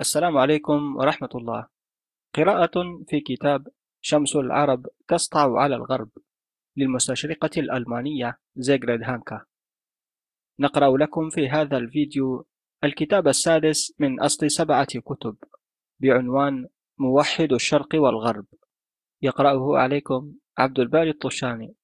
السلام 0.00 0.36
عليكم 0.36 0.96
ورحمة 0.96 1.28
الله. 1.34 1.66
قراءة 2.34 3.04
في 3.08 3.20
كتاب 3.20 3.68
شمس 4.00 4.36
العرب 4.36 4.86
تسطع 5.08 5.58
على 5.60 5.76
الغرب 5.76 6.08
للمستشرقة 6.76 7.50
الألمانية 7.56 8.38
زيغريد 8.56 9.02
هانكا. 9.02 9.44
نقرأ 10.60 10.96
لكم 10.96 11.30
في 11.30 11.48
هذا 11.48 11.76
الفيديو 11.76 12.46
الكتاب 12.84 13.28
السادس 13.28 13.94
من 13.98 14.20
أصل 14.20 14.50
سبعة 14.50 15.00
كتب 15.04 15.36
بعنوان 16.00 16.66
موحد 16.98 17.52
الشرق 17.52 17.88
والغرب. 17.94 18.46
يقرأه 19.22 19.78
عليكم 19.78 20.32
عبد 20.58 20.78
الباري 20.78 21.10
الطشاني. 21.10 21.74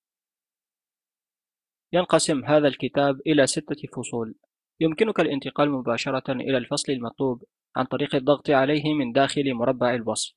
ينقسم 1.92 2.44
هذا 2.44 2.68
الكتاب 2.68 3.20
إلى 3.26 3.46
ستة 3.46 3.88
فصول. 3.96 4.34
يمكنك 4.80 5.20
الانتقال 5.20 5.70
مباشرة 5.70 6.32
إلى 6.32 6.56
الفصل 6.56 6.92
المطلوب 6.92 7.44
عن 7.76 7.84
طريق 7.84 8.14
الضغط 8.14 8.50
عليه 8.50 8.94
من 8.94 9.12
داخل 9.12 9.54
مربع 9.54 9.94
الوصف. 9.94 10.34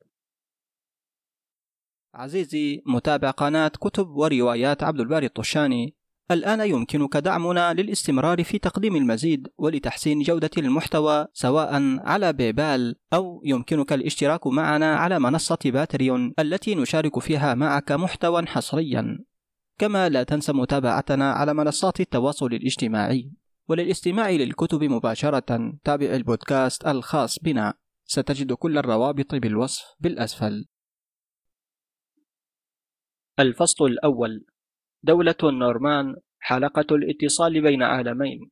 عزيزي 2.13 2.81
متابع 2.85 3.31
قناة 3.31 3.67
كتب 3.67 4.08
وروايات 4.08 4.84
عبد 4.84 4.99
الباري 4.99 5.25
الطشاني. 5.25 5.95
الآن 6.31 6.70
يمكنك 6.70 7.17
دعمنا 7.17 7.73
للاستمرار 7.73 8.44
في 8.44 8.59
تقديم 8.59 8.95
المزيد 8.95 9.48
ولتحسين 9.58 10.21
جودة 10.21 10.49
المحتوى 10.58 11.27
سواء 11.34 11.99
على 11.99 12.34
بيبال 12.34 12.95
أو 13.13 13.41
يمكنك 13.45 13.94
الاشتراك 13.94 14.47
معنا 14.47 14.95
على 14.95 15.20
منصة 15.20 15.58
باتريون 15.66 16.33
التي 16.39 16.75
نشارك 16.75 17.20
فيها 17.20 17.55
معك 17.55 17.91
محتوى 17.91 18.45
حصريا. 18.45 19.20
كما 19.80 20.09
لا 20.09 20.23
تنسى 20.23 20.53
متابعتنا 20.53 21.31
على 21.31 21.53
منصات 21.53 21.99
التواصل 21.99 22.45
الاجتماعي. 22.45 23.31
وللاستماع 23.69 24.29
للكتب 24.29 24.83
مباشرة 24.83 25.73
تابع 25.83 26.15
البودكاست 26.15 26.87
الخاص 26.87 27.39
بنا. 27.39 27.73
ستجد 28.07 28.53
كل 28.53 28.77
الروابط 28.77 29.35
بالوصف 29.35 29.83
بالأسفل. 29.99 30.65
الفصل 33.39 33.85
الأول. 33.85 34.45
دولة 35.03 35.35
النورمان 35.44 36.16
حلقة 36.39 36.95
الاتصال 36.95 37.61
بين 37.61 37.83
عالمين. 37.83 38.52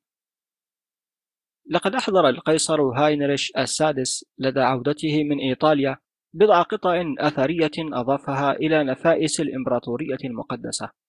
لقد 1.70 1.96
أحضر 1.96 2.30
القيصر 2.30 2.82
هاينريش 2.82 3.52
السادس 3.58 4.26
لدى 4.38 4.60
عودته 4.60 5.24
من 5.24 5.40
إيطاليا 5.40 5.98
بضع 6.34 6.62
قطع 6.62 7.04
أثرية 7.20 7.72
أضافها 7.80 8.52
إلى 8.52 8.84
نفائس 8.84 9.40
الإمبراطورية 9.40 10.18
المقدسة. 10.26 11.03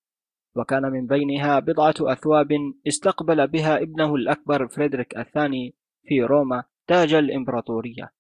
وكان 0.57 0.83
من 0.83 1.07
بينها 1.07 1.59
بضعة 1.59 1.95
أثواب 2.01 2.49
استقبل 2.89 3.47
بها 3.47 3.83
ابنه 3.83 4.15
الأكبر 4.15 4.69
فريدريك 4.69 5.19
الثاني 5.19 5.75
في 6.03 6.23
روما 6.23 6.65
تاج 6.87 7.15
الإمبراطورية. 7.15 8.13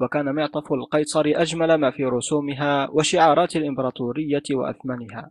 وكان 0.00 0.34
معطف 0.34 0.72
القيصر 0.72 1.24
أجمل 1.26 1.74
ما 1.74 1.90
في 1.90 2.04
رسومها 2.04 2.90
وشعارات 2.90 3.56
الإمبراطورية 3.56 4.42
وأثمنها. 4.50 5.30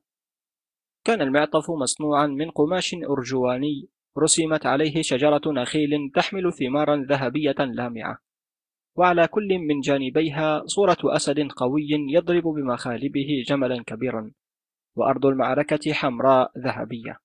كان 1.05 1.21
المعطف 1.21 1.71
مصنوعا 1.71 2.27
من 2.27 2.51
قماش 2.51 2.95
أرجواني 3.09 3.89
رسمت 4.17 4.65
عليه 4.65 5.01
شجرة 5.01 5.41
نخيل 5.47 6.11
تحمل 6.15 6.53
ثمارا 6.53 7.05
ذهبية 7.09 7.55
لامعة. 7.59 8.17
وعلى 8.95 9.27
كل 9.27 9.59
من 9.59 9.79
جانبيها 9.79 10.63
صورة 10.65 10.97
أسد 11.03 11.39
قوي 11.39 11.87
يضرب 11.89 12.43
بمخالبه 12.43 13.43
جملا 13.47 13.83
كبيرا. 13.83 14.31
وأرض 14.99 15.25
المعركة 15.25 15.93
حمراء 15.93 16.51
ذهبية. 16.57 17.19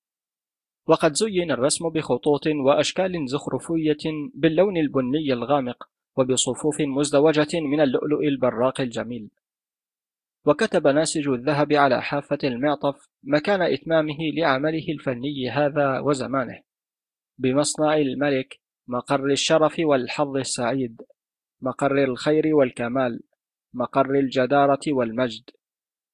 وقد 0.86 1.14
زين 1.14 1.50
الرسم 1.50 1.88
بخطوط 1.88 2.46
وأشكال 2.46 3.28
زخرفية 3.28 4.30
باللون 4.34 4.76
البني 4.76 5.32
الغامق 5.32 5.88
وبصفوف 6.16 6.80
مزدوجة 6.80 7.60
من 7.60 7.80
اللؤلؤ 7.80 8.22
البراق 8.22 8.80
الجميل. 8.80 9.30
وكتب 10.46 10.86
ناسج 10.86 11.28
الذهب 11.28 11.72
على 11.72 12.02
حافة 12.02 12.38
المعطف 12.44 13.08
مكان 13.22 13.62
إتمامه 13.62 14.18
لعمله 14.36 14.88
الفني 14.88 15.50
هذا 15.50 15.98
وزمانه. 15.98 16.60
بمصنع 17.38 17.96
الملك 17.96 18.60
مقر 18.88 19.26
الشرف 19.26 19.76
والحظ 19.78 20.36
السعيد 20.36 21.02
مقر 21.60 22.04
الخير 22.04 22.56
والكمال 22.56 23.20
مقر 23.74 24.10
الجدارة 24.10 24.80
والمجد. 24.88 25.50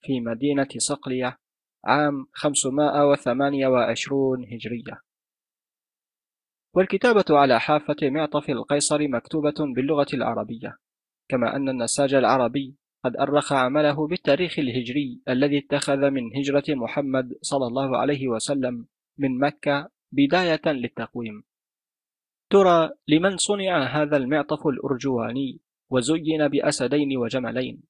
في 0.03 0.20
مدينة 0.20 0.69
صقلية 0.78 1.39
عام 1.84 2.26
528 2.32 4.44
هجرية. 4.52 5.00
والكتابة 6.74 7.24
على 7.30 7.60
حافة 7.60 7.96
معطف 8.02 8.50
القيصر 8.50 9.08
مكتوبة 9.08 9.54
باللغة 9.74 10.06
العربية 10.14 10.78
كما 11.28 11.56
أن 11.56 11.69
النساج 11.69 12.14
العربي 12.14 12.76
قد 13.04 13.16
أرخ 13.16 13.52
عمله 13.52 14.06
بالتاريخ 14.06 14.58
الهجري 14.58 15.20
الذي 15.28 15.58
اتخذ 15.58 16.10
من 16.10 16.36
هجرة 16.36 16.64
محمد 16.69 17.38
صلى 17.42 17.66
الله 17.66 17.98
عليه 17.98 18.28
وسلم 18.28 18.86
من 19.19 19.38
مكة 19.38 19.90
بداية 20.12 20.60
للتقويم. 20.66 21.42
ترى 22.50 22.90
لمن 23.08 23.36
صنع 23.36 23.84
هذا 23.84 24.16
المعطف 24.16 24.66
الأرجواني 24.66 25.60
وزين 25.90 26.48
بأسدين 26.48 27.16
وجملين. 27.16 27.82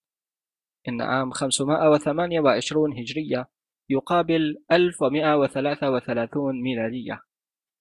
إن 0.88 1.02
عام 1.02 1.30
528 1.30 2.98
هجرية 2.98 3.48
يقابل 3.90 4.56
1133 4.72 6.62
ميلادية. 6.62 7.22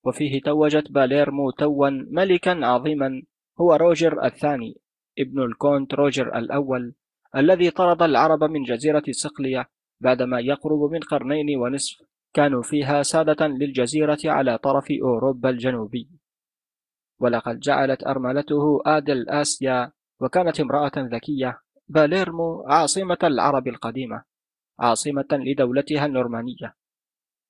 وفيه 0.05 0.41
توجت 0.41 0.91
باليرمو 0.91 1.51
توا 1.51 1.89
ملكا 1.89 2.65
عظيما 2.65 3.21
هو 3.61 3.73
روجر 3.75 4.25
الثاني 4.25 4.81
ابن 5.19 5.43
الكونت 5.43 5.93
روجر 5.93 6.37
الأول 6.37 6.93
الذي 7.35 7.69
طرد 7.71 8.01
العرب 8.01 8.43
من 8.43 8.63
جزيرة 8.63 9.03
صقلية 9.11 9.69
بعدما 10.01 10.39
يقرب 10.39 10.91
من 10.91 10.99
قرنين 10.99 11.57
ونصف 11.57 12.01
كانوا 12.33 12.61
فيها 12.61 13.03
سادة 13.03 13.47
للجزيرة 13.47 14.19
على 14.25 14.57
طرف 14.57 14.87
أوروبا 15.03 15.49
الجنوبي. 15.49 16.09
ولقد 17.19 17.59
جعلت 17.59 18.07
أرملته 18.07 18.81
آدل 18.85 19.29
آسيا 19.29 19.91
وكانت 20.21 20.59
امرأة 20.59 20.91
ذكية. 20.97 21.61
باليرمو 21.87 22.63
عاصمة 22.67 23.17
العرب 23.23 23.67
القديمة. 23.67 24.23
عاصمة 24.79 25.27
لدولتها 25.31 26.05
النورمانية. 26.05 26.75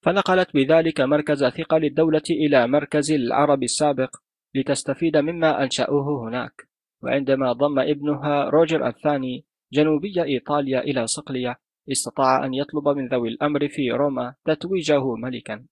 فنقلت 0.02 0.54
بذلك 0.54 1.02
مركز 1.02 1.46
ثقل 1.46 1.86
الدولة 1.86 2.22
إلى 2.30 2.68
مركز 2.68 3.12
العرب 3.12 3.64
السابق 3.64 4.16
لتستفيد 4.56 5.18
مما 5.18 5.64
أنشأوه 5.64 6.28
هناك. 6.28 6.68
وعندما 7.04 7.54
ضم 7.54 7.80
ابنها 7.80 8.50
روجر 8.50 8.88
الثاني 8.88 9.46
جنوبي 9.74 10.24
إيطاليا 10.24 10.80
إلى 10.80 11.08
صقلية 11.08 11.60
استطاع 11.92 12.46
أن 12.46 12.54
يطلب 12.54 12.88
من 12.88 13.08
ذوي 13.08 13.30
الأمر 13.30 13.68
في 13.68 13.92
روما 13.92 14.36
تتويجه 14.46 15.16
ملكا. 15.16 15.66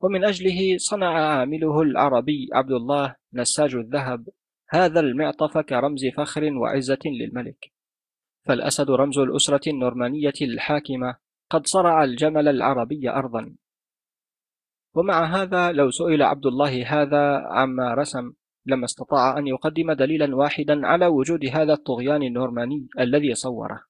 ومن 0.00 0.24
أجله 0.24 0.76
صنع 0.78 1.38
عامله 1.38 1.82
العربي 1.82 2.48
عبد 2.52 2.72
الله 2.72 3.16
نساج 3.34 3.74
الذهب 3.74 4.28
هذا 4.70 5.00
المعطف 5.00 5.58
كرمز 5.58 6.06
فخر 6.06 6.52
وعزة 6.52 6.98
للملك. 7.06 7.72
فالأسد 8.48 8.90
رمز 8.90 9.18
الأسرة 9.18 9.68
النورمانية 9.70 10.32
الحاكمة. 10.42 11.16
قد 11.50 11.66
صرع 11.66 12.04
الجمل 12.04 12.48
العربي 12.48 13.10
أرضا. 13.10 13.56
ومع 14.94 15.24
هذا 15.24 15.72
لو 15.72 15.90
سئل 15.90 16.22
عبد 16.22 16.46
الله 16.46 16.86
هذا 16.86 17.42
عما 17.46 17.94
رسم 17.94 18.32
لما 18.66 18.84
استطاع 18.84 19.38
أن 19.38 19.46
يقدم 19.46 19.92
دليلا 19.92 20.36
واحدا 20.36 20.86
على 20.86 21.06
وجود 21.06 21.46
هذا 21.46 21.72
الطغيان 21.72 22.22
النورماني 22.22 22.88
الذي 22.98 23.34
صوره. 23.34 23.84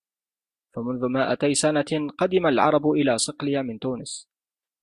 فمنذ 0.74 1.06
مائتي 1.06 1.54
سنة 1.54 2.10
قدم 2.18 2.46
العرب 2.46 2.90
إلى 2.90 3.18
صقلية 3.18 3.62
من 3.62 3.78
تونس 3.78 4.28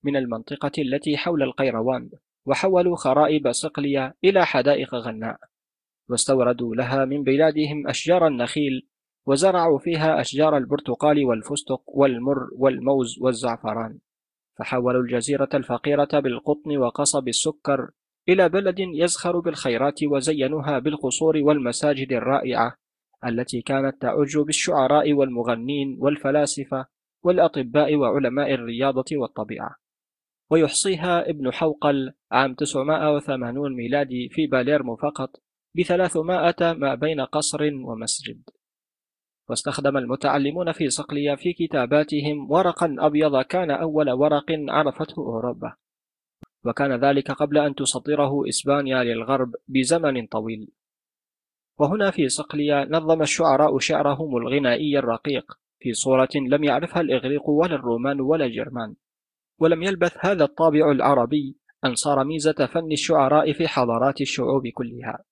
من 0.04 0.16
المنطقة 0.16 0.72
التي 0.78 1.16
حول 1.16 1.42
القيروان 1.42 2.10
وحولوا 2.46 2.96
خرائب 2.96 3.52
صقلية 3.52 4.14
إلى 4.24 4.46
حدائق 4.46 4.94
غناء 4.94 5.38
واستوردوا 6.08 6.74
لها 6.74 7.04
من 7.04 7.22
بلادهم 7.22 7.88
أشجار 7.88 8.26
النخيل 8.26 8.88
وزرعوا 9.26 9.78
فيها 9.78 10.20
أشجار 10.20 10.56
البرتقال 10.56 11.24
والفستق 11.24 11.82
والمر 11.86 12.48
والموز 12.52 13.18
والزعفران. 13.20 13.98
فحولوا 14.58 15.02
الجزيرة 15.02 15.48
الفقيرة 15.54 16.08
بالقطن 16.20 16.76
وقصب 16.76 17.28
السكر 17.28 17.90
إلى 18.28 18.48
بلد 18.48 18.78
يزخر 18.78 19.40
بالخيرات 19.40 20.04
وزينوها 20.04 20.78
بالقصور 20.78 21.36
والمساجد 21.36 22.12
الرائعة 22.12 22.76
التي 23.26 23.62
كانت 23.62 24.02
تعج 24.02 24.38
بالشعراء 24.38 25.12
والمغنين 25.12 25.96
والفلاسفة 26.00 26.86
والأطباء 27.24 27.94
وعلماء 27.94 28.54
الرياضة 28.54 29.04
والطبيعة. 29.12 29.76
ويحصيها 30.50 31.30
ابن 31.30 31.52
حوقل 31.52 32.12
عام 32.32 32.54
980 32.54 33.76
ميلادي 33.76 34.28
في 34.28 34.46
باليرمو 34.46 34.96
فقط 34.96 35.30
بثلاثمائة 35.76 36.72
ما 36.72 36.94
بين 36.94 37.20
قصر 37.20 37.62
ومسجد. 37.62 38.42
واستخدم 39.48 39.96
المتعلمون 39.96 40.72
في 40.72 40.90
صقلية 40.90 41.34
في 41.34 41.52
كتاباتهم 41.52 42.50
ورقا 42.50 42.96
أبيض 42.98 43.42
كان 43.42 43.70
أول 43.70 44.10
ورق 44.10 44.44
عرفته 44.68 45.18
أوروبا. 45.18 45.74
وكان 46.64 47.04
ذلك 47.04 47.30
قبل 47.30 47.58
أن 47.58 47.74
تصدره 47.74 48.48
إسبانيا 48.48 49.04
للغرب 49.04 49.54
بزمن 49.68 50.26
طويل. 50.26 50.68
وهنا 51.78 52.10
في 52.10 52.28
صقلية 52.28 52.88
نظم 52.90 53.22
الشعراء 53.22 53.78
شعرهم 53.78 54.36
الغنائي 54.36 54.98
الرقيق. 54.98 55.52
في 55.78 55.92
صورة 55.92 56.28
لم 56.34 56.64
يعرفها 56.64 57.00
الإغريق 57.00 57.48
ولا 57.48 57.74
الرومان 57.74 58.20
ولا 58.20 58.44
الجرمان. 58.44 58.94
ولم 59.58 59.82
يلبث 59.82 60.16
هذا 60.20 60.44
الطابع 60.44 60.90
العربي 60.90 61.56
أن 61.84 61.94
صار 61.94 62.24
ميزة 62.24 62.66
فن 62.66 62.92
الشعراء 62.92 63.52
في 63.52 63.68
حضارات 63.68 64.20
الشعوب 64.20 64.68
كلها. 64.68 65.24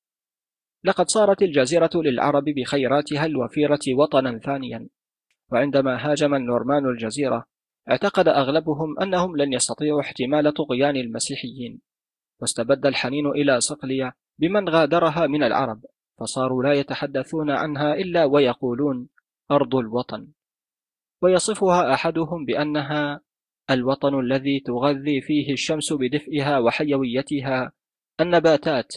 لقد 0.85 1.09
صارت 1.09 1.43
الجزيرة 1.43 1.91
للعرب 1.95 2.45
بخيراتها 2.45 3.27
الوفيرة 3.27 3.81
وطنا 3.89 4.39
ثانيا. 4.39 4.89
وعندما 5.53 6.11
هاجم 6.11 6.35
النورمان 6.35 6.87
الجزيرة 6.87 7.47
اعتقد 7.91 8.29
أغلبهم 8.29 9.01
أنهم 9.01 9.37
لن 9.37 9.53
يستطيعوا 9.53 10.01
احتمال 10.01 10.55
طغيان 10.55 10.97
المسيحيين. 10.97 11.81
واستبد 12.41 12.87
الحنين 12.87 13.27
إلى 13.27 13.61
صقلية 13.61 14.17
بمن 14.39 14.69
غادرها 14.69 15.27
من 15.27 15.43
العرب 15.43 15.85
فصاروا 16.21 16.63
لا 16.63 16.73
يتحدثون 16.73 17.51
عنها 17.51 17.95
إلا 17.95 18.25
ويقولون 18.25 19.09
أرض 19.51 19.75
الوطن. 19.77 20.29
ويصفها 21.23 21.95
أحدهم 21.95 22.45
بأنها 22.45 23.21
الوطن 23.71 24.21
الذي 24.21 24.61
تغذي 24.61 25.21
فيه 25.21 25.53
الشمس 25.53 25.93
بدفئها 25.93 26.59
وحيويتها 26.59 27.73
النباتات 28.21 28.93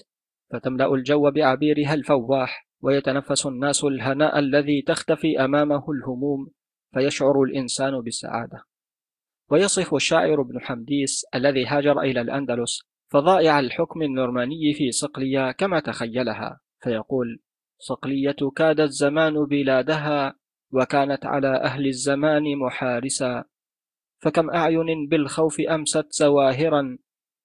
فتملأ 0.52 0.94
الجو 0.94 1.32
بعبيرها 1.32 1.94
الفواح 1.94 2.68
ويتنفس 2.82 3.46
الناس 3.46 3.84
الهناء 3.84 4.40
الذي 4.40 4.82
تختفي 4.82 5.46
أمامه 5.46 5.84
الهموم 5.92 6.48
فيشعر 6.94 7.44
الإنسان 7.44 8.02
بالسعادة. 8.02 8.64
ويصف 9.50 9.96
الشاعر 9.96 10.42
ابن 10.42 10.60
حمديس 10.60 11.26
الذي 11.36 11.66
هاجر 11.66 12.02
إلى 12.02 12.22
الأندلس 12.22 12.82
فضائع 13.10 13.60
الحكم 13.60 14.02
النورماني 14.02 14.74
في 14.74 14.92
صقلية 14.92 15.52
كما 15.52 15.80
تخيلها 15.80 16.60
فيقول 16.84 17.40
صقلية 17.80 18.36
كاد 18.56 18.80
الزمان 18.80 19.46
بلادها 19.46 20.36
وكانت 20.72 21.26
على 21.26 21.48
أهل 21.48 21.88
الزمان 21.88 22.44
محارسا 22.58 23.44
فكم 24.20 24.50
أعين 24.50 25.08
بالخوف 25.08 25.62
أمست 25.62 26.08
زواهرا 26.12 26.98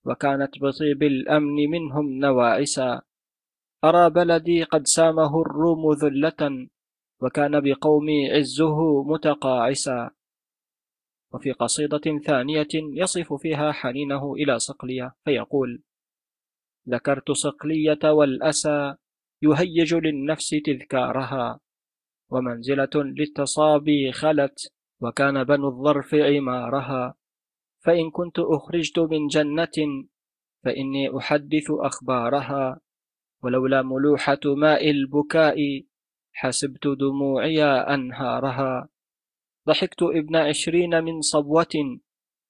وكانت 0.05 0.59
بطيب 0.59 1.03
الأمن 1.03 1.71
منهم 1.71 2.19
نواعسا. 2.19 3.03
أرى 3.85 4.11
بلدي 4.11 4.63
قد 4.63 4.87
سامه 4.87 5.41
الروم 5.43 5.93
ذلة 5.93 6.69
وكان 7.23 7.61
بقومي 7.61 8.31
عزه 8.33 9.03
متقاعسا. 9.03 10.11
وفي 11.33 11.53
قصيدة 11.53 12.19
ثانية 12.27 12.69
يصف 12.75 13.33
فيها 13.33 13.73
حنينه 13.73 14.35
إلى 14.35 14.59
صقلية 14.59 15.15
فيقول 15.25 15.83
ذكرت 16.89 17.31
صقلية 17.31 17.99
والأسى 18.05 18.95
يهيج 19.43 19.95
للنفس 19.95 20.49
تذكارها 20.65 21.61
ومنزلة 22.31 22.91
للتصابي 22.95 24.13
خلت 24.13 24.73
وكان 25.01 25.45
بنو 25.45 25.69
الظرف 25.69 26.15
عمارها. 26.15 27.15
فإن 27.85 28.11
كنت 28.11 28.39
أخرجت 28.39 28.99
من 28.99 29.27
جنة 29.27 30.07
فإني 30.65 31.17
أحدث 31.19 31.71
أخبارها 31.71 32.81
ولولا 33.43 33.83
ملوحة 33.83 34.41
ماء 34.45 34.91
البكاء 34.91 35.57
حسبت 36.33 36.87
دموعي 36.87 37.65
أنهارها. 37.65 38.89
ضحكت 39.69 40.03
ابن 40.03 40.37
عشرين 40.37 41.05
من 41.05 41.21
صبوة 41.21 42.01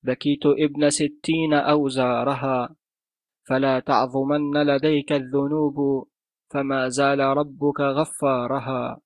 بكيت 0.03 0.47
ابن 0.47 0.91
ستين 0.91 1.55
أوزارها. 1.55 2.77
فلا 3.49 3.81
تعظمن 3.81 4.63
لديك 4.63 5.13
الذنوب 5.13 6.09
فما 6.51 6.89
زال 6.89 7.21
ربك 7.21 7.81
غفارها. 7.81 9.01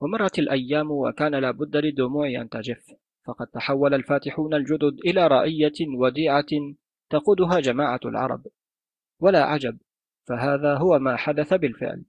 ومرت 0.00 0.38
الأيام 0.38 0.90
وكان 0.90 1.34
لابد 1.34 1.76
للدموع 1.76 2.28
أن 2.28 2.48
تجف. 2.48 2.84
فقد 3.30 3.46
تحول 3.46 3.94
الفاتحون 3.94 4.54
الجدد 4.54 4.98
إلى 5.06 5.26
رأية 5.26 5.96
وديعة 5.98 6.46
تقودها 7.10 7.60
جماعة 7.60 8.00
العرب. 8.04 8.46
ولا 9.20 9.44
عجب 9.44 9.78
فهذا 10.28 10.74
هو 10.74 10.98
ما 10.98 11.16
حدث 11.16 11.54
بالفعل. 11.54 12.04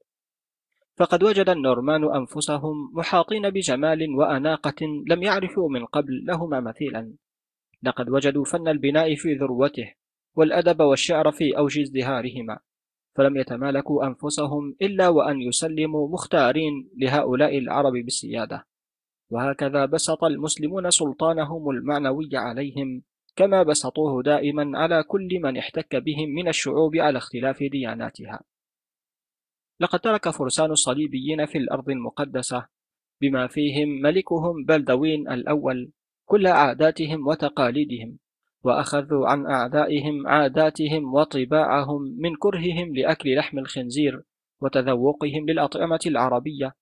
فقد 0.97 1.23
وجد 1.23 1.49
النورمان 1.49 2.15
أنفسهم 2.15 2.91
محاطين 2.93 3.49
بجمال 3.49 4.15
وأناقة 4.15 4.85
لم 5.07 5.23
يعرفوا 5.23 5.69
من 5.69 5.85
قبل 5.85 6.25
لهما 6.25 6.59
مثيلا. 6.59 7.13
لقد 7.83 8.09
وجدوا 8.09 8.45
فن 8.45 8.67
البناء 8.67 9.15
في 9.15 9.33
ذروته 9.33 9.93
والأدب 10.35 10.81
والشعر 10.81 11.31
في 11.31 11.57
أوج 11.57 11.79
ازدهارهما 11.79 12.59
فلم 13.15 13.37
يتمالكوا 13.37 14.07
أنفسهم 14.07 14.75
إلا 14.81 15.07
وأن 15.07 15.41
يسلموا 15.41 16.09
مختارين 16.09 16.89
لهؤلاء 16.97 17.57
العرب 17.57 17.93
بالسيادة. 17.93 18.70
وهكذا 19.31 19.85
بسط 19.85 20.23
المسلمون 20.23 20.91
سلطانهم 20.91 21.69
المعنوي 21.69 22.29
عليهم 22.33 23.03
كما 23.35 23.63
بسطوه 23.63 24.23
دائما 24.23 24.79
على 24.79 25.03
كل 25.03 25.29
من 25.43 25.57
احتك 25.57 25.95
بهم 25.95 26.29
من 26.29 26.47
الشعوب 26.47 26.95
على 26.95 27.17
اختلاف 27.17 27.63
دياناتها. 27.63 28.41
لقد 29.79 29.99
ترك 29.99 30.29
فرسان 30.29 30.71
الصليبيين 30.71 31.45
في 31.45 31.57
الأرض 31.57 31.89
المقدسة 31.89 32.67
بما 33.21 33.47
فيهم 33.47 33.89
ملكهم 33.89 34.65
بلدوين 34.65 35.31
الأول 35.31 35.91
كل 36.25 36.47
عاداتهم 36.47 37.27
وتقاليدهم 37.27 38.17
وأخذوا 38.63 39.27
عن 39.27 39.45
أعدائهم 39.45 40.27
عاداتهم 40.27 41.13
وطباعهم 41.13 42.01
من 42.19 42.35
كرههم 42.35 42.95
لأكل 42.95 43.35
لحم 43.35 43.59
الخنزير 43.59 44.21
وتذوقهم 44.61 45.49
للأطعمة 45.49 45.99
العربية 46.05 46.75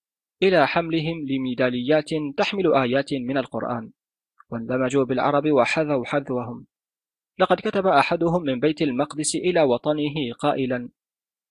إلى 0.44 0.68
حملهم 0.68 1.28
لميداليات 1.28 2.10
تحمل 2.38 2.74
آيات 2.74 3.14
من 3.14 3.38
القرآن. 3.38 3.92
واندمجوا 4.50 5.04
بالعرب 5.04 5.52
وحذوا 5.52 6.06
حذوهم. 6.06 6.66
لقد 7.40 7.58
كتب 7.58 7.88
أحدهم 7.88 8.44
من 8.44 8.60
بيت 8.60 8.82
المقدس 8.82 9.36
إلى 9.36 9.62
وطنه 9.62 10.34
قائلا 10.40 10.90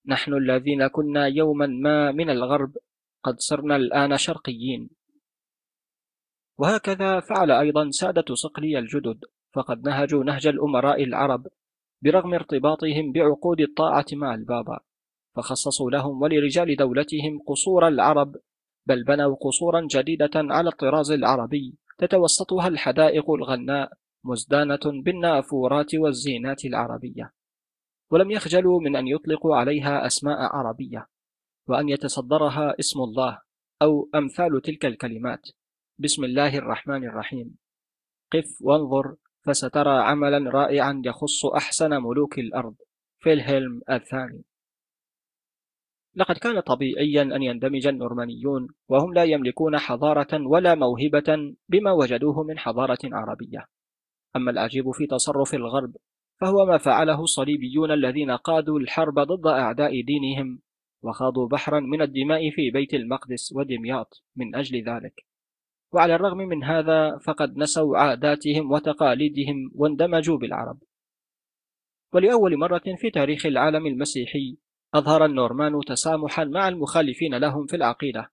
نحن 0.07 0.35
الذين 0.35 0.87
كنا 0.87 1.27
يوما 1.27 1.67
ما 1.67 2.13
من 2.13 2.31
الغرب 2.31 2.77
قد 3.23 3.35
صرنا 3.39 3.77
الآن 3.77 4.17
شرقيين. 4.17 4.91
وهكذا 6.59 7.21
فعل 7.21 7.51
أيضا 7.51 7.91
سادة 7.91 8.35
صقلي 8.35 8.79
الجدد. 8.79 9.25
فقد 9.53 9.89
نهجوا 9.89 10.25
نهج 10.25 10.47
الأمراء 10.47 11.05
العرب 11.05 11.47
برغم 12.03 12.35
ارتباطهم 12.35 13.13
بعقود 13.13 13.61
الطاعة 13.61 14.07
مع 14.13 14.35
البابا. 14.35 14.81
فخصصوا 15.37 15.91
لهم 15.91 16.23
ولرجال 16.23 16.77
دولتهم 16.77 17.39
قصور 17.47 17.89
العرب 17.89 18.37
بل 18.89 19.05
بنوا 19.05 19.37
قصورا 19.41 19.87
جديدة 19.91 20.31
على 20.35 20.69
الطراز 20.69 21.11
العربي 21.11 21.75
تتوسطها 21.99 22.69
الحدائق 22.69 23.31
الغناء 23.31 23.93
مزدانة 24.25 24.81
بالنافورات 24.85 25.95
والزينات 25.95 26.65
العربية. 26.65 27.33
ولم 28.11 28.31
يخجلوا 28.31 28.81
من 28.81 28.97
أن 28.97 29.07
يطلقوا 29.07 29.57
عليها 29.57 30.07
أسماء 30.07 30.39
عربية 30.57 31.07
وأن 31.69 31.89
يتصدرها 31.89 32.75
اسم 32.81 33.01
الله 33.01 33.41
أو 33.83 34.09
أمثال 34.15 34.63
تلك 34.63 34.87
الكلمات. 34.87 35.49
بسم 35.99 36.25
الله 36.25 36.59
الرحمن 36.59 37.05
الرحيم. 37.05 37.57
قف 38.33 38.59
وانظر 38.61 39.17
فسترى 39.41 40.03
عملا 40.03 40.51
رائعا 40.51 41.03
يخص 41.05 41.47
أحسن 41.47 41.91
ملوك 41.91 42.39
الأرض. 42.39 42.75
فيلهلم 43.19 43.81
الثاني. 43.91 44.45
لقد 46.19 46.39
كان 46.39 46.61
طبيعيا 46.61 47.23
أن 47.23 47.43
يندمج 47.43 47.87
النورمانيون 47.87 48.69
وهم 48.89 49.15
لا 49.15 49.25
يملكون 49.25 49.79
حضارة 49.79 50.47
ولا 50.47 50.75
موهبة 50.75 51.55
بما 51.69 51.93
وجدوه 51.93 52.43
من 52.43 52.59
حضارة 52.59 52.99
عربية. 53.05 53.67
أما 54.37 54.51
العجيب 54.51 54.91
في 54.91 55.07
تصرف 55.07 55.55
الغرب 55.55 55.97
فهو 56.41 56.67
ما 56.67 56.79
فعله 56.79 57.21
الصليبيون 57.21 57.91
الذين 57.91 58.31
قادوا 58.31 58.79
الحرب 58.79 59.15
ضد 59.15 59.47
أعداء 59.47 60.01
دينهم 60.01 60.61
وخاضوا 61.03 61.49
بحرا 61.49 61.81
من 61.81 62.03
الدماء 62.03 62.51
في 62.51 62.71
بيت 62.71 62.95
المقدس 62.95 63.53
ودمياط 63.53 64.25
من 64.37 64.55
أجل 64.55 64.89
ذلك. 64.89 65.27
وعلى 65.93 66.15
الرغم 66.15 66.39
من 66.39 66.65
هذا 66.65 67.19
فقد 67.19 67.57
نسوا 67.57 67.99
عاداتهم 67.99 68.71
وتقاليدهم 68.71 69.71
واندمجوا 69.75 70.39
بالعرب. 70.39 70.79
ولأول 72.13 72.57
مرة 72.57 72.83
في 72.97 73.11
تاريخ 73.11 73.47
العالم 73.47 73.87
المسيحي 73.87 74.59
أظهر 74.95 75.25
النورمان 75.25 75.81
تسامحا 75.87 76.45
مع 76.45 76.69
المخالفين 76.69 77.35
لهم 77.35 77.67
في 77.67 77.77
العقيدة 77.77 78.31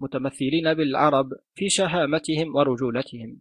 متمثلين 0.00 0.74
بالعرب 0.74 1.32
في 1.54 1.68
شهامتهم 1.68 2.56
ورجولتهم 2.56 3.40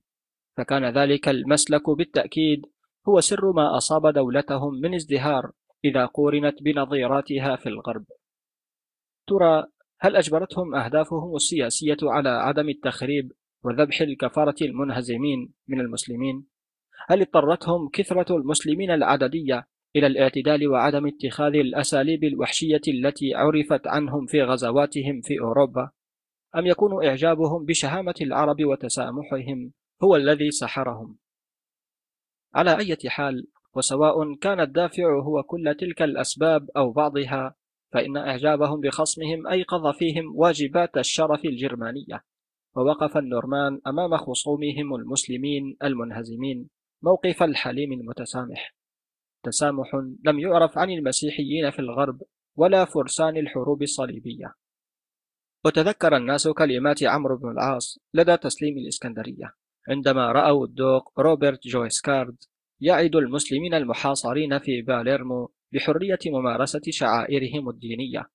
فكان 0.57 0.97
ذلك 0.97 1.29
المسلك 1.29 1.89
بالتأكيد 1.89 2.65
هو 3.09 3.19
سر 3.19 3.51
ما 3.51 3.77
أصاب 3.77 4.07
دولتهم 4.07 4.73
من 4.81 4.95
ازدهار 4.95 5.51
إذا 5.85 6.05
قورنت 6.05 6.63
بنظيراتها 6.63 7.55
في 7.55 7.69
الغرب 7.69 8.05
ترى 9.27 9.65
هل 9.99 10.15
أجبرتهم 10.15 10.75
أهدافهم 10.75 11.35
السياسية 11.35 11.97
على 12.03 12.29
عدم 12.29 12.69
التخريب 12.69 13.31
وذبح 13.63 14.01
الكفارة 14.01 14.55
المنهزمين 14.61 15.53
من 15.67 15.79
المسلمين؟ 15.79 16.45
هل 17.07 17.21
اضطرتهم 17.21 17.89
كثرة 17.93 18.35
المسلمين 18.37 18.91
العددية 18.91 19.67
إلى 19.95 20.07
الاعتدال 20.07 20.67
وعدم 20.67 21.07
اتخاذ 21.07 21.55
الأساليب 21.55 22.23
الوحشية 22.23 22.81
التي 22.87 23.33
عرفت 23.35 23.87
عنهم 23.87 24.25
في 24.25 24.43
غزواتهم 24.43 25.21
في 25.21 25.39
أوروبا 25.39 25.89
أم 26.55 26.65
يكون 26.65 27.05
إعجابهم 27.05 27.65
بشهامة 27.65 28.15
العرب 28.21 28.65
وتسامحهم 28.65 29.71
هو 30.03 30.15
الذي 30.15 30.51
سحرهم؟ 30.51 31.17
على 32.55 32.77
أي 32.77 32.97
حال 33.07 33.47
وسواء 33.73 34.35
كان 34.35 34.59
الدافع 34.59 35.19
هو 35.23 35.43
كل 35.43 35.75
تلك 35.79 36.01
الأسباب 36.01 36.69
أو 36.77 36.91
بعضها 36.91 37.55
فإن 37.93 38.17
إعجابهم 38.17 38.81
بخصمهم 38.81 39.47
أيقظ 39.47 39.87
فيهم 39.97 40.35
واجبات 40.35 40.97
الشرف 40.97 41.45
الجرمانية 41.45 42.23
ووقف 42.75 43.17
النورمان 43.17 43.81
أمام 43.87 44.17
خصومهم 44.17 44.95
المسلمين 44.95 45.77
المنهزمين 45.83 46.69
موقف 47.01 47.43
الحليم 47.43 47.93
المتسامح. 47.93 48.75
تسامح 49.45 49.95
لم 50.25 50.39
يعرف 50.39 50.77
عن 50.77 50.89
المسيحيين 50.89 51.71
في 51.71 51.79
الغرب 51.79 52.21
ولا 52.55 52.85
فرسان 52.85 53.37
الحروب 53.37 53.81
الصليبية. 53.81 54.53
وتذكر 55.65 56.17
الناس 56.17 56.47
كلمات 56.47 57.03
عمرو 57.03 57.37
بن 57.37 57.51
العاص 57.51 57.99
لدى 58.13 58.37
تسليم 58.37 58.77
الإسكندرية 58.77 59.53
عندما 59.89 60.31
رأوا 60.31 60.65
الدوق 60.65 61.19
روبرت 61.19 61.67
جويسكارد 61.67 62.35
يعد 62.81 63.15
المسلمين 63.15 63.73
المحاصرين 63.73 64.59
في 64.59 64.81
باليرمو 64.81 65.51
بحرية 65.73 66.19
ممارسة 66.25 66.81
شعائرهم 66.89 67.69
الدينية 67.69 68.29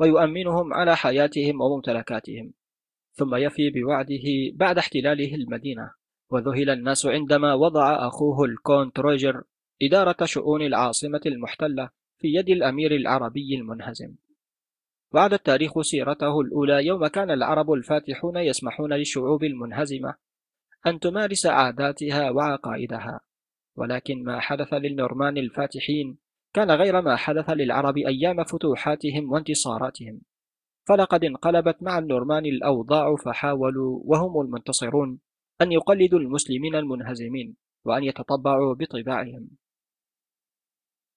ويؤمنهم 0.00 0.74
على 0.74 0.96
حياتهم 0.96 1.60
وممتلكاتهم. 1.60 2.52
ثم 3.12 3.34
يفي 3.34 3.70
بوعده 3.70 4.26
بعد 4.54 4.78
احتلاله 4.78 5.34
المدينة 5.34 5.90
وذهل 6.30 6.70
الناس 6.70 7.06
عندما 7.06 7.54
وضع 7.54 8.06
أخوه 8.06 8.44
الكونت 8.44 8.98
روجر 8.98 9.42
إدارة 9.82 10.24
شؤون 10.24 10.62
العاصمة 10.62 11.20
المحتلة 11.26 11.90
في 12.18 12.28
يد 12.28 12.48
الأمير 12.48 12.94
العربي 12.94 13.56
المنهزم. 13.56 14.14
يعيد 15.12 15.32
التاريخ 15.32 15.80
سيرته 15.80 16.40
الأولى 16.40 16.86
يوم 16.86 17.06
كان 17.06 17.30
العرب 17.30 17.72
الفاتحون 17.72 18.36
يسمحون 18.36 18.92
للشعوب 18.92 19.44
المنهزمة 19.44 20.14
أن 20.86 21.00
تمارس 21.00 21.46
عاداتها 21.46 22.30
وعقائدها. 22.30 23.20
ولكن 23.76 24.24
ما 24.24 24.40
حدث 24.40 24.74
للنورمان 24.74 25.38
الفاتحين 25.38 26.18
كان 26.52 26.70
غير 26.70 27.00
ما 27.00 27.16
حدث 27.16 27.50
للعرب 27.50 27.96
أيام 27.96 28.44
فتوحاتهم 28.44 29.32
وانتصاراتهم. 29.32 30.20
فلقد 30.88 31.24
انقلبت 31.24 31.82
مع 31.82 31.98
النورمان 31.98 32.46
الأوضاع 32.46 33.16
فحاولوا 33.16 34.00
وهم 34.04 34.40
المنتصرون 34.40 35.18
أن 35.62 35.72
يقلدوا 35.72 36.18
المسلمين 36.18 36.74
المنهزمين 36.74 37.56
وأن 37.84 38.04
يتطبعوا 38.04 38.74
بطباعهم. 38.74 39.48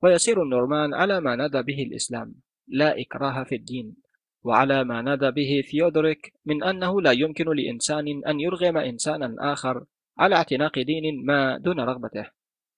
ويسير 0.03 0.43
النورمان 0.43 0.93
على 0.93 1.21
ما 1.21 1.35
نادى 1.35 1.61
به 1.61 1.83
الإسلام 1.83 2.35
لا 2.67 3.01
إكراه 3.01 3.43
في 3.43 3.55
الدين 3.55 3.95
وعلى 4.43 4.83
ما 4.83 5.01
نادى 5.01 5.31
به 5.31 5.63
ثيودوريك 5.71 6.33
من 6.45 6.63
أنه 6.63 7.01
لا 7.01 7.11
يمكن 7.11 7.45
لإنسان 7.45 8.21
أن 8.27 8.39
يرغم 8.39 8.77
إنسانا 8.77 9.35
آخر 9.39 9.85
على 10.17 10.35
اعتناق 10.35 10.79
دين 10.79 11.25
ما 11.25 11.57
دون 11.57 11.79
رغبته. 11.79 12.25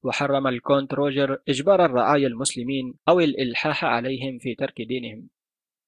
وحرم 0.03 0.48
الكونت 0.48 0.94
روجر 0.94 1.38
إجبار 1.50 1.86
الرعايا 1.86 2.27
المسلمين 2.27 2.94
أو 3.10 3.20
الإلحاح 3.20 3.86
عليهم 3.86 4.38
في 4.39 4.56
ترك 4.56 4.82
دينهم. 4.82 5.30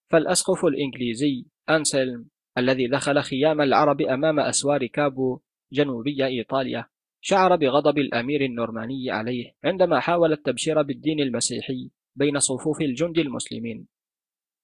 فالأسقف 0.10 0.66
الإنجليزي 0.66 1.46
أنسلم 1.70 2.26
الذي 2.58 2.88
دخل 2.88 3.22
خيام 3.22 3.62
العرب 3.62 4.02
أمام 4.02 4.40
أسوار 4.40 4.86
كابوا 4.86 5.40
جنوبي 5.72 6.26
إيطاليا 6.26 6.86
شعر 7.28 7.56
بغضب 7.56 7.98
الأمير 7.98 8.42
النورماني 8.42 9.12
عليه 9.12 9.54
عندما 9.64 10.00
حاول 10.00 10.32
التبشير 10.32 10.82
بالدين 10.82 11.20
المسيحي 11.20 11.92
بين 12.16 12.40
صفوف 12.40 12.82
الجند 12.82 13.18
المسلمين. 13.18 13.88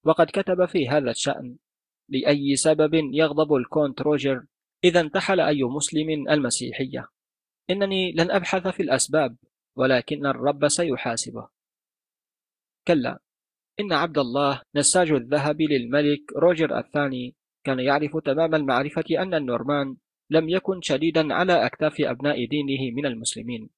وقد 0.06 0.28
كتب 0.34 0.66
في 0.66 0.90
هذا 0.90 1.12
الشأن 1.12 1.58
لأي 2.10 2.56
سبب 2.56 2.94
يغضب 2.94 3.54
الكونت 3.54 4.02
روجر 4.02 4.46
إذا 4.84 5.00
انتحل 5.00 5.40
أي 5.40 5.64
مسلم 5.64 6.30
المسيحية؟ 6.30 7.08
إنني 7.70 8.12
لن 8.12 8.32
أبحث 8.32 8.68
في 8.68 8.84
الأسباب 8.84 9.38
ولكن 9.76 10.26
الرب 10.26 10.68
سيحاسبه. 10.68 11.48
كلا 12.88 13.20
إن 13.80 13.94
عبد 13.94 14.18
الله 14.18 14.62
نساج 14.76 15.12
الذهب 15.12 15.62
للملك 15.62 16.22
روجر 16.36 16.80
الثاني 16.80 17.36
كان 17.64 17.80
يعرف 17.80 18.18
تمام 18.18 18.56
المعرفة 18.56 19.06
أن 19.20 19.34
النورمان 19.34 19.96
لم 20.32 20.50
يكن 20.50 20.82
شديدا 20.82 21.34
على 21.34 21.66
أكتاف 21.66 21.96
أبناء 22.02 22.46
دينه 22.46 22.96
من 22.96 23.06
المسلمين 23.06 23.70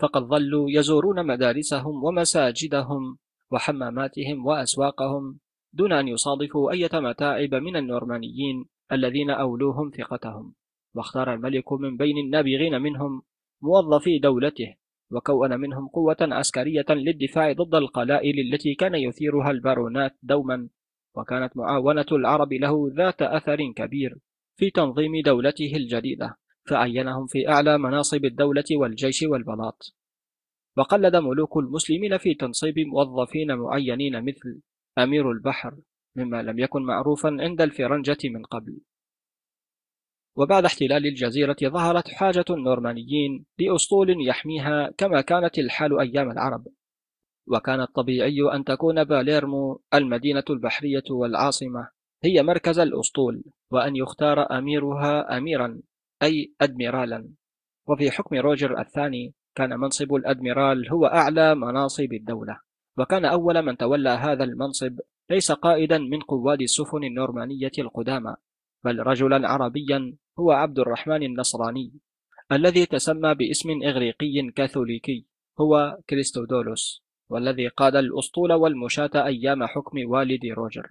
فقد 0.00 0.22
ظلوا 0.22 0.66
يزورون 0.70 1.26
مدارسهم 1.26 2.04
ومساجدهم 2.04 3.18
وحماماتهم 3.50 4.46
وأسواقهم 4.46 5.38
دون 5.72 5.92
أن 5.92 6.08
يصادفوا 6.08 6.70
أي 6.70 6.88
متاعب 6.94 7.54
من 7.54 7.76
النورمانيين 7.76 8.64
الذين 8.92 9.30
أولوهم 9.30 9.90
ثقتهم. 9.90 10.54
واختار 10.94 11.34
الملك 11.34 11.72
من 11.72 11.96
بين 11.96 12.18
النابغين 12.18 12.82
منهم 12.82 13.22
موظفي 13.62 14.18
دولته 14.18 14.74
وكون 15.10 15.60
منهم 15.60 15.88
قوة 15.88 16.16
عسكرية 16.20 16.86
للدفاع 16.90 17.52
ضد 17.52 17.74
القلائل 17.74 18.40
التي 18.40 18.74
كان 18.74 18.94
يثيرها 18.94 19.50
البارونات 19.50 20.16
دوما 20.22 20.68
وكانت 21.14 21.56
معاونة 21.56 22.06
العرب 22.12 22.52
له 22.52 22.90
ذات 22.96 23.22
أثر 23.22 23.72
كبير. 23.76 24.18
في 24.56 24.70
تنظيم 24.70 25.22
دولته 25.24 25.76
الجديدة 25.76 26.36
فعينهم 26.68 27.26
في 27.26 27.48
أعلى 27.48 27.78
مناصب 27.78 28.24
الدولة 28.24 28.64
والجيش 28.72 29.22
والبلاط. 29.22 29.94
وقلد 30.76 31.16
ملوك 31.16 31.56
المسلمين 31.56 32.18
في 32.18 32.34
تنصيب 32.34 32.78
موظفين 32.78 33.54
معينين 33.56 34.24
مثل 34.24 34.60
أمير 34.98 35.30
البحر 35.30 35.76
مما 36.16 36.42
لم 36.42 36.58
يكن 36.58 36.82
معروفا 36.82 37.36
عند 37.40 37.60
الفرنجة 37.60 38.18
من 38.24 38.44
قبل. 38.44 38.80
وبعد 40.36 40.64
احتلال 40.64 41.06
الجزيرة 41.06 41.56
ظهرت 41.64 42.08
حاجة 42.08 42.44
النورمانيين 42.50 43.44
لأسطول 43.58 44.28
يحميها 44.28 44.90
كما 44.98 45.20
كانت 45.20 45.58
الحال 45.58 46.00
أيام 46.00 46.30
العرب. 46.30 46.66
وكان 47.46 47.80
الطبيعي 47.80 48.36
أن 48.54 48.64
تكون 48.64 49.04
باليرمو 49.04 49.82
المدينة 49.94 50.44
البحرية 50.50 51.04
والعاصمة 51.10 51.88
هي 52.24 52.42
مركز 52.42 52.78
الأسطول. 52.78 53.42
وأن 53.70 53.96
يختار 53.96 54.58
أميرها 54.58 55.38
أميرا 55.38 55.80
أي 56.22 56.52
أدميرالا. 56.60 57.28
وفي 57.88 58.10
حكم 58.10 58.36
روجر 58.36 58.80
الثاني 58.80 59.34
كان 59.54 59.80
منصب 59.80 60.14
الأدميرال 60.14 60.88
هو 60.88 61.06
أعلى 61.06 61.54
مناصب 61.54 62.12
الدولة. 62.12 62.60
وكان 62.98 63.24
أول 63.24 63.62
من 63.62 63.76
تولى 63.76 64.10
هذا 64.10 64.44
المنصب 64.44 65.00
ليس 65.30 65.52
قائدا 65.52 65.98
من 65.98 66.20
قواد 66.20 66.62
السفن 66.62 67.04
النورمانية 67.04 67.72
القدامى 67.78 68.34
بل 68.84 69.00
رجلا 69.00 69.48
عربيا 69.48 70.16
هو 70.38 70.50
عبد 70.50 70.78
الرحمن 70.78 71.22
النصراني 71.22 71.92
الذي 72.52 72.86
تسمى 72.86 73.34
باسم 73.34 73.82
إغريقي 73.82 74.50
كاثوليكي 74.56 75.26
هو 75.60 75.98
كريستودولوس 76.10 77.02
والذي 77.28 77.68
قاد 77.68 77.96
الأسطول 77.96 78.52
والمشاة 78.52 79.10
أيام 79.14 79.64
حكم 79.64 80.10
والد 80.10 80.46
روجر. 80.46 80.88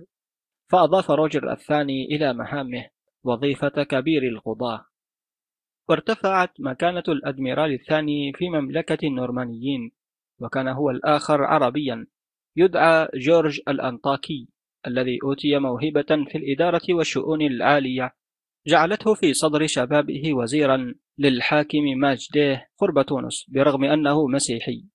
فأضاف 0.67 1.11
روجر 1.11 1.51
الثاني 1.51 2.05
إلى 2.05 2.33
مهامه 2.33 2.85
وظيفة 3.23 3.83
كبير 3.83 4.23
القضاة. 4.23 4.85
وارتفعت 5.89 6.51
مكانة 6.59 7.03
الأدميرال 7.07 7.73
الثاني 7.73 8.33
في 8.33 8.49
مملكة 8.49 9.07
النورمانيين 9.07 9.91
وكان 10.39 10.67
هو 10.67 10.89
الآخر 10.89 11.43
عربيا 11.43 12.07
يدعى 12.55 13.07
جورج 13.15 13.61
الأنطاكي 13.67 14.49
الذي 14.87 15.19
أوتي 15.23 15.59
موهبة 15.59 16.25
في 16.31 16.37
الإدارة 16.37 16.81
والشؤون 16.89 17.41
العالية 17.41 18.15
جعلته 18.67 19.13
في 19.13 19.33
صدر 19.33 19.67
شبابه 19.67 20.33
وزيرا 20.33 20.95
لحاكم 21.17 21.83
المهدية 21.97 22.69
قرب 22.77 23.01
تونس 23.01 23.45
برغم 23.49 23.83
أنه 23.83 24.27
مسيحي. 24.27 24.85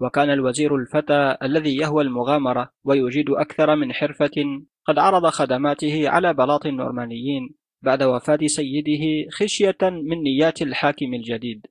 وكان 0.00 0.30
الوزير 0.30 0.76
الفتى 0.76 1.36
الذي 1.42 1.76
يهوى 1.76 2.02
المغامرة 2.02 2.72
ويجيد 2.84 3.30
أكثر 3.30 3.76
من 3.76 3.92
حرفة 3.92 4.64
قد 4.86 4.98
عرض 4.98 5.26
خدماته 5.26 6.08
على 6.08 6.34
بلاط 6.34 6.66
النورمانيين 6.66 7.54
بعد 7.82 8.02
وفاة 8.02 8.38
سيده 8.46 9.30
خشية 9.30 9.78
من 9.82 10.22
نيات 10.22 10.62
الحاكم 10.62 11.14
الجديد 11.14 11.66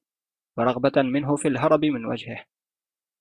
ورغبة 0.58 1.02
منه 1.02 1.36
في 1.36 1.48
الهرب 1.48 1.86
من 1.86 2.06
وجهه. 2.06 2.46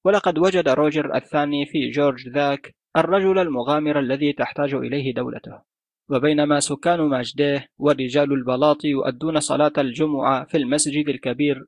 ولقد 0.04 0.38
وجد 0.38 0.68
روجر 0.68 1.16
الثاني 1.16 1.66
في 1.66 1.90
جورج 1.90 2.28
ذاك 2.28 2.74
الرجل 2.96 3.38
المغامر 3.38 3.98
الذي 3.98 4.32
تحتاج 4.32 4.74
إليه 4.74 5.14
دولته. 5.14 5.62
وبينما 6.10 6.60
سكان 6.60 7.00
ماجديه 7.00 7.68
ورجال 7.78 8.32
البلاط 8.32 8.84
يؤدون 8.84 9.40
صلاة 9.40 9.72
الجمعة 9.78 10.44
في 10.44 10.56
المسجد 10.56 11.08
الكبير 11.08 11.66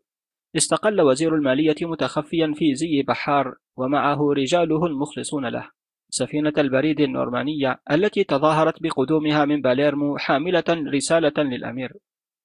استقل 0.56 1.00
وزير 1.00 1.34
المالية 1.34 1.76
متخفيا 1.82 2.52
في 2.56 2.74
زي 2.74 3.02
بحار 3.02 3.54
ومعه 3.76 4.32
رجاله 4.32 4.86
المخلصون 4.86 5.46
له. 5.46 5.70
سفينة 6.10 6.52
البريد 6.58 7.00
النورمانية 7.00 7.80
التي 7.90 8.24
تظاهرت 8.24 8.82
بقدومها 8.82 9.44
من 9.44 9.60
باليرمو 9.60 10.16
حاملة 10.18 10.64
رسالة 10.68 11.32
للأمير. 11.38 11.92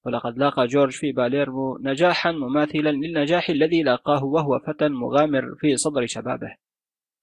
ولقد 0.05 0.37
لاقى 0.37 0.67
جورج 0.67 0.91
في 0.91 1.11
باليرمو 1.11 1.77
نجاحا 1.81 2.31
مماثلا 2.31 2.89
للنجاح 2.89 3.49
الذي 3.49 3.83
لاقاه 3.83 4.23
وهو 4.23 4.59
فتى 4.59 4.87
مغامر 4.87 5.55
في 5.59 5.77
صدر 5.77 6.05
شبابه. 6.05 6.55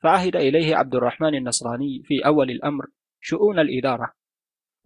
فعهد 0.03 0.37
إليه 0.37 0.77
عبد 0.77 0.95
الرحمن 0.95 1.35
النصراني 1.35 2.03
في 2.05 2.27
أول 2.27 2.51
الأمر 2.51 2.87
شؤون 3.21 3.59
الإدارة. 3.59 4.13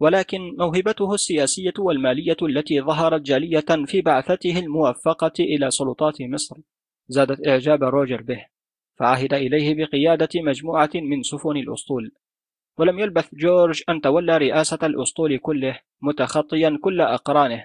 ولكن 0.00 0.56
موهبته 0.58 1.14
السياسية 1.14 1.74
والمالية 1.78 2.36
التي 2.42 2.80
ظهرت 2.80 3.22
جالية 3.22 3.84
في 3.86 4.00
بعثته 4.00 4.58
الموفقة 4.58 5.32
إلى 5.40 5.70
سلطات 5.70 6.22
مصر 6.22 6.56
زادت 7.08 7.48
إعجاب 7.48 7.84
روجر 7.84 8.22
به. 8.22 8.55
فعهد 8.98 9.34
إليه 9.34 9.74
بقيادة 9.74 10.28
مجموعة 10.36 10.90
من 10.94 11.22
سفن 11.22 11.56
الأسطول. 11.56 12.12
ولم 12.78 12.98
يلبث 12.98 13.34
جورج 13.34 13.82
أن 13.88 14.00
تولى 14.00 14.36
رئاسة 14.36 14.78
الأسطول 14.82 15.38
كله 15.38 15.78
متخطيا 16.02 16.78
كل 16.82 17.00
أقرانه. 17.00 17.64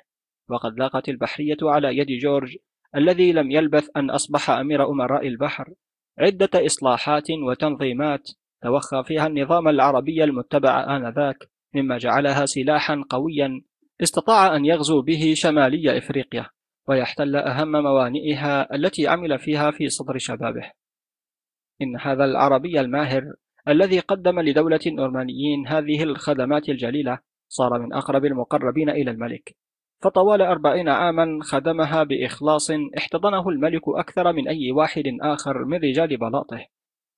وقد 0.49 0.79
لاقت 0.79 1.09
البحرية 1.09 1.57
على 1.63 1.97
يد 1.97 2.07
جورج 2.07 2.57
الذي 2.95 3.31
لم 3.33 3.51
يلبث 3.51 3.89
أن 3.97 4.09
أصبح 4.09 4.49
أمير 4.49 4.89
أمراء 4.89 5.27
البحر. 5.27 5.73
عدة 6.19 6.65
إصلاحات 6.65 7.31
وتنظيمات 7.31 8.29
توخى 8.63 9.03
فيها 9.05 9.27
النظام 9.27 9.67
العربي 9.67 10.23
المتبع 10.23 10.97
آنذاك 10.97 11.49
مما 11.75 11.97
جعلها 11.97 12.45
سلاحا 12.45 13.03
قويا. 13.09 13.61
استطاع 14.03 14.55
أن 14.55 14.65
يغزو 14.65 15.01
به 15.01 15.33
شمالي 15.35 15.97
إفريقيا 15.97 16.49
ويحتل 16.87 17.35
أهم 17.35 17.71
موانئها 17.71 18.75
التي 18.75 19.07
عمل 19.07 19.39
فيها 19.39 19.71
في 19.71 19.89
صدر 19.89 20.17
شبابه. 20.17 20.71
إن 21.81 21.99
هذا 21.99 22.25
العربي 22.25 22.79
الماهر 22.79 23.33
الذي 23.67 23.99
قدم 23.99 24.39
لدولة 24.39 24.79
النورمانيين 24.87 25.67
هذه 25.67 26.03
الخدمات 26.03 26.69
الجليلة 26.69 27.19
صار 27.47 27.79
من 27.79 27.93
أقرب 27.93 28.25
المقربين 28.25 28.89
إلى 28.89 29.11
الملك. 29.11 29.55
فطوال 30.01 30.41
أربعين 30.41 30.89
عاما 30.89 31.39
خدمها 31.43 32.03
بإخلاص 32.03 32.71
احتضنه 32.97 33.49
الملك 33.49 33.81
أكثر 33.87 34.33
من 34.33 34.47
أي 34.47 34.71
واحد 34.71 35.03
آخر 35.21 35.65
من 35.65 35.77
رجال 35.77 36.17
بلاطه 36.17 36.65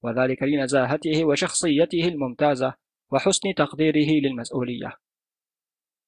وذلك 0.03 0.43
لنزاهته 0.43 1.25
وشخصيته 1.25 2.07
الممتازة 2.07 2.73
وحسن 3.11 3.53
تقديره 3.57 4.27
للمسؤولية. 4.27 4.93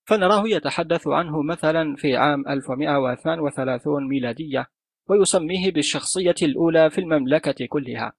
فنراه 0.07 0.43
يتحدث 0.47 1.07
عنه 1.07 1.41
مثلا 1.41 1.95
في 1.95 2.15
عام 2.15 2.47
1132 2.47 4.07
ميلادية 4.07 4.67
ويسميه 5.09 5.71
بالشخصية 5.71 6.35
الأولى 6.41 6.89
في 6.89 7.01
المملكة 7.01 7.65
كلها. 7.65 8.13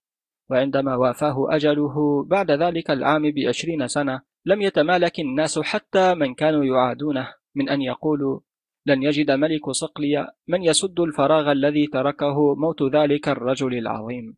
وعندما 0.51 0.97
وافاه 0.97 1.47
أجله 1.51 2.25
بعد 2.25 2.51
ذلك 2.51 2.91
العام 2.91 3.31
بعشرين 3.31 3.89
سنة 3.89 4.23
لم 4.45 4.63
يتمالك 4.63 5.21
الناس 5.21 5.59
حتى 5.59 6.15
من 6.15 6.35
كانوا 6.35 6.65
يعادونه 6.65 7.29
من 7.55 7.69
أن 7.69 7.83
يقولوا 7.83 8.41
لن 8.87 9.03
يجد 9.03 9.31
ملك 9.31 9.71
صقلية 9.71 10.35
من 10.49 10.63
يسد 10.63 11.01
الفراغ 11.01 11.53
الذي 11.53 11.87
تركه 11.87 12.55
موت 12.55 12.83
ذلك 12.83 13.29
الرجل 13.29 13.79
العظيم. 13.79 14.37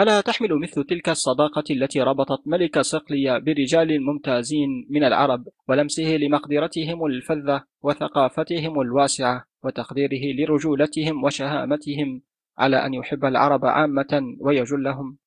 ألا 0.00 0.20
تحمل 0.20 0.60
مثل 0.60 0.84
تلك 0.84 1.08
الصداقة 1.08 1.64
التي 1.70 2.02
ربطت 2.02 2.42
ملك 2.46 2.80
صقلية 2.80 3.38
برجال 3.38 4.02
ممتازين 4.06 4.86
من 4.90 5.04
العرب 5.04 5.48
ولمسه 5.68 6.16
لمقدرتهم 6.16 7.06
الفذة 7.06 7.64
وثقافتهم 7.82 8.80
الواسعة 8.80 9.44
وتقديره 9.64 10.34
لرجولتهم 10.44 11.24
وشهامتهم 11.24 12.22
على 12.58 12.86
أن 12.86 12.94
يحب 12.94 13.24
العرب 13.24 13.64
عامة 13.64 14.36
ويجلهم. 14.40 15.18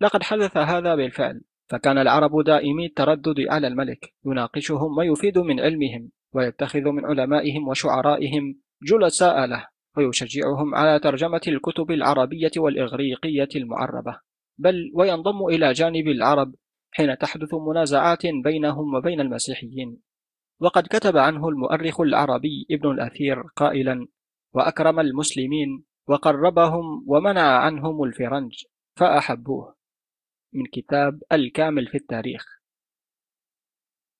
لقد 0.00 0.22
حدث 0.22 0.56
هذا 0.56 0.94
بالفعل 0.94 1.40
فكان 1.68 1.98
العرب 1.98 2.44
دائمي 2.44 2.86
التردد 2.86 3.40
على 3.48 3.66
الملك 3.66 4.14
يناقشهم 4.26 4.98
ويفيد 4.98 5.38
من 5.38 5.60
علمهم 5.60 6.10
ويتخذ 6.32 6.80
من 6.80 7.04
علمائهم 7.04 7.68
وشعرائهم 7.68 8.60
جلساء 8.82 9.46
له 9.46 9.66
ويشجعهم 9.96 10.74
على 10.74 10.98
ترجمة 10.98 11.40
الكتب 11.48 11.90
العربية 11.90 12.50
والإغريقية 12.56 13.48
المعربة. 13.56 14.20
بل 14.58 14.90
وينضم 14.94 15.46
إلى 15.46 15.72
جانب 15.72 16.08
العرب 16.08 16.54
حين 16.90 17.18
تحدث 17.18 17.54
منازعات 17.54 18.26
بينهم 18.44 18.94
وبين 18.94 19.20
المسيحيين. 19.20 20.00
وقد 20.60 20.86
كتب 20.86 21.16
عنه 21.16 21.48
المؤرخ 21.48 22.00
العربي 22.00 22.66
ابن 22.70 22.90
الأثير 22.90 23.42
قائلا 23.56 24.06
وأكرم 24.54 25.00
المسلمين 25.00 25.84
وقربهم 26.10 27.04
ومنع 27.06 27.58
عنهم 27.58 28.02
الفرنج 28.02 28.64
فأحبوه. 28.96 29.74
من 30.52 30.66
كتاب 30.72 31.22
الكامل 31.32 31.86
في 31.86 31.96
التاريخ. 31.96 32.44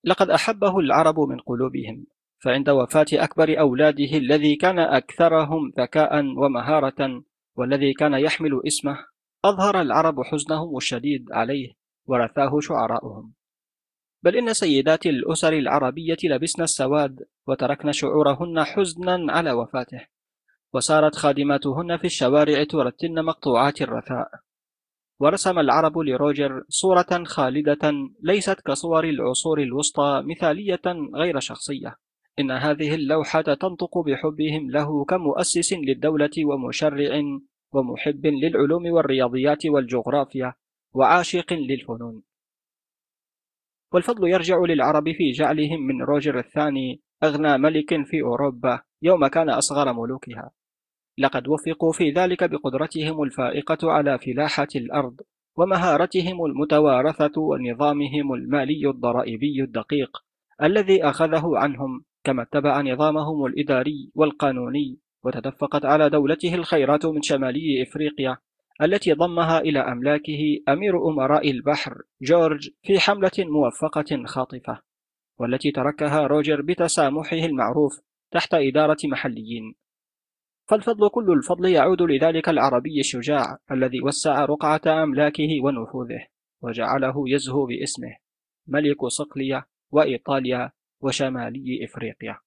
لقد 0.05 0.31
أحبه 0.31 0.79
العرب 0.79 1.21
من 1.21 1.41
قلوبهم 1.41 2.07
فعند 2.39 2.71
وفاة 2.71 3.07
أكبر 3.13 3.61
أولاده 3.61 4.19
الذي 4.19 4.57
كان 4.57 4.79
أكثرهم 4.79 5.73
ذكاء 5.79 6.25
ومهارة 6.25 7.23
والذي 7.57 7.93
كان 7.93 8.15
يحمل 8.15 8.61
اسمه 8.67 9.07
أظهر 9.45 9.81
العرب 9.81 10.23
حزنهم 10.23 10.77
الشديد 10.77 11.33
عليه 11.33 11.73
ورثاه 12.07 12.61
شعراؤهم. 12.61 13.33
بل 14.23 14.37
إن 14.37 14.55
سيدات 14.55 15.07
الأسر 15.07 15.53
العربية 15.53 16.19
لبسن 16.25 16.63
السواد 16.63 17.27
وتركن 17.47 17.93
شعورهن 17.93 18.65
حزنا 18.65 19.33
على 19.33 19.53
وفاته. 19.53 20.20
وسارت 20.75 21.15
خادماتهن 21.15 21.97
في 21.97 22.05
الشوارع 22.05 22.65
ترتلن 22.65 23.25
مقطوعات 23.25 23.83
الرثاء. 23.83 24.29
ورسم 25.21 25.59
العرب 25.59 25.99
لروجر 25.99 26.65
صورة 26.69 27.25
خالدة 27.25 27.93
ليست 28.23 28.61
كصور 28.61 29.05
العصور 29.05 29.63
الوسطى 29.63 30.23
مثالية 30.25 30.83
غير 31.15 31.41
شخصية. 31.41 31.97
إن 32.39 32.51
هذه 32.51 32.95
اللوحة 32.95 33.43
تنطق 33.43 33.99
بحبهم 33.99 34.71
له 34.71 35.05
كمؤسس 35.05 35.73
للدولة 35.73 36.31
ومشرع 36.45 37.23
ومحب 37.73 38.27
للعلوم 38.27 38.93
والرياضيات 38.93 39.67
والجغرافيا 39.67 40.55
وعاشق 40.95 41.53
للفنون. 41.53 42.23
والفضل 43.93 44.29
يرجع 44.29 44.59
للعرب 44.59 45.05
في 45.13 45.31
جعلهم 45.31 45.81
من 45.81 46.03
روجر 46.03 46.39
الثاني 46.39 47.01
أغنى 47.23 47.59
ملك 47.59 48.07
في 48.07 48.23
أوروبا 48.23 48.81
يوم 49.03 49.27
كان 49.27 49.51
أصغر 49.51 49.93
ملوكها. 49.93 50.51
لقد 51.21 51.49
وفقوا 51.49 51.93
في 51.93 52.11
ذلك 52.11 52.51
بقدرتهم 52.51 53.23
الفائقة 53.23 53.93
على 53.93 54.19
فلاحة 54.19 54.69
الأرض 54.77 55.21
ومهارتهم 55.57 56.45
المتوارثة 56.45 57.41
ونظامهم 57.41 58.35
المالي 58.35 58.91
الضرائبي 58.91 59.63
الدقيق 59.63 60.19
الذي 60.63 61.05
أخذه 61.05 61.59
عنهم 61.59 62.05
كما 62.25 62.43
اتبع 62.43 62.81
نظامهم 62.81 63.47
الإداري 63.47 64.11
والقانوني 64.15 64.99
وتدفقت 65.25 65.85
على 65.85 66.11
دولته 66.11 66.55
الخيرات 66.55 67.07
من 67.07 67.23
شمالي 67.23 67.83
إفريقيا 67.83 68.37
التي 68.83 69.13
ضمها 69.13 69.59
إلى 69.59 69.79
أملاكه 69.79 70.59
أمير 70.69 71.09
أمراء 71.09 71.51
البحر 71.51 72.03
جورج 72.23 72.71
في 72.83 73.01
حملة 73.01 73.31
موفقة 73.39 74.25
خاطفة 74.27 74.81
والتي 75.39 75.71
تركها 75.71 76.27
روجر 76.27 76.63
بتسامحه 76.63 77.37
المعروف 77.37 78.01
تحت 78.33 78.55
إدارة 78.55 78.97
محليين. 79.05 79.75
فالفضل 80.71 81.09
كل 81.09 81.33
الفضل 81.33 81.69
يعود 81.69 82.03
لذلك 82.03 82.49
العربي 82.49 83.01
الشجاع 83.01 83.59
الذي 83.71 84.03
وسع 84.03 84.45
رقعة 84.45 84.81
أملاكه 84.87 85.61
ونفوذه 85.65 86.27
وجعله 86.63 87.15
يزهو 87.27 87.67
باسمه 87.67 88.17
ملك 88.67 89.07
صقلية 89.07 89.67
وإيطاليا 89.91 90.71
وشمالي 91.01 91.85
إفريقيا. 91.85 92.39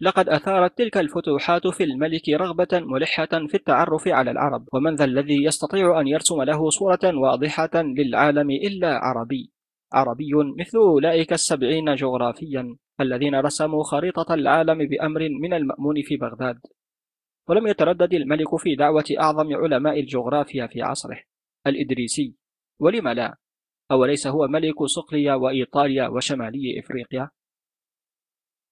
لقد 0.00 0.28
أثارت 0.28 0.78
تلك 0.78 0.96
الفتوحات 0.96 1.66
في 1.66 1.84
الملك 1.84 2.28
رغبة 2.28 2.68
ملحة 2.72 3.46
في 3.48 3.54
التعرف 3.54 4.08
على 4.08 4.30
العرب 4.30 4.68
ومن 4.72 4.94
ذا 4.94 5.04
الذي 5.04 5.44
يستطيع 5.44 6.00
أن 6.00 6.08
يرسم 6.08 6.42
له 6.42 6.70
صورة 6.70 7.00
واضحة 7.04 7.70
للعالم 7.74 8.50
إلا 8.50 8.98
عربي 8.98 9.52
عربي 9.92 10.30
مثل 10.58 10.78
أولئك 10.78 11.32
السبعين 11.32 11.94
جغرافيا. 11.94 12.76
الذين 13.00 13.34
رسموا 13.34 13.82
خريطة 13.82 14.34
العالم 14.34 14.78
بأمر 14.86 15.28
من 15.28 15.54
المأمون 15.54 16.02
في 16.02 16.16
بغداد. 16.16 16.60
ولم 17.48 17.66
يتردد 17.66 18.14
الملك 18.14 18.56
في 18.56 18.74
دعوة 18.74 19.04
أعظم 19.20 19.54
علماء 19.54 20.00
الجغرافيا 20.00 20.66
في 20.66 20.82
عصره 20.82 21.20
الإدريسي. 21.66 22.34
ولم 22.80 23.08
لا؟ 23.08 23.36
أوليس 23.90 24.26
هو 24.26 24.48
ملك 24.48 24.82
صقليا 24.82 25.34
وإيطاليا 25.34 26.08
وشمالي 26.08 26.80
إفريقيا؟ 26.80 27.30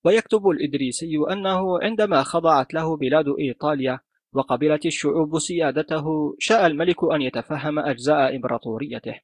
ويكتب 0.04 0.48
الإدريسي 0.48 1.16
أنه 1.30 1.82
عندما 1.82 2.22
خضعت 2.22 2.74
له 2.74 2.96
بلاد 2.96 3.28
إيطاليا 3.38 3.98
وقبلت 4.32 4.86
الشعوب 4.86 5.38
سيادته 5.38 6.36
شاء 6.38 6.66
الملك 6.66 7.04
أن 7.12 7.22
يتفهم 7.22 7.78
أجزاء 7.78 8.36
إمبراطوريته 8.36 9.20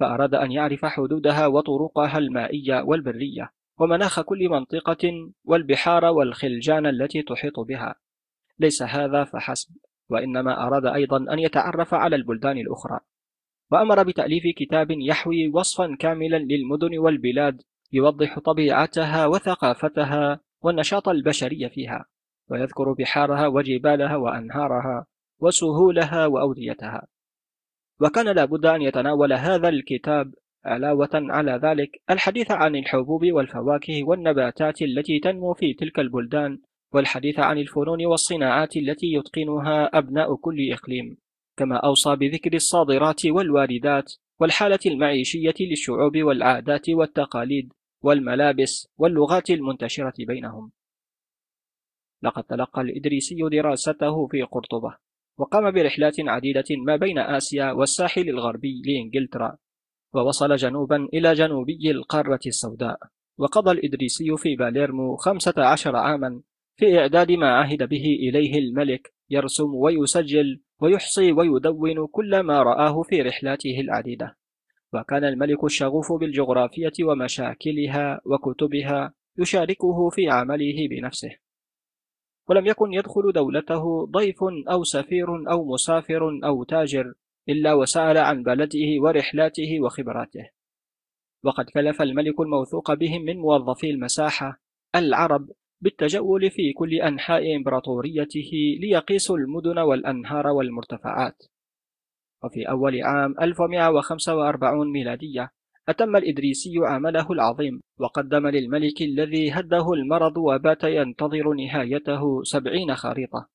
فأراد 0.00 0.34
أن 0.34 0.52
يعرف 0.52 0.84
حدودها 0.84 1.46
وطرقها 1.46 2.18
المائية 2.18 2.82
والبرية. 2.82 3.50
ومناخ 3.80 4.20
كل 4.20 4.48
منطقة 4.48 5.32
والبحار 5.44 6.04
والخلجان 6.04 6.86
التي 6.86 7.22
تحيط 7.22 7.60
بها. 7.60 7.94
ليس 8.58 8.82
هذا 8.82 9.24
فحسب 9.24 9.76
وإنما 10.10 10.66
أراد 10.66 10.86
أيضا 10.86 11.16
أن 11.32 11.38
يتعرف 11.38 11.94
على 11.94 12.16
البلدان 12.16 12.58
الأخرى. 12.58 13.00
وأمر 13.70 14.02
بتأليف 14.02 14.42
كتاب 14.56 14.90
يحوي 14.90 15.48
وصفا 15.48 15.96
كاملا 15.98 16.36
للمدن 16.36 16.98
والبلاد 16.98 17.62
يوضح 17.92 18.38
طبيعتها 18.38 19.26
وثقافتها 19.26 20.40
والنشاط 20.62 21.08
البشري 21.08 21.68
فيها 21.68 22.04
ويذكر 22.48 22.92
بحارها 22.92 23.46
وجبالها 23.46 24.16
وأنهارها 24.16 25.06
وسهولها 25.38 26.26
وأوديتها. 26.26 27.06
وكان 28.00 28.28
لابد 28.28 28.66
أن 28.66 28.82
يتناول 28.82 29.32
هذا 29.32 29.68
الكتاب 29.68 30.34
علاوة 30.64 31.10
على 31.12 31.60
ذلك 31.62 32.02
الحديث 32.10 32.50
عن 32.50 32.76
الحبوب 32.76 33.32
والفواكه 33.32 34.04
والنباتات 34.04 34.82
التي 34.82 35.18
تنمو 35.18 35.54
في 35.54 35.74
تلك 35.74 35.98
البلدان 35.98 36.58
والحديث 36.92 37.38
عن 37.38 37.58
الفنون 37.58 38.06
والصناعات 38.06 38.76
التي 38.76 39.12
يتقنها 39.12 39.98
أبناء 39.98 40.34
كل 40.36 40.72
إقليم 40.72 41.16
كما 41.56 41.76
أوصى 41.76 42.16
بذكر 42.16 42.54
الصادرات 42.54 43.26
والواردات 43.26 44.12
والحالة 44.40 44.78
المعيشية 44.86 45.54
للشعوب 45.60 46.18
والعادات 46.18 46.90
والتقاليد 46.90 47.72
والملابس 48.02 48.88
واللغات 48.98 49.50
المنتشرة 49.50 50.14
بينهم. 50.18 50.72
لقد 52.22 52.44
تلقى 52.44 52.80
الإدريسي 52.80 53.36
دراسته 53.52 54.26
في 54.26 54.42
قرطبة 54.42 54.96
وقام 55.38 55.70
برحلات 55.70 56.20
عديدة 56.20 56.64
ما 56.86 56.96
بين 56.96 57.18
آسيا 57.18 57.72
والساحل 57.72 58.28
الغربي 58.28 58.82
لإنجلترا. 58.86 59.56
ووصل 60.14 60.56
جنوبا 60.56 61.08
إلى 61.14 61.32
جنوبي 61.32 61.90
القارة 61.90 62.40
السوداء 62.46 62.98
وقضى 63.38 63.70
الإدريسي 63.70 64.36
في 64.36 64.56
باليرمو 64.56 65.16
خمسة 65.16 65.54
عشر 65.58 65.96
عاما 65.96 66.42
في 66.76 66.98
إعداد 66.98 67.32
ما 67.32 67.50
عهد 67.50 67.82
به 67.82 68.04
إليه 68.04 68.58
الملك 68.58 69.12
يرسم 69.30 69.74
ويسجل 69.74 70.60
ويحصي 70.80 71.32
ويدون 71.32 72.06
كل 72.06 72.40
ما 72.40 72.62
رآه 72.62 73.02
في 73.02 73.22
رحلاته 73.22 73.80
العديدة. 73.80 74.36
وكان 74.92 75.24
الملك 75.24 75.64
الشغوف 75.64 76.12
بالجغرافية 76.12 76.92
ومشاكلها 77.02 78.20
وكتبها 78.24 79.14
يشاركه 79.38 80.10
في 80.10 80.28
عمله 80.28 80.88
بنفسه. 80.90 81.36
ولم 82.48 82.66
يكن 82.66 82.92
يدخل 82.92 83.32
دولته 83.32 84.06
ضيف 84.06 84.38
أو 84.70 84.84
سفير 84.84 85.50
أو 85.50 85.64
مسافر 85.64 86.40
أو 86.44 86.64
تاجر 86.64 87.14
إلا 87.50 87.74
وسأل 87.74 88.18
عن 88.18 88.42
بلده 88.42 89.02
ورحلاته 89.02 89.80
وخبراته. 89.80 90.48
وقد 91.44 91.64
كلف 91.64 92.02
الملك 92.02 92.40
الموثوق 92.40 92.94
بهم 92.94 93.22
من 93.22 93.36
موظفي 93.36 93.90
المساحة 93.90 94.60
العرب 94.96 95.50
بالتجول 95.80 96.50
في 96.50 96.72
كل 96.72 96.94
أنحاء 96.94 97.56
إمبراطوريته 97.56 98.50
ليقيسوا 98.80 99.36
المدن 99.38 99.78
والأنهار 99.78 100.46
والمرتفعات. 100.46 101.42
وفي 102.44 102.68
أول 102.68 103.02
عام 103.02 103.34
1145 103.40 104.92
ميلادية 104.92 105.50
أتم 105.88 106.16
الإدريسي 106.16 106.72
عمله 106.82 107.32
العظيم 107.32 107.80
وقدم 107.98 108.46
للملك 108.46 109.02
الذي 109.02 109.50
هده 109.50 109.92
المرض 109.92 110.36
وبات 110.36 110.84
ينتظر 110.84 111.52
نهايته 111.52 112.42
سبعين 112.42 112.94
خريطة. 112.94 113.48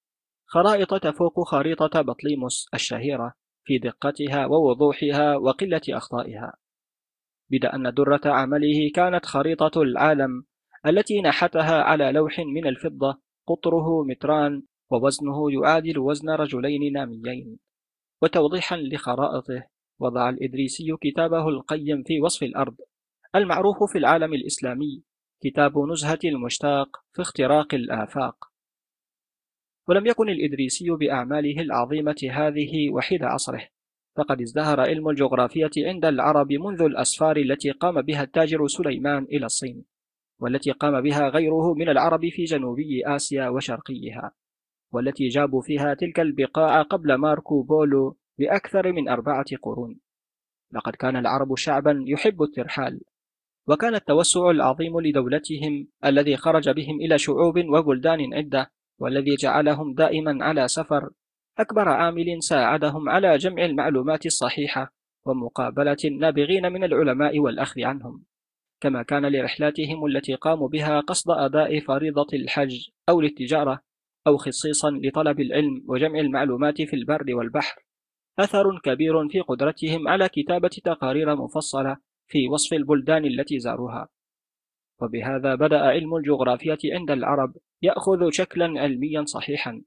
خرائط 0.46 0.94
تفوق 0.94 1.48
خريطة 1.48 2.02
بطليموس 2.02 2.70
الشهيرة. 2.74 3.34
في 3.66 3.78
دقتها 3.78 4.46
ووضوحها 4.46 5.36
وقلة 5.36 5.82
أخطائها. 5.90 6.54
بدا 7.52 7.76
أن 7.76 7.94
درة 7.94 8.22
عمله 8.26 8.92
كانت 8.96 9.26
خريطة 9.26 9.82
العالم 9.82 10.46
التي 10.86 11.22
نحتها 11.22 11.82
على 11.82 12.12
لوح 12.12 12.40
من 12.40 12.68
الفضة 12.68 13.22
قطره 13.48 14.04
متران 14.04 14.64
ووزنه 14.92 15.52
يعادل 15.52 16.00
وزن 16.00 16.30
رجلين 16.30 16.94
ناميين. 16.94 17.60
وتوضيحا 18.22 18.78
لخرائطه 18.78 19.64
وضع 20.00 20.30
الإدريسي 20.30 20.98
كتابه 21.02 21.50
القيم 21.50 22.04
في 22.04 22.22
وصف 22.22 22.44
الأرض 22.44 22.76
المعروف 23.36 23.92
في 23.92 23.98
العالم 23.98 24.34
الإسلامي 24.34 25.04
كتاب 25.44 25.78
نزهة 25.78 26.20
المشتاق 26.26 26.98
في 27.14 27.22
اختراق 27.22 27.74
الآفاق. 27.74 28.55
ولم 29.88 30.06
يكن 30.06 30.30
الإدريسي 30.30 30.90
بأعماله 30.90 31.62
العظيمة 31.62 32.30
هذه 32.32 32.90
وحيد 32.90 33.24
عصره. 33.24 33.68
فقد 34.16 34.42
ازدهر 34.42 34.80
علم 34.80 35.10
الجغرافية 35.10 35.72
عند 35.78 36.06
العرب 36.06 36.54
منذ 36.54 36.82
الأسفار 36.82 37.38
التي 37.38 37.72
قام 37.72 38.02
بها 38.02 38.24
التاجر 38.24 38.68
سليمان 38.68 39.24
إلى 39.24 39.46
الصين 39.46 39.86
والتي 40.40 40.72
قام 40.72 41.02
بها 41.02 41.30
غيره 41.30 41.74
من 41.74 41.90
العرب 41.90 42.30
في 42.30 42.44
جنوبي 42.44 43.08
آسيا 43.08 43.50
وشرقيها 43.50 44.32
والتي 44.92 45.28
جابوا 45.28 45.62
فيها 45.62 45.94
تلك 45.94 46.20
البقاع 46.20 46.82
قبل 46.82 47.14
ماركو 47.16 47.64
بولو 47.64 48.18
بأكثر 48.40 48.92
من 48.92 49.10
أربعة 49.10 49.46
قرون. 49.62 50.00
لقد 50.72 50.96
كان 50.96 51.16
العرب 51.16 51.56
شعبا 51.56 52.04
يحب 52.08 52.44
الترحال 52.44 53.02
وكان 53.68 53.96
التوسع 53.96 54.50
العظيم 54.50 55.00
لدولتهم 55.00 55.88
الذي 56.06 56.38
خرج 56.38 56.70
بهم 56.70 56.96
إلى 57.02 57.18
شعوب 57.18 57.58
وبلدان 57.58 58.34
عدة 58.34 58.72
والذي 59.00 59.36
جعلهم 59.36 59.94
دائما 59.94 60.46
على 60.46 60.68
سفر 60.68 61.10
أكبر 61.60 61.90
عامل 61.90 62.44
ساعدهم 62.44 63.10
على 63.10 63.38
جمع 63.38 63.66
المعلومات 63.66 64.26
الصحيحة 64.26 64.94
ومقابلة 65.26 65.98
النابغين 66.06 66.72
من 66.72 66.84
العلماء 66.84 67.40
والأخذ 67.40 67.82
عنهم. 67.82 68.24
كما 68.82 69.04
كان 69.04 69.26
لرحلاتهم 69.26 70.06
التي 70.06 70.36
قاموا 70.36 70.68
بها 70.68 71.00
قصد 71.00 71.32
أداء 71.32 71.80
فريضة 71.80 72.28
الحج 72.34 72.90
أو 73.10 73.22
للتجارة 73.22 73.82
أو 74.28 74.38
خصيصا 74.38 74.92
لطلب 74.92 75.40
العلم 75.40 75.86
وجمع 75.88 76.20
المعلومات 76.20 76.82
في 76.82 76.96
البر 76.96 77.36
والبحر. 77.36 77.86
أثر 78.40 78.80
كبير 78.80 79.30
في 79.30 79.40
قدرتهم 79.40 80.08
على 80.08 80.30
كتابة 80.30 80.68
تقارير 80.84 81.36
مفصلة 81.36 81.98
في 82.28 82.48
وصف 82.48 82.74
البلدان 82.74 83.26
التي 83.26 83.60
زاروها. 83.60 84.08
وبهذا 85.02 85.56
بدأ 85.56 85.80
علم 85.80 86.16
الجغرافية 86.16 86.78
عند 86.86 87.12
العرب 87.12 87.54
يأخذ 87.82 88.30
شكلا 88.30 88.82
علميا 88.82 89.26
صحيحا. 89.26 89.82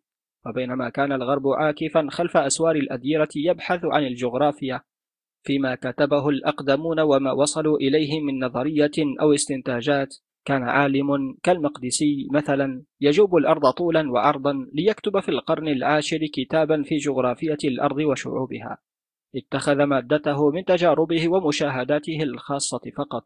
وبينما 0.46 0.88
كان 0.88 1.12
الغرب 1.12 1.48
عاكفا 1.48 2.06
خلف 2.10 2.36
أسوار 2.36 2.76
الأديرة 2.76 3.28
يبحث 3.36 3.84
عن 3.84 4.06
الجغرافيا 4.06 4.80
فيما 5.42 5.74
كتبه 5.74 6.28
الأقدمون 6.28 7.00
وما 7.00 7.32
وصلوا 7.32 7.78
إليه 7.78 8.20
من 8.20 8.44
نظرية 8.44 8.90
أو 9.20 9.32
استنتاجات. 9.32 10.16
كان 10.44 10.62
عالم 10.62 11.34
كالمقدسي 11.42 12.28
مثلا 12.32 12.82
يجوب 13.00 13.36
الأرض 13.36 13.70
طولا 13.70 14.10
وعرضا 14.10 14.66
ليكتب 14.72 15.20
في 15.20 15.28
القرن 15.28 15.68
العاشر 15.68 16.18
كتابا 16.32 16.82
في 16.82 16.96
جغرافية 16.96 17.58
الأرض 17.64 17.96
وشعوبها. 17.96 18.78
اتخذ 19.36 19.82
مادته 19.82 20.50
من 20.50 20.64
تجاربه 20.64 21.28
ومشاهداته 21.28 22.22
الخاصة 22.22 22.80
فقط. 22.96 23.24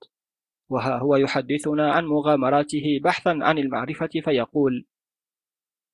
وها 0.73 0.99
هو 0.99 1.17
يحدثنا 1.17 1.93
عن 1.93 2.07
مغامراته 2.07 3.01
بحثا 3.05 3.39
عن 3.43 3.59
المعرفة 3.59 4.11
فيقول 4.25 4.87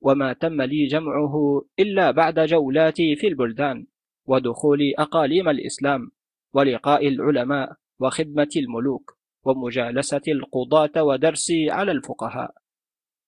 وما 0.00 0.32
تم 0.32 0.62
لي 0.62 0.86
جمعه 0.86 1.64
إلا 1.78 2.10
بعد 2.10 2.40
جولاتي 2.40 3.16
في 3.16 3.26
البلدان 3.26 3.86
ودخول 4.26 4.92
أقاليم 4.98 5.48
الإسلام 5.48 6.10
ولقاء 6.52 7.08
العلماء 7.08 7.76
وخدمة 8.00 8.48
الملوك 8.56 9.18
ومجالسة 9.44 10.22
القضاة 10.28 11.02
ودرسي 11.02 11.70
على 11.70 11.92
الفقهاء. 11.92 12.54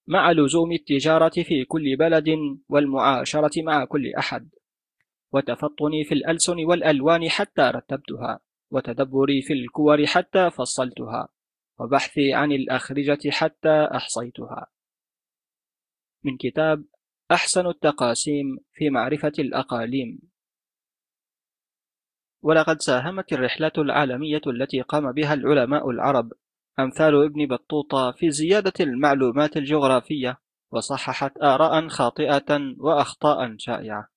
مع 0.07 0.31
لزوم 0.31 0.71
التجارة 0.71 1.43
في 1.43 1.65
كل 1.65 1.95
بلد 1.95 2.25
والمعاشرة 2.69 3.61
مع 3.61 3.85
كل 3.85 4.13
أحد 4.17 4.49
وتفطني 5.33 6.03
في 6.03 6.13
الألسن 6.13 6.65
والألوان 6.65 7.29
حتى 7.29 7.61
رتبتها 7.61 8.39
وتدبري 8.71 9.41
في 9.41 9.53
الكور 9.53 10.05
حتى 10.05 10.49
فصلتها 10.49 11.29
وبحثي 11.81 12.33
عن 12.33 12.51
الأخرجة 12.51 13.29
حتى 13.29 13.87
أحصيتها. 13.95 14.67
من 16.23 16.37
كتاب 16.37 16.85
أحسن 17.31 17.67
التقاسيم 17.67 18.57
في 18.73 18.89
معرفة 18.89 19.31
الأقاليم. 19.39 20.19
ولقد 22.41 22.81
ساهمت 22.81 23.33
الرحلات 23.33 23.77
العالمية 23.77 24.41
التي 24.47 24.81
قام 24.81 25.11
بها 25.11 25.33
العلماء 25.33 25.89
العرب 25.89 26.33
أمثال 26.79 27.23
ابن 27.23 27.47
بطوطة 27.47 28.11
في 28.11 28.31
زيادة 28.31 28.73
المعلومات 28.79 29.57
الجغرافية 29.57 30.37
وصححت 30.71 31.37
آراء 31.43 31.87
خاطئة 31.87 32.75
وأخطاء 32.77 33.55
شائعة. 33.57 34.07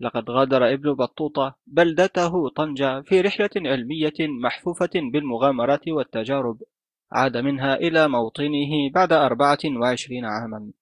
لقد 0.00 0.30
غادر 0.30 0.72
ابن 0.72 0.94
بطوطة 0.94 1.58
بلدته 1.66 2.48
طنجة 2.48 3.00
في 3.00 3.20
رحلة 3.20 3.50
علمية 3.56 4.12
محفوفة 4.20 4.90
بالمغامرات 4.94 5.88
والتجارب. 5.88 6.62
عاد 7.12 7.36
منها 7.36 7.74
إلى 7.74 8.08
موطنه 8.08 8.90
بعد 8.94 9.12
أربعة 9.12 9.58
وعشرين 9.80 10.24
عاما. 10.24 10.72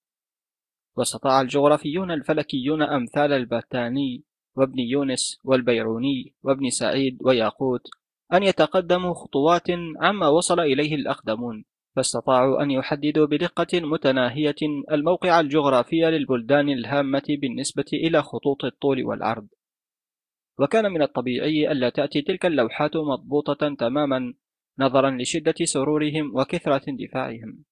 واستطاع 0.97 1.41
الجغرافيون 1.41 2.11
الفلكيون 2.11 2.83
أمثال 2.83 3.33
البتاني 3.33 4.25
وابن 4.57 4.79
يونس 4.79 5.39
والبيروني 5.45 6.35
وابن 6.43 6.71
سعيد 6.71 7.19
وياقوت 7.25 7.89
أن 8.33 8.43
يتقدموا 8.43 9.15
خطوات 9.15 9.71
عما 10.01 10.29
وصل 10.29 10.61
إليه 10.61 10.95
الأقدمون 10.95 11.65
فاستطاعوا 11.97 12.63
أن 12.63 12.71
يحددوا 12.71 13.27
بدقة 13.27 13.81
متناهية 13.81 14.57
الموقع 14.91 15.41
الجغرافي 15.41 16.01
للبلدان 16.01 16.69
الهامة 16.69 17.23
بالنسبة 17.29 17.85
إلى 17.93 18.23
خطوط 18.23 18.65
الطول 18.65 19.05
والعرض. 19.05 19.47
وكان 20.59 20.93
من 20.93 21.03
الطبيعي 21.03 21.73
ألا 21.73 21.89
تأتي 21.89 22.23
تلك 22.23 22.47
اللوحات 22.47 22.97
مضبوطة 22.97 23.75
تماما 23.75 24.35
نظرا 24.81 25.11
لشدة 25.11 25.55
سرورهم 25.65 26.37
وكثرة 26.37 26.83
اندفاعهم 26.89 27.65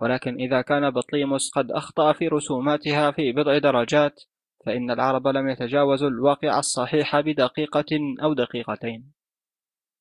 ولكن 0.00 0.34
إذا 0.34 0.60
كان 0.60 0.90
بطليموس 0.90 1.50
قد 1.50 1.70
أخطأ 1.70 2.12
في 2.12 2.28
رسوماتها 2.28 3.10
في 3.10 3.32
بضع 3.32 3.58
درجات 3.58 4.22
فإن 4.66 4.90
العرب 4.90 5.26
لم 5.28 5.48
يتجاوزوا 5.48 6.08
الواقع 6.08 6.58
الصحيح 6.58 7.20
بدقيقة 7.20 8.16
أو 8.22 8.34
دقيقتين. 8.34 9.12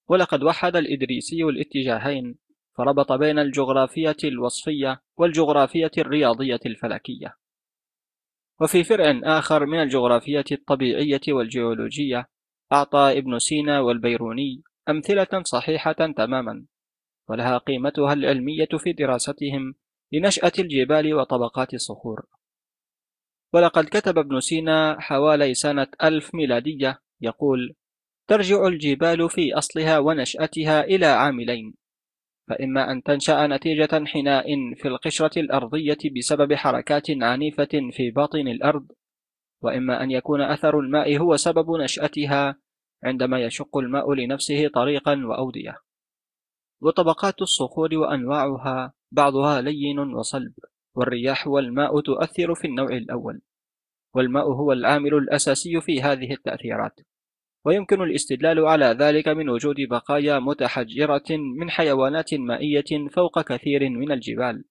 ولقد 0.09 0.43
وحد 0.43 0.75
الإدريسي 0.75 1.43
الاتجاهين 1.43 2.35
فربط 2.77 3.11
بين 3.11 3.39
الجغرافية 3.39 4.17
الوصفية 4.23 5.01
والجغرافية 5.17 5.91
الرياضية 5.97 6.59
الفلكية. 6.65 7.35
وفي 8.61 8.83
فرع 8.83 9.19
آخر 9.23 9.65
من 9.65 9.81
الجغرافية 9.81 10.45
الطبيعية 10.51 11.21
والجيولوجية 11.29 12.27
أعطى 12.71 13.17
ابن 13.17 13.39
سينا 13.39 13.79
والبيروني 13.79 14.63
أمثلة 14.89 15.43
صحيحة 15.43 16.11
تماما 16.17 16.65
ولها 17.29 17.57
قيمتها 17.57 18.13
العلمية 18.13 18.67
في 18.77 18.93
دراستهم 18.93 19.75
لنشأة 20.11 20.51
الجبال 20.59 21.13
وطبقات 21.13 21.73
الصخور. 21.73 22.25
ولقد 23.53 23.85
كتب 23.85 24.17
ابن 24.17 24.39
سينا 24.39 24.97
حوالي 24.99 25.53
سنة 25.53 25.87
ألف 26.03 26.35
ميلادية 26.35 26.99
يقول 27.21 27.75
ترجع 28.27 28.67
الجبال 28.67 29.29
في 29.29 29.53
أصلها 29.53 29.99
ونشأتها 29.99 30.83
إلى 30.83 31.05
عاملين 31.05 31.73
فإما 32.47 32.91
أن 32.91 33.03
تنشأ 33.03 33.47
نتيجة 33.47 34.05
حناء 34.05 34.45
في 34.75 34.87
القشرة 34.87 35.39
الأرضية 35.39 35.97
بسبب 36.17 36.53
حركات 36.53 37.05
عنيفة 37.09 37.69
في 37.91 38.11
باطن 38.11 38.47
الأرض 38.47 38.91
وإما 39.61 40.03
أن 40.03 40.11
يكون 40.11 40.41
أثر 40.41 40.79
الماء 40.79 41.17
هو 41.17 41.37
سبب 41.37 41.71
نشأتها 41.71 42.57
عندما 43.03 43.39
يشق 43.39 43.77
الماء 43.77 44.13
لنفسه 44.13 44.67
طريقا 44.67 45.25
وأودية. 45.25 45.79
وطبقات 46.81 47.41
الصخور 47.41 47.95
وأنواعها 47.95 48.93
بعضها 49.11 49.61
لين 49.61 49.99
وصلب 49.99 50.53
والرياح 50.95 51.47
والماء 51.47 52.01
تؤثر 52.01 52.55
في 52.55 52.67
النوع 52.67 52.89
الأول. 52.89 53.41
والماء 54.13 54.51
هو 54.51 54.71
العامل 54.71 55.13
الأساسي 55.13 55.81
في 55.81 56.01
هذه 56.01 56.33
التأثيرات. 56.33 56.99
ويمكن 57.65 58.01
الاستدلال 58.01 58.59
على 58.59 58.85
ذلك 58.85 59.27
من 59.27 59.49
وجود 59.49 59.75
بقايا 59.89 60.39
متحجرة 60.39 61.29
من 61.29 61.69
حيوانات 61.69 62.33
مائية 62.33 63.09
فوق 63.11 63.41
كثير 63.41 63.89
من 63.89 64.11
الجبال. 64.11 64.63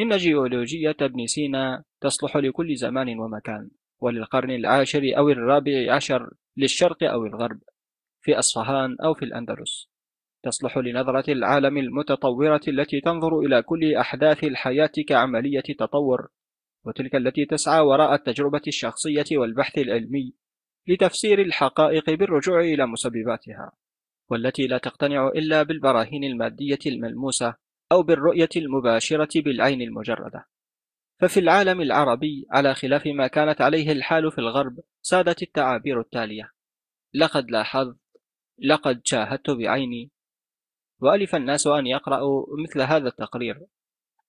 إن 0.00 0.16
جيولوجية 0.16 0.96
ابن 1.00 1.26
سينا 1.26 1.84
تصلح 2.00 2.36
لكل 2.36 2.76
زمان 2.76 3.18
ومكان 3.18 3.70
وللقرن 4.00 4.50
العاشر 4.50 5.12
أو 5.16 5.28
الرابع 5.28 5.94
عشر 5.94 6.30
للشرق 6.56 7.02
أو 7.02 7.26
الغرب 7.26 7.60
في 8.22 8.38
أصفهان 8.38 8.96
أو 9.04 9.14
في 9.14 9.24
الأندلس. 9.24 9.90
تصلح 10.42 10.78
لنظرة 10.78 11.32
العالم 11.32 11.78
المتطورة 11.78 12.60
التي 12.68 13.00
تنظر 13.00 13.38
إلى 13.38 13.62
كل 13.62 13.94
أحداث 13.94 14.44
الحياة 14.44 14.92
كعملية 15.08 15.60
تطور 15.78 16.28
وتلك 16.84 17.14
التي 17.14 17.44
تسعى 17.44 17.80
وراء 17.80 18.14
التجربة 18.14 18.62
الشخصية 18.66 19.24
والبحث 19.32 19.78
العلمي 19.78 20.34
لتفسير 20.88 21.40
الحقائق 21.40 22.10
بالرجوع 22.10 22.60
إلى 22.60 22.86
مسبباتها 22.86 23.72
والتي 24.30 24.66
لا 24.66 24.78
تقتنع 24.78 25.28
إلا 25.28 25.62
بالبراهين 25.62 26.24
المادية 26.24 26.78
الملموسة 26.86 27.54
أو 27.92 28.02
بالرؤية 28.02 28.48
المباشرة 28.56 29.40
بالعين 29.40 29.82
المجردة. 29.82 30.46
ففي 31.20 31.40
العالم 31.40 31.80
العربي 31.80 32.46
على 32.50 32.74
خلاف 32.74 33.06
ما 33.06 33.26
كانت 33.26 33.60
عليه 33.60 33.92
الحال 33.92 34.32
في 34.32 34.38
الغرب 34.38 34.80
سادت 35.02 35.42
التعابير 35.42 36.00
التالية. 36.00 36.52
لقد 37.14 37.50
لاحظت 37.50 37.98
لقد 38.58 39.00
شاهدت 39.04 39.50
بعيني. 39.50 40.10
وألف 41.00 41.34
الناس 41.34 41.66
أن 41.66 41.86
يقرأوا 41.86 42.46
مثل 42.64 42.80
هذا 42.80 43.08
التقرير. 43.08 43.66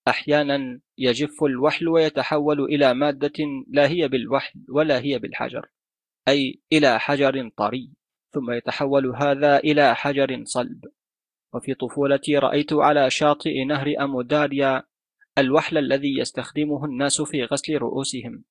أحيانا 0.07 0.81
يجف 0.97 1.43
الوحل 1.43 1.87
ويتحول 1.87 2.61
إلى 2.61 2.93
مادة 2.93 3.45
لا 3.67 3.87
هي 3.87 4.07
بالوحل 4.07 4.65
ولا 4.69 4.99
هي 4.99 5.19
بالحجر 5.19 5.69
أي 6.27 6.61
إلى 6.73 6.99
حجر 6.99 7.49
طري 7.57 7.91
ثم 8.33 8.51
يتحول 8.51 9.15
هذا 9.15 9.57
إلى 9.57 9.95
حجر 9.95 10.43
صلب. 10.43 10.85
وفي 11.53 11.73
طفولتي 11.73 12.37
رأيت 12.37 12.73
على 12.73 13.09
شاطئ 13.09 13.63
نهر 13.63 13.93
أموداريا 13.99 14.83
الوحل 15.37 15.77
الذي 15.77 16.19
يستخدمه 16.19 16.85
الناس 16.85 17.21
في 17.21 17.43
غسل 17.43 17.77
رؤوسهم. 17.77 18.43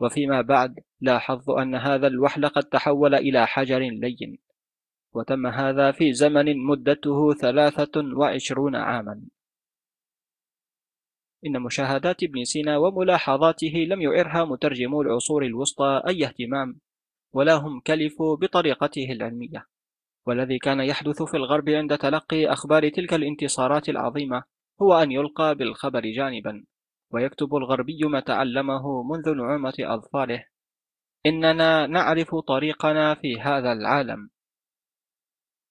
وفيما 0.00 0.40
بعد 0.40 0.80
لاحظت 1.00 1.48
أن 1.48 1.74
هذا 1.74 2.06
الوحل 2.06 2.48
قد 2.48 2.62
تحول 2.62 3.14
إلى 3.14 3.46
حجر 3.46 3.78
لين. 3.78 4.38
وتم 5.12 5.46
هذا 5.46 5.92
في 5.92 6.12
زمن 6.12 6.58
مدته 6.66 7.34
ثلاثة 7.34 8.16
وعشرون 8.16 8.76
عاما. 8.76 9.22
إن 11.46 11.60
مشاهدات 11.62 12.22
ابن 12.22 12.44
سينا 12.44 12.78
وملاحظاته 12.78 13.86
لم 13.88 14.00
يعرها 14.00 14.44
مترجمو 14.44 15.02
العصور 15.02 15.44
الوسطى 15.46 16.02
أي 16.08 16.24
اهتمام 16.24 16.80
ولا 17.32 17.54
هم 17.54 17.80
كلفوا 17.80 18.36
بطريقته 18.36 19.12
العلمية. 19.12 19.66
والذي 20.26 20.58
كان 20.58 20.80
يحدث 20.80 21.22
في 21.22 21.36
الغرب 21.36 21.68
عند 21.68 21.98
تلقي 21.98 22.46
أخبار 22.46 22.88
تلك 22.88 23.14
الانتصارات 23.14 23.88
العظيمة 23.88 24.44
هو 24.82 24.94
أن 24.94 25.12
يلقى 25.12 25.54
بالخبر 25.54 26.00
جانبا 26.00 26.64
ويكتب 27.10 27.54
الغربي 27.54 28.00
ما 28.04 28.20
تعلمه 28.20 29.02
منذ 29.02 29.34
نعومة 29.34 29.74
أظفاره. 29.80 30.44
إننا 31.26 31.86
نعرف 31.86 32.34
طريقنا 32.34 33.14
في 33.14 33.40
هذا 33.40 33.72
العالم. 33.72 34.30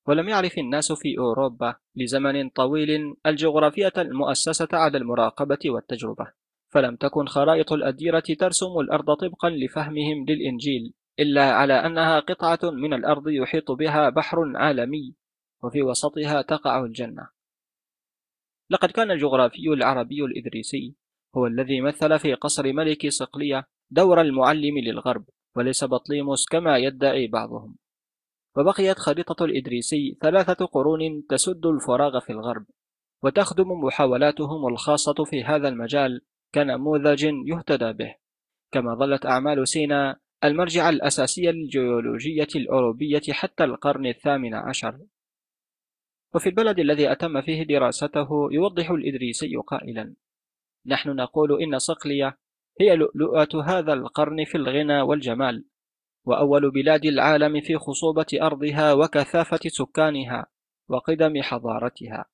ولم 0.07 0.29
يعرف 0.29 0.57
الناس 0.57 0.91
في 0.91 1.17
أوروبا 1.17 1.75
لزمن 1.95 2.49
طويل 2.49 3.15
الجغرافية 3.25 3.93
المؤسسة 3.97 4.67
على 4.73 4.97
المراقبة 4.97 5.59
والتجربة. 5.65 6.31
فلم 6.69 6.95
تكن 6.95 7.27
خرائط 7.27 7.73
الأديرة 7.73 8.23
ترسم 8.39 8.79
الأرض 8.79 9.13
طبقا 9.13 9.49
لفهمهم 9.49 10.25
للإنجيل 10.29 10.93
إلا 11.19 11.51
على 11.51 11.73
أنها 11.73 12.19
قطعة 12.19 12.59
من 12.63 12.93
الأرض 12.93 13.29
يحيط 13.29 13.71
بها 13.71 14.09
بحر 14.09 14.37
عالمي 14.55 15.15
وفي 15.63 15.81
وسطها 15.81 16.41
تقع 16.41 16.83
الجنة. 16.85 17.40
لقد 18.71 18.91
كان 18.91 19.12
الجغرافي 19.12 19.67
العربي 19.67 20.25
الإدريسي 20.25 20.95
هو 21.38 21.47
الذي 21.47 21.81
مثل 21.81 22.19
في 22.19 22.34
قصر 22.34 22.73
ملك 22.73 23.07
صقلية 23.07 23.67
دور 23.89 24.21
المعلم 24.21 24.77
للغرب 24.77 25.25
وليس 25.55 25.84
بطليموس 25.84 26.45
كما 26.45 26.77
يدعي 26.77 27.27
بعضهم. 27.27 27.75
وبقيت 28.57 28.99
خريطة 28.99 29.45
الإدريسي 29.45 30.17
ثلاثة 30.21 30.65
قرون 30.65 31.25
تسد 31.29 31.65
الفراغ 31.65 32.19
في 32.19 32.31
الغرب 32.31 32.65
وتخدم 33.23 33.71
محاولاتهم 33.71 34.67
الخاصة 34.67 35.23
في 35.23 35.43
هذا 35.43 35.67
المجال 35.67 36.21
كنموذج 36.55 37.23
يهتدى 37.23 37.93
به. 37.93 38.15
كما 38.71 38.95
ظلت 38.95 39.25
أعمال 39.25 39.67
سينا 39.67 40.19
المرجع 40.43 40.89
الأساسي 40.89 41.51
للجيولوجية 41.51 42.47
الأوروبية 42.55 43.21
حتى 43.31 43.63
القرن 43.63 44.05
الثامن 44.05 44.53
عشر. 44.53 44.99
وفي 46.33 46.49
البلد 46.49 46.79
الذي 46.79 47.11
أتم 47.11 47.41
فيه 47.41 47.63
دراسته 47.63 48.29
يوضح 48.51 48.89
الإدريسي 48.91 49.55
قائلا 49.55 50.15
نحن 50.85 51.09
نقول 51.09 51.61
إن 51.61 51.79
صقلية 51.79 52.37
هي 52.81 52.95
لؤلؤة 52.95 53.63
هذا 53.65 53.93
القرن 53.93 54.45
في 54.45 54.55
الغنى 54.55 55.01
والجمال 55.01 55.65
وأول 56.25 56.71
بلاد 56.71 57.05
العالم 57.05 57.61
في 57.61 57.77
خصوبة 57.77 58.25
أرضها 58.41 58.93
وكثافة 58.93 59.59
سكانها 59.67 60.45
وقدم 60.89 61.41
حضارتها. 61.41 62.25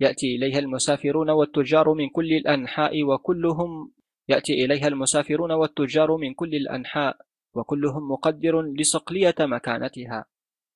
يأتي 0.00 0.36
إليها 0.36 0.58
المسافرون 0.58 1.30
والتجار 1.30 1.94
من 1.94 2.08
كل 2.08 2.32
الأنحاء 2.32 3.02
وكلهم 3.04 3.92
يأتي 4.28 4.64
إليها 4.64 4.88
المسافرون 4.88 5.52
والتجار 5.52 6.16
من 6.16 6.34
كل 6.34 6.54
الأنحاء 6.54 7.16
وكلهم 7.54 8.10
مقدر 8.10 8.62
لصقلية 8.62 9.34
مكانتها. 9.40 10.24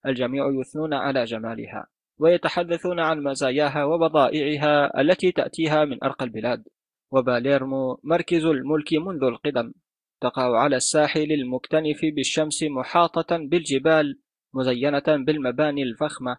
الجميع 0.06 0.50
يثنون 0.60 0.94
على 0.94 1.24
جمالها. 1.24 1.86
ويتحدثون 2.18 3.00
عن 3.00 3.22
مزاياها 3.22 3.84
وبضائعها 3.84 5.00
التي 5.00 5.32
تأتيها 5.32 5.84
من 5.84 6.04
أرقى 6.04 6.24
البلاد. 6.24 6.64
وباليرمو 7.12 8.00
مركز 8.04 8.44
الملك 8.44 8.92
منذ 8.92 9.24
القدم. 9.24 9.72
تقع 10.20 10.58
على 10.58 10.76
الساحل 10.76 11.32
المكتنف 11.32 12.00
بالشمس 12.16 12.62
محاطة 12.62 13.36
بالجبال 13.36 14.20
مزينة 14.54 15.24
بالمباني 15.26 15.82
الفخمة 15.82 16.36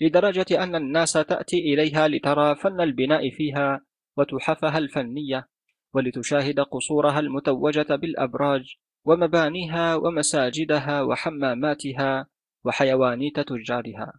لدرجة 0.00 0.62
أن 0.62 0.74
الناس 0.74 1.12
تأتي 1.12 1.56
إليها 1.56 2.08
لترى 2.08 2.56
فن 2.56 2.80
البناء 2.80 3.30
فيها 3.30 3.80
وتحفها 4.16 4.78
الفنية 4.78 5.48
ولتشاهد 5.94 6.60
قصورها 6.60 7.20
المتوجة 7.20 7.96
بالأبراج 7.96 8.76
ومبانيها 9.04 9.94
ومساجدها 9.94 11.02
وحماماتها 11.02 12.26
وحيوانيت 12.64 13.40
تجارها. 13.40 14.12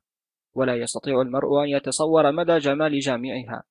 ولا 0.53 0.75
يستطيع 0.75 1.21
المرء 1.21 1.63
أن 1.63 1.69
يتصور 1.69 2.31
مدى 2.31 2.57
جمال 2.57 2.99
جامعها 2.99 3.63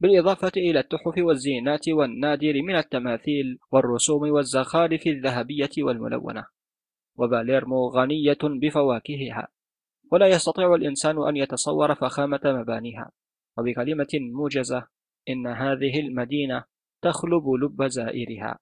بالإضافة 0.00 0.52
إلى 0.56 0.80
التحف 0.80 1.14
والزينات 1.18 1.88
والنادر 1.88 2.62
من 2.62 2.76
التماثيل 2.76 3.58
والرسوم 3.72 4.30
والزخارف 4.30 5.06
الذهبية 5.06 5.70
والملونة. 5.78 6.46
وباليرمو 7.16 7.88
غنية 7.88 8.38
بفواكهها 8.42 9.48
ولا 10.12 10.26
يستطيع 10.26 10.74
الإنسان 10.74 11.28
أن 11.28 11.36
يتصور 11.36 11.94
فخامة 11.94 12.40
مبانيها. 12.44 13.10
وبكلمة 13.58 14.08
موجزة 14.14 14.86
إن 15.28 15.46
هذه 15.46 16.00
المدينة 16.00 16.64
تخلب 17.02 17.48
لب 17.62 17.86
زائرها. 17.86 18.58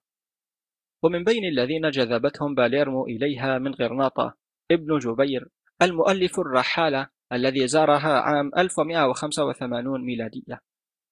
ومن 1.03 1.25
بين 1.25 1.45
الذين 1.45 1.91
جذبتهم 1.91 2.55
باليرمو 2.55 3.07
إليها 3.07 3.59
من 3.59 3.75
غرناطة 3.75 4.35
ابن 4.71 4.99
جبير 4.99 5.49
المؤلف 5.83 6.41
الرحالة 6.41 7.09
الذي 7.33 7.69
زارها 7.69 8.21
عام 8.21 8.51
1185 8.59 10.05
ميلادية. 10.05 10.61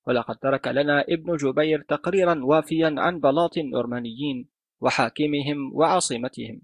ولقد 0.06 0.36
ترك 0.36 0.68
لنا 0.68 1.04
ابن 1.08 1.36
جبير 1.36 1.84
تقريرا 1.88 2.44
وافيا 2.44 2.94
عن 2.98 3.20
بلاط 3.20 3.58
النورمانيين 3.58 4.48
وحاكمهم 4.80 5.74
وعاصمتهم. 5.74 6.60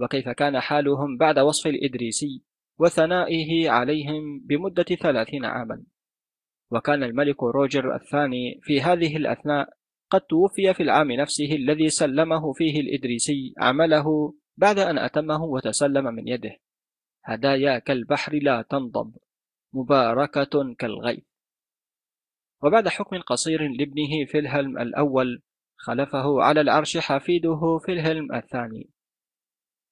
وكيف 0.00 0.28
كان 0.28 0.60
حالهم 0.60 1.16
بعد 1.16 1.38
وصف 1.38 1.66
الإدريسي 1.66 2.42
وثنائه 2.78 3.70
عليهم 3.70 4.40
بمدة 4.44 4.82
ثلاثين 4.82 5.44
عاما. 5.44 5.84
وكان 6.70 7.02
الملك 7.02 7.42
روجر 7.42 7.94
الثاني 7.94 8.60
في 8.62 8.80
هذه 8.80 9.16
الأثناء 9.16 9.68
قد 10.10 10.20
توفي 10.20 10.74
في 10.74 10.82
العام 10.82 11.12
نفسه 11.12 11.52
الذي 11.52 11.88
سلمه 11.88 12.52
فيه 12.52 12.80
الإدريسي 12.80 13.54
عمله 13.58 14.34
بعد 14.56 14.78
أن 14.78 14.98
أتمه 14.98 15.44
وتسلم 15.44 16.04
من 16.04 16.28
يده. 16.28 16.56
هدايا 17.24 17.78
كالبحر 17.78 18.34
لا 18.34 18.62
تنضب 18.62 19.16
مباركة 19.72 20.74
كالغيث 20.78 21.24
وبعد 22.62 22.88
حكم 22.88 23.20
قصير 23.20 23.68
لابنه 23.68 24.24
فيلهلم 24.26 24.78
الأول 24.78 25.42
خلفه 25.76 26.42
على 26.42 26.60
العرش 26.60 26.98
حفيده 26.98 27.78
فيلهلم 27.86 28.34
الثاني. 28.34 28.90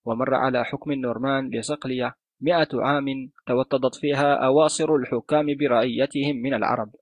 ومر 0.04 0.34
على 0.34 0.64
حكم 0.64 0.92
النورمان 0.92 1.50
لصقلية 1.50 2.14
مئة 2.40 2.68
عام 2.74 3.30
توطدت 3.46 3.94
فيها 3.94 4.34
أواصر 4.34 4.94
الحكام 4.94 5.46
برعيتهم 5.60 6.36
من 6.36 6.54
العرب. 6.54 6.94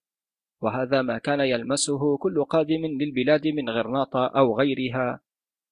وهذا 0.63 1.03
ما 1.03 1.19
كان 1.19 1.41
يلمسه 1.41 2.17
كل 2.17 2.45
قادم 2.45 2.87
للبلاد 3.01 3.49
من 3.49 3.71
غرناطة 3.71 4.27
أو 4.27 4.59
غيرها 4.59 5.21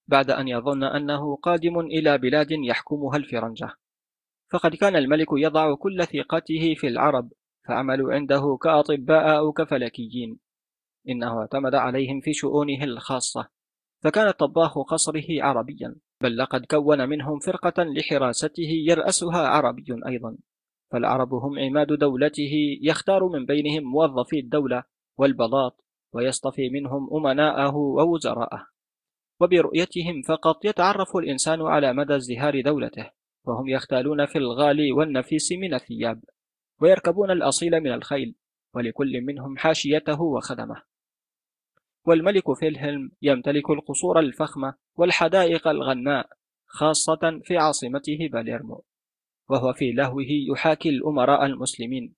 بعد 0.08 0.30
أن 0.30 0.48
يظن 0.48 0.84
أنه 0.84 1.36
قادم 1.36 1.80
إلى 1.80 2.18
بلاد 2.18 2.50
يحكمها 2.50 3.16
الفرنجة. 3.16 3.70
فقد 4.54 4.74
كان 4.74 4.96
الملك 4.96 5.26
يضع 5.32 5.74
كل 5.74 6.06
ثقته 6.06 6.74
في 6.76 6.88
العرب 6.88 7.32
فعملوا 7.68 8.12
عنده 8.12 8.58
كأطباء 8.62 9.38
أو 9.38 9.52
كفلكيين. 9.52 10.38
إنه 11.08 11.40
اعتمد 11.40 11.74
عليهم 11.74 12.20
في 12.20 12.32
شؤونه 12.32 12.84
الخاصة. 12.84 13.48
فكان 14.02 14.30
طباخ 14.30 14.78
قصره 14.78 15.42
عربيا 15.42 15.96
بل 16.20 16.36
لقد 16.36 16.66
كون 16.66 17.08
منهم 17.08 17.38
فرقة 17.38 17.82
لحراسته 17.82 18.68
يرأسها 18.88 19.48
عربي 19.48 19.86
أيضا. 20.06 20.36
فالعرب 20.92 21.34
هم 21.34 21.58
عماد 21.58 21.92
دولته 21.92 22.78
يختار 22.82 23.28
من 23.28 23.46
بينهم 23.46 23.84
موظفي 23.84 24.38
الدولة 24.38 24.82
والبلاط 25.18 25.84
ويصطفي 26.12 26.70
منهم 26.70 27.08
أمناءه 27.16 27.76
ووزراءه. 27.76 28.66
وبرؤيتهم 29.40 30.22
فقط 30.22 30.64
يتعرف 30.64 31.16
الإنسان 31.16 31.62
على 31.62 31.92
مدى 31.92 32.16
ازدهار 32.16 32.60
دولته. 32.60 33.23
وهم 33.44 33.68
يختالون 33.68 34.26
في 34.26 34.38
الغالي 34.38 34.92
والنفيس 34.92 35.52
من 35.52 35.74
الثياب 35.74 36.24
ويركبون 36.80 37.30
الأصيل 37.30 37.80
من 37.80 37.92
الخيل 37.92 38.34
ولكل 38.74 39.20
منهم 39.20 39.56
حاشيته 39.56 40.22
وخدمه. 40.22 40.82
والملك 42.06 42.52
فيلهلم 42.52 43.10
يمتلك 43.22 43.70
القصور 43.70 44.18
الفخمة 44.18 44.74
والحدائق 44.96 45.68
الغناء 45.68 46.28
خاصة 46.66 47.40
في 47.44 47.56
عاصمته 47.56 48.28
باليرمو 48.32 48.84
وهو 49.48 49.72
في 49.72 49.92
لهوه 49.92 50.26
يحاكي 50.28 50.88
الأمراء 50.88 51.46
المسلمين 51.46 52.14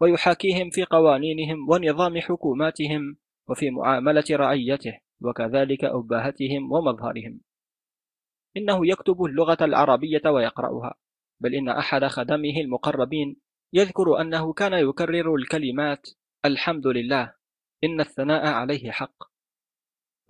ويحاكيهم 0.00 0.70
في 0.70 0.84
قوانينهم 0.84 1.70
ونظام 1.70 2.20
حكوماتهم 2.20 3.16
وفي 3.48 3.70
معاملة 3.70 4.24
رعيته 4.30 4.98
وكذلك 5.22 5.84
أباهتهم 5.84 6.72
ومظهرهم. 6.72 7.40
إنه 8.56 8.86
يكتب 8.86 9.24
اللغة 9.24 9.58
العربية 9.60 10.22
ويقرأها 10.26 10.94
بل 11.40 11.54
إن 11.54 11.68
أحد 11.68 12.04
خدمه 12.04 12.60
المقربين 12.60 13.36
يذكر 13.72 14.20
أنه 14.20 14.52
كان 14.52 14.72
يكرر 14.72 15.34
الكلمات 15.34 16.08
الحمد 16.44 16.86
لله 16.86 17.34
إن 17.84 18.00
الثناء 18.00 18.46
عليه 18.46 18.90
حق 18.90 19.34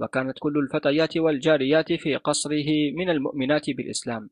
وكانت 0.01 0.39
كل 0.39 0.59
الفتيات 0.59 1.17
والجاريات 1.17 1.93
في 1.93 2.17
قصره 2.17 2.93
من 2.97 3.11
المؤمنات 3.11 3.71
بالإسلام. 3.71 4.31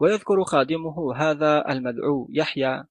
ويذكر 0.00 0.44
خادمه 0.44 1.14
هذا 1.16 1.72
المدعو 1.72 2.28
يحيى 2.32 2.84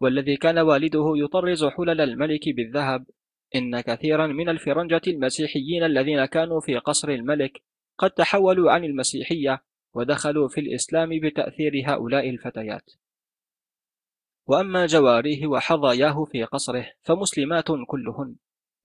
والذي 0.00 0.36
كان 0.36 0.58
والده 0.58 1.12
يطرز 1.16 1.64
حلل 1.64 2.00
الملك 2.00 2.48
بالذهب 2.48 3.06
إن 3.54 3.80
كثيرا 3.80 4.26
من 4.26 4.48
الفرنجة 4.48 5.00
المسيحيين 5.06 5.84
الذين 5.84 6.24
كانوا 6.24 6.60
في 6.60 6.78
قصر 6.78 7.08
الملك 7.08 7.62
قد 7.98 8.10
تحولوا 8.10 8.70
عن 8.72 8.84
المسيحية 8.84 9.62
ودخلوا 9.94 10.48
في 10.48 10.60
الإسلام 10.60 11.20
بتأثير 11.22 11.82
هؤلاء 11.86 12.30
الفتيات. 12.30 12.90
وأما 14.46 14.86
جواريه 14.86 15.46
وحظاياه 15.46 16.24
في 16.24 16.44
قصره 16.44 16.86
فمسلمات 17.02 17.66
كلهن. 17.86 18.36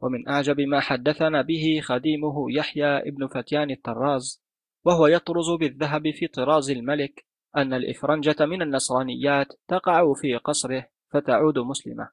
ومن 0.02 0.28
أعجب 0.30 0.62
ما 0.62 0.80
حدثنا 0.80 1.41
به 1.41 1.82
خديمه 1.84 2.52
يحيى 2.52 2.97
ابن 2.97 3.28
فتيان 3.28 3.71
الطراز 3.71 4.41
وهو 4.86 5.08
يطرز 5.08 5.50
بالذهب 5.50 6.12
في 6.12 6.28
طراز 6.28 6.69
الملك 6.69 7.26
أن 7.58 7.74
الإفرنجة 7.74 8.45
من 8.45 8.62
النصرانيات 8.62 9.47
تقع 9.67 10.13
في 10.13 10.36
قصره 10.38 10.88
فتعود 11.10 11.60
مسلمة. 11.60 12.10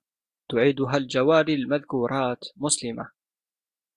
تعيدها 0.48 0.96
الجواري 0.96 1.54
المذكورات 1.54 2.44
مسلمة. 2.56 3.17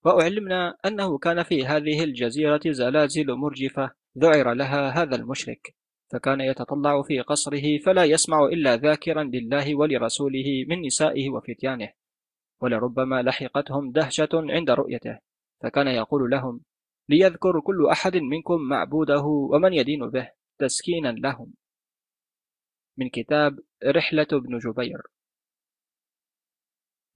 وأعلمنا 0.06 0.78
أنه 0.86 1.18
كان 1.18 1.44
في 1.44 1.66
هذه 1.66 2.04
الجزيرة 2.04 2.62
زلازل 2.66 3.34
مرجفة 3.34 3.92
ذعر 4.18 4.54
لها 4.54 4.90
هذا 4.90 5.16
المشرك 5.16 5.76
فكان 6.12 6.42
يتطلع 6.42 7.02
في 7.02 7.22
قصره 7.22 7.78
فلا 7.78 8.04
يسمع 8.04 8.46
إلا 8.46 8.76
ذاكرا 8.76 9.24
لله 9.24 9.76
ولرسوله 9.76 10.66
من 10.68 10.82
نسائه 10.82 11.30
وفتيانه 11.30 11.90
ولربما 12.62 13.22
لحقتهم 13.22 13.92
دهشة 13.92 14.30
عند 14.34 14.72
رؤيته 14.72 15.20
فكان 15.62 15.88
يقول 15.88 16.30
لهم 16.32 16.62
ليذكر 17.10 17.60
كل 17.60 17.88
أحد 17.92 18.18
منكم 18.18 18.62
معبوده 18.62 19.24
ومن 19.24 19.74
يدين 19.74 20.10
به 20.10 20.30
تسكينا 20.60 21.08
لهم. 21.08 21.54
من 22.98 23.10
كتاب 23.10 23.60
رحلة 23.86 24.28
ابن 24.32 24.58
جبير. 24.58 25.02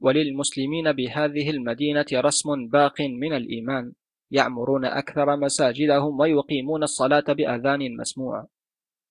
وللمسلمين 0.02 0.92
بهذه 0.92 1.50
المدينة 1.50 2.06
رسم 2.14 2.68
باق 2.68 3.02
من 3.02 3.34
الإيمان 3.34 3.94
يعمرون 4.32 4.86
أكثر 4.86 5.38
مساجدهم 5.38 6.20
ويقيمون 6.20 6.84
الصلاة 6.84 7.24
بأذان 7.28 7.98
مسموع 7.98 8.48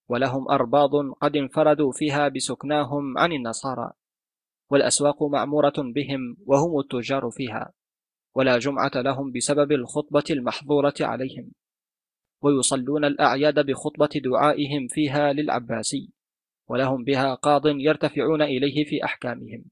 ولهم 0.09 0.49
أرباض 0.49 0.91
قد 1.21 1.37
انفردوا 1.37 1.93
فيها 1.93 2.29
بسكناهم 2.29 3.19
عن 3.19 3.33
النصارى 3.33 3.91
والأسواق 4.71 5.23
معمورة 5.23 5.75
بهم 5.79 6.37
وهم 6.47 6.81
التجار 6.81 7.31
فيها 7.31 7.73
ولا 8.35 8.59
جمعة 8.59 8.93
لهم 8.95 9.33
بسبب 9.33 9.73
الخطبة 9.73 10.25
المحظورة 10.31 10.95
عليهم 11.01 11.53
ويصلون 12.43 13.05
الأعياد 13.05 13.67
بخطبة 13.67 14.21
دعائهم 14.25 14.87
فيها 14.89 15.33
للعباسي 15.33 16.13
ولهم 16.69 17.05
بها 17.05 17.35
قاض 17.35 17.67
يرتفعون 17.67 18.43
إليه 18.43 18.85
في 18.85 19.05
أحكامهم. 19.05 19.65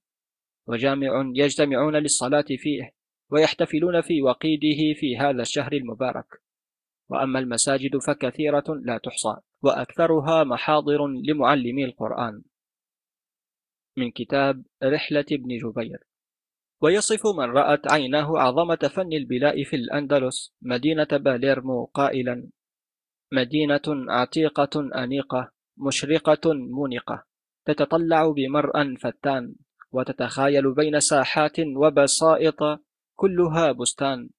وجامع 0.66 1.32
يجتمعون 1.34 1.96
للصلاة 1.96 2.44
فيه 2.48 2.94
ويحتفلون 3.30 4.00
في 4.00 4.22
وقيده 4.22 5.00
في 5.00 5.16
هذا 5.16 5.42
الشهر 5.42 5.72
المبارك. 5.72 6.42
وأما 7.08 7.38
المساجد 7.38 7.96
فكثيرة 7.96 8.64
لا 8.68 8.98
تحصى 8.98 9.36
وأكثرها 9.62 10.44
محاضر 10.44 11.06
لمعلمي 11.06 11.84
القرآن. 11.84 12.42
من 13.96 14.10
كتاب 14.10 14.64
رحلة 14.82 15.24
ابن 15.32 15.58
جبير. 15.58 15.98
ويصف 16.82 17.26
من 17.26 17.44
رأت 17.44 17.92
عيناه 17.92 18.38
عظمة 18.38 18.90
فن 18.94 19.12
البلاء 19.12 19.64
في 19.64 19.76
الأندلس 19.76 20.54
مدينة 20.62 21.08
باليرمو 21.12 21.84
قائلا 21.84 22.48
مدينة 23.32 23.82
عتيقة 23.88 24.90
أنيقة 25.04 25.52
مشرقة 25.76 26.52
منقة 26.52 27.24
تتطلع 27.66 28.30
بمرأى 28.30 28.96
فتان. 28.96 29.54
وتتخايل 29.92 30.74
بين 30.74 31.00
ساحات 31.00 31.60
وبسائط 31.60 32.80
كلها 33.14 33.72
بستان. 33.72 34.30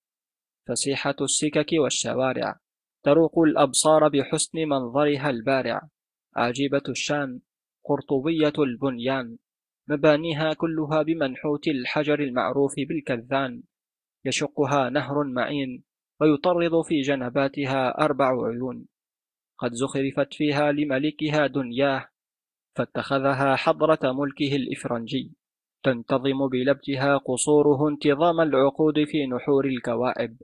فسيحة 0.67 1.15
السكك 1.21 1.67
والشوارع. 1.73 2.59
تروق 3.03 3.39
الأبصار 3.39 4.07
بحسن 4.07 4.59
منظرها 4.59 5.29
البارع. 5.29 5.89
عجيبة 6.35 6.83
الشان. 6.89 7.39
قرطبية 7.85 8.53
البنيان. 8.59 9.37
مبانيها 9.87 10.53
كلها 10.53 11.01
بمنحوت 11.01 11.67
الحجر 11.67 12.19
المعروف 12.19 12.73
بالكذان. 12.77 13.63
يشقها 14.25 14.89
نهر 14.89 15.23
معين 15.23 15.83
ويطرد 16.21 16.81
في 16.81 17.01
جنباتها 17.01 18.03
أربع 18.05 18.47
عيون. 18.47 18.85
قد 19.57 19.73
زخرفت 19.73 20.33
فيها 20.33 20.71
لملكها 20.71 21.47
دنياه 21.47 22.09
فاتخذها 22.75 23.55
حضرة 23.55 24.11
ملكه 24.11 24.55
الإفرنجي. 24.55 25.31
تنتظم 25.84 26.47
بلبتها 26.47 27.17
قصوره 27.17 27.89
انتظام 27.89 28.41
العقود 28.41 29.03
في 29.03 29.27
نحور 29.27 29.65
الكوائب 29.65 30.38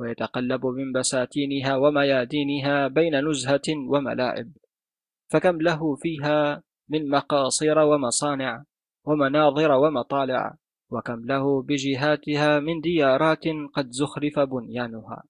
ويتقلب 0.00 0.66
من 0.66 0.92
بساتينها 0.92 1.76
وميادينها 1.76 2.88
بين 2.88 3.28
نزهة 3.28 3.68
وملاعب 3.88 4.48
فكم 5.30 5.60
له 5.60 5.94
فيها 5.94 6.62
من 6.88 7.08
مقاصير 7.08 7.78
ومصانع 7.78 8.64
ومناظر 9.04 9.72
ومطالع 9.72 10.56
وكم 10.90 11.24
له 11.24 11.62
بجهاتها 11.62 12.60
من 12.60 12.80
ديارات 12.80 13.44
قد 13.74 13.90
زخرف 13.90 14.38
بنيانها. 14.38 15.22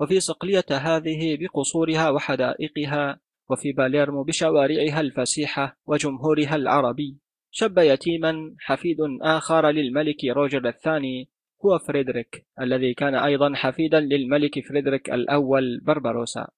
وفي 0.00 0.20
صقلية 0.20 0.66
هذه 0.70 1.36
بقصورها 1.40 2.10
وحدائقها 2.10 3.20
وفي 3.50 3.72
باليرمو 3.72 4.22
بشوارعها 4.22 5.00
الفسيحة 5.00 5.76
وجمهورها 5.86 6.56
العربي 6.56 7.18
شب 7.56 7.78
يتيما 7.78 8.54
حفيد 8.58 8.96
آخر 9.22 9.70
للملك 9.70 10.24
روجر 10.24 10.68
الثاني 10.68 11.28
هو 11.64 11.78
فريدريك 11.78 12.46
الذي 12.60 12.94
كان 12.94 13.14
أيضا 13.14 13.54
حفيدا 13.54 14.00
للملك 14.00 14.66
فريدريك 14.68 15.10
الأول 15.10 15.80
بربروسا 15.80 16.48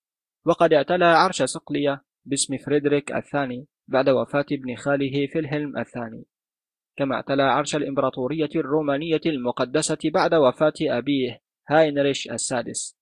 وقد 0.47 0.73
اعتلى 0.73 1.05
عرش 1.05 1.43
صقلية 1.43 2.03
باسم 2.25 2.57
فريدريك 2.57 3.13
الثاني 3.13 3.67
بعد 3.89 4.09
وفاة 4.09 4.47
ابن 4.53 4.77
خاله 4.77 5.27
فيلهلم 5.27 5.79
الثاني. 5.79 6.25
كما 6.97 7.15
اعتلى 7.15 7.43
عرش 7.43 7.77
الإمبراطورية 7.77 8.51
الرومانية 8.57 9.21
المقدسة 9.27 9.99
بعد 10.05 10.35
وفاة 10.35 10.75
أبيه 10.83 11.41
هاينريش 11.69 12.31
السادس. 12.31 12.97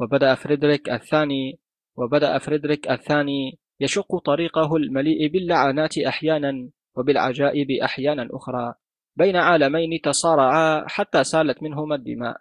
وبدأ 0.00 0.34
فريدريك 0.34 0.90
الثاني 0.90 1.60
وبدأ 1.96 2.38
فريدريك 2.38 2.90
الثاني 2.90 3.58
يشق 3.80 4.18
طريقه 4.18 4.76
المليء 4.76 5.28
باللعنات 5.28 5.98
أحيانا 5.98 6.70
وبالعجائب 6.96 7.70
أحيانا 7.70 8.28
أخرى. 8.32 8.74
بين 9.16 9.36
عالمين 9.36 10.00
تصارعا 10.00 10.84
حتى 10.88 11.24
سالت 11.24 11.62
منهما 11.62 11.94
الدماء. 11.94 12.36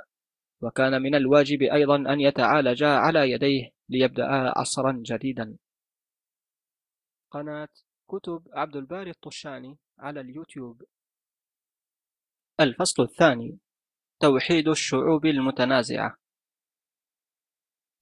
وكان 0.61 1.01
من 1.01 1.15
الواجب 1.15 1.61
أيضا 1.61 1.95
أن 1.95 2.19
يتعالجا 2.19 2.87
على 2.87 3.31
يديه 3.31 3.71
ليبدأ 3.89 4.25
عصرا 4.55 5.01
جديدا. 5.05 5.57
قناة 7.31 7.69
كتب 8.07 8.47
عبد 8.53 8.75
الباري 8.75 9.09
الطشاني 9.09 9.77
على 9.99 10.21
اليوتيوب. 10.21 10.83
الفصل 12.59 13.03
الثاني 13.03 13.59
توحيد 14.19 14.67
الشعوب 14.67 15.25
المتنازعة. 15.25 16.17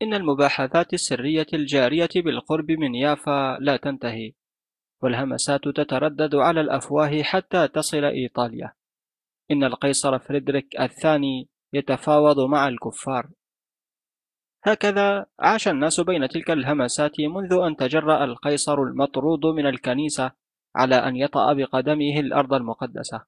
إن 0.02 0.14
المباحثات 0.14 0.94
السرية 0.94 1.48
الجارية 1.54 2.10
بالقرب 2.16 2.72
من 2.72 2.96
يافا 2.96 3.58
لا 3.60 3.78
تنتهي. 3.78 4.34
والهمسات 5.02 5.68
تتردد 5.68 6.36
على 6.36 6.62
الأفواه 6.62 7.22
حتى 7.22 7.68
تصل 7.68 8.04
إيطاليا. 8.04 8.74
إن 9.52 9.64
القيصر 9.64 10.20
فريدريك 10.20 10.80
الثاني 10.80 11.50
يتفاوض 11.74 12.40
مع 12.40 12.68
الكفار. 12.68 13.30
هكذا 14.64 15.26
عاش 15.40 15.68
الناس 15.68 16.00
بين 16.00 16.30
تلك 16.30 16.52
الهمسات 16.52 17.20
منذ 17.20 17.54
أن 17.54 17.76
تجرأ 17.76 18.24
القيصر 18.24 18.82
المطرود 18.82 19.46
من 19.46 19.66
الكنيسة 19.66 20.32
على 20.76 20.96
أن 20.96 21.16
يطأ 21.16 21.54
بقدمه 21.54 22.20
الأرض 22.20 22.54
المقدسة. 22.54 23.26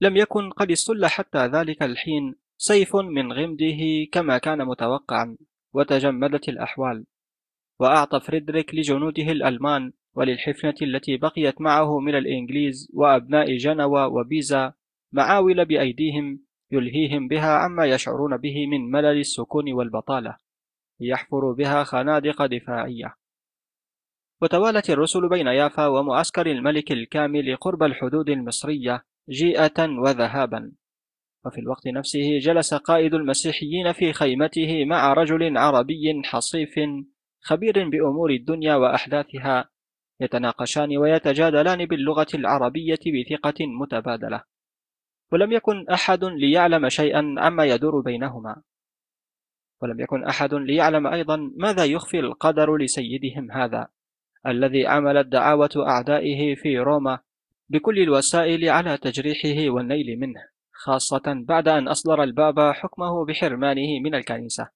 لم 0.00 0.16
يكن 0.16 0.50
قد 0.50 0.70
استل 0.70 1.06
حتى 1.06 1.46
ذلك 1.46 1.82
الحين 1.82 2.34
سيف 2.58 2.96
من 2.96 3.32
غمده 3.32 4.06
كما 4.12 4.38
كان 4.38 4.64
متوقعا 4.64 5.36
وتجمدت 5.72 6.48
الأحوال 6.48 7.06
وأعطى 7.80 8.20
فريدريك 8.20 8.74
لجنوده 8.74 9.22
الألمان 9.22 9.92
وللحفنة 10.16 10.74
التي 10.82 11.16
بقيت 11.16 11.60
معه 11.60 12.00
من 12.00 12.14
الإنجليز 12.14 12.90
وأبناء 12.94 13.56
جنوى 13.56 14.04
وبيزا 14.04 14.72
معاول 15.12 15.64
بأيديهم 15.64 16.40
يلهيهم 16.72 17.28
بها 17.28 17.56
عما 17.56 17.84
يشعرون 17.84 18.36
به 18.36 18.66
من 18.66 18.90
ملل 18.90 19.20
السكون 19.20 19.72
والبطالة 19.72 20.36
ليحفروا 21.00 21.54
بها 21.54 21.84
خنادق 21.84 22.46
دفاعية. 22.46 23.14
وتوالت 24.42 24.90
الرسل 24.90 25.28
بين 25.28 25.46
يافا 25.46 25.86
ومعسكر 25.86 26.46
الملك 26.46 26.92
الكامل 26.92 27.56
قرب 27.56 27.82
الحدود 27.82 28.28
المصرية 28.28 29.04
جيئة 29.30 29.88
وذهابا. 29.88 30.72
وفي 31.44 31.58
الوقت 31.58 31.86
نفسه 31.86 32.38
جلس 32.38 32.74
قائد 32.74 33.14
المسيحيين 33.14 33.92
في 33.92 34.12
خيمته 34.12 34.84
مع 34.84 35.12
رجل 35.12 35.58
عربي 35.58 36.22
حصيف 36.24 36.74
خبير 37.40 37.88
بأمور 37.88 38.30
الدنيا 38.30 38.74
وأحداثها 38.74 39.70
يتناقشان 40.20 40.96
ويتجادلان 40.96 41.86
باللغة 41.86 42.26
العربية 42.34 42.98
بثقة 43.06 43.66
متبادلة. 43.80 44.42
ولم 45.32 45.52
يكن 45.52 45.88
أحد 45.88 46.24
ليعلم 46.24 46.88
شيئا 46.88 47.34
عما 47.38 47.64
يدور 47.64 48.00
بينهما. 48.00 48.62
ولم 49.82 50.00
يكن 50.00 50.24
أحد 50.24 50.54
ليعلم 50.54 51.06
أيضا 51.06 51.52
ماذا 51.56 51.84
يخفي 51.84 52.20
القدر 52.20 52.76
لسيدهم 52.76 53.52
هذا 53.52 53.88
الذي 54.46 54.86
عملت 54.86 55.26
دعاوة 55.26 55.70
أعدائه 55.76 56.54
في 56.54 56.78
روما 56.78 57.18
بكل 57.68 57.98
الوسائل 57.98 58.68
على 58.68 58.96
تجريحه 58.96 59.70
والنيل 59.70 60.18
منه 60.20 60.44
خاصة 60.72 61.22
بعد 61.26 61.68
أن 61.68 61.88
أصدر 61.88 62.22
البابا 62.22 62.72
حكمه 62.72 63.24
بحرمانه 63.24 64.00
من 64.04 64.14
الكنيسة 64.14 64.68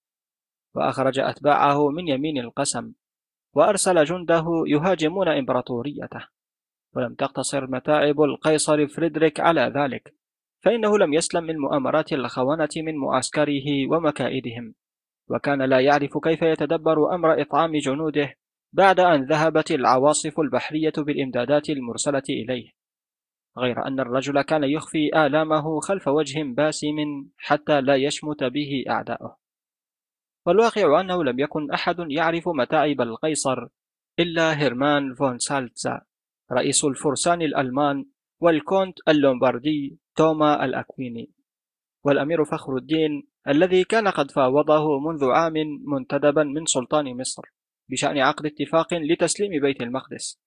وأخرج 0.74 1.18
أتباعه 1.18 1.88
من 1.88 2.08
يمين 2.08 2.38
القسم. 2.38 2.92
وأرسل 3.54 4.04
جنده 4.04 4.44
يهاجمون 4.66 5.28
إمبراطوريته. 5.28 6.26
ولم 6.96 7.14
تقتصر 7.14 7.70
متاعب 7.70 8.20
القيصر 8.20 8.86
فريدريك 8.86 9.40
على 9.40 9.72
ذلك 9.76 10.14
فإنه 10.60 10.98
لم 10.98 11.14
يسلم 11.14 11.44
من 11.44 11.58
مؤامرات 11.58 12.12
الخونة 12.12 12.68
من 12.76 12.96
معسكره 12.96 13.90
ومكائدهم. 13.90 14.74
وكان 15.28 15.62
لا 15.62 15.80
يعرف 15.80 16.18
كيف 16.18 16.42
يتدبر 16.42 17.14
أمر 17.14 17.42
إطعام 17.42 17.72
جنوده 17.76 18.34
بعد 18.72 19.00
أن 19.00 19.24
ذهبت 19.24 19.70
العواصف 19.70 20.40
البحرية 20.40 20.92
بالإمدادات 20.98 21.70
المرسلة 21.70 22.22
إليه. 22.28 22.70
غير 23.58 23.86
أن 23.86 24.00
الرجل 24.00 24.42
كان 24.42 24.64
يخفي 24.64 25.26
آلامه 25.26 25.80
خلف 25.80 26.08
وجه 26.08 26.42
باسم 26.42 26.96
حتى 27.38 27.80
لا 27.80 27.96
يشمت 27.96 28.44
به 28.44 28.84
أعداؤه. 28.90 29.39
والواقع 30.50 31.00
أنه 31.00 31.24
لم 31.24 31.40
يكن 31.40 31.70
أحد 31.70 31.96
يعرف 32.08 32.48
متاعب 32.48 33.00
القيصر 33.00 33.66
إلا 34.18 34.58
هيرمان 34.58 35.14
فون 35.14 35.38
سالتزا 35.38 36.00
رئيس 36.52 36.84
الفرسان 36.84 37.42
الألمان 37.42 38.04
والكونت 38.40 38.98
اللومباردي 39.08 39.98
توما 40.16 40.64
الأكويني 40.64 41.30
والأمير 42.04 42.44
فخر 42.44 42.76
الدين 42.76 43.28
الذي 43.48 43.84
كان 43.84 44.08
قد 44.08 44.30
فاوضه 44.30 45.00
منذ 45.00 45.30
عام 45.30 45.54
منتدبا 45.84 46.44
من 46.44 46.66
سلطان 46.66 47.16
مصر 47.16 47.42
بشأن 47.90 48.18
عقد 48.18 48.46
اتفاق 48.46 48.94
لتسليم 48.94 49.62
بيت 49.62 49.82
المقدس. 49.82 50.40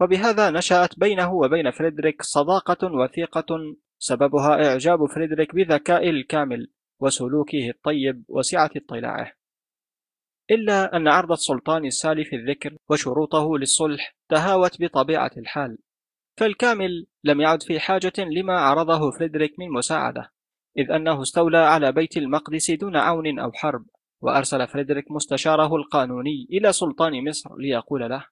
وبهذا 0.00 0.50
نشأت 0.50 0.98
بينه 0.98 1.34
وبين 1.34 1.70
فريدريك 1.70 2.22
صداقة 2.22 2.92
وثيقة 2.92 3.58
سببها 3.98 4.66
إعجاب 4.66 5.06
فريدريك 5.06 5.54
بذكاء 5.54 6.10
الكامل. 6.10 6.70
وسلوكه 7.00 7.70
الطيب 7.70 8.24
وسعة 8.28 8.70
اطلاعه. 8.76 9.32
إلا 10.50 10.96
أن 10.96 11.08
عرض 11.08 11.32
السلطان 11.32 11.84
السالف 11.84 12.34
الذكر 12.34 12.76
وشروطه 12.90 13.58
للصلح 13.58 14.14
تهاوت 14.28 14.82
بطبيعة 14.82 15.30
الحال. 15.36 15.78
فالكامل 16.36 17.06
لم 17.24 17.40
يعد 17.40 17.62
في 17.62 17.80
حاجة 17.80 18.12
لما 18.18 18.60
عرضه 18.60 19.10
فريدريك 19.10 19.58
من 19.58 19.70
مساعدة 19.70 20.32
إذ 20.78 20.90
أنه 20.90 21.22
استولى 21.22 21.58
على 21.58 21.92
بيت 21.92 22.16
المقدس 22.16 22.70
دون 22.70 22.96
عون 22.96 23.38
أو 23.38 23.52
حرب 23.52 23.86
وأرسل 24.20 24.68
فريدريك 24.68 25.10
مستشاره 25.10 25.76
القانوني 25.76 26.46
إلى 26.50 26.72
سلطان 26.72 27.28
مصر 27.28 27.56
ليقول 27.56 28.10
له 28.10 28.26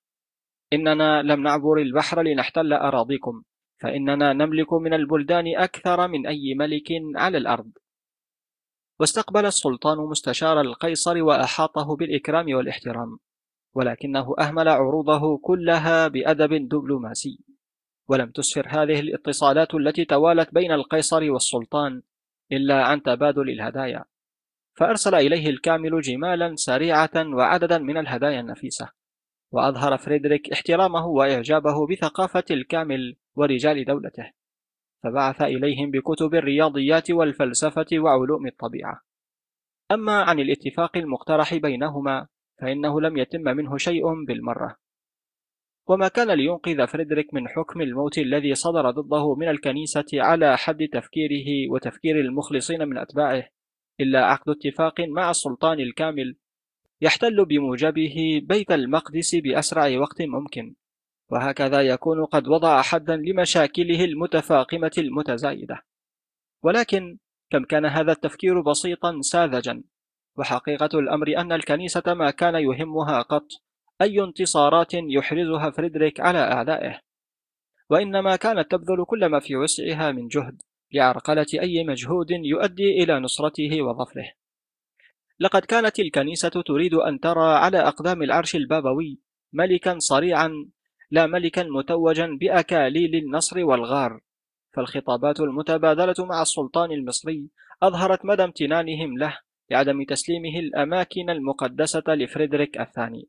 إننا 0.73 1.23
لم 1.23 1.43
نعبر 1.43 1.79
البحر 1.79 2.23
لنحتل 2.23 2.73
أراضيكم 2.73 3.43
فإننا 3.81 4.33
نملك 4.33 4.73
من 4.73 4.95
البلدان 4.95 5.57
أكثر 5.57 6.09
من 6.09 6.27
أي 6.27 6.55
ملك 6.55 6.89
على 7.17 7.39
الأرض. 7.39 7.71
واستقبل 9.01 9.47
السلطان 9.47 9.99
مستشار 9.99 10.61
القيصر 10.61 11.23
وأحاطه 11.23 11.97
بالإكرام 11.97 12.55
والإحترام 12.55 13.19
ولكنه 13.75 14.35
أهمل 14.39 14.69
عروضه 14.69 15.39
كلها 15.39 16.09
بأدب 16.09 16.69
دبلوماسي. 16.69 17.39
ولم 18.09 18.31
تسفر 18.31 18.67
هذه 18.69 19.01
الاتصالات 19.01 19.75
التي 19.75 20.05
توالت 20.05 20.55
بين 20.55 20.73
القيصر 20.73 21.31
والسلطان 21.31 22.03
إلا 22.53 22.85
عن 22.85 23.03
تبادل 23.03 23.51
الهدايا. 23.51 24.05
فأرسل 24.75 25.15
إليه 25.15 25.49
الكامل 25.49 26.01
جمالا 26.01 26.57
سريعة 26.57 27.11
وعددا 27.17 27.79
من 27.79 27.97
الهدايا 27.97 28.41
النفيسة 28.41 28.89
وأظهر 29.53 29.99
فريدريك 29.99 30.53
احترامه 30.53 31.07
وإعجابه 31.07 31.87
بثقافة 31.87 32.45
الكامل 32.51 33.17
ورجال 33.35 33.85
دولته. 33.85 34.38
فبعث 35.03 35.43
إليهم 35.43 35.91
بكتب 35.91 36.35
الرياضيات 36.35 37.11
والفلسفة 37.11 37.87
وعلوم 37.93 38.47
الطبيعة. 38.47 39.01
أما 39.93 40.23
عن 40.23 40.41
الاتفاق 40.41 40.97
المقترح 40.97 41.55
بينهما 41.55 42.27
فإنه 42.61 43.01
لم 43.01 43.17
يتم 43.17 43.41
منه 43.41 43.77
شيء 43.77 44.25
بالمرة. 44.25 44.77
وما 45.89 46.09
كان 46.09 46.31
لينقذ 46.31 46.87
فريدريك 46.87 47.35
من 47.35 47.49
حكم 47.49 47.81
الموت 47.81 48.19
الذي 48.19 48.55
صدر 48.55 48.91
ضده 48.91 49.35
من 49.35 49.49
الكنيسة 49.49 50.07
على 50.15 50.57
حد 50.57 50.89
تفكيره 50.93 51.71
وتفكير 51.71 52.21
المخلصين 52.21 52.89
من 52.89 52.99
أتباعه 52.99 53.45
إلا 54.01 54.25
عقد 54.25 54.49
اتفاق 54.49 55.01
مع 55.01 55.31
السلطان 55.31 55.81
الكامل 55.81 56.37
يحتل 57.01 57.45
بموجبه 57.45 58.41
بيت 58.43 58.71
المقدس 58.71 59.35
بأسرع 59.35 59.99
وقت 59.99 60.23
ممكن. 60.23 60.75
وهكذا 61.31 61.81
يكون 61.81 62.25
قد 62.25 62.49
وضع 62.49 62.83
حدا 62.83 63.17
لمشاكله 63.17 64.05
المتفاقمة 64.05 64.91
المتزايدة. 64.99 65.83
ولكن 66.63 67.19
كم 67.51 67.65
كان 67.65 67.87
هذا 67.87 68.13
التفكير 68.13 68.61
بسيطا 68.61 69.21
ساذجا. 69.21 69.83
وحقيقة 70.37 70.99
الأمر 70.99 71.37
أن 71.37 71.53
الكنيسة 71.53 72.03
ما 72.07 72.31
كان 72.31 72.55
يهمها 72.55 73.23
قط 73.23 73.47
أي 74.03 74.21
انتصارات 74.25 74.95
يحرزها 74.95 75.71
فريدريك 75.71 76.21
على 76.21 76.39
أعدائه. 76.39 77.01
وإنما 77.91 78.37
كانت 78.37 78.71
تبذل 78.71 79.05
كل 79.05 79.27
ما 79.27 79.41
في 79.41 79.57
وسعها 79.57 80.13
من 80.13 80.29
جهد 80.29 80.63
لعرقلة 80.93 81.47
أي 81.55 81.85
مجهود 81.85 82.31
يؤدي 82.31 83.03
إلى 83.03 83.21
نصرته 83.21 83.83
وظفره. 83.83 84.33
لقد 85.41 85.65
كانت 85.65 86.01
الكنيسة 86.01 86.63
تريد 86.67 86.95
أن 86.95 87.21
ترى 87.21 87.55
على 87.55 87.79
أقدام 87.79 88.23
العرش 88.23 88.57
البابوي 88.57 89.21
ملكا 89.53 89.99
صريعا 89.99 90.71
لا 91.11 91.27
ملكا 91.27 91.63
متوجا 91.63 92.27
بأكاليل 92.41 93.15
النصر 93.15 93.65
والغار 93.65 94.21
فالخطابات 94.75 95.41
المتبادلة 95.41 96.15
مع 96.19 96.43
السلطان 96.43 96.93
المصري 96.93 97.51
أظهرت 97.83 98.25
مدى 98.25 98.45
امتنانهم 98.45 99.19
له 99.19 99.39
لعدم 99.71 100.05
تسليمه 100.05 100.59
الأماكن 100.59 101.31
المقدسة 101.31 102.03
لفريدريك 102.09 102.81
الثاني. 102.81 103.29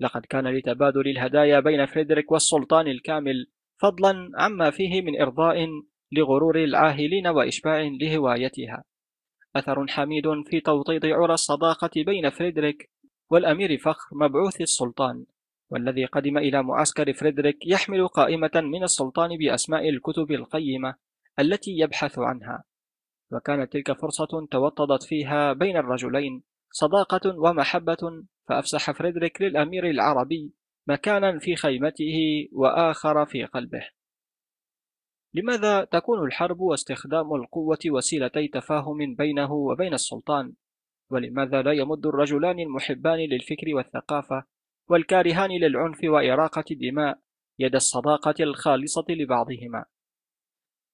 لقد 0.00 0.26
كان 0.26 0.48
لتبادل 0.48 1.08
الهدايا 1.08 1.60
بين 1.60 1.86
فريدريك 1.86 2.32
والسلطان 2.32 2.88
الكامل 2.88 3.46
فضلا 3.80 4.30
عما 4.34 4.70
فيه 4.70 5.02
من 5.02 5.20
إرضاء 5.20 5.66
لغرور 6.12 6.64
العاهلين 6.64 7.26
وإشباع 7.26 7.80
لهوايتها. 8.00 8.84
أثر 9.56 9.86
حميد 9.86 10.24
في 10.46 10.60
توطيد 10.60 11.06
عرى 11.06 11.34
الصداقة 11.34 11.90
بين 11.96 12.30
فريدريك 12.30 12.90
والأمير 13.30 13.78
فخر 13.78 14.08
مبعوث 14.12 14.60
السلطان. 14.60 15.24
والذي 15.70 16.04
قدم 16.04 16.38
إلى 16.38 16.62
معسكر 16.62 17.12
فريدريك 17.12 17.66
يحمل 17.66 18.08
قائمة 18.08 18.50
من 18.54 18.82
السلطان 18.82 19.38
بأسماء 19.38 19.88
الكتب 19.88 20.30
القيمة 20.30 20.94
التي 21.38 21.78
يبحث 21.78 22.18
عنها. 22.18 22.64
وكانت 23.32 23.72
تلك 23.72 23.92
فرصة 23.92 24.46
توطدت 24.50 25.02
فيها 25.02 25.52
بين 25.52 25.76
الرجلين 25.76 26.42
صداقة 26.70 27.38
ومحبة 27.38 28.24
فأفسح 28.48 28.90
فريدريك 28.90 29.42
للأمير 29.42 29.90
العربي 29.90 30.52
مكانا 30.86 31.38
في 31.38 31.56
خيمته 31.56 32.48
وآخر 32.52 33.26
في 33.26 33.44
قلبه. 33.44 33.88
لماذا 35.34 35.84
تكون 35.84 36.26
الحرب 36.26 36.60
واستخدام 36.60 37.34
القوة 37.34 37.78
وسيلتي 37.86 38.48
تفاهم 38.48 39.14
بينه 39.14 39.52
وبين 39.52 39.94
السلطان؟ 39.94 40.52
ولماذا 41.10 41.62
لا 41.62 41.72
يمد 41.72 42.06
الرجلان 42.06 42.60
المحبان 42.60 43.18
للفكر 43.18 43.74
والثقافة؟ 43.74 44.44
والكارهان 44.88 45.50
للعنف 45.50 45.98
وإراقة 46.04 46.64
الدماء 46.70 47.18
يد 47.58 47.74
الصداقة 47.74 48.34
الخالصة 48.40 49.04
لبعضهما؟ 49.08 49.84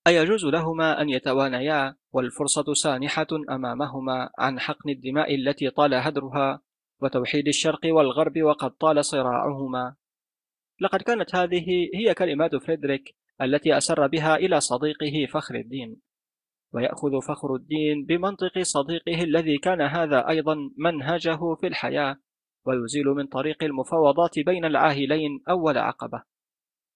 أيجوز 0.06 0.44
لهما 0.44 1.00
أن 1.00 1.08
يتوانيا 1.08 1.96
والفرصة 2.12 2.74
سانحة 2.74 3.26
أمامهما 3.50 4.30
عن 4.38 4.60
حقن 4.60 4.90
الدماء 4.90 5.34
التي 5.34 5.70
طال 5.70 5.94
هدرها 5.94 6.62
وتوحيد 7.00 7.48
الشرق 7.48 7.80
والغرب 7.84 8.42
وقد 8.42 8.70
طال 8.70 9.04
صراعهما؟ 9.04 9.94
لقد 10.80 11.02
كانت 11.02 11.34
هذه 11.34 11.90
هي 11.94 12.14
كلمات 12.14 12.56
فريدريك 12.56 13.16
التي 13.42 13.76
أسر 13.76 14.06
بها 14.06 14.36
إلى 14.36 14.60
صديقه 14.60 15.26
فخر 15.32 15.54
الدين 15.54 16.00
ويأخذ 16.72 17.20
فخر 17.28 17.54
الدين 17.54 18.04
بمنطق 18.04 18.62
صديقه 18.62 19.22
الذي 19.22 19.58
كان 19.58 19.80
هذا 19.80 20.28
أيضا 20.28 20.56
منهجه 20.76 21.54
في 21.60 21.66
الحياة 21.66 22.16
ويزيل 22.66 23.06
من 23.06 23.26
طريق 23.26 23.64
المفاوضات 23.64 24.38
بين 24.38 24.64
العاهلين 24.64 25.42
أول 25.48 25.78
عقبة. 25.78 26.22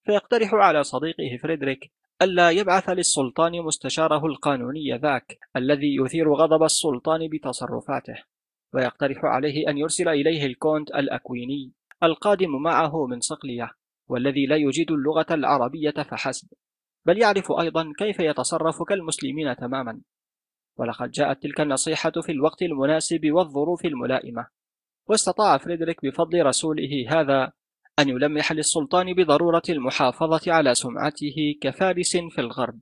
فيقترح 0.07 0.55
على 0.55 0.83
صديقه 0.83 1.37
فريدريك 1.43 1.93
ألا 2.23 2.51
يبعث 2.51 2.89
للسلطان 2.89 3.62
مستشاره 3.62 4.27
القانوني 4.27 4.97
ذاك 4.97 5.39
الذي 5.57 5.97
يثير 5.97 6.35
غضب 6.35 6.62
السلطان 6.62 7.29
بتصرفاته. 7.29 8.23
ويقترح 8.75 9.25
عليه 9.25 9.71
أن 9.71 9.79
يرسل 9.79 10.09
إليه 10.09 10.47
الكونت 10.47 10.91
الأكويني 10.91 11.73
القادم 12.03 12.62
معه 12.62 13.07
من 13.07 13.21
صقلية 13.21 13.71
والذي 14.09 14.47
لا 14.47 14.57
يجيد 14.57 14.91
اللغة 14.91 15.27
العربية 15.31 15.91
فحسب 15.91 16.49
بل 17.07 17.19
يعرف 17.19 17.53
أيضا 17.53 17.93
كيف 17.99 18.21
يتصرف 18.21 18.83
كالمسلمين 18.83 19.57
تماما. 19.57 20.01
ولقد 20.77 21.11
جاءت 21.11 21.43
تلك 21.43 21.61
النصيحة 21.61 22.11
في 22.11 22.33
الوقت 22.33 22.62
المناسب 22.62 23.21
والظروف 23.33 23.85
الملائمة. 23.85 24.47
واستطاع 25.09 25.59
فريدريك 25.59 26.05
بفضل 26.05 26.47
رسوله 26.47 27.07
هذا 27.09 27.53
أن 27.99 28.09
يلمح 28.09 28.53
للسلطان 28.53 29.15
بضرورة 29.15 29.63
المحافظة 29.69 30.53
على 30.53 30.75
سمعته 30.75 31.55
كفارس 31.61 32.17
في 32.17 32.41
الغرب. 32.41 32.81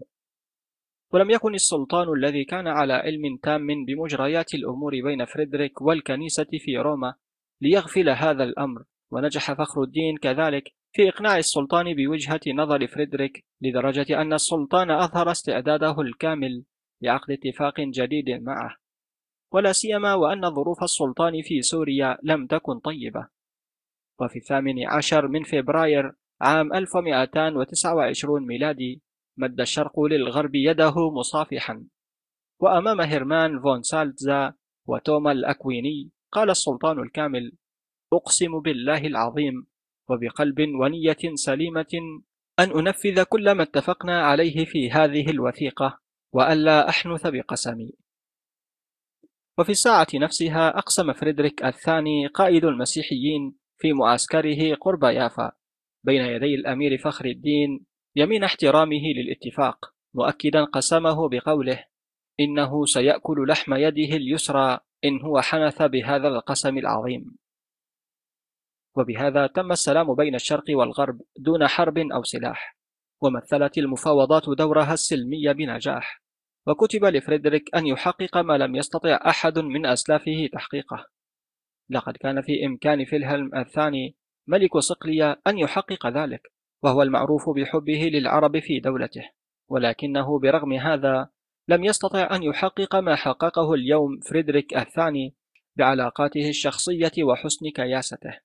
ولم 1.12 1.30
يكن 1.30 1.54
السلطان 1.54 2.12
الذي 2.12 2.44
كان 2.44 2.66
على 2.66 2.92
علم 2.92 3.36
تام 3.42 3.84
بمجريات 3.84 4.54
الأمور 4.54 5.02
بين 5.02 5.24
فريدريك 5.24 5.80
والكنيسة 5.82 6.46
في 6.58 6.78
روما 6.78 7.14
ليغفل 7.60 8.08
هذا 8.08 8.44
الأمر 8.44 8.84
ونجح 9.10 9.52
فخر 9.52 9.82
الدين 9.82 10.16
كذلك 10.16 10.72
في 10.92 11.08
إقناع 11.08 11.38
السلطان 11.38 11.94
بوجهة 11.94 12.40
نظر 12.54 12.86
فريدريك 12.86 13.44
لدرجة 13.62 14.20
أن 14.20 14.32
السلطان 14.32 14.90
أظهر 14.90 15.30
استعداده 15.30 16.00
الكامل 16.00 16.64
لعقد 17.02 17.30
اتفاق 17.30 17.80
جديد 17.80 18.30
معه. 18.42 18.85
ولا 19.56 19.72
سيما 19.72 20.14
وأن 20.14 20.54
ظروف 20.54 20.82
السلطان 20.82 21.42
في 21.42 21.62
سوريا 21.62 22.18
لم 22.22 22.46
تكن 22.46 22.78
طيبة. 22.78 23.28
وفي 24.20 24.36
الثامن 24.36 24.86
عشر 24.86 25.28
من 25.28 25.42
فبراير 25.42 26.12
عام 26.40 26.72
1229 26.72 28.46
ميلادي 28.46 29.02
مد 29.36 29.60
الشرق 29.60 30.00
للغرب 30.00 30.54
يده 30.54 31.10
مصافحا. 31.10 31.86
وأمام 32.60 33.00
هرمان 33.00 33.60
فون 33.60 33.82
سالتزا 33.82 34.54
وتوما 34.86 35.32
الأكويني 35.32 36.10
قال 36.32 36.50
السلطان 36.50 36.98
الكامل 36.98 37.52
أقسم 38.12 38.60
بالله 38.60 39.06
العظيم 39.06 39.66
وبقلب 40.08 40.60
ونية 40.60 41.34
سليمة 41.34 42.22
أن 42.58 42.70
أنفذ 42.70 43.22
كل 43.22 43.50
ما 43.50 43.62
اتفقنا 43.62 44.22
عليه 44.22 44.64
في 44.64 44.90
هذه 44.90 45.30
الوثيقة 45.30 45.98
وألا 46.32 46.88
أحنث 46.88 47.26
بقسمي 47.26 48.05
وفي 49.58 49.72
الساعة 49.72 50.06
نفسها 50.14 50.78
أقسم 50.78 51.12
فريدريك 51.12 51.64
الثاني 51.64 52.26
قائد 52.26 52.64
المسيحيين 52.64 53.54
في 53.78 53.92
معسكره 53.92 54.74
قرب 54.74 55.04
يافا 55.04 55.52
بين 56.04 56.22
يدي 56.22 56.54
الأمير 56.54 56.98
فخر 56.98 57.24
الدين 57.24 57.86
يمين 58.16 58.44
احترامه 58.44 59.02
للاتفاق 59.16 59.94
مؤكدا 60.14 60.64
قسمه 60.64 61.28
بقوله 61.28 61.84
إنه 62.40 62.84
سيأكل 62.84 63.48
لحم 63.48 63.74
يده 63.74 64.16
اليسرى 64.16 64.78
إن 65.04 65.22
هو 65.22 65.40
حنث 65.40 65.82
بهذا 65.82 66.28
القسم 66.28 66.78
العظيم 66.78 67.36
وبهذا 68.96 69.46
تم 69.46 69.72
السلام 69.72 70.14
بين 70.14 70.34
الشرق 70.34 70.64
والغرب 70.70 71.20
دون 71.38 71.66
حرب 71.66 71.98
أو 71.98 72.22
سلاح 72.22 72.76
ومثلت 73.22 73.78
المفاوضات 73.78 74.42
دورها 74.58 74.94
السلمي 74.94 75.52
بنجاح. 75.52 76.25
وكتب 76.66 77.04
لفريدريك 77.04 77.74
أن 77.74 77.86
يحقق 77.86 78.36
ما 78.36 78.58
لم 78.58 78.76
يستطع 78.76 79.20
أحد 79.26 79.58
من 79.58 79.86
أسلافه 79.86 80.48
تحقيقه. 80.52 81.06
لقد 81.90 82.16
كان 82.16 82.42
في 82.42 82.66
إمكان 82.66 83.04
فيلهلم 83.04 83.54
الثاني 83.54 84.16
ملك 84.46 84.78
صقلية 84.78 85.40
أن 85.46 85.58
يحقق 85.58 86.06
ذلك 86.06 86.52
وهو 86.82 87.02
المعروف 87.02 87.50
بحبه 87.50 88.10
للعرب 88.12 88.58
في 88.58 88.80
دولته 88.80 89.30
ولكنه 89.68 90.38
برغم 90.38 90.72
هذا 90.72 91.28
لم 91.68 91.84
يستطع 91.84 92.36
أن 92.36 92.42
يحقق 92.42 92.96
ما 92.96 93.16
حققه 93.16 93.74
اليوم 93.74 94.20
فريدريك 94.20 94.76
الثاني 94.76 95.34
بعلاقاته 95.76 96.48
الشخصية 96.48 97.12
وحسن 97.22 97.70
كياسته. 97.74 98.38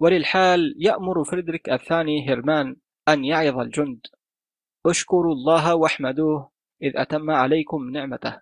وللحال 0.00 0.74
يأمر 0.78 1.24
فريدريك 1.24 1.68
الثاني 1.68 2.28
هرمان 2.28 2.76
أن 3.08 3.24
يعظ 3.24 3.58
الجند. 3.58 4.06
اشكروا 4.86 5.34
الله 5.34 5.74
واحمدوه 5.74 6.55
إذ 6.82 6.92
أتم 6.96 7.30
عليكم 7.30 7.90
نعمته. 7.90 8.40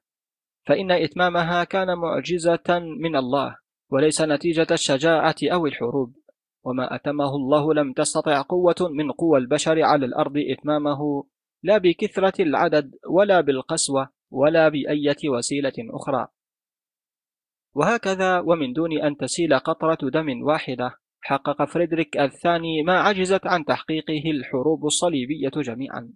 فإن 0.66 0.90
إتمامها 0.90 1.64
كان 1.64 1.98
معجزة 1.98 2.78
من 2.98 3.16
الله 3.16 3.56
وليس 3.90 4.22
نتيجة 4.22 4.66
الشجاعة 4.70 5.36
أو 5.44 5.66
الحروب. 5.66 6.16
وما 6.64 6.94
أتمه 6.94 7.36
الله 7.36 7.74
لم 7.74 7.92
تستطع 7.92 8.42
قوة 8.42 8.74
من 8.80 9.12
قوى 9.12 9.38
البشر 9.38 9.82
على 9.82 10.06
الأرض 10.06 10.32
إتمامه 10.36 11.24
لا 11.62 11.78
بكثرة 11.78 12.42
العدد 12.42 12.94
ولا 13.10 13.40
بالقسوة 13.40 14.08
ولا 14.30 14.68
بأية 14.68 15.28
وسيلة 15.28 15.72
أخرى. 15.90 16.28
وهكذا 17.74 18.38
ومن 18.38 18.72
دون 18.72 19.02
أن 19.02 19.16
تسيل 19.16 19.58
قطرة 19.58 20.10
دم 20.10 20.42
واحدة 20.42 20.98
حقق 21.20 21.64
فريدريك 21.64 22.16
الثاني 22.16 22.82
ما 22.82 23.00
عجزت 23.00 23.46
عن 23.46 23.64
تحقيقه 23.64 24.30
الحروب 24.30 24.86
الصليبية 24.86 25.48
جميعا. 25.48 26.12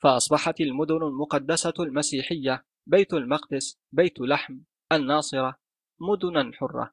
فأصبحت 0.00 0.60
المدن 0.60 1.02
المقدسة 1.02 1.74
المسيحية 1.80 2.64
بيت 2.86 3.14
المقدس 3.14 3.78
بيت 3.92 4.20
لحم 4.20 4.58
الناصرة 4.92 5.56
مدنا 6.00 6.50
حرة. 6.54 6.92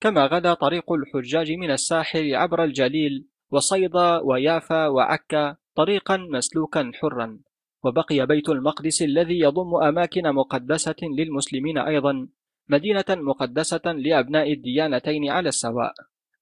كما 0.00 0.26
غدا 0.26 0.54
طريق 0.54 0.92
الحجاج 0.92 1.52
من 1.52 1.70
الساحل 1.70 2.34
عبر 2.34 2.64
الجليل 2.64 3.26
وصيدا 3.50 4.18
ويافا 4.18 4.86
وعكا 4.86 5.56
طريقا 5.74 6.16
مسلوكا 6.16 6.90
حرا. 6.94 7.40
وبقي 7.84 8.26
بيت 8.26 8.48
المقدس 8.48 9.02
الذي 9.02 9.38
يضم 9.38 9.74
أماكن 9.74 10.32
مقدسة 10.32 10.96
للمسلمين 11.02 11.78
أيضا 11.78 12.28
مدينة 12.68 13.04
مقدسة 13.10 13.92
لأبناء 13.92 14.52
الديانتين 14.52 15.30
على 15.30 15.48
السواء. 15.48 15.92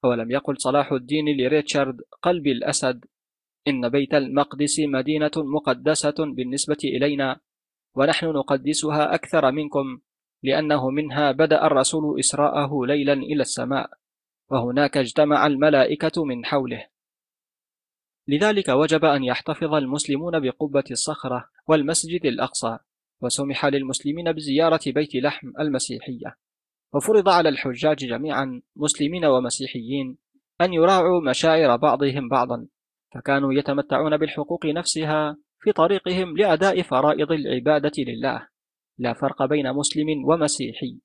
ولم 0.03 0.31
يقل 0.31 0.57
صلاح 0.57 0.91
الدين 0.91 1.25
لريتشارد 1.37 2.01
قلب 2.21 2.47
الأسد 2.47 3.05
إن 3.67 3.89
بيت 3.89 4.13
المقدس 4.13 4.79
مدينة 4.79 5.31
مقدسة 5.37 6.15
بالنسبة 6.19 6.77
إلينا 6.83 7.39
ونحن 7.95 8.25
نقدسها 8.25 9.15
أكثر 9.15 9.51
منكم 9.51 9.99
لأنه 10.43 10.89
منها 10.89 11.31
بدأ 11.31 11.65
الرسول 11.65 12.19
إسراءه 12.19 12.85
ليلا 12.85 13.13
إلى 13.13 13.41
السماء 13.41 13.89
وهناك 14.49 14.97
اجتمع 14.97 15.47
الملائكة 15.47 16.25
من 16.25 16.45
حوله. 16.45 16.87
لذلك 18.27 18.69
وجب 18.69 19.05
أن 19.05 19.23
يحتفظ 19.23 19.73
المسلمون 19.73 20.39
بقبة 20.39 20.83
الصخرة 20.91 21.49
والمسجد 21.67 22.25
الأقصى 22.25 22.77
وسمح 23.21 23.65
للمسلمين 23.65 24.31
بزيارة 24.31 24.79
بيت 24.87 25.15
لحم 25.15 25.47
المسيحية. 25.59 26.35
وفرض 26.93 27.29
على 27.29 27.49
الحجاج 27.49 27.97
جميعا 27.97 28.61
مسلمين 28.75 29.25
ومسيحيين 29.25 30.17
أن 30.61 30.73
يراعوا 30.73 31.21
مشاعر 31.21 31.75
بعضهم 31.75 32.29
بعضا. 32.29 32.67
فكانوا 33.13 33.53
يتمتعون 33.53 34.17
بالحقوق 34.17 34.65
نفسها 34.65 35.37
في 35.59 35.71
طريقهم 35.71 36.37
لأداء 36.37 36.81
فرائض 36.81 37.31
العبادة 37.31 37.91
لله. 37.97 38.47
لا 38.97 39.13
فرق 39.13 39.45
بين 39.45 39.73
مسلم 39.73 40.25
ومسيحي. 40.25 40.99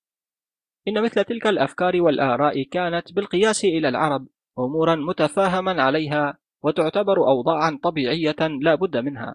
إن 0.89 1.03
مثل 1.03 1.25
تلك 1.25 1.47
الأفكار 1.47 2.03
والآراء 2.03 2.63
كانت 2.63 3.13
بالقياس 3.13 3.65
إلى 3.65 3.89
العرب 3.89 4.27
أمورا 4.59 4.95
متفاهما 4.95 5.83
عليها 5.83 6.39
وتعتبر 6.63 7.29
أوضاعا 7.29 7.79
طبيعية 7.83 8.37
لا 8.61 8.75
بد 8.75 8.97
منها. 8.97 9.35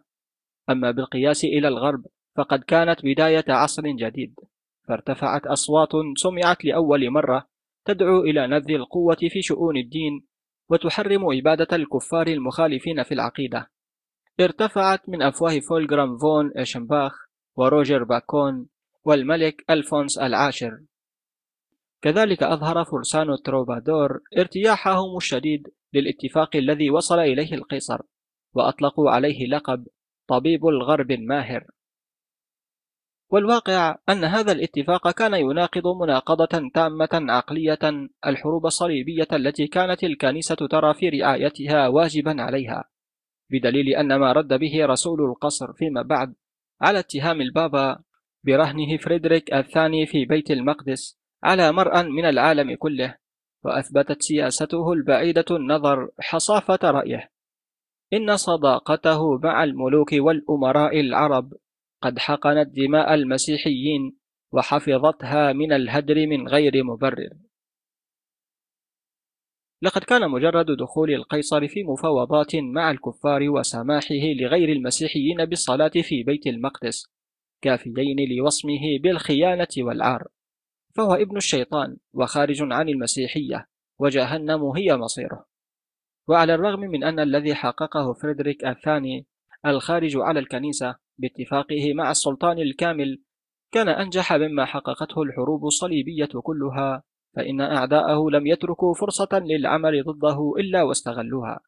أما 0.69 0.91
بالقياس 0.91 1.43
إلى 1.43 1.67
الغرب 1.67 2.05
فقد 2.37 2.63
كانت 2.63 3.05
بداية 3.05 3.45
عصر 3.49 3.83
جديد. 3.85 4.35
فارتفعت 4.87 5.47
أصوات 5.47 5.89
سمعت 6.15 6.65
لأول 6.65 7.09
مرة 7.09 7.47
تدعو 7.85 8.21
إلى 8.21 8.47
نبذ 8.47 8.71
القوة 8.71 9.17
في 9.29 9.41
شؤون 9.41 9.77
الدين 9.77 10.25
وتحرم 10.71 11.25
إبادة 11.25 11.75
الكفار 11.75 12.27
المخالفين 12.27 13.03
في 13.03 13.13
العقيدة. 13.13 13.71
ارتفعت 14.39 15.09
من 15.09 15.21
أفواه 15.21 15.59
فولغرام 15.69 16.17
فون 16.17 16.51
إيشنباخ 16.57 17.13
وروجر 17.55 18.03
باكون 18.03 18.67
والملك 19.05 19.65
ألفونس 19.69 20.17
العاشر. 20.17 20.79
كذلك 22.01 22.43
أظهر 22.43 22.83
فرسان 22.85 23.29
التروبادور 23.29 24.19
ارتياحهم 24.37 25.17
الشديد 25.17 25.67
للاتفاق 25.93 26.55
الذي 26.55 26.89
وصل 26.89 27.19
إليه 27.19 27.53
القيصر 27.53 28.01
وأطلقوا 28.53 29.09
عليه 29.09 29.47
لقب 29.47 29.87
طبيب 30.27 30.67
الغرب 30.67 31.11
الماهر. 31.11 31.65
والواقع 33.31 33.95
أن 34.09 34.23
هذا 34.23 34.51
الاتفاق 34.51 35.11
كان 35.11 35.33
يناقض 35.33 35.87
مناقضة 36.01 36.69
تامة 36.73 37.09
عقلية 37.13 38.09
الحروب 38.27 38.65
الصليبية 38.65 39.27
التي 39.33 39.67
كانت 39.67 40.03
الكنيسة 40.03 40.55
ترى 40.55 40.93
في 40.93 41.09
رعايتها 41.09 41.87
واجبا 41.87 42.41
عليها 42.41 42.83
بدليل 43.51 43.89
أن 43.89 44.15
ما 44.15 44.31
رد 44.31 44.53
به 44.53 44.85
رسول 44.85 45.21
القصر 45.21 45.73
فيما 45.73 46.01
بعد 46.01 46.33
على 46.81 46.99
اتهام 46.99 47.41
البابا 47.41 47.99
برهنه 48.43 48.97
فريدريك 48.97 49.53
الثاني 49.53 50.05
في 50.05 50.25
بيت 50.25 50.51
المقدس 50.51 51.19
على 51.43 51.71
مرأى 51.71 52.03
من 52.03 52.25
العالم 52.25 52.75
كله 52.75 53.17
وأثبتت 53.63 54.21
سياسته 54.21 54.93
البعيدة 54.93 55.45
النظر 55.51 56.09
حصافة 56.19 56.79
رأيه. 56.83 57.31
إن 58.13 58.37
صداقته 58.37 59.37
مع 59.37 59.63
الملوك 59.63 60.09
والأمراء 60.13 60.99
العرب 60.99 61.53
قد 62.01 62.19
حقنت 62.19 62.69
دماء 62.75 63.13
المسيحيين 63.13 64.17
وحفظتها 64.51 65.53
من 65.53 65.73
الهدر 65.73 66.27
من 66.27 66.47
غير 66.47 66.83
مبرر. 66.83 67.29
لقد 69.81 70.03
كان 70.03 70.31
مجرد 70.31 70.65
دخول 70.65 71.13
القيصر 71.13 71.67
في 71.67 71.83
مفاوضات 71.83 72.55
مع 72.55 72.91
الكفار 72.91 73.49
وسماحه 73.49 74.25
لغير 74.39 74.69
المسيحيين 74.69 75.45
بالصلاة 75.45 75.91
في 76.03 76.23
بيت 76.23 76.47
المقدس 76.47 77.07
كافيين 77.61 78.17
لوصمه 78.37 78.99
بالخيانة 79.03 79.67
والعار. 79.77 80.27
فهو 80.95 81.13
ابن 81.13 81.37
الشيطان 81.37 81.97
وخارج 82.13 82.61
عن 82.61 82.89
المسيحية 82.89 83.67
وجهنم 83.99 84.63
هي 84.63 84.97
مصيره. 84.97 85.45
وعلى 86.27 86.55
الرغم 86.55 86.79
من 86.79 87.03
أن 87.03 87.19
الذي 87.19 87.55
حققه 87.55 88.13
فريدريك 88.13 88.65
الثاني 88.65 89.25
الخارج 89.65 90.17
على 90.17 90.39
الكنيسة 90.39 90.95
باتفاقه 91.17 91.93
مع 91.93 92.11
السلطان 92.11 92.59
الكامل 92.59 93.21
كان 93.71 93.89
أنجح 93.89 94.33
مما 94.33 94.65
حققته 94.65 95.21
الحروب 95.21 95.65
الصليبية 95.65 96.29
كلها 96.43 97.03
فإن 97.35 97.61
أعداءه 97.61 98.29
لم 98.29 98.47
يتركوا 98.47 98.93
فرصة 98.93 99.29
للعمل 99.33 100.03
ضده 100.03 100.53
إلا 100.57 100.83
واستغلوها. 100.83 101.59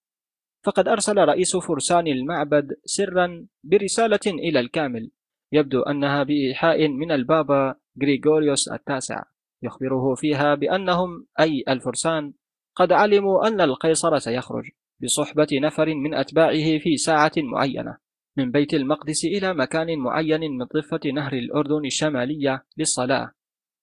فقد 0.64 0.88
أرسل 0.88 1.18
رئيس 1.18 1.58
فرسان 1.58 2.08
المعبد 2.08 2.68
سرا 2.86 3.48
برسالة 3.64 4.20
إلى 4.28 4.60
الكامل 4.60 5.12
يبدو 5.52 5.82
أنها 5.82 6.24
بإيحاء 6.24 6.88
من 6.88 7.12
البابا 7.12 7.76
غريغوريوس 8.02 8.68
التاسع 8.68 9.24
يخبره 9.62 10.16
فيها 10.16 10.56
بأنهم 10.56 11.28
أي 11.40 11.64
الفرسان 11.70 12.34
قد 12.76 12.92
علموا 12.92 13.48
أن 13.48 13.62
القيصر 13.62 14.20
سيخرج. 14.20 14.70
بصحبة 15.02 15.48
نفر 15.54 15.96
من 15.96 16.14
أتباعه 16.14 16.80
في 16.80 16.98
ساعة 16.98 17.32
معينة 17.38 17.98
من 18.38 18.52
بيت 18.52 18.74
المقدس 18.74 19.26
إلى 19.26 19.54
مكان 19.54 20.00
معين 20.00 20.40
من 20.40 20.66
ضفة 20.66 21.00
نهر 21.14 21.34
الأردن 21.34 21.86
الشمالية 21.86 22.66
للصلاة 22.78 23.32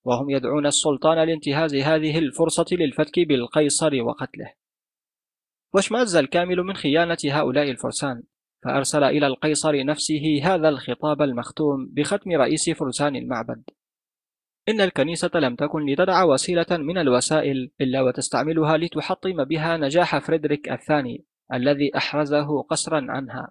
وهم 0.04 0.30
يدعون 0.30 0.66
السلطان 0.66 1.26
لانتهاز 1.28 1.74
هذه 1.74 2.18
الفرصة 2.18 2.66
للفتك 2.72 3.20
بالقيصر 3.28 4.02
وقتله. 4.02 4.52
واشمأز 5.74 6.16
الكامل 6.16 6.56
من 6.56 6.74
خيانة 6.74 7.18
هؤلاء 7.24 7.70
الفرسان؟ 7.70 8.22
فأرسل 8.64 9.04
إلى 9.04 9.26
القيصر 9.26 9.84
نفسه 9.84 10.40
هذا 10.42 10.68
الخطاب 10.68 11.22
المختوم 11.22 11.88
بختم 11.92 12.32
رئيس 12.32 12.70
فرسان 12.70 13.16
المعبد. 13.16 13.62
إن 14.68 14.80
الكنيسة 14.80 15.30
لم 15.34 15.54
تكن 15.54 15.86
لتدع 15.86 16.24
وسيلة 16.24 16.66
من 16.70 16.98
الوسائل 16.98 17.70
إلا 17.80 18.02
وتستعملها 18.02 18.76
لتحطم 18.76 19.44
بها 19.44 19.76
نجاح 19.76 20.18
فريدريك 20.18 20.72
الثاني 20.72 21.24
الذي 21.54 21.96
أحرزه 21.96 22.62
قسرا 22.62 23.06
عنها. 23.08 23.50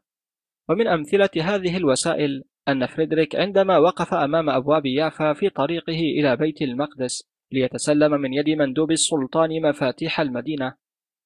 ومن 0.70 0.88
أمثلة 0.88 1.30
هذه 1.42 1.78
الوسائل 1.78 2.44
أن 2.68 2.86
فريدريك 2.86 3.36
عندما 3.36 3.78
وقف 3.78 4.14
أمام 4.14 4.50
أبواب 4.50 4.86
يافا 4.86 5.34
في 5.34 5.50
طريقه 5.50 6.00
إلى 6.20 6.36
بيت 6.36 6.62
المقدس 6.62 7.30
ليتسلم 7.52 8.12
من 8.12 8.34
يد 8.34 8.50
مندوب 8.50 8.92
السلطان 8.92 9.62
مفاتيح 9.62 10.20
المدينة 10.20 10.76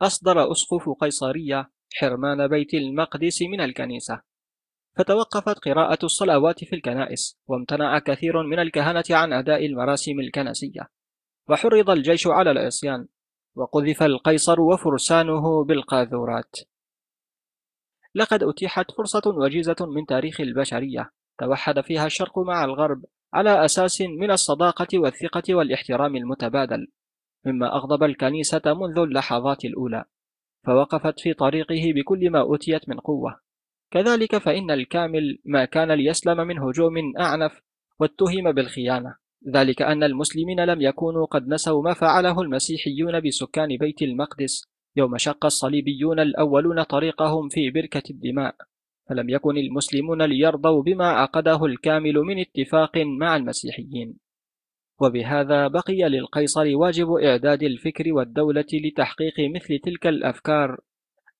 أصدر 0.01 0.51
أسقف 0.51 0.89
قيصرية 1.01 1.69
حرمان 1.95 2.47
بيت 2.47 2.73
المقدس 2.73 3.41
من 3.41 3.61
الكنيسة. 3.61 4.21
فتوقفت 4.95 5.59
قراءة 5.59 6.05
الصلوات 6.05 6.63
في 6.63 6.75
الكنائس 6.75 7.39
وامتنع 7.47 7.99
كثير 7.99 8.43
من 8.43 8.59
الكهنة 8.59 9.03
عن 9.09 9.33
أداء 9.33 9.65
المراسم 9.65 10.19
الكنسية. 10.19 10.89
وحرض 11.49 11.89
الجيش 11.89 12.27
على 12.27 12.51
العصيان 12.51 13.07
وقذف 13.55 14.03
القيصر 14.03 14.61
وفرسانه 14.61 15.63
بالقاذورات. 15.63 16.55
لقد 18.15 18.43
أتيحت 18.43 18.91
فرصة 18.91 19.21
وجيزة 19.25 19.75
من 19.81 20.05
تاريخ 20.05 20.41
البشرية. 20.41 21.11
توحد 21.39 21.81
فيها 21.81 22.05
الشرق 22.05 22.39
مع 22.39 22.65
الغرب 22.65 23.05
على 23.33 23.65
أساس 23.65 24.01
من 24.01 24.31
الصداقة 24.31 24.87
والثقة 24.93 25.55
والاحترام 25.55 26.15
المتبادل 26.15 26.87
مما 27.45 27.75
أغضب 27.75 28.03
الكنيسة 28.03 28.61
منذ 28.65 28.99
اللحظات 28.99 29.65
الأولى. 29.65 30.05
فوقفت 30.65 31.19
في 31.19 31.33
طريقه 31.33 31.93
بكل 31.95 32.29
ما 32.29 32.41
أوتيت 32.41 32.89
من 32.89 32.99
قوة. 32.99 33.39
كذلك 33.93 34.37
فإن 34.37 34.71
الكامل 34.71 35.39
ما 35.45 35.65
كان 35.65 35.91
ليسلم 35.91 36.47
من 36.47 36.59
هجوم 36.59 36.93
أعنف 37.19 37.61
واتهم 37.99 38.51
بالخيانة. 38.51 39.15
ذلك 39.53 39.81
أن 39.81 40.03
المسلمين 40.03 40.59
لم 40.65 40.81
يكونوا 40.81 41.25
قد 41.25 41.47
نسوا 41.47 41.83
ما 41.83 41.93
فعله 41.93 42.41
المسيحيون 42.41 43.19
بسكان 43.19 43.77
بيت 43.77 44.01
المقدس 44.01 44.63
يوم 44.95 45.17
شق 45.17 45.45
الصليبيون 45.45 46.19
الأولون 46.19 46.83
طريقهم 46.83 47.49
في 47.49 47.69
بركة 47.69 48.03
الدماء. 48.09 48.55
فلم 49.09 49.29
يكن 49.29 49.57
المسلمون 49.57 50.21
ليرضوا 50.21 50.83
بما 50.83 51.07
عقده 51.07 51.65
الكامل 51.65 52.13
من 52.13 52.39
اتفاق 52.39 52.97
مع 52.97 53.35
المسيحيين. 53.35 54.17
وبهذا 55.01 55.67
بقي 55.67 56.09
للقيصر 56.09 56.75
واجب 56.75 57.11
إعداد 57.11 57.63
الفكر 57.63 58.13
والدولة 58.13 58.65
لتحقيق 58.73 59.33
مثل 59.55 59.79
تلك 59.79 60.07
الأفكار. 60.07 60.79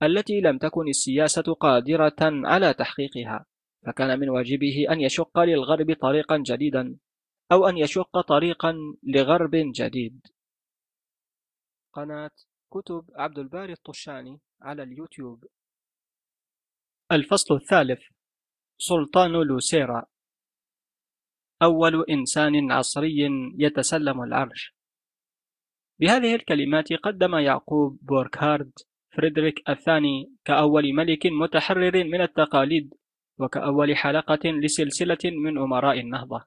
التي 0.02 0.40
لم 0.40 0.58
تكن 0.58 0.88
السياسة 0.88 1.42
قادرة 1.42 2.16
على 2.20 2.74
تحقيقها 2.74 3.46
فكان 3.86 4.20
من 4.20 4.28
واجبه 4.28 4.86
أن 4.90 5.00
يشق 5.00 5.38
للغرب 5.38 5.96
طريقا 6.00 6.42
جديدا 6.46 6.98
أو 7.52 7.68
أن 7.68 7.78
يشق 7.78 8.20
طريقا 8.20 8.74
لغرب 9.02 9.50
جديد. 9.54 10.26
قناة 11.92 12.30
كتب 12.70 13.10
عبد 13.14 13.38
الباري 13.38 13.72
الطشاني 13.72 14.40
على 14.60 14.82
اليوتيوب. 14.82 15.44
الفصل 17.12 17.54
الثالث 17.54 18.02
سلطان 18.78 19.30
لوسيرا. 19.30 20.06
أول 21.62 22.04
إنسان 22.10 22.72
عصري 22.72 23.28
يتسلم 23.58 24.22
العرش. 24.22 24.74
بهذه 26.00 26.34
الكلمات 26.34 26.92
قدم 26.92 27.34
يعقوب 27.34 27.98
بوركهارد 28.02 28.72
فريدريك 29.16 29.68
الثاني 29.68 30.32
كأول 30.44 30.94
ملك 30.94 31.26
متحرر 31.26 32.04
من 32.04 32.20
التقاليد 32.20 32.94
وكأول 33.38 33.96
حلقة 33.96 34.50
لسلسلة 34.50 35.18
من 35.24 35.58
أمراء 35.58 36.00
النهضة. 36.00 36.44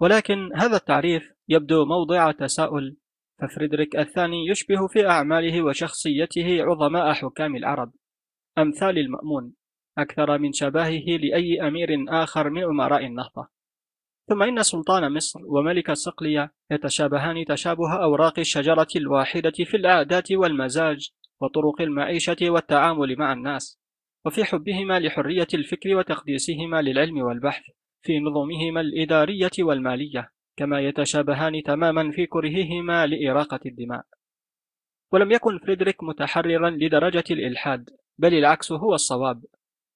ولكن 0.00 0.50
هذا 0.56 0.76
التعريف 0.76 1.32
يبدو 1.48 1.84
موضع 1.84 2.32
تساؤل 2.32 2.96
ففريدريك 3.40 3.96
الثاني 3.96 4.46
يشبه 4.46 4.86
في 4.86 5.06
أعماله 5.06 5.62
وشخصيته 5.62 6.62
عظماء 6.62 7.12
حكام 7.12 7.56
العرب. 7.56 7.92
أمثال 8.58 8.98
المأمون 8.98 9.54
أكثر 9.98 10.38
من 10.38 10.52
شباهه 10.52 11.06
لأي 11.06 11.68
أمير 11.68 11.88
آخر 12.08 12.50
من 12.50 12.64
أمراء 12.64 13.06
النهضة. 13.06 13.48
ثم 14.28 14.42
إن 14.42 14.62
سلطان 14.62 15.12
مصر 15.12 15.40
وملك 15.44 15.92
صقلية 15.92 16.52
يتشابهان 16.70 17.44
تشابه 17.44 18.02
أوراق 18.02 18.38
الشجرة 18.38 18.88
الواحدة 18.96 19.50
في 19.50 19.76
العادات 19.76 20.32
والمزاج 20.32 21.10
وطرق 21.40 21.80
المعيشة 21.80 22.36
والتعامل 22.42 23.16
مع 23.18 23.32
الناس 23.32 23.78
وفي 24.26 24.44
حبهما 24.44 25.00
لحرية 25.00 25.46
الفكر 25.54 25.94
وتقديسهما 25.94 26.82
للعلم 26.82 27.18
والبحث 27.18 27.62
في 28.02 28.18
نظمهما 28.18 28.80
الإدارية 28.80 29.50
والمالية 29.58 30.30
كما 30.56 30.80
يتشابهان 30.80 31.62
تماما 31.62 32.10
في 32.10 32.26
كرههما 32.26 33.06
لإراقة 33.06 33.60
الدماء. 33.66 34.04
ولم 35.12 35.32
يكن 35.32 35.58
فريدريك 35.58 36.02
متحررا 36.02 36.70
لدرجة 36.70 37.24
الإلحاد 37.30 37.90
بل 38.18 38.34
العكس 38.34 38.72
هو 38.72 38.94
الصواب. 38.94 39.44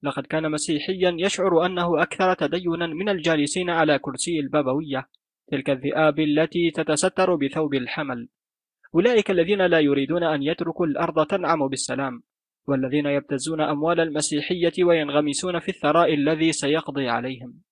لقد 0.03 0.27
كان 0.27 0.51
مسيحيا 0.51 1.17
يشعر 1.19 1.67
أنه 1.67 2.03
أكثر 2.03 2.35
تدينا 2.35 2.87
من 2.87 3.09
الجالسين 3.09 3.71
على 3.71 3.99
كرسي 3.99 4.41
البابوية 4.41 5.09
تلك 5.51 5.71
الذئاب 5.71 6.21
التي 6.21 6.71
تتستر 6.71 7.35
بثوب 7.35 7.75
الحمل. 7.75 8.29
أولئك 8.95 9.31
الذين 9.31 9.67
لا 9.67 9.81
يريدون 9.81 10.23
أن 10.23 10.43
يتركوا 10.43 10.87
الأرض 10.87 11.27
تنعم 11.27 11.69
بالسلام 11.69 12.23
والذين 12.67 13.07
يبتزون 13.07 13.61
أموال 13.61 14.01
المسيحية 14.01 14.85
وينغمسون 14.85 15.59
في 15.59 15.69
الثراء 15.69 16.15
الذي 16.15 16.53
سيقضي 16.53 17.09
عليهم. 17.09 17.63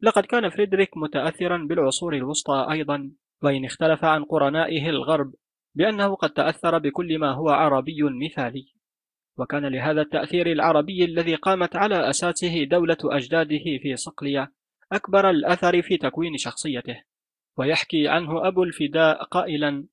لقد 0.00 0.24
كان 0.24 0.50
فريدريك 0.50 0.96
متأثرا 0.96 1.66
بالعصور 1.68 2.14
الوسطى 2.14 2.66
أيضا 2.70 3.10
وإن 3.42 3.64
اختلف 3.64 4.04
عن 4.04 4.24
قرنائه 4.24 4.88
الغرب 4.88 5.34
بأنه 5.74 6.14
قد 6.14 6.30
تأثر 6.30 6.78
بكل 6.78 7.18
ما 7.18 7.32
هو 7.32 7.48
عربي 7.48 8.02
مثالي. 8.02 8.66
وكان 9.38 9.66
لهذا 9.66 10.00
التأثير 10.00 10.52
العربي 10.52 11.04
الذي 11.04 11.34
قامت 11.34 11.76
على 11.76 12.10
أساسه 12.10 12.64
دولة 12.64 12.96
أجداده 13.04 13.78
في 13.82 13.96
صقلية 13.96 14.52
أكبر 14.92 15.30
الأثر 15.30 15.82
في 15.82 15.96
تكوين 15.96 16.36
شخصيته. 16.36 17.02
ويحكي 17.56 18.08
عنه 18.08 18.48
أبو 18.48 18.62
الفداء 18.62 19.24
قائلا 19.24 19.84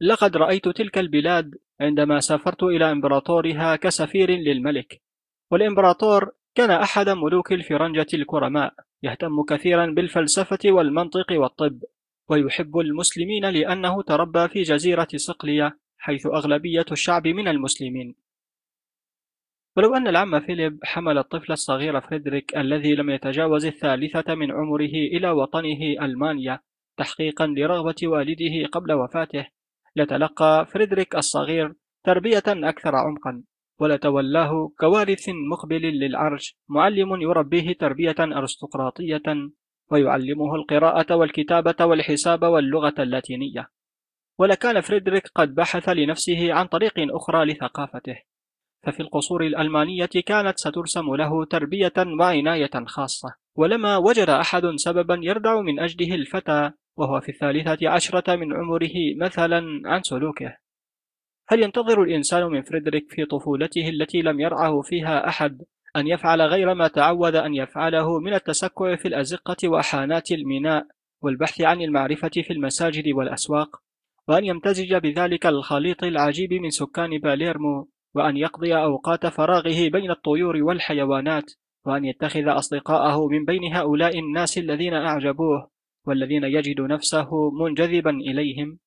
لقد 0.00 0.36
رأيت 0.36 0.68
تلك 0.68 0.98
البلاد 0.98 1.58
عندما 1.80 2.20
سافرت 2.20 2.62
إلى 2.62 2.92
إمبراطورها 2.92 3.76
كسفير 3.76 4.30
للملك 4.30 5.02
والإمبراطور 5.50 6.32
كان 6.54 6.70
أحد 6.70 7.08
ملوك 7.08 7.52
الفرنجة 7.52 8.06
الكرماء 8.14 8.74
يهتم 9.02 9.42
كثيرا 9.42 9.86
بالفلسفة 9.86 10.58
والمنطق 10.64 11.26
والطب 11.32 11.82
ويحب 12.28 12.78
المسلمين 12.78 13.44
لأنه 13.50 14.02
تربى 14.02 14.48
في 14.48 14.62
جزيرة 14.62 15.08
صقلية 15.16 15.78
حيث 15.98 16.26
أغلبية 16.26 16.84
الشعب 16.92 17.26
من 17.26 17.48
المسلمين. 17.48 18.14
ولو 19.76 19.94
أن 19.94 20.08
العم 20.08 20.40
فيليب 20.40 20.78
حمل 20.84 21.18
الطفل 21.18 21.52
الصغير 21.52 22.00
فريدريك 22.00 22.56
الذي 22.56 22.94
لم 22.94 23.10
يتجاوز 23.10 23.66
الثالثة 23.66 24.34
من 24.34 24.52
عمره 24.52 24.94
إلى 25.14 25.30
وطنه 25.30 25.80
ألمانيا 26.02 26.60
تحقيقا 26.96 27.46
لرغبة 27.46 27.96
والده 28.02 28.66
قبل 28.72 28.92
وفاته 28.92 29.46
لتلقى 29.96 30.66
فريدريك 30.72 31.16
الصغير 31.16 31.74
تربية 32.04 32.44
أكثر 32.48 32.96
عمقا 32.96 33.42
ولتولاه 33.78 34.72
كوارث 34.80 35.28
مقبل 35.52 35.82
للعرش 35.82 36.56
معلم 36.68 37.20
يربيه 37.20 37.72
تربية 37.72 38.16
أرستقراطية 38.20 39.22
ويعلمه 39.90 40.54
القراءة 40.54 41.16
والكتابة 41.16 41.84
والحساب 41.84 42.42
واللغة 42.42 42.94
اللاتينية. 42.98 43.68
ولكان 44.38 44.80
فريدريك 44.80 45.28
قد 45.34 45.54
بحث 45.54 45.88
لنفسه 45.88 46.52
عن 46.52 46.66
طريق 46.66 46.92
أخرى 46.98 47.44
لثقافته. 47.44 48.16
ففي 48.82 49.00
القصور 49.00 49.46
الألمانية 49.46 50.10
كانت 50.26 50.58
سترسم 50.58 51.14
له 51.14 51.44
تربية 51.44 51.92
وعناية 52.20 52.70
خاصة 52.86 53.34
ولما 53.56 53.96
وجد 53.96 54.28
أحد 54.28 54.62
سببا 54.76 55.18
يردع 55.22 55.60
من 55.60 55.80
أجله 55.80 56.14
الفتى 56.14 56.72
وهو 56.96 57.20
في 57.20 57.28
الثالثة 57.28 57.88
عشرة 57.88 58.36
من 58.36 58.52
عمره 58.52 58.94
مثلا 59.20 59.82
عن 59.84 60.02
سلوكه. 60.02 60.56
هل 61.48 61.62
ينتظر 61.62 62.02
الإنسان 62.02 62.46
من 62.46 62.62
فريدريك 62.62 63.04
في 63.10 63.24
طفولته 63.24 63.88
التي 63.88 64.22
لم 64.22 64.40
يرعه 64.40 64.80
فيها 64.80 65.28
أحد 65.28 65.62
أن 65.96 66.06
يفعل 66.06 66.42
غير 66.42 66.74
ما 66.74 66.88
تعود 66.88 67.34
أن 67.34 67.54
يفعله 67.54 68.20
من 68.20 68.34
التسكع 68.34 68.96
في 68.96 69.08
الأزقة 69.08 69.68
وحانات 69.68 70.30
الميناء 70.32 70.86
والبحث 71.22 71.60
عن 71.60 71.80
المعرفة 71.80 72.28
في 72.28 72.52
المساجد 72.52 73.08
والأسواق 73.08 73.76
وأن 74.28 74.44
يمتزج 74.44 74.94
بذلك 74.94 75.46
الخليط 75.46 76.04
العجيب 76.04 76.52
من 76.52 76.70
سكان 76.70 77.18
باليرمو 77.18 77.88
وأن 78.14 78.36
يقضي 78.36 78.76
أوقات 78.76 79.26
فراغه 79.26 79.88
بين 79.88 80.10
الطيور 80.10 80.56
والحيوانات 80.56 81.44
وأن 81.84 82.04
يتخذ 82.04 82.48
أصدقاءه 82.48 83.28
من 83.28 83.44
بين 83.44 83.74
هؤلاء 83.74 84.18
الناس 84.18 84.58
الذين 84.58 84.94
أعجبوه؟ 84.94 85.75
والذين 86.06 86.44
يجد 86.44 86.80
نفسه 86.80 87.50
منجذبا 87.50 88.10
إليهم. 88.10 88.78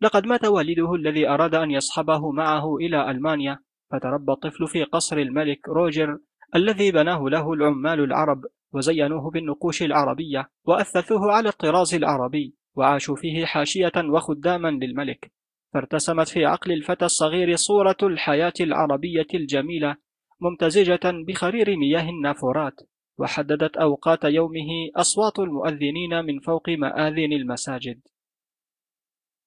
لقد 0.00 0.26
مات 0.26 0.44
والده 0.44 0.94
الذي 0.94 1.28
أراد 1.28 1.54
أن 1.54 1.70
يصحبه 1.70 2.32
معه 2.32 2.76
إلى 2.76 3.10
ألمانيا 3.10 3.58
فتربى 3.90 4.32
الطفل 4.32 4.66
في 4.66 4.84
قصر 4.84 5.18
الملك 5.18 5.68
روجر 5.68 6.18
الذي 6.54 6.92
بناه 6.92 7.28
له 7.28 7.52
العمال 7.52 8.00
العرب 8.00 8.44
وزينوه 8.72 9.30
بالنقوش 9.30 9.82
العربية 9.82 10.50
وأثثوه 10.64 11.32
على 11.32 11.48
الطراز 11.48 11.94
العربي 11.94 12.54
وعاشوا 12.74 13.16
فيه 13.16 13.44
حاشية 13.44 13.92
وخداما 13.96 14.68
للملك. 14.68 15.32
فارتسمت 15.74 16.28
في 16.28 16.44
عقل 16.44 16.72
الفتى 16.72 17.04
الصغير 17.04 17.56
صورة 17.56 17.96
الحياة 18.02 18.52
العربية 18.60 19.26
الجميلة 19.34 19.96
ممتزجة 20.40 21.00
بخرير 21.26 21.76
مياه 21.76 22.08
النافورات. 22.10 22.80
وحددت 23.20 23.76
أوقات 23.76 24.24
يومه 24.24 24.90
أصوات 24.96 25.38
المؤذنين 25.38 26.24
من 26.24 26.40
فوق 26.40 26.68
مآذن 26.68 27.32
المساجد. 27.32 28.00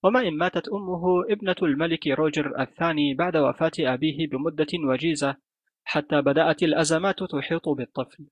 وما 0.04 0.28
إن 0.28 0.38
ماتت 0.38 0.70
أمه 0.70 1.24
ابنة 1.30 1.56
الملك 1.62 2.08
روجر 2.08 2.62
الثاني 2.62 3.14
بعد 3.14 3.38
وفاة 3.38 3.72
أبيه 3.80 4.28
بمدة 4.28 4.68
وجيزة 4.90 5.36
حتى 5.84 6.22
بدأت 6.22 6.64
الأزمات 6.64 7.24
تحيط 7.24 7.70
بالطفل. 7.70 8.26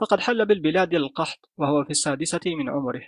فقد 0.00 0.20
حل 0.20 0.46
بالبلاد 0.46 0.94
القحط 0.94 1.50
وهو 1.56 1.84
في 1.84 1.90
السادسة 1.90 2.40
من 2.46 2.68
عمره. 2.68 3.02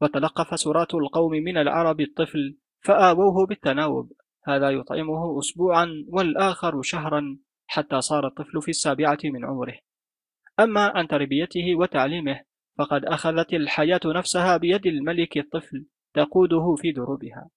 وتلقف 0.00 0.60
سرات 0.60 0.94
القوم 0.94 1.32
من 1.32 1.56
العرب 1.56 2.00
الطفل 2.00 2.58
فآووه 2.80 3.46
بالتناوب. 3.46 4.12
هذا 4.44 4.70
يطعمه 4.70 5.38
أسبوعا 5.38 6.04
والآخر 6.08 6.82
شهرا 6.82 7.38
حتى 7.66 8.00
صار 8.00 8.26
الطفل 8.26 8.62
في 8.62 8.68
السابعة 8.68 9.18
من 9.24 9.44
عمره. 9.44 9.78
أما 10.60 10.92
عن 10.94 11.08
تربيته 11.08 11.74
وتعليمه 11.74 12.40
فقد 12.78 13.04
أخذت 13.04 13.54
الحياة 13.54 14.00
نفسها 14.04 14.56
بيد 14.56 14.86
الملك 14.86 15.38
الطفل 15.38 15.86
تقوده 16.14 16.74
في 16.78 16.92
دروبها. 16.92 17.50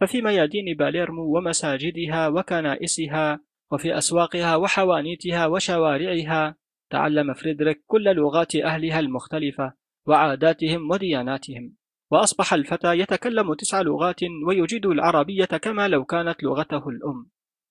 ففي 0.00 0.22
ميادين 0.22 0.76
باليرمو 0.76 1.36
ومساجدها 1.36 2.28
وكنائسها 2.28 3.40
وفي 3.72 3.98
أسواقها 3.98 4.56
وحوانيتها 4.56 5.46
وشوارعها 5.46 6.56
تعلم 6.90 7.34
فريدريك 7.34 7.82
كل 7.86 8.04
لغات 8.04 8.56
أهلها 8.56 9.00
المختلفة 9.00 9.72
وعاداتهم 10.06 10.90
ودياناتهم. 10.90 11.76
وأصبح 12.10 12.52
الفتى 12.54 12.98
يتكلم 12.98 13.54
تسع 13.54 13.80
لغات 13.80 14.20
ويجيد 14.46 14.86
العربية 14.86 15.44
كما 15.44 15.88
لو 15.88 16.04
كانت 16.04 16.42
لغته 16.42 16.88
الأم. 16.88 17.30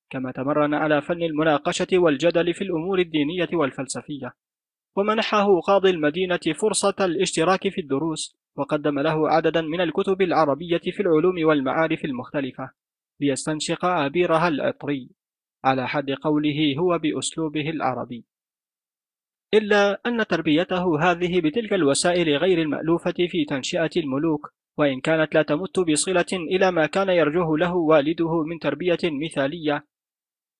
كما 0.09 0.31
تمرن 0.31 0.73
على 0.73 1.01
فن 1.01 1.23
المناقشة 1.23 1.87
والجدل 1.93 2.53
في 2.53 2.63
الأمور 2.63 2.99
الدينية 2.99 3.49
والفلسفية. 3.53 4.33
ومنحه 4.95 5.59
قاضي 5.59 5.89
المدينة 5.89 6.39
فرصة 6.59 6.95
الاشتراك 6.99 7.69
في 7.69 7.81
الدروس 7.81 8.37
وقدم 8.55 8.99
له 8.99 9.29
عددا 9.29 9.61
من 9.61 9.81
الكتب 9.81 10.21
العربية 10.21 10.77
في 10.77 10.99
العلوم 10.99 11.45
والمعارف 11.45 12.05
المختلفة 12.05 12.71
ليستنشق 13.19 13.85
عبيرها 13.85 14.47
العطري 14.47 15.09
على 15.63 15.87
حد 15.87 16.11
قوله 16.11 16.75
هو 16.79 16.97
بأسلوبه 16.97 17.69
العربي. 17.69 18.25
إلا 19.53 20.01
أن 20.05 20.27
تربيته 20.27 21.11
هذه 21.11 21.41
بتلك 21.41 21.73
الوسائل 21.73 22.37
غير 22.37 22.61
المألوفة 22.61 23.13
في 23.29 23.45
تنشئة 23.45 23.89
الملوك 23.97 24.53
وإن 24.77 25.01
كانت 25.01 25.35
لا 25.35 25.41
تمت 25.41 25.79
بصلة 25.79 26.25
إلى 26.33 26.71
ما 26.71 26.85
كان 26.85 27.09
يرجوه 27.09 27.57
له 27.57 27.75
والده 27.75 28.43
من 28.43 28.59
تربية 28.59 28.99
مثالية 29.03 29.85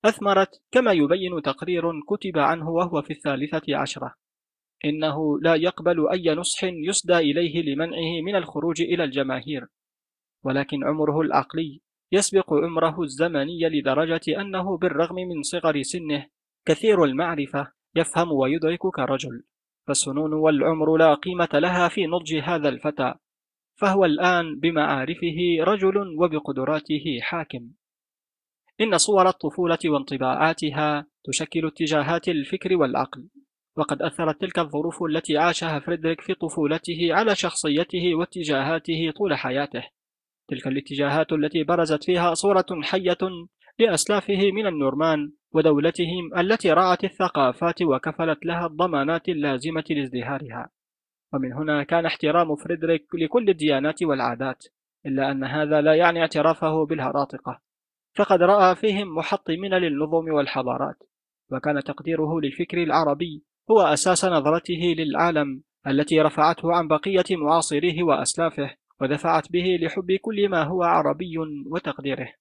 أثمرت 0.05 0.61
كما 0.71 0.91
يبين 0.91 1.41
تقرير 1.41 2.01
كتب 2.01 2.37
عنه 2.37 2.69
وهو 2.69 3.01
في 3.01 3.13
الثالثة 3.13 3.77
عشرة. 3.77 4.24
إنه 4.85 5.39
لا 5.39 5.55
يقبل 5.55 6.09
أي 6.09 6.35
نصح 6.35 6.63
يسدى 6.63 7.17
إليه 7.17 7.73
لمنعه 7.73 8.21
من 8.25 8.35
الخروج 8.35 8.81
إلى 8.81 9.03
الجماهير. 9.03 9.67
ولكن 10.43 10.83
عمره 10.83 11.21
العقلي 11.21 11.81
يسبق 12.11 12.53
عمره 12.53 13.01
الزمني 13.01 13.69
لدرجة 13.69 14.41
أنه 14.41 14.77
بالرغم 14.77 15.15
من 15.15 15.41
صغر 15.41 15.81
سنه 15.81 16.27
كثير 16.65 17.03
المعرفة 17.03 17.71
يفهم 17.95 18.31
ويدرك 18.31 18.79
كرجل 18.79 19.43
فالسنون 19.87 20.33
والعمر 20.33 20.97
لا 20.97 21.13
قيمة 21.13 21.49
لها 21.53 21.87
في 21.87 22.05
نضج 22.07 22.35
هذا 22.35 22.69
الفتى 22.69 23.13
فهو 23.75 24.05
الآن 24.05 24.59
بمعارفه 24.59 25.37
رجل 25.59 25.97
وبقدراته 26.19 27.19
حاكم. 27.21 27.69
إن 28.81 28.97
صور 28.97 29.29
الطفولة 29.29 29.77
وانطباعاتها 29.85 31.07
تشكل 31.23 31.67
اتجاهات 31.67 32.27
الفكر 32.27 32.75
والعقل. 32.75 33.27
وقد 33.77 34.01
أثرت 34.01 34.41
تلك 34.41 34.59
الظروف 34.59 35.03
التي 35.03 35.37
عاشها 35.37 35.79
فريدريك 35.79 36.21
في 36.21 36.33
طفولته 36.33 37.09
على 37.11 37.35
شخصيته 37.35 38.15
واتجاهاته 38.15 39.11
طول 39.17 39.35
حياته. 39.35 39.83
تلك 40.47 40.67
الاتجاهات 40.67 41.33
التي 41.33 41.63
برزت 41.63 42.03
فيها 42.03 42.33
صورة 42.33 42.65
حية 42.81 43.17
لأسلافه 43.79 44.51
من 44.51 44.67
النورمان 44.67 45.31
ودولتهم 45.51 46.37
التي 46.37 46.71
رعت 46.71 47.03
الثقافات 47.03 47.81
وكفلت 47.81 48.45
لها 48.45 48.65
الضمانات 48.65 49.29
اللازمة 49.29 49.83
لازدهارها. 49.89 50.69
ومن 51.33 51.53
هنا 51.53 51.83
كان 51.83 52.05
احترام 52.05 52.55
فريدريك 52.55 53.05
لكل 53.15 53.49
الديانات 53.49 54.03
والعادات 54.03 54.63
إلا 55.05 55.31
أن 55.31 55.43
هذا 55.43 55.81
لا 55.81 55.95
يعني 55.95 56.21
اعترافه 56.21 56.85
بالهراطقة 56.85 57.61
فقد 58.15 58.41
رأى 58.41 58.75
فيهم 58.75 59.15
محطمين 59.15 59.73
للنظم 59.73 60.33
والحضارات 60.33 61.03
وكان 61.51 61.83
تقديره 61.83 62.39
للفكر 62.39 62.83
العربي 62.83 63.43
هو 63.71 63.81
أساس 63.81 64.25
نظرته 64.25 64.95
للعالم 64.97 65.63
التي 65.87 66.21
رفعته 66.21 66.73
عن 66.73 66.87
بقية 66.87 67.25
معاصريه 67.31 68.03
وأسلافه 68.03 68.75
ودفعت 69.01 69.51
به 69.51 69.77
لحب 69.81 70.11
كل 70.11 70.49
ما 70.49 70.63
هو 70.63 70.83
عربي 70.83 71.37
وتقديره. 71.71 72.33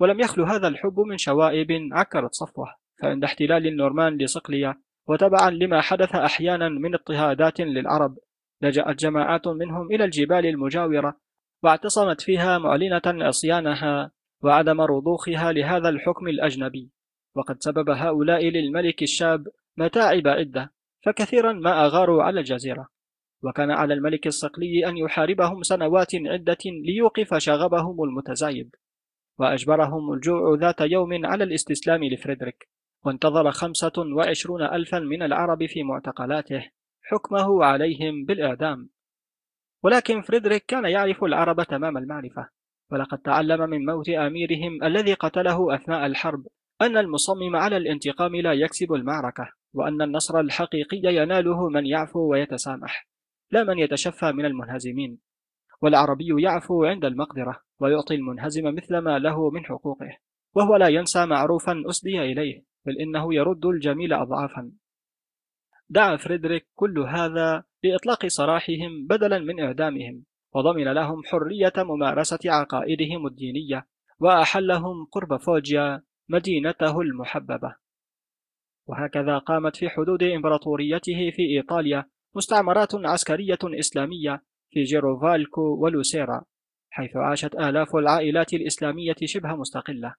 ولم 0.00 0.20
يخلو 0.20 0.44
هذا 0.44 0.68
الحب 0.68 1.00
من 1.00 1.18
شوائب 1.18 1.88
عكرت 1.92 2.34
صفوه 2.34 2.74
فعند 3.02 3.24
احتلال 3.24 3.66
النورمان 3.66 4.18
لصقلية 4.18 4.80
وتبعا 5.08 5.50
لما 5.50 5.80
حدث 5.80 6.14
أحيانا 6.14 6.68
من 6.68 6.94
اضطهادات 6.94 7.60
للعرب 7.60 8.18
لجأت 8.62 8.98
جماعات 8.98 9.48
منهم 9.48 9.86
إلى 9.92 10.04
الجبال 10.04 10.46
المجاورة 10.46 11.20
واعتصمت 11.62 12.20
فيها 12.20 12.58
معلنة 12.58 13.02
عصيانها 13.06 14.10
وعدم 14.42 14.80
رضوخها 14.80 15.52
لهذا 15.52 15.88
الحكم 15.88 16.28
الأجنبي. 16.28 16.90
وقد 17.36 17.56
سبب 17.62 17.90
هؤلاء 17.90 18.48
للملك 18.48 19.02
الشاب 19.02 19.46
متاعب 19.76 20.28
عدة؟ 20.28 20.72
فكثيرا 21.04 21.52
ما 21.52 21.86
أغاروا 21.86 22.22
على 22.22 22.40
الجزيرة. 22.40 22.88
وكان 23.42 23.70
على 23.70 23.94
الملك 23.94 24.26
الصقلي 24.26 24.86
أن 24.88 24.96
يحاربهم 24.96 25.62
سنوات 25.62 26.14
عدة 26.14 26.58
ليوقف 26.64 27.34
شغبهم 27.34 28.04
المتزايد. 28.04 28.76
وأجبرهم 29.38 30.12
الجوع 30.12 30.58
ذات 30.58 30.80
يوم 30.80 31.26
على 31.26 31.44
الاستسلام 31.44 32.04
لفريدريك. 32.04 32.68
وانتظر 33.04 33.50
خمسة 33.50 33.92
وعشرون 33.98 34.62
ألفا 34.62 34.98
من 34.98 35.22
العرب 35.22 35.66
في 35.66 35.82
معتقلاته. 35.82 36.70
حكمه 37.02 37.64
عليهم 37.64 38.24
بالإعدام. 38.24 38.88
ولكن 39.82 40.22
فريدريك 40.22 40.64
كان 40.66 40.84
يعرف 40.84 41.24
العرب 41.24 41.62
تمام 41.62 41.98
المعرفة. 41.98 42.48
ولقد 42.92 43.18
تعلم 43.18 43.70
من 43.70 43.84
موت 43.86 44.08
أميرهم 44.08 44.84
الذي 44.84 45.14
قتله 45.14 45.74
أثناء 45.74 46.06
الحرب 46.06 46.46
أن 46.82 46.96
المصمم 46.96 47.56
على 47.56 47.76
الانتقام 47.76 48.36
لا 48.36 48.52
يكسب 48.52 48.92
المعركة. 48.92 49.63
وأن 49.74 50.02
النصر 50.02 50.40
الحقيقي 50.40 51.00
يناله 51.02 51.68
من 51.68 51.86
يعفو 51.86 52.30
ويتسامح 52.32 53.08
لا 53.50 53.64
من 53.64 53.78
يتشفى 53.78 54.32
من 54.32 54.44
المنهزمين. 54.44 55.18
والعربي 55.82 56.42
يعفو 56.42 56.84
عند 56.84 57.04
المقدرة 57.04 57.60
ويعطي 57.80 58.14
المنهزم 58.14 58.74
مثل 58.74 58.98
ما 58.98 59.18
له 59.18 59.50
من 59.50 59.64
حقوقه 59.64 60.18
وهو 60.54 60.76
لا 60.76 60.88
ينسى 60.88 61.26
معروفا 61.26 61.82
أسدي 61.88 62.22
إليه 62.22 62.64
بل 62.86 62.98
إنه 62.98 63.34
يرد 63.34 63.66
الجميل 63.66 64.12
أضعافا. 64.12 64.72
دعا 65.88 66.16
فريدريك 66.16 66.66
كل 66.74 66.98
هذا 66.98 67.64
لإطلاق 67.84 68.26
سراحهم 68.26 69.06
بدلا 69.06 69.38
من 69.38 69.60
إعدامهم 69.60 70.24
وضمن 70.54 70.92
لهم 70.92 71.22
حرية 71.24 71.72
ممارسة 71.76 72.38
عقائدهم 72.46 73.26
الدينية 73.26 73.86
وأحلهم 74.18 75.04
قرب 75.12 75.36
فوجيا 75.36 76.02
مدينته 76.28 77.00
المحببة. 77.00 77.83
وهكذا 78.86 79.38
قامت 79.38 79.76
في 79.76 79.88
حدود 79.88 80.22
إمبراطوريته 80.22 81.30
في 81.30 81.42
إيطاليا 81.56 82.04
مستعمرات 82.34 82.94
عسكرية 82.94 83.58
إسلامية 83.64 84.42
في 84.70 84.82
جيروفالكو 84.82 85.76
ولوسيرا 85.80 86.44
حيث 86.94 87.16
عاشت 87.16 87.54
آلاف 87.54 87.96
العائلات 87.96 88.54
الإسلامية 88.54 89.14
شبه 89.24 89.54
مستقلة. 89.54 90.14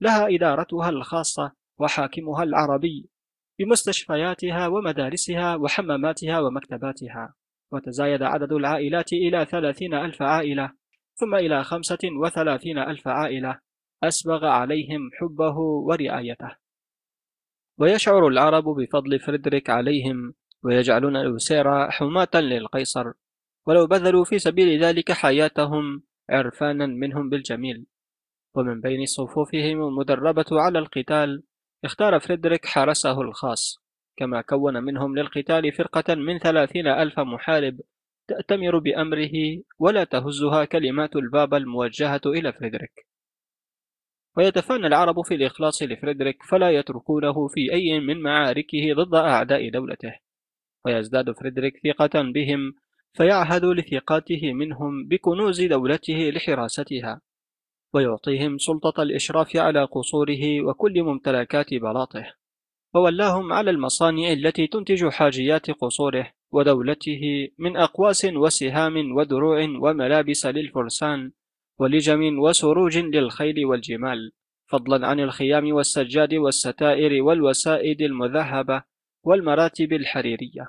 لها 0.00 0.34
إدارتها 0.34 0.88
الخاصة 0.88 1.52
وحاكمها 1.80 2.42
العربي 2.42 3.10
بمستشفياتها 3.58 4.66
ومدارسها 4.66 5.56
وحماماتها 5.56 6.40
ومكتباتها. 6.40 7.34
وتزايد 7.72 8.22
عدد 8.22 8.52
العائلات 8.52 9.12
إلى 9.12 9.44
ثلاثين 9.44 9.94
ألف 9.94 10.22
عائلة 10.22 10.70
ثم 11.14 11.34
إلى 11.34 11.64
خمسة 11.64 11.98
وثلاثين 12.22 12.78
ألف 12.78 13.08
عائلة 13.08 13.60
أسبغ 14.04 14.44
عليهم 14.44 15.10
حبه 15.20 15.58
ورعايته. 15.58 16.63
ويشعر 17.78 18.28
العرب 18.28 18.64
بفضل 18.64 19.20
فريدريك 19.20 19.70
عليهم 19.70 20.34
ويجعلون 20.62 21.16
الوسيرة 21.16 21.90
حماة 21.90 22.28
للقيصر 22.34 23.12
ولو 23.66 23.86
بذلوا 23.86 24.24
في 24.24 24.38
سبيل 24.38 24.84
ذلك 24.84 25.12
حياتهم 25.12 26.02
عرفانا 26.30 26.86
منهم 26.86 27.28
بالجميل. 27.30 27.86
ومن 28.54 28.80
بين 28.80 29.06
صفوفهم 29.06 29.82
المدربة 29.88 30.44
على 30.52 30.78
القتال 30.78 31.42
اختار 31.84 32.20
فريدريك 32.20 32.66
حرسه 32.66 33.20
الخاص 33.20 33.84
كما 34.16 34.40
كون 34.40 34.84
منهم 34.84 35.18
للقتال 35.18 35.72
فرقة 35.72 36.14
من 36.14 36.38
ثلاثين 36.38 36.86
ألف 36.86 37.20
محارب 37.20 37.80
تأتمر 38.28 38.78
بأمره 38.78 39.32
ولا 39.78 40.04
تهزها 40.04 40.64
كلمات 40.64 41.16
البابا 41.16 41.54
الموجهة 41.54 42.20
إلى 42.26 42.52
فريدريك. 42.52 43.06
ويتفانى 44.36 44.86
العرب 44.86 45.24
في 45.24 45.34
الإخلاص 45.34 45.82
لفريدريك 45.82 46.42
فلا 46.42 46.70
يتركونه 46.70 47.48
في 47.48 47.72
أي 47.72 48.00
من 48.00 48.22
معاركه 48.22 48.94
ضد 48.94 49.14
أعداء 49.14 49.68
دولته. 49.68 50.14
ويزداد 50.84 51.30
فريدريك 51.30 51.80
ثقة 51.84 52.22
بهم 52.22 52.74
فيعهد 53.12 53.64
لثقاته 53.64 54.52
منهم 54.52 55.08
بكنوز 55.08 55.62
دولته 55.62 56.30
لحراستها 56.34 57.20
ويعطيهم 57.94 58.58
سلطة 58.58 59.02
الإشراف 59.02 59.56
على 59.56 59.84
قصوره 59.84 60.60
وكل 60.60 61.02
ممتلكات 61.02 61.74
بلاطه. 61.74 62.34
وولاهم 62.94 63.52
على 63.52 63.70
المصانع 63.70 64.32
التي 64.32 64.66
تنتج 64.66 65.08
حاجيات 65.08 65.70
قصوره 65.70 66.32
ودولته 66.52 67.48
من 67.58 67.76
أقواس 67.76 68.24
وسهام 68.24 69.16
ودروع 69.16 69.62
وملابس 69.62 70.46
للفرسان 70.46 71.32
ولجم 71.78 72.38
وسروج 72.38 72.98
للخيل 72.98 73.66
والجمال 73.66 74.32
فضلا 74.66 75.06
عن 75.06 75.20
الخيام 75.20 75.72
والسجاد 75.72 76.34
والستائر 76.34 77.22
والوسائد 77.22 78.02
المذهبة 78.02 78.82
والمراتب 79.24 79.92
الحريرية. 79.92 80.68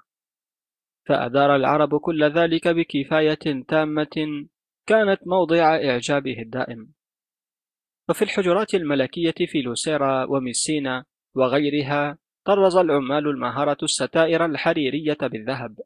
فأدار 1.08 1.56
العرب 1.56 1.98
كل 2.00 2.24
ذلك 2.24 2.68
بكفاية 2.68 3.64
تامة 3.68 4.48
كانت 4.88 5.28
موضع 5.28 5.76
إعجابه 5.76 6.40
الدائم. 6.40 6.94
وفي 8.10 8.22
الحجرات 8.22 8.74
الملكية 8.74 9.46
في 9.48 9.62
لوسيرا 9.62 10.26
وميسينا 10.26 11.06
وغيرها 11.36 12.18
طرز 12.46 12.76
العمال 12.76 13.28
المهارة 13.28 13.78
الستائر 13.84 14.46
الحريرية 14.46 15.18
بالذهب 15.22 15.80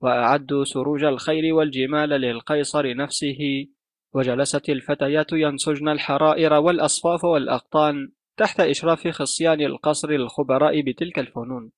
وأعدوا 0.00 0.64
سروج 0.64 1.04
الخيل 1.04 1.52
والجمال 1.52 2.08
للقيصر 2.08 2.94
نفسه 2.96 3.66
وجلست 4.14 4.68
الفتيات 4.68 5.32
ينسجن 5.32 5.88
الحرائر 5.88 6.52
والأصفاف 6.52 7.24
والأقطان 7.24 8.12
تحت 8.36 8.60
إشراف 8.60 9.08
خصيان 9.08 9.60
القصر 9.60 10.10
الخبراء 10.10 10.80
بتلك 10.80 11.18
الفنون. 11.18 11.72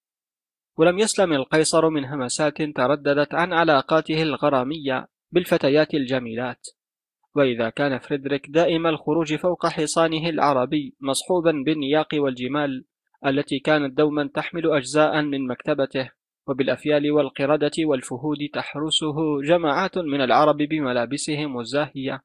ولم 0.77 0.99
يسلم 0.99 1.33
القيصر 1.33 1.89
من 1.89 2.05
همسات 2.05 2.63
ترددت 2.63 3.35
عن 3.35 3.53
علاقاته 3.53 4.23
الغرامية 4.23 5.09
بالفتيات 5.33 5.95
الجميلات. 5.95 6.67
وإذا 7.37 7.71
كان 7.71 7.99
فريدريك 7.99 8.51
دائم 8.51 8.87
الخروج 8.87 9.35
فوق 9.35 9.67
حصانه 9.67 10.29
العربي 10.29 10.97
مصحوبا 11.01 11.53
بالنياق 11.67 12.09
والجمال 12.15 12.85
التي 13.27 13.59
كانت 13.59 13.99
دوما 13.99 14.31
تحمل 14.35 14.73
أجزاء 14.73 15.23
من 15.23 15.47
مكتبته 15.47 16.11
وبالأفيال 16.49 17.11
والقردة 17.11 17.73
والفهود 17.79 18.39
تحرسه 18.53 19.43
جماعات 19.43 19.99
من 19.99 20.21
العرب 20.21 20.57
بملابسهم 20.57 21.61
الزاهية 21.61 22.23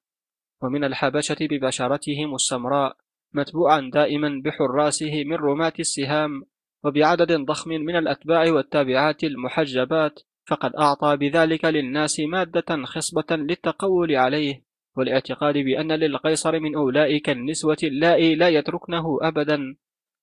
ومن 0.61 0.83
الحبشة 0.83 1.37
ببشرتهم 1.41 2.35
السمراء 2.35 2.97
متبوعا 3.33 3.89
دائما 3.93 4.41
بحراسه 4.45 5.23
من 5.23 5.35
رماة 5.35 5.73
السهام 5.79 6.43
وبعدد 6.83 7.31
ضخم 7.31 7.69
من 7.69 7.95
الأتباع 7.95 8.51
والتابعات 8.51 9.23
المحجبات 9.23 10.19
فقد 10.47 10.75
أعطى 10.75 11.17
بذلك 11.17 11.65
للناس 11.65 12.19
مادة 12.19 12.85
خصبة 12.85 13.35
للتقول 13.35 14.15
عليه 14.15 14.63
والاعتقاد 14.97 15.57
بأن 15.57 15.91
للقيصر 15.91 16.59
من 16.59 16.75
أولئك 16.75 17.29
النسوة 17.29 17.77
اللائي 17.83 18.35
لا 18.35 18.49
يتركنه 18.49 19.17
أبدا 19.21 19.75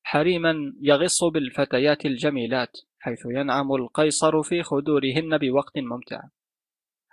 حريما 0.03 0.55
يغص 0.81 1.25
بالفتيات 1.25 2.07
الجميلات. 2.07 2.77
حيث 2.99 3.27
ينعم 3.27 3.75
القيصر 3.75 4.43
في 4.43 4.63
خدورهن 4.63 5.39
بوقت 5.39 5.79
ممتع. 5.79 6.23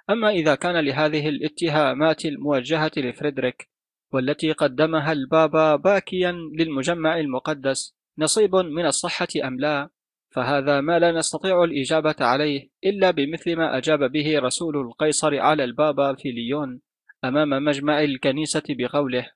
أما 0.09 0.29
إذا 0.29 0.55
كان 0.55 0.85
لهذه 0.85 1.29
الاتهامات 1.29 2.25
الموجهة 2.25 2.91
لفريدريك 2.97 3.69
والتي 4.13 4.51
قدمها 4.51 5.11
البابا 5.11 5.75
باكيا 5.75 6.31
للمجمع 6.31 7.19
المقدس 7.19 7.95
نصيب 8.17 8.55
من 8.55 8.85
الصحة 8.85 9.27
أم 9.43 9.59
لا؟ 9.59 9.89
فهذا 10.29 10.81
ما 10.81 10.99
لا 10.99 11.11
نستطيع 11.11 11.63
الإجابة 11.63 12.15
عليه 12.19 12.69
إلا 12.85 13.11
بمثل 13.11 13.55
ما 13.55 13.77
أجاب 13.77 14.11
به 14.11 14.39
رسول 14.39 14.77
القيصر 14.77 15.39
على 15.39 15.63
البابا 15.63 16.15
في 16.15 16.31
ليون 16.31 16.81
أمام 17.23 17.49
مجمع 17.49 18.03
الكنيسة 18.03 18.63
بقوله 18.69 19.31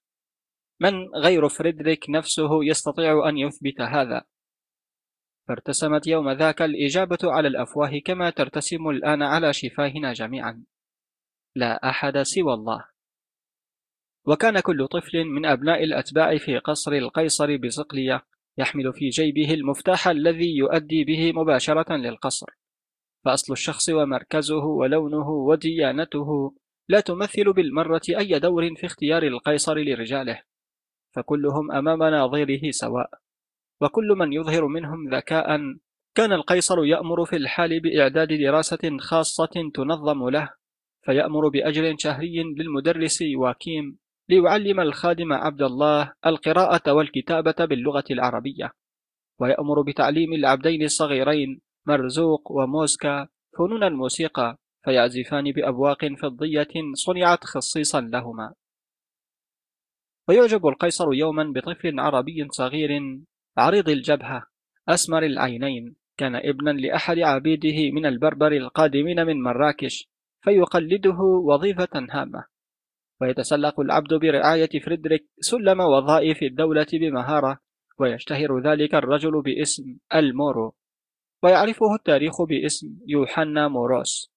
من 0.80 1.08
غير 1.16 1.50
فريدريك 1.50 2.10
نفسه 2.10 2.64
يستطيع 2.64 3.30
أن 3.30 3.38
يثبت 3.38 3.82
هذا؟ 3.82 4.24
فارتسمت 5.48 6.08
يوم 6.08 6.30
ذاك 6.30 6.62
الإجابة 6.62 7.18
على 7.24 7.48
الأفواه 7.48 8.00
كما 8.06 8.30
ترتسم 8.30 8.90
الآن 8.90 9.22
على 9.22 9.54
شفاهنا 9.54 10.14
جميعا. 10.14 10.64
لا 11.56 11.90
أحد 11.90 12.18
سوى 12.18 12.54
الله. 12.54 12.86
وكان 14.26 14.60
كل 14.60 14.88
طفل 14.88 15.26
من 15.26 15.46
أبناء 15.46 15.84
الأتباع 15.84 16.38
في 16.38 16.58
قصر 16.58 16.92
القيصر 16.92 17.58
بصقلية 17.58 18.26
يحمل 18.58 18.94
في 18.94 19.10
جيبه 19.10 19.54
المفتاح 19.54 20.08
الذي 20.08 20.58
يؤدي 20.58 21.04
به 21.04 21.32
مباشرة 21.32 21.96
للقصر. 21.96 22.48
فأصل 23.26 23.54
الشخص 23.54 23.90
ومركزه 23.90 24.66
ولونه 24.66 25.30
وديانته 25.30 26.56
لا 26.90 27.00
تمثل 27.00 27.54
بالمرة 27.54 28.02
أي 28.10 28.40
دور 28.40 28.76
في 28.76 28.86
اختيار 28.86 29.24
القيصر 29.24 29.78
لرجاله 29.78 30.42
فكلهم 31.16 31.72
أمام 31.72 32.04
ناظره 32.04 32.72
سواء. 32.72 33.27
وكل 33.82 34.08
من 34.08 34.34
يظهر 34.34 34.68
منهم 34.68 35.10
ذكاء 35.10 35.58
كان 36.16 36.34
القيصر 36.34 36.86
يأمر 36.86 37.26
في 37.26 37.36
الحال 37.36 37.80
بإعداد 37.80 38.28
دراسة 38.34 38.98
خاصة 39.00 39.72
تنظم 39.74 40.30
له 40.30 40.50
فيأمر 41.06 41.48
بأجر 41.48 41.96
شهري 42.00 42.44
للمدرس 42.44 43.24
واكيم 43.36 43.98
ليعلم 44.30 44.80
الخادم 44.80 45.34
عبد 45.34 45.62
الله 45.62 46.14
القراءة 46.26 46.94
والكتابة 46.94 47.66
باللغة 47.66 48.04
العربية. 48.12 48.72
ويأمر 49.40 49.82
بتعليم 49.82 50.34
العبدين 50.34 50.84
الصغيرين 50.84 51.62
مرزوق 51.86 52.52
وموسكا 52.52 53.28
فنون 53.58 53.84
الموسيقى 53.84 54.58
فيعزفان 54.86 55.52
بأبواق 55.52 56.06
فضية 56.22 56.74
صنعت 56.94 57.44
خصيصا 57.44 58.02
لهما. 58.02 58.54
ويعجب 60.30 60.68
القيصر 60.68 61.14
يوما 61.14 61.52
بطفل 61.56 62.00
عربي 62.00 62.48
صغير 62.52 63.22
عريض 63.58 63.90
الجبهة 63.90 64.44
أسمر 64.90 65.24
العينين 65.24 65.96
كان 66.18 66.36
ابنا 66.36 66.70
لأحد 66.70 67.20
عبيده 67.20 67.92
من 67.92 68.06
البربر 68.06 68.52
القادمين 68.52 69.26
من 69.26 69.42
مراكش 69.42 70.10
فيقلده 70.42 71.20
وظيفة 71.20 72.08
هامة. 72.12 72.46
ويتسلق 73.22 73.80
العبد 73.80 74.14
برعاية 74.14 74.80
فريدريك 74.86 75.28
سلم 75.40 75.80
وظائف 75.80 76.44
الدولة 76.44 76.88
بمهارة 76.94 77.60
ويشتهر 78.00 78.60
ذلك 78.60 78.96
الرجل 78.96 79.42
باسم 79.42 79.98
المورو. 80.16 80.76
ويعرفه 81.44 81.96
التاريخ 81.96 82.42
باسم 82.42 82.88
يوحنا 83.08 83.68
موروس. 83.68 84.32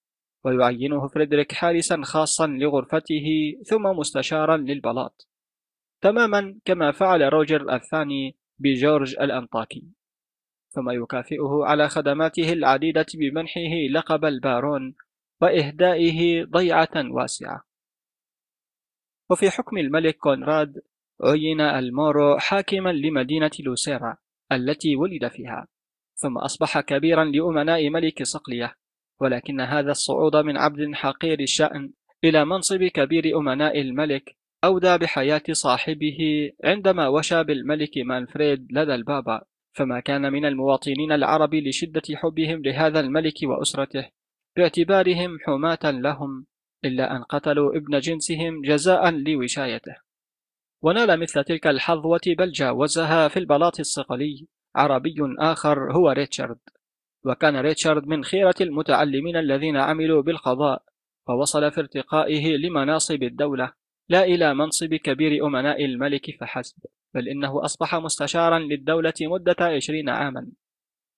ويعينه 0.45 1.09
فريدريك 1.09 1.53
حارسا 1.53 2.01
خاصا 2.03 2.47
لغرفته 2.47 3.55
ثم 3.67 3.83
مستشارا 3.83 4.57
للبلاط. 4.57 5.29
تماما 6.01 6.59
كما 6.65 6.93
فعل 6.93 7.23
روجر 7.23 7.75
الثاني 7.75 8.40
بجورج 8.61 9.17
الأنطاكي 9.21 9.85
ثم 10.71 10.91
يكافئه 10.91 11.61
على 11.65 11.89
خدماته 11.89 12.53
العديدة 12.53 13.07
بمنحه 13.15 13.75
لقب 13.91 14.25
البارون 14.25 14.95
وإهدائه 15.41 16.45
ضيعة 16.45 16.89
واسعة. 16.97 17.65
وفي 19.31 19.51
حكم 19.51 19.79
الملك 19.79 20.17
كونراد 20.17 20.83
عين 21.25 21.61
المورو 21.61 22.39
حاكما 22.39 22.93
لمدينة 22.93 23.51
لوسيرا 23.61 24.17
التي 24.53 24.97
ولد 24.97 25.29
فيها 25.29 25.69
ثم 26.15 26.39
أصبح 26.39 26.81
كبيرا 26.81 27.25
لأمناء 27.25 27.91
ملك 27.91 28.23
صقلية 28.23 28.75
ولكن 29.21 29.61
هذا 29.61 29.91
الصعود 29.91 30.37
من 30.37 30.57
عبد 30.57 30.95
حقير 30.95 31.41
الشأن 31.41 31.93
إلى 32.25 32.45
منصب 32.45 32.85
كبير 32.85 33.39
أمناء 33.39 33.81
الملك 33.81 34.37
أودى 34.65 34.99
بحياة 34.99 35.43
صاحبه 35.53 36.51
عندما 36.65 37.09
وشى 37.09 37.45
بالملك 37.45 37.99
مانفريد 37.99 38.73
لدى 38.73 38.95
البابا 38.95 39.43
فما 39.73 40.01
كان 40.01 40.33
من 40.33 40.45
المواطنين 40.45 41.13
العرب 41.13 41.55
لشدة 41.55 42.03
حبهم 42.15 42.63
لهذا 42.63 43.01
الملك 43.01 43.35
وأسرته 43.43 44.09
باعتبارهم 44.57 45.39
حماة 45.41 45.79
لهم 45.85 46.47
إلا 46.85 47.17
أن 47.17 47.23
قتلوا 47.23 47.77
ابن 47.77 47.99
جنسهم 47.99 48.63
جزاء 48.63 49.11
لوشايته. 49.11 49.97
ونال 50.83 51.21
مثل 51.21 51.45
تلك 51.45 51.67
الحظوة 51.67 52.21
بل 52.27 52.53
جاوزها 52.53 53.29
في 53.29 53.39
البلاط 53.39 53.81
الصقلي 53.81 54.47
عربي 54.77 55.17
آخر 55.39 55.93
هو 55.93 56.11
ريتشارد. 56.11 56.59
وكان 57.25 57.57
ريتشارد 57.57 58.07
من 58.07 58.25
خيرة 58.25 58.55
المتعلمين 58.61 59.37
الذين 59.37 59.77
عملوا 59.77 60.23
بالقضاء 60.23 60.83
ووصل 61.29 61.71
في 61.71 61.81
ارتقائه 61.81 62.57
لمناصب 62.57 63.23
الدولة. 63.23 63.80
لا 64.11 64.25
إلى 64.25 64.55
منصب 64.55 64.95
كبير 64.95 65.47
أمناء 65.47 65.85
الملك 65.85 66.37
فحسب 66.41 66.77
بل 67.15 67.29
إنه 67.29 67.65
أصبح 67.65 67.95
مستشارا 67.95 68.59
للدولة 68.59 69.15
مدة 69.21 69.57
عشرين 69.61 70.09
عاما. 70.09 70.47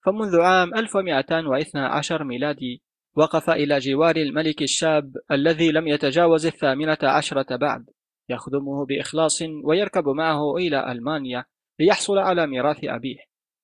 فمنذ 0.04 0.40
عام 0.40 0.74
1212 0.74 2.24
ميلادي 2.24 2.82
وقف 3.16 3.50
إلى 3.50 3.78
جوار 3.78 4.16
الملك 4.16 4.62
الشاب 4.62 5.16
الذي 5.30 5.72
لم 5.72 5.88
يتجاوز 5.88 6.46
الثامنة 6.46 6.98
عشرة 7.02 7.56
بعد 7.56 7.86
يخدمه 8.28 8.86
بإخلاص 8.86 9.42
ويركب 9.64 10.08
معه 10.08 10.56
إلى 10.56 10.92
ألمانيا 10.92 11.44
ليحصل 11.78 12.18
على 12.18 12.46
ميراث 12.46 12.84
أبيه 12.84 13.18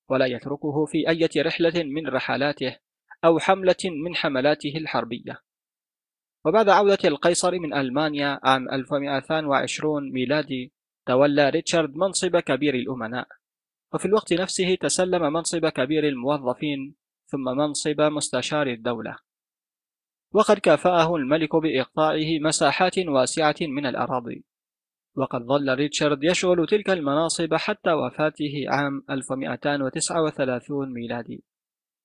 ولا 0.09 0.26
يتركه 0.26 0.85
في 0.85 1.09
أي 1.09 1.43
رحلة 1.43 1.83
من 1.85 2.07
رحلاته 2.07 2.76
أو 3.24 3.39
حملة 3.39 3.76
من 4.05 4.16
حملاته 4.16 4.72
الحربية. 4.76 5.47
وبعد 6.49 6.68
عودة 6.68 6.99
القيصر 7.05 7.59
من 7.59 7.74
ألمانيا 7.74 8.40
عام 8.42 8.70
1220 8.70 10.12
ميلادي 10.12 10.72
تولى 11.07 11.51
ريتشارد 11.51 11.96
منصب 11.96 12.36
كبير 12.36 12.74
الأمناء. 12.74 13.28
وفي 13.94 14.05
الوقت 14.07 14.32
نفسه 14.32 14.74
تسلم 14.74 15.32
منصب 15.32 15.66
كبير 15.66 16.09
الموظفين 16.09 16.94
ثم 17.26 17.44
منصب 17.44 18.01
مستشار 18.01 18.66
الدولة. 18.66 19.16
وقد 20.34 20.59
كافأه 20.59 21.16
الملك 21.16 21.57
بإقطاعه 21.57 22.38
مساحات 22.40 22.99
واسعة 22.99 23.57
من 23.61 23.86
الأراضي. 23.86 24.44
وقد 25.16 25.42
ظل 25.42 25.74
ريتشارد 25.74 26.24
يشغل 26.24 26.66
تلك 26.66 26.90
المناصب 26.90 27.55
حتى 27.55 27.92
وفاته 27.92 28.64
عام 28.68 29.05
1239 29.11 30.92
ميلادي. 30.92 31.44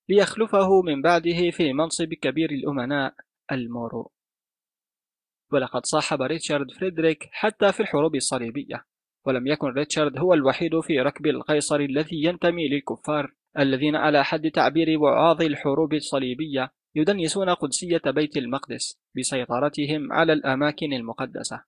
ليخلفه 0.09 0.81
من 0.81 1.01
بعده 1.01 1.51
في 1.51 1.73
منصب 1.73 2.13
كبير 2.13 2.51
الأمناء 2.51 3.13
المورو. 3.51 4.12
ولقد 5.53 5.85
صاحب 5.85 6.21
ريتشارد 6.21 6.71
فريدريك 6.71 7.29
حتى 7.31 7.71
في 7.71 7.79
الحروب 7.79 8.15
الصليبية 8.15 8.85
ولم 9.25 9.47
يكن 9.47 9.67
ريتشارد 9.67 10.17
هو 10.17 10.33
الوحيد 10.33 10.79
في 10.79 10.99
ركب 10.99 11.27
القيصر 11.27 11.79
الذي 11.79 12.23
ينتمي 12.23 12.69
للكفار 12.69 13.33
الذين 13.59 13.95
على 13.95 14.23
حد 14.23 14.51
تعبير 14.51 14.99
وعاظ 14.99 15.41
الحروب 15.41 15.93
الصليبية 15.93 16.71
يدنسون 16.95 17.49
قدسية 17.49 18.01
بيت 18.05 18.37
المقدس 18.37 18.99
بسيطرتهم 19.17 20.13
على 20.13 20.33
الأماكن 20.33 20.93
المقدسة. 20.93 21.63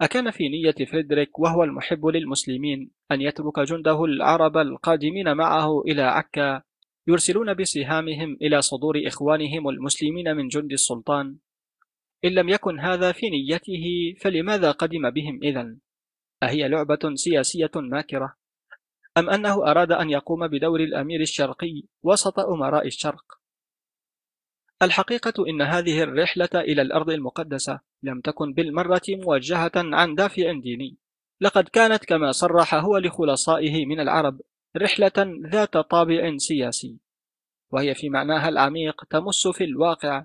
أكان 0.00 0.30
في 0.30 0.48
نية 0.48 0.86
فريدريك 0.86 1.38
وهو 1.38 1.64
المحب 1.64 2.06
للمسلمين 2.06 2.90
أن 3.12 3.20
يترك 3.20 3.60
جنده 3.60 4.04
العرب 4.04 4.56
القادمين 4.56 5.36
معه 5.36 5.80
إلى 5.80 6.02
عكا 6.02 6.62
يرسلون 7.08 7.54
بسهامهم 7.54 8.36
إلى 8.42 8.62
صدور 8.62 9.02
إخوانهم 9.06 9.68
المسلمين 9.68 10.36
من 10.36 10.48
جند 10.48 10.72
السلطان 10.72 11.36
إن 12.24 12.30
لم 12.30 12.48
يكن 12.48 12.80
هذا 12.80 13.12
في 13.12 13.30
نيته 13.30 14.14
فلماذا 14.20 14.70
قدم 14.70 15.10
بهم 15.10 15.40
إذن؟ 15.42 15.78
أهي 16.42 16.68
لعبة 16.68 17.14
سياسية 17.14 17.70
ماكرة؟ 17.76 18.34
أم 19.18 19.30
أنه 19.30 19.70
أراد 19.70 19.92
أن 19.92 20.10
يقوم 20.10 20.48
بدور 20.48 20.80
الأمير 20.80 21.20
الشرقي 21.20 21.82
وسط 22.02 22.38
أمراء 22.38 22.86
الشرق 22.86 23.38
الحقيقة 24.82 25.48
إن 25.48 25.62
هذه 25.62 26.02
الرحلة 26.02 26.48
إلى 26.54 26.82
الأرض 26.82 27.10
المقدسة 27.10 27.80
لم 28.02 28.20
تكن 28.20 28.52
بالمرة 28.52 29.02
موجهة 29.08 29.72
عن 29.76 30.14
دافع 30.14 30.52
ديني 30.52 30.96
لقد 31.40 31.68
كانت 31.68 32.04
كما 32.04 32.32
صرح 32.32 32.74
هو 32.74 32.98
لخلصائه 32.98 33.86
من 33.86 34.00
العرب 34.00 34.40
رحلة 34.76 35.12
ذات 35.52 35.76
طابع 35.76 36.36
سياسي 36.36 36.98
وهي 37.70 37.94
في 37.94 38.08
معناها 38.08 38.48
العميق 38.48 39.04
تمس 39.04 39.48
في 39.48 39.64
الواقع 39.64 40.24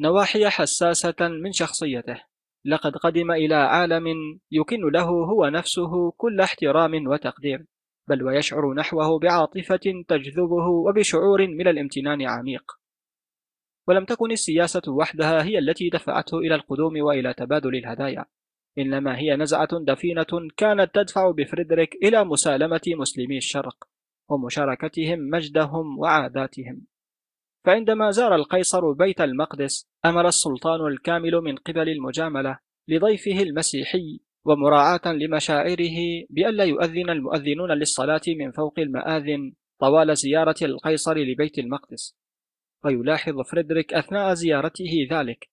نواحي 0.00 0.48
حساسة 0.48 1.16
من 1.20 1.52
شخصيته. 1.52 2.22
لقد 2.64 2.96
قدم 2.96 3.30
إلى 3.30 3.54
عالم 3.54 4.06
يكن 4.50 4.90
له 4.92 5.04
هو 5.04 5.46
نفسه 5.46 6.10
كل 6.10 6.40
احترام 6.40 7.06
وتقدير 7.06 7.66
بل 8.08 8.22
ويشعر 8.22 8.74
نحوه 8.74 9.18
بعاطفة 9.18 10.04
تجذبه 10.08 10.66
وبشعور 10.86 11.46
من 11.46 11.68
الامتنان 11.68 12.22
عميق. 12.22 12.72
ولم 13.88 14.04
تكن 14.04 14.30
السياسة 14.30 14.82
وحدها 14.88 15.44
هي 15.44 15.58
التي 15.58 15.88
دفعته 15.88 16.38
إلى 16.38 16.54
القدوم 16.54 17.00
وإلى 17.00 17.34
تبادل 17.34 17.76
الهدايا 17.76 18.24
إنما 18.78 19.18
هي 19.18 19.36
نزعة 19.36 19.68
دفينة 19.72 20.48
كانت 20.56 20.94
تدفع 20.94 21.30
بفريدريك 21.30 21.94
إلى 22.02 22.24
مسالمة 22.24 22.80
مسلمي 22.86 23.36
الشرق 23.36 23.88
ومشاركتهم 24.28 25.18
مجدهم 25.18 25.98
وعاداتهم. 25.98 26.86
فعندما 27.64 28.10
زار 28.10 28.34
القيصر 28.34 28.92
بيت 28.92 29.20
المقدس 29.20 29.86
أمر 30.04 30.28
السلطان 30.28 30.86
الكامل 30.86 31.32
من 31.32 31.56
قبل 31.56 31.88
المجاملة 31.88 32.58
لضيفه 32.88 33.42
المسيحي 33.42 34.20
ومراعاة 34.44 35.00
لمشاعره 35.06 35.96
بألا 36.30 36.64
يؤذن 36.64 37.10
المؤذنون 37.10 37.72
للصلاة 37.72 38.20
من 38.28 38.50
فوق 38.50 38.78
المآذن 38.78 39.52
طوال 39.78 40.16
زيارة 40.16 40.56
القيصر 40.62 41.18
لبيت 41.18 41.58
المقدس 41.58 42.16
ويلاحظ 42.84 43.40
فريدريك 43.40 43.94
أثناء 43.94 44.34
زيارته 44.34 45.08
ذلك 45.10 45.48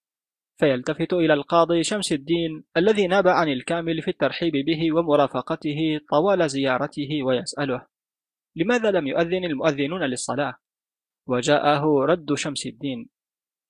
فيلتفت 0.56 1.12
إلى 1.12 1.34
القاضي 1.34 1.82
شمس 1.82 2.12
الدين 2.12 2.64
الذي 2.76 3.06
ناب 3.06 3.28
عن 3.28 3.48
الكامل 3.48 4.02
في 4.02 4.08
الترحيب 4.08 4.52
به 4.52 4.92
ومرافقته 4.92 6.00
طوال 6.10 6.50
زيارته 6.50 7.22
ويسأله 7.22 7.86
لماذا 8.56 8.90
لم 8.90 9.06
يؤذن 9.06 9.44
المؤذنون 9.44 10.02
للصلاة؟ 10.02 10.54
وجاءه 11.26 12.04
رد 12.04 12.34
شمس 12.34 12.66
الدين. 12.66 13.08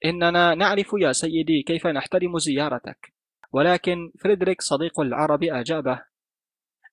إننا 0.04 0.54
نعرف 0.54 0.90
يا 1.00 1.12
سيدي 1.12 1.62
كيف 1.62 1.86
نحترم 1.86 2.38
زيارتك. 2.38 3.14
ولكن 3.52 4.12
فريدريك 4.20 4.62
صديق 4.62 5.00
العرب 5.00 5.44
أجابه 5.44 6.02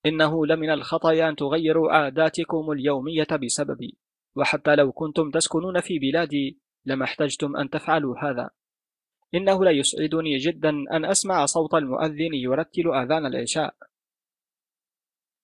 إنه 0.06 0.46
لمن 0.46 0.70
الخطأ 0.70 1.30
أن 1.30 1.36
تغيروا 1.36 1.92
عاداتكم 1.92 2.72
اليومية 2.72 3.28
بسببي. 3.44 3.98
وحتى 4.36 4.76
لو 4.76 4.92
كنتم 4.92 5.32
تسكنون 5.32 5.82
في 5.82 6.00
بلادي 6.00 6.60
لما 6.86 7.04
احتجتم 7.06 7.58
أن 7.58 7.70
تفعلوا 7.70 8.20
هذا. 8.20 8.50
إنه 9.36 9.64
لا 9.64 9.72
يسعدني 9.72 10.38
جدا 10.38 10.70
أن 10.70 11.06
أسمع 11.06 11.46
صوت 11.46 11.74
المؤذن 11.74 12.34
يرتل 12.34 12.94
آذان 12.94 13.26
العشاء. 13.26 13.76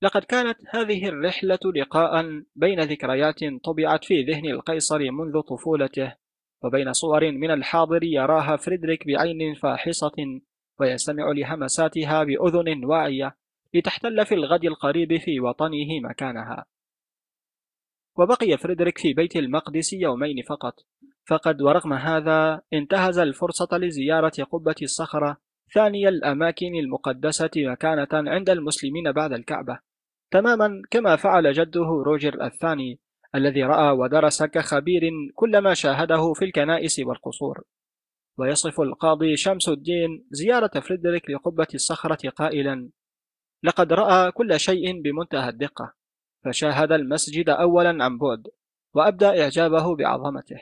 لقد 0.02 0.24
كانت 0.24 0.58
هذه 0.70 1.08
الرحلة 1.10 1.60
لقاء 1.76 2.44
بين 2.56 2.80
ذكريات 2.80 3.40
طبعت 3.64 4.06
في 4.06 4.24
ذهن 4.24 4.46
القيصر 4.46 5.12
منذ 5.12 5.42
طفولته 5.42 6.16
وبين 6.64 6.94
صور 6.94 7.32
من 7.32 7.52
الحاضر 7.52 8.04
يراها 8.04 8.58
فريدريك 8.58 9.08
بعين 9.08 9.56
فاحصة 9.56 10.42
ويستمع 10.80 11.32
لهمساتها 11.32 12.24
بأذن 12.24 12.86
واعية 12.86 13.36
لتحتل 13.74 14.26
في 14.26 14.36
الغد 14.36 14.66
القريب 14.66 15.18
في 15.18 15.40
وطنه 15.40 16.00
مكانها. 16.04 16.66
وبقي 18.18 18.58
فريدريك 18.58 18.98
في 18.98 19.14
بيت 19.14 19.36
المقدس 19.36 19.94
يومين 19.94 20.44
فقط 20.50 20.74
فقد 21.28 21.62
ورغم 21.62 21.94
هذا 21.94 22.62
انتهز 22.74 23.20
الفرصة 23.20 23.78
لزيارة 23.78 24.44
قبة 24.52 24.76
الصخرة 24.82 25.38
ثاني 25.74 26.08
الأماكن 26.08 26.76
المقدسة 26.76 27.52
مكانة 27.58 28.08
عند 28.14 28.50
المسلمين 28.50 29.12
بعد 29.12 29.34
الكعبة. 29.34 29.89
تماما 30.32 30.82
كما 30.92 31.16
فعل 31.16 31.54
جده 31.54 32.04
روجر 32.06 32.46
الثاني 32.46 33.00
الذي 33.36 33.64
رأى 33.64 33.92
ودرس 33.92 34.44
كخبير 34.44 35.12
كل 35.36 35.58
ما 35.58 35.74
شاهده 35.74 36.34
في 36.34 36.46
الكنائس 36.46 37.00
والقصور. 37.00 37.64
ويصف 38.40 38.82
القاضي 38.82 39.38
شمس 39.38 39.70
الدين 39.70 40.26
زيارة 40.32 40.80
فريدريك 40.80 41.30
لقبة 41.30 41.68
الصخرة 41.74 42.30
قائلا 42.30 42.90
لقد 43.64 43.94
رأى 43.94 44.32
كل 44.32 44.60
شيء 44.60 45.02
بمنتهى 45.02 45.50
الدقة 45.50 45.94
فشاهد 46.46 46.92
المسجد 46.92 47.50
أولا 47.50 48.04
عن 48.04 48.18
بعد 48.18 48.48
وأبدى 48.94 49.26
إعجابه 49.26 49.96
بعظمته 49.96 50.60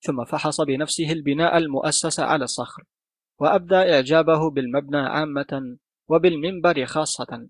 ثم 0.00 0.24
فحص 0.24 0.60
بنفسه 0.60 1.12
البناء 1.12 1.56
المؤسس 1.58 2.20
على 2.20 2.44
الصخر 2.44 2.82
وأبدى 3.38 3.74
إعجابه 3.74 4.50
بالمبنى 4.50 4.98
عامة 4.98 5.76
وبالمنبر 6.08 6.86
خاصة. 6.86 7.48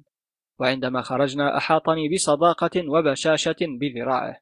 وعندما 0.59 1.03
خرجنا 1.03 1.57
أحاطني 1.57 2.09
بصداقة 2.09 2.89
وبشاشة 2.89 3.57
بذراعه. 3.61 4.41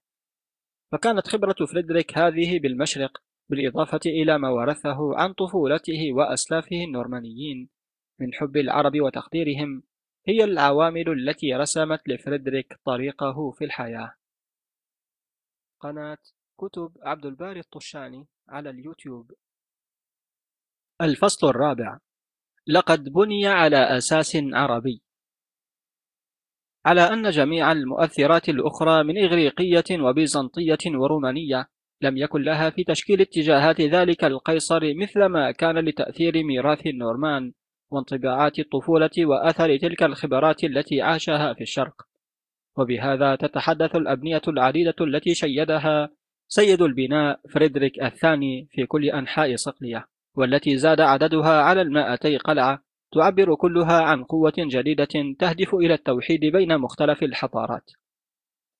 فكانت 0.93 1.29
خبرة 1.29 1.67
فريدريك 1.67 2.19
هذه 2.19 2.59
بالمشرق 2.59 3.23
بالإضافة 3.49 4.01
إلى 4.07 4.39
ما 4.39 4.49
ورثه 4.49 5.17
عن 5.17 5.33
طفولته 5.33 6.13
وأسلافه 6.13 6.77
النورمانيين 6.77 7.69
من 8.21 8.35
حب 8.35 8.57
العرب 8.57 9.01
وتقديرهم 9.01 9.83
هي 10.29 10.45
العوامل 10.45 11.09
التي 11.09 11.55
رسمت 11.55 12.09
لفريدريك 12.09 12.79
طريقه 12.85 13.51
في 13.51 13.65
الحياة. 13.65 14.15
قناة 15.81 16.19
كتب 16.61 16.93
عبد 17.03 17.27
الباري 17.27 17.61
الطشاني 17.61 18.27
على 18.49 18.71
اليوتيوب. 18.71 19.33
الفصل 21.01 21.49
الرابع. 21.49 21.99
لقد 22.67 23.09
بني 23.09 23.47
على 23.47 23.77
أساس 23.77 24.37
عربي. 24.37 25.03
على 26.87 27.01
أن 27.01 27.31
جميع 27.31 27.73
المؤثرات 27.73 28.49
الأخرى 28.49 29.05
من 29.05 29.25
إغريقية 29.25 29.85
وبيزنطية 30.01 30.79
ورومانية 30.87 31.69
لم 32.03 32.17
يكن 32.17 32.43
لها 32.43 32.71
في 32.71 32.85
تشكيل 32.85 33.21
اتجاهات 33.21 33.81
ذلك 33.81 34.25
القيصر 34.25 34.81
مثل 34.95 35.25
ما 35.25 35.51
كان 35.51 35.79
لتأثير 35.79 36.45
ميراث 36.45 36.87
النورمان 36.87 37.53
وانطباعات 37.91 38.59
الطفولة 38.59 39.11
وأثر 39.19 39.77
تلك 39.77 40.03
الخبرات 40.03 40.65
التي 40.65 41.03
عاشها 41.03 41.55
في 41.55 41.61
الشرق. 41.61 42.03
وبهذا 42.77 43.35
تتحدث 43.35 43.97
الأبنية 43.97 44.43
العديدة 44.49 44.95
التي 45.01 45.35
شيدها 45.35 46.11
سيد 46.49 46.83
البناء 46.83 47.41
فريدريك 47.51 48.03
الثاني 48.03 48.69
في 48.71 48.87
كل 48.87 49.05
أنحاء 49.05 49.57
صقلية 49.57 50.07
والتي 50.35 50.77
زاد 50.77 51.01
عددها 51.01 51.63
على 51.63 51.83
المائتي 51.83 52.37
قلعة 52.37 52.86
تعبر 53.17 53.55
كلها 53.55 54.03
عن 54.03 54.25
قوة 54.25 54.53
جديدة 54.59 55.35
تهدف 55.39 55.75
إلى 55.75 55.95
التوحيد 55.95 56.41
بين 56.41 56.79
مختلف 56.79 57.23
الحضارات. 57.23 57.91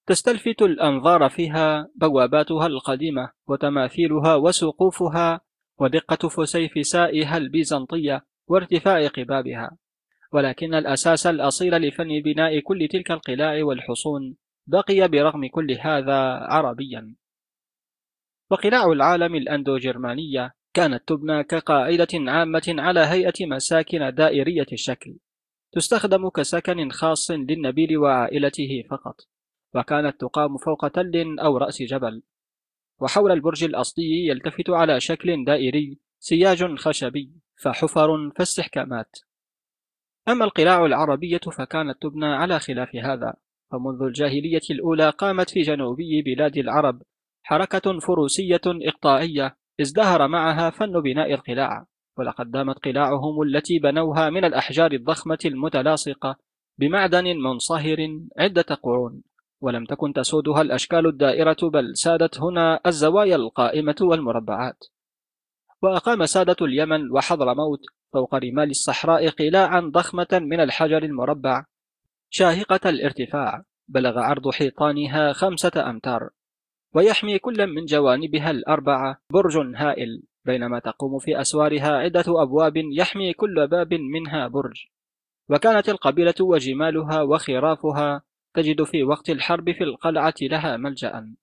تستلفت 0.07 0.63
الأنظار 0.63 1.29
فيها 1.29 1.89
بواباتها 1.95 2.67
القديمة 2.67 3.31
وتماثيلها 3.47 4.35
وسقوفها 4.35 5.41
ودقة 5.79 6.29
فسيفسائها 6.29 7.37
البيزنطية 7.37 8.27
وارتفاع 8.49 9.07
قبابها. 9.07 9.77
ولكن 10.33 10.75
الأساس 10.75 11.27
الأصيل 11.27 11.75
لفن 11.75 12.09
بناء 12.25 12.61
كل 12.61 12.89
تلك 12.89 13.11
القلاع 13.11 13.65
والحصون 13.65 14.37
بقي 14.67 15.09
برغم 15.09 15.47
كل 15.47 15.77
هذا 15.81 16.17
عربيا. 16.53 17.15
وقلاع 18.51 18.93
العالم 18.93 19.35
الأندو 19.35 19.79
جرمانية 19.79 20.55
كانت 20.77 21.09
تبنى 21.09 21.45
كقاعدة 21.45 22.09
عامة 22.15 22.75
على 22.79 23.01
هيئة 23.01 23.47
مساكن 23.47 24.15
دائرية 24.15 24.67
الشكل 24.73 25.17
تستخدم 25.73 26.29
كسكن 26.29 26.91
خاص 26.91 27.31
للنبيل 27.31 27.99
وعائلته 27.99 28.83
فقط 28.91 29.21
وكانت 29.75 30.21
تقام 30.21 30.57
فوق 30.57 30.89
تل 30.89 31.39
أو 31.39 31.57
رأس 31.57 31.83
جبل. 31.83 32.23
وحول 33.01 33.33
البرج 33.33 33.65
الأصلي 33.65 34.27
يلتفت 34.27 34.71
على 34.71 35.01
شكل 35.01 35.45
دائري 35.45 35.99
سياج 36.19 36.75
خشبي 36.79 37.33
فحفر 37.63 38.31
فاستحكامات. 38.37 39.19
أما 40.29 40.45
القلاع 40.45 40.87
العربية 40.87 41.41
فكانت 41.59 42.03
تبنى 42.03 42.27
على 42.27 42.59
خلاف 42.59 42.97
هذا 42.97 43.35
فمنذ 43.73 44.03
الجاهلية 44.03 44.67
الأولى 44.71 45.11
قامت 45.11 45.51
في 45.51 45.61
جنوبي 45.61 46.23
بلاد 46.23 46.57
العرب 46.59 47.03
حركة 47.43 48.01
فروسية 48.01 48.61
إقطاعية 48.67 49.57
ازدهر 49.81 50.29
معها 50.29 50.71
فن 50.71 51.01
بناء 51.01 51.35
القلاع 51.35 51.87
ولقد 52.19 52.51
دامت 52.51 52.79
قلاعهم 52.79 53.43
التي 53.43 53.79
بنوها 53.79 54.31
من 54.31 54.45
الأحجار 54.45 54.93
الضخمة 54.93 55.39
المتلاصقة 55.45 56.37
بمعدن 56.79 57.25
منصهر 57.25 58.21
عدة 58.39 58.75
قرون. 58.83 59.23
ولم 59.61 59.85
تكن 59.85 60.13
تسودها 60.13 60.63
الأشكال 60.63 61.07
الدائرة 61.07 61.57
بل 61.63 61.97
سادت 61.97 62.41
هنا 62.41 62.81
الزوايا 62.87 63.37
القائمة 63.37 63.97
والمربعات. 64.01 64.85
وأقام 65.83 66.27
سادة 66.27 66.57
اليمن 66.63 67.11
وحضرموت 67.11 67.81
فوق 68.13 68.35
رمال 68.35 68.71
الصحراء 68.71 69.29
قلاعا 69.29 69.81
ضخمة 69.81 70.29
من 70.33 70.61
الحجر 70.61 71.03
المربع 71.03 71.65
شاهقة 72.31 72.91
الارتفاع. 72.91 73.63
بلغ 73.89 74.19
عرض 74.19 74.51
حيطانها 74.51 75.33
خمسة 75.33 75.91
أمتار. 75.91 76.31
ويحمي 76.95 77.39
كل 77.39 77.67
من 77.67 77.85
جوانبها 77.85 78.51
الأربعة 78.51 79.19
برج 79.33 79.57
هائل 79.77 80.23
بينما 80.45 80.79
تقوم 80.79 81.19
في 81.19 81.41
أسوارها 81.41 81.97
عدة 81.97 82.25
أبواب 82.29 82.77
يحمي 82.77 83.33
كل 83.33 83.67
باب 83.67 83.95
منها 83.95 84.49
برج. 84.49 84.87
وكانت 85.49 85.89
القبيلة 85.89 86.35
وجمالها 86.41 87.23
وخرافها 87.23 88.23
تجد 88.55 88.83
في 88.83 89.03
وقت 89.03 89.31
الحرب 89.31 89.73
في 89.73 89.85
القلعة 89.85 90.35
لها 90.43 90.77
ملجأ. 90.77 91.35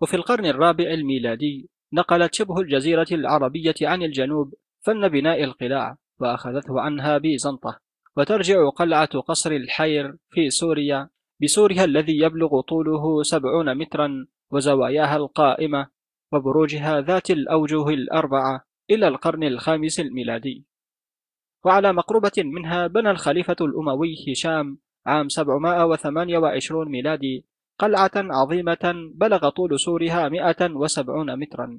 وفي 0.00 0.14
القرن 0.14 0.46
الرابع 0.46 0.84
الميلادي 0.84 1.70
نقلت 1.92 2.34
شبه 2.34 2.60
الجزيرة 2.60 3.06
العربية 3.12 3.74
عن 3.82 4.02
الجنوب 4.02 4.54
فن 4.80 5.08
بناء 5.08 5.44
القلاع 5.44 5.96
وأخذته 6.20 6.80
عنها 6.80 7.18
بيزنطة. 7.18 7.80
وترجع 8.16 8.68
قلعة 8.68 9.20
قصر 9.20 9.50
الحير 9.50 10.16
في 10.30 10.50
سوريا 10.50 11.08
بسورها 11.42 11.84
الذي 11.84 12.18
يبلغ 12.18 12.60
طوله 12.60 13.22
سبعون 13.22 13.78
مترا 13.78 14.26
وزواياها 14.52 15.16
القائمة 15.16 15.88
وبروجها 16.32 17.00
ذات 17.00 17.30
الأوجه 17.30 17.88
الأربعة 17.88 18.64
إلى 18.90 19.08
القرن 19.08 19.44
الخامس 19.44 20.00
الميلادي. 20.00 20.64
وعلى 21.64 21.92
مقربة 21.92 22.32
منها 22.38 22.86
بنى 22.86 23.10
الخليفة 23.10 23.56
الأموي 23.60 24.14
هشام 24.28 24.78
عام 25.06 25.28
728 25.28 26.88
ميلادي 26.88 27.46
قلعة 27.78 28.10
عظيمة 28.14 29.10
بلغ 29.14 29.48
طول 29.48 29.80
سورها 29.80 30.28
170 30.28 31.38
مترا 31.38 31.78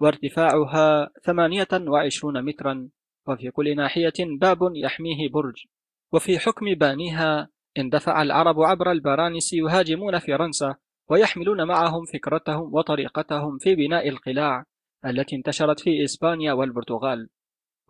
وارتفاعها 0.00 1.10
28 1.24 2.44
مترا 2.44 2.88
وفي 3.28 3.50
كل 3.50 3.76
ناحية 3.76 4.12
باب 4.18 4.58
يحميه 4.74 5.28
برج. 5.28 5.66
وفي 6.12 6.38
حكم 6.38 6.74
بانيها 6.74 7.48
اندفع 7.78 8.22
العرب 8.22 8.60
عبر 8.60 8.92
البرانس 8.92 9.52
يهاجمون 9.52 10.18
فرنسا 10.18 10.76
ويحملون 11.12 11.66
معهم 11.66 12.04
فكرتهم 12.04 12.74
وطريقتهم 12.74 13.58
في 13.58 13.74
بناء 13.74 14.08
القلاع 14.08 14.64
التي 15.06 15.36
انتشرت 15.36 15.80
في 15.80 16.04
إسبانيا 16.04 16.52
والبرتغال 16.52 17.28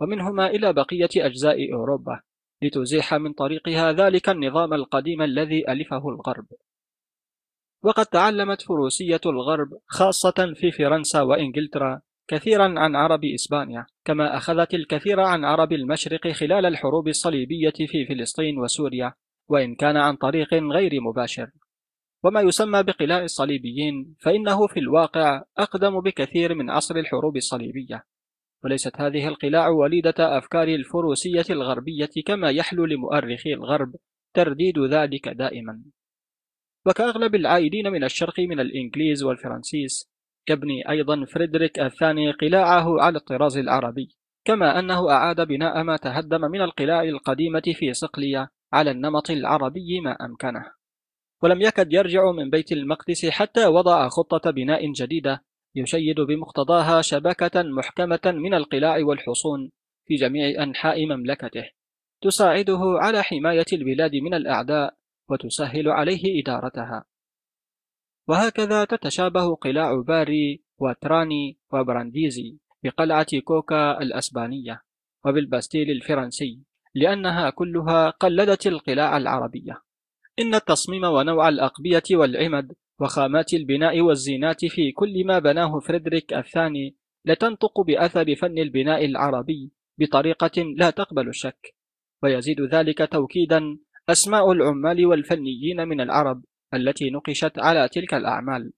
ومنهما 0.01 0.47
إلى 0.47 0.73
بقية 0.73 1.09
أجزاء 1.16 1.73
أوروبا 1.73 2.20
لتزيح 2.62 3.15
من 3.15 3.32
طريقها 3.32 3.93
ذلك 3.93 4.28
النظام 4.28 4.74
القديم 4.74 5.23
الذي 5.23 5.73
ألفه 5.73 6.09
الغرب. 6.09 6.47
وقد 7.82 8.07
تعلمت 8.07 8.62
فروسية 8.62 9.20
الغرب 9.27 9.69
خاصة 9.86 10.55
في 10.55 10.70
فرنسا 10.70 11.23
وإنجلترا 11.23 12.01
كثيرا 12.28 12.74
عن 12.81 12.97
عرب 12.97 13.24
إسبانيا 13.24 13.86
كما 14.05 14.36
أخذت 14.36 14.74
الكثير 14.74 15.20
عن 15.20 15.44
عرب 15.44 15.73
المشرق 15.73 16.28
خلال 16.28 16.66
الحروب 16.66 17.09
الصليبية 17.09 17.86
في 17.86 18.07
فلسطين 18.07 18.59
وسوريا 18.59 19.12
وإن 19.49 19.74
كان 19.74 19.97
عن 19.97 20.16
طريق 20.16 20.55
غير 20.55 21.01
مباشر. 21.01 21.51
وما 22.24 22.40
يسمى 22.40 22.82
بقلاع 22.82 23.23
الصليبيين 23.23 24.16
فإنه 24.20 24.66
في 24.66 24.81
الواقع 24.81 25.43
أقدم 25.59 26.01
بكثير 26.01 26.55
من 26.55 26.70
عصر 26.70 26.97
الحروب 26.97 27.36
الصليبية. 27.36 28.05
وليست 28.65 29.01
هذه 29.01 29.28
القلاع 29.28 29.69
وليدة 29.69 30.39
أفكار 30.39 30.69
الفروسية 30.69 31.44
الغربية 31.51 32.11
كما 32.27 32.51
يحلو 32.51 32.85
لمؤرخي 32.85 33.55
الغرب 33.55 33.94
ترديد 34.35 34.78
ذلك 34.78 35.28
دائما. 35.28 35.82
وكأغلب 36.86 37.35
العائدين 37.35 37.93
من 37.93 38.05
الشرق 38.05 38.40
من 38.40 38.61
الإنجليز 38.61 39.23
والفرنسيس 39.23 40.12
يبني 40.51 40.89
أيضا 40.90 41.24
فريدريك 41.24 41.81
الثاني 41.81 42.31
قلاعه 42.31 43.03
على 43.03 43.19
الطراز 43.19 43.57
العربي 43.57 44.16
كما 44.44 44.78
أنه 44.78 45.11
أعاد 45.11 45.40
بناء 45.40 45.82
ما 45.82 45.97
تهدم 45.97 46.40
من 46.40 46.61
القلاع 46.61 47.03
القديمة 47.03 47.62
في 47.74 47.93
صقلية 47.93 48.49
على 48.73 48.90
النمط 48.90 49.31
العربي 49.31 50.01
ما 50.01 50.12
أمكنه. 50.12 50.81
ولم 51.43 51.60
يكد 51.60 51.93
يرجع 51.93 52.31
من 52.31 52.51
بيت 52.51 52.73
المقدس 52.73 53.27
حتى 53.27 53.66
وضع 53.66 54.09
خطة 54.09 54.51
بناء 54.51 54.93
جديدة 54.93 55.44
يشيد 55.74 56.20
بمقتضاها 56.20 57.02
شبكة 57.02 57.62
محكمة 57.62 58.20
من 58.24 58.55
القلاع 58.55 59.05
والحصون 59.05 59.70
في 60.06 60.14
جميع 60.14 60.62
أنحاء 60.62 61.06
مملكته. 61.06 61.64
تساعده 62.23 62.81
على 62.81 63.23
حماية 63.23 63.64
البلاد 63.73 64.14
من 64.14 64.35
الأعداء 64.35 64.94
وتسهل 65.31 65.89
عليه 65.89 66.43
إدارتها. 66.43 67.05
وهكذا 68.28 68.85
تتشابه 68.85 69.55
قلاع 69.55 70.01
باري 70.01 70.62
وتراني 70.78 71.59
وبرانديزي 71.73 72.59
بقلعة 72.85 73.40
كوكا 73.44 74.02
الأسبانية 74.02 74.82
وبالباستيل 75.24 75.90
الفرنسي 75.90 76.62
لأنها 76.94 77.51
كلها 77.51 78.10
قلدت 78.10 78.66
القلاع 78.66 79.16
العربية. 79.16 79.82
إن 80.38 80.54
التصميم 80.54 81.04
ونوع 81.04 81.48
الأقبية 81.48 82.02
والعمد 82.12 82.72
وخامات 83.00 83.54
البناء 83.54 84.00
والزينات 84.00 84.64
في 84.64 84.92
كل 84.92 85.26
ما 85.26 85.38
بناه 85.38 85.78
فريدريك 85.78 86.32
الثاني 86.32 86.96
لتنطق 87.24 87.80
بأثر 87.80 88.34
فن 88.34 88.59
البناء 88.59 89.04
العربي 89.04 89.72
بطريقة 89.98 90.62
لا 90.76 90.90
تقبل 90.90 91.28
الشك 91.28 91.74
ويزيد 92.22 92.60
ذلك 92.60 93.09
توكيدا 93.12 93.78
أسماء 94.09 94.52
العمال 94.52 95.06
والفنيين 95.06 95.88
من 95.88 96.00
العرب 96.00 96.44
التي 96.74 97.10
نقشت 97.10 97.59
على 97.59 97.88
تلك 97.88 98.14
الأعمال. 98.14 98.72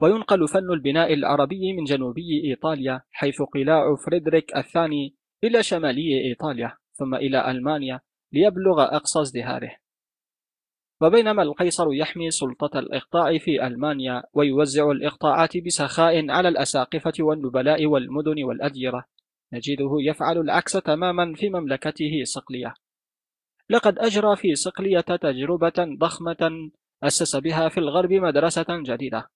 وينقل 0.00 0.48
فن 0.48 0.72
البناء 0.72 1.14
العربي 1.14 1.72
من 1.72 1.84
جنوبي 1.84 2.44
إيطاليا 2.44 3.02
حيث 3.10 3.42
قلاع 3.42 3.94
فريدريك 4.06 4.56
الثاني 4.56 5.16
إلى 5.44 5.62
شمالي 5.62 6.24
إيطاليا 6.28 6.76
ثم 6.92 7.14
إلى 7.14 7.50
ألمانيا 7.50 8.00
ليبلغ 8.32 8.82
أقصى 8.82 9.20
ازدهاره. 9.20 9.76
وبينما 11.02 11.42
القيصر 11.42 11.92
يحمي 11.92 12.30
سلطة 12.30 12.78
الإقطاع 12.78 13.38
في 13.38 13.66
ألمانيا 13.66 14.22
ويوزع 14.34 14.90
الإقطاعات 14.90 15.56
بسخاء 15.56 16.30
على 16.30 16.48
الأساقفة 16.48 17.12
والنبلاء 17.20 17.86
والمدن 17.86 18.44
والأديرة. 18.44 19.04
نجده 19.52 19.90
يفعل 20.00 20.38
العكس 20.38 20.72
تماما 20.72 21.34
في 21.34 21.50
مملكته 21.50 22.24
صقلية. 22.24 22.74
لقد 23.70 23.98
أجرى 23.98 24.36
في 24.36 24.54
صقلية 24.54 25.00
تجربة 25.00 25.96
ضخمة 25.98 26.70
أسس 27.02 27.36
بها 27.36 27.68
في 27.68 27.78
الغرب 27.78 28.12
مدرسة 28.12 28.66
جديدة. 28.70 29.28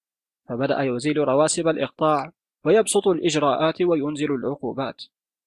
فبدأ 0.49 0.83
يزيل 0.83 1.19
رواسب 1.19 1.69
الإقطاع 1.69 2.33
ويبسط 2.65 3.09
الإجراءات 3.09 3.83
وينزل 3.83 4.35
العقوبات. 4.35 5.03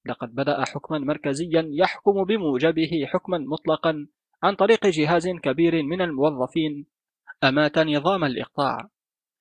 لقد 0.06 0.36
بدأ 0.36 0.66
حكما 0.66 1.00
مركزيا 1.00 1.70
يحكم 1.72 2.24
بموجبه 2.24 3.06
حكما 3.06 3.38
مطلقا 3.38 4.08
عن 4.44 4.56
طريق 4.56 4.88
جهاز 4.88 5.28
كبير 5.30 5.84
من 5.84 6.02
الموظفين 6.02 6.86
أمات 7.44 7.80
نظام 7.80 8.24
الإقطاع. 8.24 8.90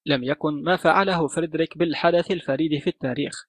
لم 0.06 0.24
يكن 0.24 0.62
ما 0.62 0.76
فعله 0.76 1.28
فريدريك 1.28 1.78
بالحدث 1.78 2.30
الفريد 2.30 2.80
في 2.80 2.86
التاريخ. 2.86 3.44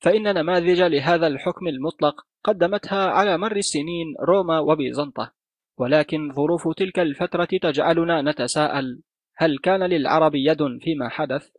فإن 0.00 0.34
نماذج 0.34 0.82
لهذا 0.82 1.26
الحكم 1.26 1.68
المطلق 1.68 2.26
قدمتها 2.44 3.06
على 3.06 3.38
مر 3.38 3.56
السنين 3.56 4.14
روما 4.20 4.58
وبيزنطة. 4.58 5.32
ولكن 5.78 6.32
ظروف 6.32 6.68
تلك 6.76 6.98
الفترة 6.98 7.48
تجعلنا 7.62 8.22
نتساءل 8.22 9.02
هل 9.36 9.58
كان 9.58 9.82
للعرب 9.82 10.34
يد 10.34 10.78
فيما 10.80 11.08
حدث؟ 11.08 11.50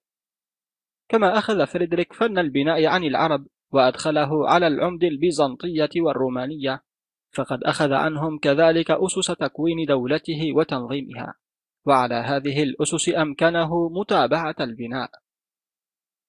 كما 1.10 1.38
أخذ 1.38 1.68
فريدريك 1.68 2.14
فن 2.14 2.38
البناء 2.40 2.86
عن 2.86 3.04
العرب 3.04 3.48
وأدخله 3.72 4.50
على 4.50 4.68
العمد 4.68 5.04
البيزنطية 5.04 5.90
والرومانية. 5.96 6.84
فقد 7.32 7.64
أخذ 7.64 7.94
عنهم 7.94 8.40
كذلك 8.40 8.92
أسس 8.92 9.28
تكوين 9.28 9.86
دولته 9.86 10.54
وتنظيمها 10.56 11.34
وعلى 11.86 12.16
هذه 12.16 12.64
الأسس 12.64 13.10
أمكنه 13.10 13.90
متابعة 13.90 14.56
البناء. 14.60 15.10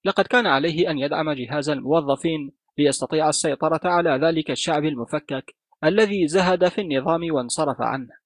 لقد 0.04 0.26
كان 0.26 0.46
عليه 0.46 0.90
أن 0.90 0.98
يدعم 0.98 1.32
جهاز 1.32 1.70
الموظفين 1.70 2.52
ليستطيع 2.78 3.28
السيطرة 3.28 3.80
على 3.84 4.10
ذلك 4.10 4.50
الشعب 4.50 4.84
المفكك 4.84 5.56
الذي 5.84 6.26
زهد 6.26 6.68
في 6.68 6.80
النظام 6.80 7.34
وانصرف 7.34 7.80
عنه. 7.80 8.20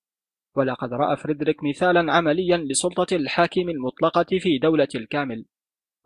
ولقد 0.57 0.93
رأى 0.93 1.17
فريدريك 1.17 1.65
مثالا 1.65 2.13
عمليا 2.13 2.57
لسلطة 2.57 3.17
الحاكم 3.17 3.69
المطلقة 3.69 4.39
في 4.39 4.59
دولة 4.59 4.89
الكامل 4.95 5.45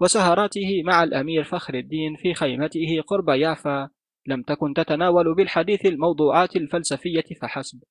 وسهراته 0.01 0.83
مع 0.85 1.03
الأمير 1.03 1.45
فخر 1.45 1.75
الدين 1.75 2.17
في 2.17 2.35
خيمته 2.35 3.03
قرب 3.07 3.29
يافا 3.29 3.89
لم 4.29 4.43
تكن 4.43 4.75
تتناول 4.75 5.35
بالحديث 5.35 5.87
الموضوعات 5.87 6.57
الفلسفية 6.57 7.25
فحسب 7.41 7.83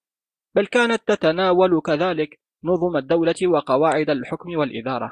بل 0.55 0.65
كانت 0.65 1.01
تتناول 1.07 1.81
كذلك 1.81 2.39
نظم 2.63 2.97
الدولة 2.97 3.35
وقواعد 3.47 4.09
الحكم 4.09 4.57
والإدارة. 4.57 5.11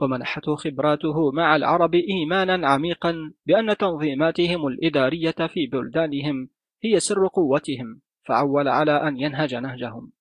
ومنحته 0.00 0.54
خبراته 0.56 1.32
مع 1.32 1.56
العرب 1.56 1.94
إيمانا 1.94 2.68
عميقا 2.68 3.32
بأن 3.46 3.76
تنظيماتهم 3.76 4.66
الإدارية 4.66 5.46
في 5.48 5.66
بلدانهم 5.66 6.48
هي 6.84 7.00
سر 7.00 7.26
قوتهم 7.26 8.00
فعول 8.24 8.68
على 8.68 9.08
أن 9.08 9.16
ينهج 9.16 9.54
نهجهم. 9.54 10.12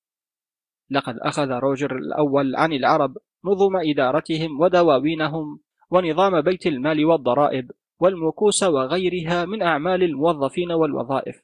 لقد 0.90 1.18
أخذ 1.18 1.50
روجر 1.50 1.98
الأول 1.98 2.56
عن 2.56 2.74
العرب 2.74 3.18
نظم 3.46 3.78
إدارتهم 3.78 4.60
ودواوينهم 4.60 5.60
ونظام 5.92 6.42
بيت 6.42 6.68
المال 6.68 7.06
والضرائب 7.06 7.72
والمكوس 8.00 8.64
وغيرها 8.64 9.46
من 9.46 9.62
أعمال 9.62 10.04
الموظفين 10.04 10.72
والوظائف. 10.72 11.42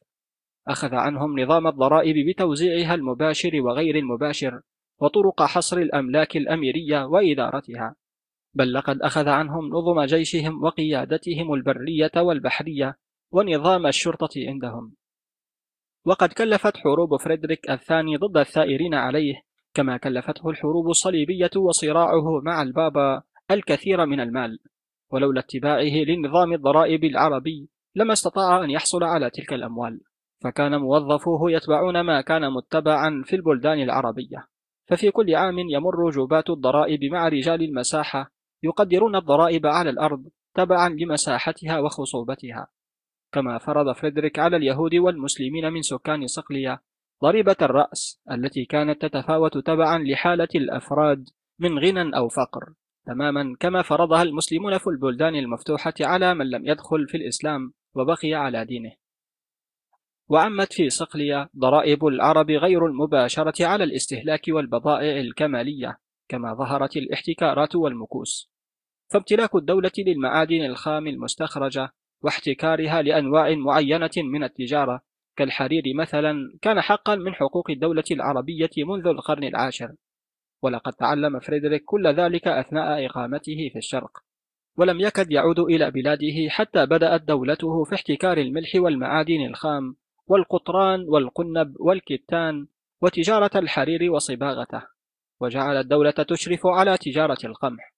أخذ 0.68 0.96
عنهم 0.96 1.40
نظام 1.40 1.68
الضرائب 1.68 2.30
بتوزيعها 2.30 2.96
المباشر 2.96 3.62
وغير 3.62 3.96
المباشر 3.96 4.62
وطرق 5.00 5.44
حصر 5.44 5.78
الأملاك 5.78 6.38
الأميرية 6.38 7.06
وإدارتها. 7.06 7.96
بل 8.54 8.74
لقد 8.74 9.02
أخذ 9.02 9.28
عنهم 9.28 9.70
نظم 9.70 10.02
جيشهم 10.02 10.64
وقيادتهم 10.64 11.54
البرية 11.54 12.12
والبحرية 12.16 12.98
ونظام 13.32 13.88
الشرطة 13.88 14.48
عندهم. 14.48 14.96
وقد 16.06 16.34
كلفت 16.34 16.78
حروب 16.78 17.16
فريدريك 17.22 17.70
الثاني 17.70 18.18
ضد 18.18 18.38
الثائرين 18.38 18.94
عليه 18.94 19.42
كما 19.74 19.98
كلفته 19.98 20.50
الحروب 20.50 20.90
الصليبية 20.90 21.50
وصراعه 21.56 22.42
مع 22.42 22.62
البابا 22.62 23.22
الكثير 23.52 24.06
من 24.06 24.20
المال. 24.20 24.60
ولولا 25.14 25.40
اتباعه 25.40 26.04
لنظام 26.08 26.54
الضرائب 26.54 27.04
العربي 27.04 27.70
لما 27.96 28.14
استطاع 28.14 28.64
أن 28.64 28.70
يحصل 28.70 29.04
على 29.04 29.30
تلك 29.30 29.54
الأموال. 29.54 30.02
فكان 30.44 30.76
موظفوه 30.76 31.52
يتبعون 31.52 32.02
ما 32.02 32.22
كان 32.22 32.54
متبعا 32.54 33.24
في 33.26 33.36
البلدان 33.36 33.82
العربية. 33.82 34.48
ففي 34.90 35.12
كل 35.12 35.36
عام 35.36 35.60
يمر 35.60 36.10
جوبات 36.10 36.50
الضرائب 36.50 37.04
مع 37.04 37.28
رجال 37.28 37.64
المساحة 37.64 38.32
يقدرون 38.64 39.16
الضرائب 39.16 39.66
على 39.66 39.90
الأرض 39.90 40.24
تبعا 40.54 40.90
لمساحتها 40.90 41.80
وخصوبتها. 41.80 42.68
كما 43.32 43.58
فرض 43.58 43.96
فريدريك 43.96 44.40
على 44.40 44.58
اليهود 44.58 44.96
والمسلمين 44.96 45.74
من 45.74 45.82
سكان 45.82 46.28
صقلية 46.28 46.82
ضريبة 47.24 47.56
الرأس 47.62 48.22
التي 48.32 48.66
كانت 48.66 49.06
تتفاوت 49.06 49.58
تبعا 49.58 49.98
لحالة 49.98 50.48
الأفراد 50.56 51.30
من 51.60 51.80
غنى 51.80 52.18
أو 52.18 52.28
فقر. 52.28 52.74
تماما. 53.06 53.56
كما 53.60 53.82
فرضها 53.82 54.22
المسلمون 54.22 54.78
في 54.78 54.88
البلدان 54.88 55.36
المفتوحة 55.36 55.94
على 56.02 56.34
من 56.34 56.50
لم 56.50 56.68
يدخل 56.68 57.08
في 57.08 57.18
الإسلام 57.18 57.74
وبقي 57.96 58.34
على 58.34 58.66
دينه. 58.66 58.92
وعمت 60.30 60.74
في 60.74 60.90
صقلية 60.90 61.50
ضرائب 61.58 62.06
العرب 62.06 62.52
غير 62.52 62.86
المباشرة 62.86 63.66
على 63.66 63.84
الاستهلاك 63.84 64.42
والبضائع 64.48 65.20
الكمالية 65.20 65.98
كما 66.28 66.54
ظهرت 66.54 66.98
الاحتكارات 66.98 67.76
والمكوس. 67.76 68.52
فامتلاك 69.12 69.56
الدولة 69.56 69.92
للمعادن 69.98 70.66
الخام 70.66 71.08
المستخرجة 71.08 71.90
واحتكارها 72.22 73.02
لأنواع 73.02 73.56
معينة 73.56 74.12
من 74.18 74.44
التجارة 74.44 75.02
كالحرير 75.36 75.84
مثلا 75.96 76.58
كان 76.62 76.82
حقا 76.82 77.16
من 77.16 77.34
حقوق 77.34 77.70
الدولة 77.70 78.04
العربية 78.12 78.70
منذ 78.78 79.08
القرن 79.08 79.44
العاشر. 79.44 79.96
ولقد 80.64 80.94
تعلم 80.94 81.40
فريدريك 81.40 81.84
كل 81.86 82.08
ذلك 82.08 82.48
أثناء 82.48 83.06
إقامته 83.06 83.70
في 83.74 83.78
الشرق 83.78 84.18
ولم 84.78 85.00
يكد 85.00 85.32
يعود 85.32 85.60
إلى 85.60 85.92
بلاده 85.92 86.50
حتى 86.50 86.86
بدأت 86.86 87.22
دولته 87.22 87.84
في 87.84 87.96
احتكار 87.96 88.38
الملح 88.38 88.76
والمعادن 88.76 89.46
الخام 89.46 89.96
والقطران 90.28 91.06
والقنب 91.10 91.76
والكتان 91.80 92.68
وتجارة 93.02 93.52
الحرير 93.56 94.12
وصباغته 94.12 94.84
وجعل 95.40 95.78
الدولة 95.78 96.12
تشرف 96.12 96.68
على 96.68 96.98
تجارة 96.98 97.38
القمح. 97.44 97.94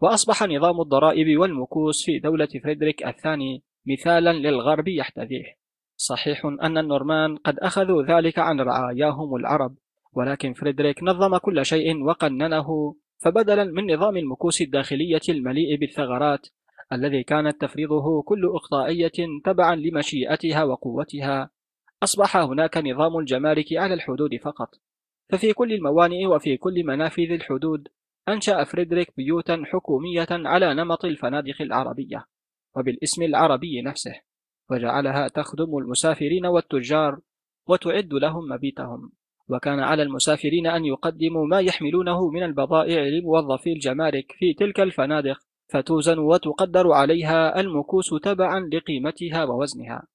وأصبح 0.00 0.42
نظام 0.42 0.80
الضرائب 0.80 1.40
والمكوس 1.40 2.04
في 2.04 2.18
دولة 2.18 2.48
فريدريك 2.62 3.06
الثاني 3.06 3.62
مثالا 3.86 4.32
للغرب 4.32 4.88
يحتذيه 4.88 5.56
صحيح 5.96 6.44
أن 6.44 6.78
النورمان 6.78 7.36
قد 7.36 7.58
أخذوا 7.58 8.02
ذلك 8.02 8.38
عن 8.38 8.60
رعاياهم 8.60 9.36
العرب 9.36 9.76
ولكن 10.12 10.52
فريدريك 10.52 11.02
نظم 11.02 11.36
كل 11.36 11.66
شيء 11.66 12.04
وقننه 12.04 12.96
فبدلا 13.18 13.64
من 13.64 13.94
نظام 13.94 14.16
المكوس 14.16 14.62
الداخلية 14.62 15.20
المليء 15.28 15.76
بالثغرات 15.76 16.46
الذي 16.92 17.22
كانت 17.22 17.60
تفرضه 17.60 18.22
كل 18.22 18.46
إقطاعية 18.46 19.12
تبعا 19.44 19.76
لمشيئتها 19.76 20.64
وقوتها. 20.64 21.50
أصبح 22.02 22.36
هناك 22.36 22.76
نظام 22.76 23.18
الجمارك 23.18 23.66
على 23.72 23.94
الحدود 23.94 24.36
فقط. 24.36 24.68
ففي 25.30 25.52
كل 25.52 25.72
الموانئ 25.72 26.26
وفي 26.26 26.56
كل 26.56 26.84
منافذ 26.84 27.30
الحدود 27.30 27.88
أنشأ 28.28 28.64
فريدريك 28.64 29.12
بيوتا 29.16 29.62
حكومية 29.64 30.26
على 30.30 30.74
نمط 30.74 31.04
الفنادق 31.04 31.62
العربية 31.62 32.26
وبالاسم 32.76 33.22
العربي 33.22 33.82
نفسه 33.82 34.14
وجعلها 34.70 35.28
تخدم 35.28 35.78
المسافرين 35.78 36.46
والتجار 36.46 37.20
وتعد 37.66 38.12
لهم 38.12 38.48
مبيتهم. 38.48 39.12
وكان 39.48 39.80
على 39.80 40.02
المسافرين 40.02 40.66
أن 40.66 40.84
يقدموا 40.84 41.46
ما 41.46 41.60
يحملونه 41.60 42.30
من 42.30 42.42
البضائع 42.42 43.02
لموظفي 43.02 43.72
الجمارك 43.72 44.32
في 44.38 44.54
تلك 44.54 44.80
الفنادق 44.80 45.38
فتوزن 45.68 46.18
وتقدر 46.18 46.92
عليها 46.92 47.60
المكوس 47.60 48.10
تبعا 48.22 48.60
لقيمتها 48.60 49.44
ووزنها. 49.44 50.06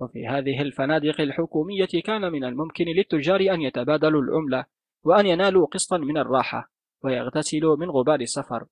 وفي 0.00 0.26
هذه 0.26 0.62
الفنادق 0.62 1.20
الحكومية 1.20 1.88
كان 2.04 2.32
من 2.32 2.44
الممكن 2.44 2.84
للتجار 2.84 3.40
أن 3.40 3.62
يتبادلوا 3.62 4.22
العملة 4.22 4.64
وأن 5.04 5.26
ينالوا 5.26 5.66
قسطا 5.66 5.98
من 5.98 6.18
الراحة 6.18 6.72
ويغتسلوا 7.04 7.76
من 7.76 7.90
غبار 7.90 8.20
السفر. 8.20 8.66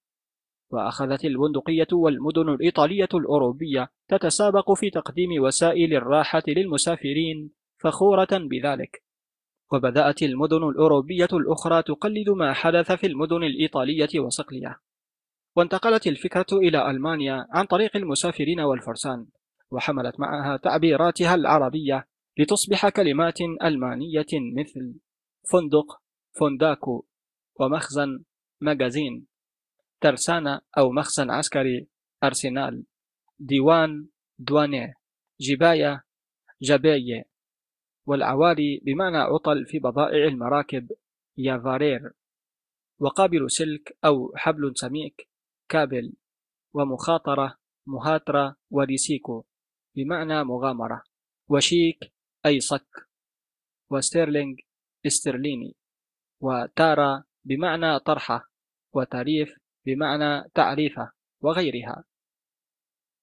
وأخذت 0.71 1.25
البندقية 1.25 1.87
والمدن 1.93 2.49
الإيطالية 2.49 3.09
الأوروبية 3.15 3.91
تتسابق 4.09 4.73
في 4.73 4.91
تقديم 4.91 5.43
وسائل 5.43 5.95
الراحة 5.95 6.43
للمسافرين 6.49 7.51
فخورة 7.79 8.29
بذلك. 8.33 9.10
وبدأت 9.72 10.22
المدن 10.22 10.68
الأوروبية 10.68 11.28
الأخرى 11.32 11.82
تقلد 11.82 12.30
ما 12.30 12.52
حدث 12.52 12.92
في 12.92 13.06
المدن 13.06 13.42
الإيطالية 13.42 14.20
وصقلية. 14.20 14.80
وانتقلت 15.56 16.06
الفكرة 16.06 16.47
إلى 16.52 16.90
ألمانيا 16.90 17.47
عن 17.51 17.64
طريق 17.64 17.97
المسافرين 17.97 18.60
والفرسان 18.60 19.26
وحملت 19.70 20.20
معها 20.20 20.56
تعبيراتها 20.56 21.34
العربية 21.34 22.06
لتصبح 22.38 22.88
كلمات 22.88 23.40
ألمانية 23.40 24.26
مثل 24.56 24.94
فندق 25.52 26.01
فنداكو 26.40 27.06
ومخزن 27.60 28.24
مجازين 28.60 29.26
ترسانة 30.01 30.60
أو 30.78 30.92
مخزن 30.92 31.30
عسكري 31.30 31.88
أرسنال 32.24 32.84
ديوان 33.38 34.09
دوانيه 34.38 34.94
جباية 35.40 36.05
جباية 36.62 37.30
والعواري 38.06 38.81
بمعنى 38.85 39.16
عطل 39.16 39.66
في 39.66 39.78
بضائع 39.78 40.24
المراكب 40.24 40.90
يافارير 41.36 42.12
وقابل 43.01 43.51
سلك 43.51 43.98
أو 44.05 44.32
حبل 44.36 44.72
سميك 44.74 45.28
كابل. 45.68 46.12
ومخاطرة 46.74 47.59
مهاترة 47.86 48.56
وريسيكو 48.70 49.44
بمعنى 49.97 50.44
مغامرة. 50.44 51.02
وشيك 51.48 52.12
أي 52.47 52.60
صك. 52.60 53.09
و 53.90 53.98
Sterling 53.98 54.61
استرليني. 55.06 55.77
وتارا 56.40 57.24
بمعنى 57.44 57.98
طرحة. 57.98 58.51
وتعريف 58.93 59.59
بمعنى 59.86 60.51
تعريفة 60.55 61.12
وغيرها. 61.40 62.05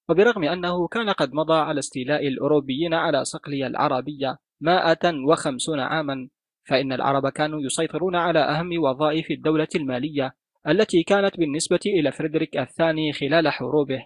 وبرغم 0.10 0.44
أنه 0.44 0.88
كان 0.88 1.10
قد 1.10 1.34
مضى 1.34 1.54
على 1.54 1.80
استيلاء 1.80 2.28
الأوروبيين 2.28 2.94
على 2.94 3.26
صقلية 3.26 3.68
العربية 3.68 4.38
مائة 4.62 5.26
وخمسون 5.28 5.80
عاما 5.80 6.30
فإن 6.68 6.94
العرب 6.94 7.30
كانوا 7.30 7.62
يسيطرون 7.62 8.16
على 8.16 8.40
أهم 8.40 8.70
وظائف 8.84 9.32
الدولة 9.32 9.68
المالية 9.76 10.36
التي 10.68 11.04
كانت 11.04 11.38
بالنسبة 11.38 11.80
إلى 11.86 12.12
فريدريك 12.12 12.58
الثاني 12.58 13.14
خلال 13.14 13.50
حروبه 13.50 14.06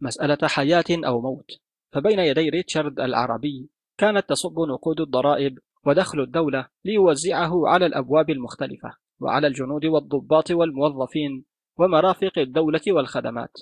مسألة 0.00 0.38
حياة 0.44 0.84
أو 0.90 1.20
موت. 1.20 1.50
فبين 1.92 2.18
يدي 2.18 2.48
ريتشارد 2.48 3.00
العربي 3.00 3.70
كانت 3.98 4.28
تصب 4.28 4.58
نقود 4.58 5.00
الضرائب 5.00 5.58
ودخل 5.86 6.20
الدولة 6.20 6.68
ليوزعه 6.84 7.68
على 7.68 7.86
الأبواب 7.86 8.30
المختلفة 8.30 8.94
وعلى 9.20 9.46
الجنود 9.46 9.84
والضباط 9.84 10.50
والموظفين 10.50 11.44
ومرافق 11.78 12.38
الدولة 12.38 12.80
والخدمات. 12.88 13.52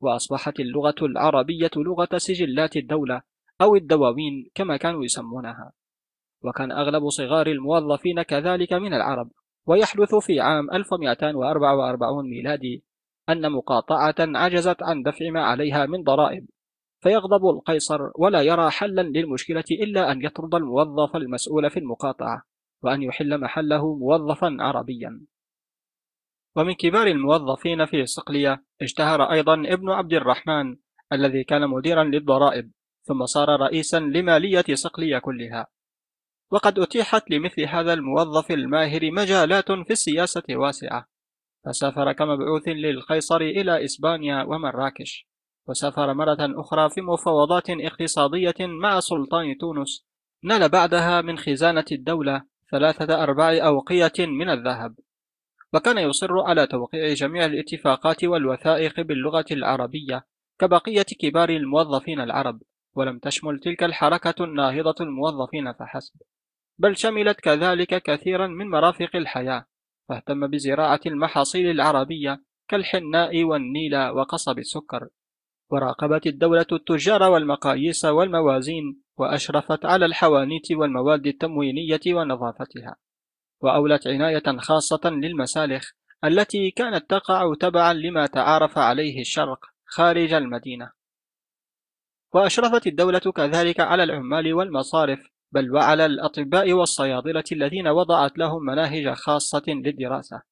وأصبحت 0.00 0.60
اللغة 0.60 0.94
العربية 1.02 1.70
لغة 1.76 2.08
سجلات 2.16 2.76
الدولة 2.76 3.22
أو 3.60 3.76
الدواوين 3.76 4.50
كما 4.54 4.76
كانوا 4.76 5.04
يسمونها. 5.04 5.72
وكان 6.44 6.72
أغلب 6.72 7.08
صغار 7.08 7.46
الموظفين 7.46 8.22
كذلك 8.22 8.72
من 8.72 8.94
العرب. 8.94 9.30
ويحدث 9.66 10.14
في 10.14 10.40
عام 10.40 10.70
1244 10.70 12.30
ميلادي 12.30 12.84
أن 13.28 13.52
مقاطعة 13.52 14.14
عجزت 14.18 14.82
عن 14.82 15.02
دفع 15.02 15.30
ما 15.30 15.44
عليها 15.44 15.86
من 15.86 16.02
ضرائب. 16.02 16.46
فيغضب 17.00 17.48
القيصر 17.48 18.10
ولا 18.14 18.42
يرى 18.42 18.70
حلا 18.70 19.02
للمشكلة 19.02 19.64
إلا 19.70 20.12
أن 20.12 20.24
يطرد 20.24 20.54
الموظف 20.54 21.16
المسؤول 21.16 21.70
في 21.70 21.78
المقاطعة 21.78 22.42
وأن 22.82 23.02
يحل 23.02 23.40
محله 23.40 23.94
موظفا 23.94 24.56
عربيا. 24.60 25.20
ومن 26.56 26.72
كبار 26.72 27.06
الموظفين 27.06 27.86
في 27.86 28.06
صقلية 28.06 28.64
اشتهر 28.82 29.22
أيضا 29.22 29.54
ابن 29.54 29.90
عبد 29.90 30.12
الرحمن 30.12 30.76
الذي 31.12 31.44
كان 31.44 31.68
مديرا 31.70 32.04
للضرائب. 32.04 32.72
ثم 33.08 33.26
صار 33.26 33.60
رئيسا 33.60 34.00
لمالية 34.00 34.64
صقلية 34.74 35.18
كلها. 35.18 35.66
وقد 36.50 36.78
أتيحت 36.78 37.30
لمثل 37.30 37.62
هذا 37.62 37.92
الموظف 37.92 38.50
الماهر 38.50 39.10
مجالات 39.10 39.72
في 39.72 39.90
السياسة 39.90 40.42
واسعة. 40.50 41.08
فسافر 41.66 42.12
كمبعوث 42.12 42.68
للقيصر 42.68 43.40
إلى 43.40 43.84
إسبانيا 43.84 44.42
ومراكش 44.42 45.28
وسافر 45.66 46.14
مرة 46.14 46.38
أخرى 46.40 46.90
في 46.90 47.00
مفاوضات 47.00 47.70
اقتصادية 47.70 48.54
مع 48.60 49.00
سلطان 49.00 49.58
تونس. 49.60 50.06
نال 50.44 50.68
بعدها 50.68 51.20
من 51.20 51.38
خزانة 51.38 51.84
الدولة 51.92 52.42
ثلاثة 52.70 53.22
أرباع 53.22 53.66
أوقية 53.66 54.12
من 54.18 54.50
الذهب. 54.50 54.94
وكان 55.72 55.98
يصر 55.98 56.40
على 56.40 56.66
توقيع 56.66 57.14
جميع 57.14 57.44
الاتفاقات 57.44 58.24
والوثائق 58.24 59.00
باللغة 59.00 59.46
العربية 59.50 60.26
كبقية 60.58 61.06
كبار 61.20 61.48
الموظفين 61.48 62.20
العرب. 62.20 62.62
ولم 62.94 63.18
تشمل 63.18 63.58
تلك 63.58 63.82
الحركة 63.82 64.44
الناهضة 64.44 64.94
الموظفين 65.00 65.72
فحسب. 65.72 66.20
بل 66.78 66.96
شملت 66.96 67.40
كذلك 67.40 68.02
كثيرا 68.02 68.46
من 68.46 68.70
مرافق 68.70 69.16
الحياة 69.16 69.66
فاهتم 70.08 70.46
بزراعة 70.46 71.00
المحاصيل 71.06 71.70
العربية 71.70 72.42
كالحناء 72.68 73.44
والنيل 73.44 73.96
وقصب 73.96 74.58
السكر. 74.58 75.08
وراقبت 75.70 76.26
الدولة 76.26 76.66
التجار 76.72 77.22
والمقاييس 77.22 78.04
والموازين 78.04 79.02
وأشرفت 79.16 79.84
على 79.84 80.06
الحوانيت 80.06 80.72
والمواد 80.72 81.26
التموينية 81.26 82.00
ونظافتها. 82.06 82.96
وأولت 83.60 84.06
عناية 84.06 84.58
خاصة 84.58 85.10
للمسالخ 85.10 85.90
التي 86.24 86.70
كانت 86.70 87.10
تقع 87.10 87.54
تبعا 87.60 87.92
لما 87.92 88.26
تعارف 88.26 88.78
عليه 88.78 89.20
الشرق 89.20 89.58
خارج 89.86 90.32
المدينة. 90.32 90.97
وأشرفت 92.34 92.86
الدولة 92.86 93.18
كذلك 93.18 93.80
على 93.80 94.02
العمال 94.02 94.54
والمصارف 94.54 95.30
بل 95.52 95.72
وعلى 95.72 96.06
الأطباء 96.06 96.72
والصيادلة 96.72 97.44
الذين 97.52 97.88
وضعت 97.88 98.38
لهم 98.38 98.62
مناهج 98.64 99.14
خاصة 99.14 99.62
للدراسة. 99.68 100.42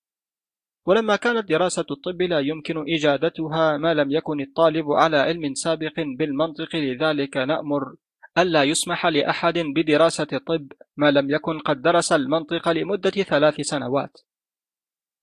ولما 0.87 1.17
كانت 1.17 1.49
دراسة 1.49 1.85
الطب 1.91 2.23
لا 2.23 2.41
يمكن 2.41 2.85
إجادتها 2.89 3.77
ما 3.77 3.95
لم 3.95 4.11
يكن 4.11 4.41
الطالب 4.41 4.93
على 4.93 5.17
علم 5.17 5.55
سابق 5.55 5.93
بالمنطق 6.19 6.77
لذلك 6.77 7.37
نأمر 7.37 7.97
ألا 8.39 8.63
يسمح 8.65 9.07
لأحد 9.07 9.59
بدراسة 9.59 10.27
الطب 10.33 10.73
ما 10.97 11.11
لم 11.11 11.31
يكن 11.31 11.59
قد 11.59 11.83
درس 11.83 12.13
المنطق 12.13 12.69
لمدة 12.69 13.11
ثلاث 13.11 13.61
سنوات. 13.61 14.21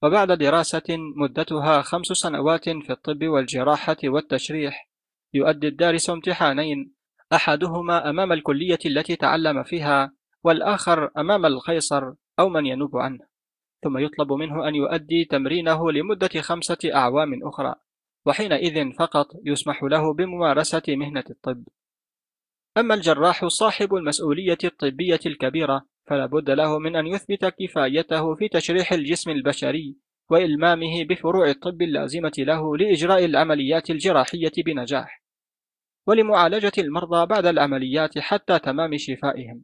وبعد 0.03 0.31
دراسة 0.31 0.97
مدتها 1.17 1.81
خمس 1.81 2.07
سنوات 2.07 2.69
في 2.69 2.89
الطب 2.89 3.23
والجراحة 3.23 3.97
والتشريح 4.03 4.92
يؤدي 5.33 5.67
الدارس 5.67 6.09
امتحانين 6.09 6.93
أحدهما 7.33 8.09
أمام 8.09 8.31
الكلية 8.33 8.79
التي 8.85 9.15
تعلم 9.15 9.63
فيها 9.63 10.13
والآخر 10.43 11.11
أمام 11.17 11.45
القيصر 11.45 12.13
أو 12.39 12.49
من 12.49 12.65
ينوب 12.65 12.97
عنه. 12.97 13.19
ثم 13.83 13.97
يطلب 13.97 14.33
منه 14.33 14.67
أن 14.67 14.75
يؤدي 14.75 15.25
تمرينه 15.25 15.91
لمدة 15.91 16.41
خمسة 16.41 16.77
أعوام 16.95 17.47
أخرى 17.47 17.75
وحينئذ 18.25 18.91
فقط 18.91 19.27
يسمح 19.45 19.83
له 19.83 20.13
بممارسة 20.13 20.81
مهنة 20.87 21.23
الطب. 21.29 21.63
أما 22.77 22.93
الجراح 22.93 23.45
صاحب 23.45 23.95
المسؤولية 23.95 24.57
الطبية 24.63 25.19
الكبيرة 25.25 25.85
فلا 26.05 26.25
بد 26.25 26.49
له 26.49 26.79
من 26.79 26.95
أن 26.95 27.07
يثبت 27.07 27.45
كفايته 27.45 28.35
في 28.35 28.47
تشريح 28.47 28.93
الجسم 28.93 29.31
البشري 29.31 29.97
وإلمامه 30.29 31.03
بفروع 31.03 31.49
الطب 31.49 31.81
اللازمة 31.81 32.33
له 32.37 32.77
لإجراء 32.77 33.25
العمليات 33.25 33.89
الجراحية 33.89 34.51
بنجاح. 34.65 35.22
ولمعالجة 36.07 36.71
المرضى 36.77 37.25
بعد 37.25 37.45
العمليات 37.45 38.19
حتى 38.19 38.59
تمام 38.59 38.97
شفائهم. 38.97 39.63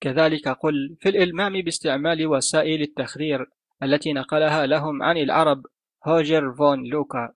كذلك 0.00 0.48
قل 0.48 0.96
في 1.00 1.08
الإلمام 1.08 1.52
باستعمال 1.52 2.26
وسائل 2.26 2.82
التخدير 2.82 3.46
التي 3.82 4.12
نقلها 4.12 4.66
لهم 4.66 5.02
عن 5.02 5.16
العرب 5.16 5.66
هوجر 6.06 6.52
فون 6.52 6.84
لوكا. 6.84 7.32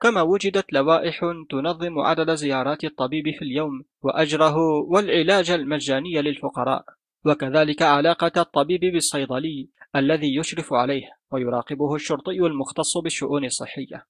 كما 0.00 0.22
وجدت 0.22 0.72
لوائح 0.72 1.20
تنظم 1.50 1.98
عدد 1.98 2.34
زيارات 2.34 2.84
الطبيب 2.84 3.24
في 3.38 3.42
اليوم 3.42 3.84
وأجره 4.02 4.56
والعلاج 4.88 5.50
المجاني 5.50 6.22
للفقراء. 6.22 6.84
وكذلك 7.24 7.82
علاقة 7.82 8.40
الطبيب 8.40 8.80
بالصيدلي 8.80 9.68
الذي 9.96 10.36
يشرف 10.36 10.72
عليه 10.72 11.08
ويراقبه 11.30 11.94
الشرطي 11.94 12.38
المختص 12.38 12.98
بالشؤون 12.98 13.44
الصحية. 13.44 14.06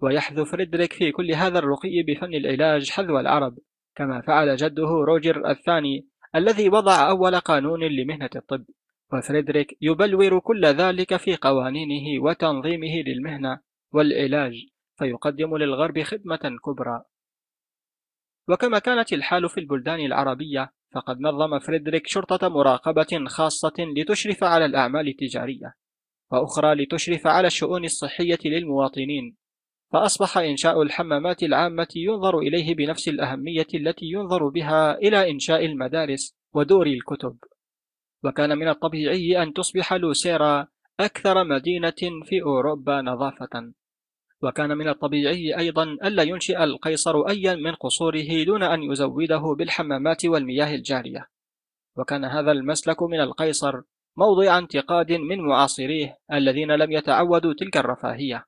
ويحذو 0.00 0.44
فريدريك 0.44 0.92
في 0.92 1.12
كل 1.12 1.32
هذا 1.32 1.58
الرقي 1.58 2.02
بفن 2.02 2.34
العلاج 2.34 2.90
حذو 2.90 3.18
العرب 3.20 3.58
كما 3.94 4.20
فعل 4.20 4.56
جده 4.56 4.88
روجر 4.88 5.50
الثاني 5.50 6.08
الذي 6.34 6.68
وضع 6.68 7.10
أول 7.10 7.36
قانون 7.36 7.84
لمهنة 7.84 8.30
الطب. 8.36 8.64
وفريدريك 9.12 9.78
يبلور 9.80 10.38
كل 10.38 10.66
ذلك 10.66 11.16
في 11.16 11.36
قوانينه 11.36 12.22
وتنظيمه 12.22 13.02
للمهنة 13.06 13.60
والعلاج 13.92 14.66
فيقدم 14.98 15.56
للغرب 15.56 16.02
خدمة 16.02 16.58
كبرى. 16.64 17.04
وكما 18.48 18.78
كانت 18.78 19.12
الحال 19.12 19.48
في 19.48 19.60
البلدان 19.60 20.00
العربية 20.00 20.72
فقد 20.94 21.20
نظم 21.20 21.58
فريدريك 21.58 22.06
شرطة 22.06 22.48
مراقبة 22.48 23.24
خاصة 23.26 23.74
لتشرف 23.96 24.44
على 24.44 24.64
الأعمال 24.64 25.08
التجارية 25.08 25.74
وأخرى 26.32 26.74
لتشرف 26.74 27.26
على 27.26 27.46
الشؤون 27.46 27.84
الصحية 27.84 28.38
للمواطنين. 28.44 29.36
فأصبح 29.92 30.38
إنشاء 30.38 30.82
الحمامات 30.82 31.42
العامة 31.42 31.88
ينظر 31.96 32.38
إليه 32.38 32.74
بنفس 32.74 33.08
الأهمية 33.08 33.66
التي 33.74 34.06
ينظر 34.06 34.48
بها 34.48 34.98
إلى 34.98 35.30
إنشاء 35.30 35.64
المدارس 35.64 36.34
ودور 36.54 36.86
الكتب. 36.86 37.36
وكان 38.24 38.58
من 38.58 38.68
الطبيعي 38.68 39.42
أن 39.42 39.52
تصبح 39.52 39.92
لوسيرا 39.92 40.66
أكثر 41.00 41.44
مدينة 41.44 42.24
في 42.24 42.42
أوروبا 42.42 43.02
نظافة. 43.02 43.72
وكان 44.42 44.78
من 44.78 44.88
الطبيعي 44.88 45.58
أيضا 45.58 45.82
ألا 45.82 46.22
ينشئ 46.22 46.64
القيصر 46.64 47.28
أيا 47.28 47.54
من 47.54 47.74
قصوره 47.74 48.44
دون 48.46 48.62
أن 48.62 48.82
يزوده 48.82 49.54
بالحمامات 49.58 50.24
والمياه 50.26 50.74
الجارية. 50.74 51.28
وكان 51.96 52.24
هذا 52.24 52.52
المسلك 52.52 53.02
من 53.02 53.20
القيصر 53.20 53.82
موضع 54.16 54.58
انتقاد 54.58 55.12
من 55.12 55.40
معاصريه 55.40 56.18
الذين 56.32 56.72
لم 56.72 56.92
يتعودوا 56.92 57.54
تلك 57.58 57.76
الرفاهية. 57.76 58.44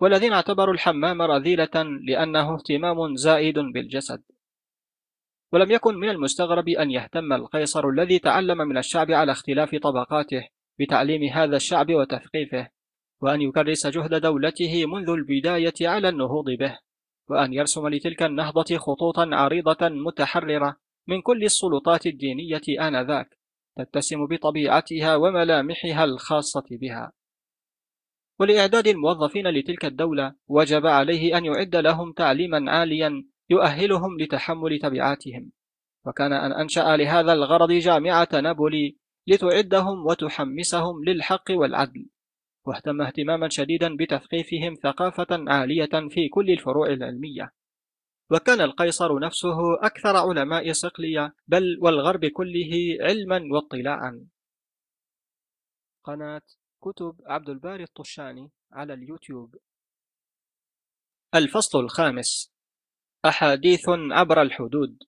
والذين 0.00 0.32
اعتبروا 0.32 0.74
الحمام 0.74 1.22
رذيلة 1.22 1.82
لأنه 2.06 2.54
اهتمام 2.54 3.16
زائد 3.16 3.58
بالجسد. 3.58 4.22
ولم 5.52 5.70
يكن 5.70 5.94
من 5.94 6.08
المستغرب 6.08 6.68
أن 6.68 6.90
يهتم 6.90 7.32
القيصر 7.32 7.88
الذي 7.88 8.18
تعلم 8.18 8.58
من 8.58 8.78
الشعب 8.78 9.10
على 9.10 9.32
اختلاف 9.32 9.76
طبقاته 9.76 10.48
بتعليم 10.80 11.32
هذا 11.32 11.56
الشعب 11.56 11.94
وتثقيفه 11.94 12.68
وأن 13.20 13.42
يكرس 13.42 13.86
جهد 13.86 14.14
دولته 14.14 14.86
منذ 14.86 15.10
البداية 15.10 15.74
على 15.88 16.08
النهوض 16.08 16.50
به 16.50 16.78
وأن 17.28 17.52
يرسم 17.52 17.88
لتلك 17.88 18.22
النهضة 18.22 18.78
خطوطا 18.78 19.28
عريضة 19.32 19.88
متحررة 19.88 20.76
من 21.08 21.22
كل 21.22 21.44
السلطات 21.44 22.06
الدينية 22.06 22.62
آنذاك 22.80 23.38
تتسم 23.76 24.26
بطبيعتها 24.26 25.16
وملامحها 25.16 26.04
الخاصة 26.04 26.64
بها. 26.70 27.12
ولإعداد 28.40 28.86
الموظفين 28.86 29.48
لتلك 29.48 29.84
الدولة 29.84 30.34
وجب 30.48 30.86
عليه 30.86 31.38
أن 31.38 31.44
يعد 31.44 31.76
لهم 31.76 32.12
تعليما 32.12 32.70
عاليا 32.70 33.24
يؤهلهم 33.50 34.20
لتحمل 34.20 34.78
تبعاتهم. 34.78 35.52
وكان 36.06 36.32
أن 36.32 36.52
أنشأ 36.52 36.96
لهذا 36.96 37.32
الغرض 37.32 37.72
جامعة 37.72 38.28
نابولي 38.32 38.96
لتعدهم 39.26 40.06
وتحمسهم 40.06 41.04
للحق 41.04 41.50
والعدل. 41.50 42.06
واهتم 42.66 43.02
اهتماما 43.02 43.48
شديدا 43.48 43.96
بتثقيفهم 43.96 44.74
ثقافة 44.82 45.26
عالية 45.30 46.08
في 46.08 46.28
كل 46.28 46.50
الفروع 46.50 46.86
العلمية. 46.86 47.52
وكان 48.30 48.60
القيصر 48.60 49.18
نفسه 49.18 49.74
أكثر 49.74 50.16
علماء 50.16 50.72
صقلية 50.72 51.34
بل 51.48 51.78
والغرب 51.82 52.26
كله 52.26 52.98
علما 53.00 53.48
واطلاعا. 53.52 54.26
قناة 56.04 56.42
كتب 56.80 57.16
عبد 57.26 57.48
الباري 57.48 57.82
الطشاني 57.82 58.50
على 58.72 58.94
اليوتيوب. 58.94 59.56
الفصل 61.34 61.80
الخامس. 61.80 62.52
أحاديث 63.24 63.88
عبر 63.88 64.42
الحدود. 64.42 64.98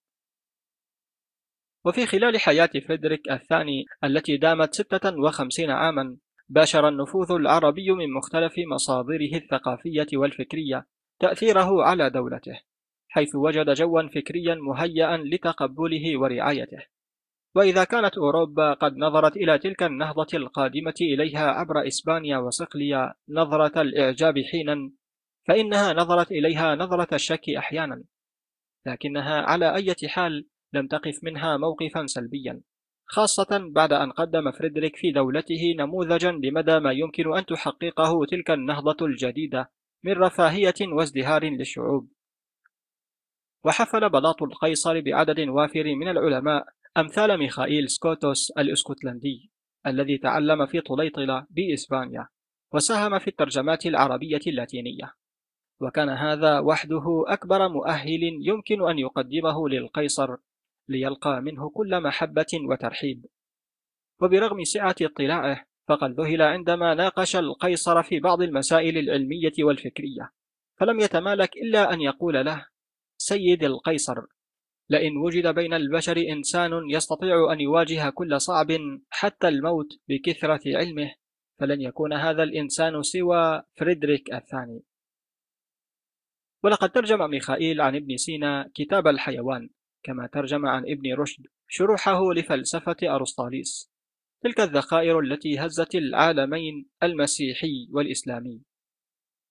وفي 1.85 2.07
خلال 2.07 2.41
حياة 2.41 2.71
فريدريك 2.89 3.31
الثاني 3.31 3.85
التي 4.05 4.37
دامت 4.37 4.75
56 4.75 5.71
عاما 5.71 6.17
باشر 6.49 6.89
النفوذ 6.89 7.33
العربي 7.33 7.91
من 7.91 8.13
مختلف 8.13 8.55
مصادره 8.59 9.35
الثقافية 9.35 10.07
والفكرية 10.15 10.87
تأثيره 11.19 11.83
على 11.83 12.11
دولته 12.11 12.61
حيث 13.09 13.35
وجد 13.35 13.71
جوا 13.71 14.09
فكريا 14.09 14.55
مهيئا 14.55 15.17
لتقبله 15.17 16.19
ورعايته. 16.19 16.87
وإذا 17.55 17.85
كانت 17.85 18.19
أوروبا 18.19 18.75
قد 18.75 18.97
نظرت 18.97 19.37
إلى 19.37 19.59
تلك 19.59 19.83
النهضة 19.83 20.27
القادمة 20.35 20.95
إليها 21.01 21.51
عبر 21.51 21.87
إسبانيا 21.87 22.39
وصقليا 22.39 23.15
نظرة 23.29 23.81
الإعجاب 23.81 24.35
حينا 24.53 24.91
فإنها 25.49 25.93
نظرت 25.93 26.33
إليها 26.33 26.75
نظرة 26.75 27.15
الشك 27.15 27.51
أحيانا 27.51 28.05
لكنها 28.87 29.43
على 29.43 29.75
أي 29.75 29.95
حال 30.09 30.47
لم 30.73 30.87
تقف 30.87 31.25
منها 31.25 31.57
موقفا 31.57 32.07
سلبيا 32.07 32.61
خاصة 33.07 33.71
بعد 33.75 33.93
أن 33.93 34.11
قدم 34.11 34.51
فريدريك 34.51 34.97
في 34.97 35.13
دولته 35.13 35.75
نموذجا 35.79 36.31
لمدى 36.31 36.79
ما 36.79 36.93
يمكن 36.93 37.37
أن 37.37 37.47
تحققه 37.47 38.25
تلك 38.31 38.51
النهضة 38.51 39.07
الجديدة 39.07 39.71
من 40.05 40.13
رفاهية 40.13 40.75
وازدهار 40.93 41.45
للشعوب. 41.45 42.13
وحفل 43.65 44.11
بلاط 44.11 44.43
القيصر 44.43 45.01
بعدد 45.01 45.41
وافر 45.41 45.95
من 45.95 46.09
العلماء 46.09 46.67
أمثال 46.97 47.39
ميخائيل 47.39 47.91
سكوتوس 47.91 48.51
الإسكتلندي 48.51 49.51
الذي 49.87 50.19
تعلم 50.19 50.67
في 50.67 50.81
طليطلة 50.81 51.47
بإسبانيا 51.51 52.29
وساهم 52.73 53.19
في 53.19 53.29
الترجمات 53.29 53.87
العربية 53.87 54.41
اللاتينية. 54.47 55.15
وكان 55.81 56.09
هذا 56.09 56.59
وحده 56.59 57.25
أكبر 57.27 57.69
مؤهل 57.69 58.21
يمكن 58.23 58.89
أن 58.89 58.99
يقدمه 58.99 59.69
للقيصر 59.69 60.37
ليلقى 60.89 61.41
منه 61.41 61.71
كل 61.71 62.01
محبة 62.01 62.47
وترحيب. 62.71 63.27
وبرغم 64.21 64.65
سعة 64.65 64.97
اطلاعه 65.03 65.65
فقد 65.89 66.21
ذهل 66.21 66.43
عندما 66.43 66.95
ناقش 66.95 67.37
القيصر 67.37 68.03
في 68.03 68.21
بعض 68.21 68.43
المسائل 68.43 68.99
العلمية 68.99 69.53
والفكرية. 69.59 70.33
فلم 70.81 71.01
يتمالك 71.01 71.57
إلا 71.57 71.93
أن 71.93 72.01
يقول 72.01 72.47
له 72.47 72.67
سيد 73.19 73.65
القيصر. 73.65 74.23
لئن 74.91 75.17
وجد 75.17 75.47
بين 75.55 75.75
البشر 75.75 76.17
إنسان 76.17 76.91
يستطيع 76.91 77.53
أن 77.53 77.61
يواجه 77.61 78.11
كل 78.11 78.41
صعب 78.41 78.69
حتى 79.11 79.49
الموت 79.49 79.87
بكثرة 80.09 80.61
علمه 80.79 81.15
فلن 81.61 81.81
يكون 81.81 82.13
هذا 82.13 82.43
الإنسان 82.43 83.03
سوى 83.03 83.63
فريدريك 83.77 84.35
الثاني. 84.35 84.83
ولقد 86.65 86.91
ترجم 86.91 87.31
ميخائيل 87.31 87.81
عن 87.81 87.97
ابن 87.97 88.17
سينا 88.17 88.71
كتاب 88.75 89.07
الحيوان 89.07 89.71
كما 90.03 90.27
ترجم 90.27 90.67
عن 90.67 90.83
ابن 90.83 91.15
رشد 91.15 91.47
شروحه 91.69 92.33
لفلسفة 92.33 92.97
أرسطاليس. 93.03 93.91
تلك 94.43 94.61
الذخائر 94.61 95.21
التي 95.21 95.59
هزت 95.59 95.95
العالمين 95.95 96.89
المسيحي 97.03 97.89
والإسلامي. 97.91 98.63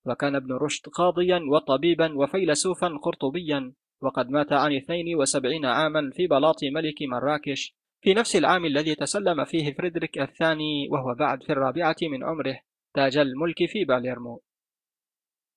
وكان 0.06 0.36
ابن 0.36 0.54
رشد 0.54 0.86
قاضيا 0.86 1.40
وطبيبا 1.52 2.18
وفيلسوفا 2.18 2.88
قرطبيا 3.04 3.74
وقد 4.02 4.30
مات 4.30 4.54
عن 4.54 4.76
72 4.76 5.66
عاما 5.66 6.12
في 6.14 6.28
بلاط 6.28 6.64
ملك 6.64 6.96
مراكش 7.02 7.76
في 8.04 8.14
نفس 8.14 8.36
العام 8.36 8.66
الذي 8.66 8.96
تسلم 8.96 9.46
فيه 9.46 9.74
فريدريك 9.74 10.20
الثاني 10.20 10.88
وهو 10.92 11.16
بعد 11.16 11.44
في 11.44 11.52
الرابعة 11.52 11.96
من 12.02 12.24
عمره 12.24 12.60
تاج 12.94 13.18
الملك 13.18 13.66
في 13.66 13.86
باليرمو. 13.86 14.44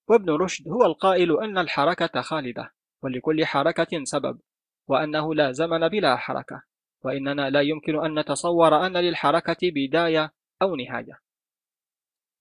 وابن 0.09 0.31
رشد 0.31 0.69
هو 0.69 0.87
القائل 0.87 1.41
أن 1.41 1.59
الحركة 1.59 2.21
خالدة 2.21 2.75
ولكل 3.03 3.45
حركة 3.45 4.05
سبب 4.05 4.41
وأنه 4.89 5.35
لا 5.35 5.53
زمن 5.53 5.89
بلا 5.89 6.16
حركة 6.16 6.62
وإننا 7.05 7.51
لا 7.51 7.61
يمكن 7.61 8.05
أن 8.05 8.19
نتصور 8.19 8.87
أن 8.87 8.97
للحركة 8.97 9.57
بداية 9.62 10.33
أو 10.62 10.77
نهاية. 10.77 11.21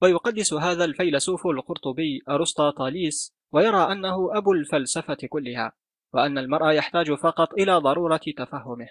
ويقدس 0.01 0.53
هذا 0.53 0.85
الفيلسوف 0.85 1.47
القرطبي 1.47 2.21
أرسطاطاليس 2.29 3.33
ويرى 3.51 3.91
أنه 3.91 4.37
أبو 4.37 4.53
الفلسفة 4.53 5.17
كلها. 5.29 5.73
وأن 6.13 6.37
المرء 6.37 6.71
يحتاج 6.71 7.13
فقط 7.13 7.53
إلى 7.53 7.75
ضرورة 7.75 8.21
تفهمه. 8.37 8.89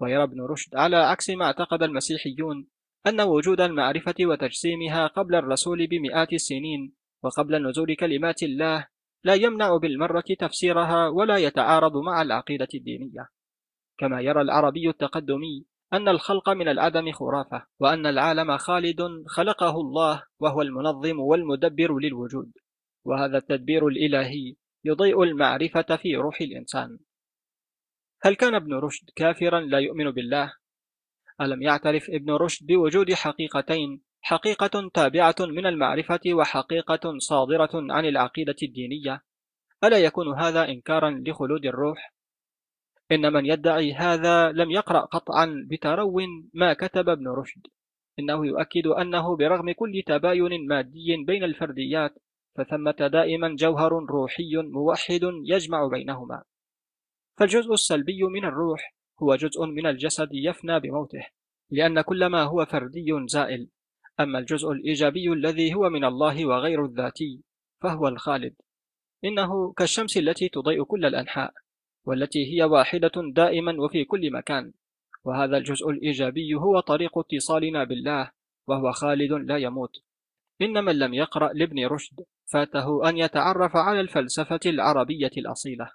ويرى 0.00 0.22
ابن 0.22 0.40
رشد 0.40 0.76
على 0.76 0.96
عكس 0.96 1.30
ما 1.30 1.44
اعتقد 1.44 1.82
المسيحيون 1.82 2.66
أن 3.06 3.20
وجود 3.20 3.60
المعرفة 3.60 4.14
وتجسيمها 4.20 5.06
قبل 5.06 5.34
الرسول 5.34 5.86
بمئات 5.86 6.32
السنين 6.32 6.92
وقبل 7.22 7.68
نزول 7.68 7.96
كلمات 7.96 8.42
الله 8.42 8.88
لا 9.24 9.34
يمنع 9.34 9.76
بالمرة 9.76 10.24
تفسيرها 10.38 11.08
ولا 11.08 11.36
يتعارض 11.36 11.96
مع 11.96 12.22
العقيدة 12.22 12.68
الدينية. 12.74 13.28
كما 13.98 14.20
يرى 14.20 14.40
العربي 14.40 14.88
التقدمي 14.88 15.64
أن 15.92 16.08
الخلق 16.08 16.48
من 16.48 16.68
العدم 16.68 17.12
خرافة 17.12 17.66
وأن 17.80 18.06
العالم 18.06 18.56
خالد 18.56 19.24
خلقه 19.26 19.80
الله 19.80 20.22
وهو 20.40 20.62
المنظم 20.62 21.20
والمدبر 21.20 21.98
للوجود. 21.98 22.52
وهذا 23.04 23.38
التدبير 23.38 23.88
الإلهي 23.88 24.54
يضيء 24.84 25.22
المعرفة 25.22 25.96
في 25.96 26.16
روح 26.16 26.40
الإنسان 26.40 26.98
هل 28.22 28.34
كان 28.34 28.54
ابن 28.54 28.74
رشد 28.74 29.10
كافرا 29.16 29.60
لا 29.60 29.78
يؤمن 29.78 30.10
بالله؟ 30.10 30.52
ألم 31.40 31.62
يعترف 31.62 32.10
ابن 32.10 32.30
رشد 32.30 32.66
بوجود 32.66 33.12
حقيقتين 33.12 34.02
حقيقة 34.20 34.90
تابعة 34.94 35.34
من 35.40 35.66
المعرفة 35.66 36.20
وحقيقة 36.26 37.18
صادرة 37.18 37.70
عن 37.74 38.04
العقيدة 38.04 38.56
الدينية 38.62 39.22
ألا 39.84 39.98
يكون 39.98 40.38
هذا 40.38 40.68
إنكارا 40.68 41.22
لخلود 41.26 41.66
الروح؟ 41.66 42.14
إن 43.12 43.32
من 43.32 43.46
يدعي 43.46 43.92
هذا 43.92 44.52
لم 44.52 44.70
يقرأ 44.70 45.00
قطعا 45.00 45.66
بترو 45.70 46.20
ما 46.54 46.72
كتب 46.72 47.08
ابن 47.08 47.28
رشد 47.28 47.66
إنه 48.18 48.46
يؤكد 48.46 48.86
أنه 48.86 49.36
برغم 49.36 49.72
كل 49.72 50.02
تباين 50.06 50.66
مادي 50.66 51.24
بين 51.26 51.44
الفرديات 51.44 52.14
فثمة 52.54 53.08
دائما 53.12 53.56
جوهر 53.56 53.92
روحي 53.92 54.56
موحد 54.56 55.20
يجمع 55.44 55.86
بينهما. 55.86 56.42
فالجزء 57.38 57.72
السلبي 57.72 58.22
من 58.22 58.44
الروح 58.44 58.94
هو 59.22 59.36
جزء 59.36 59.66
من 59.66 59.86
الجسد 59.86 60.28
يفنى 60.32 60.80
بموته 60.80 61.26
لأن 61.70 62.00
كل 62.00 62.26
ما 62.26 62.42
هو 62.42 62.64
فردي 62.64 63.26
زائل. 63.26 63.68
أما 64.20 64.38
الجزء 64.38 64.72
الإيجابي 64.72 65.32
الذي 65.32 65.74
هو 65.74 65.90
من 65.90 66.04
الله 66.04 66.46
وغير 66.46 66.84
الذاتي 66.84 67.42
فهو 67.80 68.08
الخالد. 68.08 68.54
إنه 69.24 69.72
كالشمس 69.72 70.16
التي 70.16 70.48
تضيء 70.48 70.84
كل 70.84 71.04
الأنحاء 71.04 71.54
والتي 72.04 72.54
هي 72.54 72.64
واحدة 72.64 73.12
دائما 73.16 73.80
وفي 73.80 74.04
كل 74.04 74.32
مكان. 74.32 74.72
وهذا 75.24 75.56
الجزء 75.56 75.90
الإيجابي 75.90 76.54
هو 76.54 76.80
طريق 76.80 77.18
اتصالنا 77.18 77.84
بالله 77.84 78.30
وهو 78.66 78.92
خالد 78.92 79.32
لا 79.32 79.56
يموت. 79.56 79.96
إن 80.62 80.84
من 80.84 80.98
لم 80.98 81.14
يقرأ 81.14 81.52
لابن 81.52 81.86
رشد 81.86 82.24
فاته 82.52 83.08
أن 83.08 83.18
يتعرف 83.18 83.76
على 83.76 84.00
الفلسفة 84.00 84.60
العربية 84.66 85.30
الأصيلة. 85.36 85.90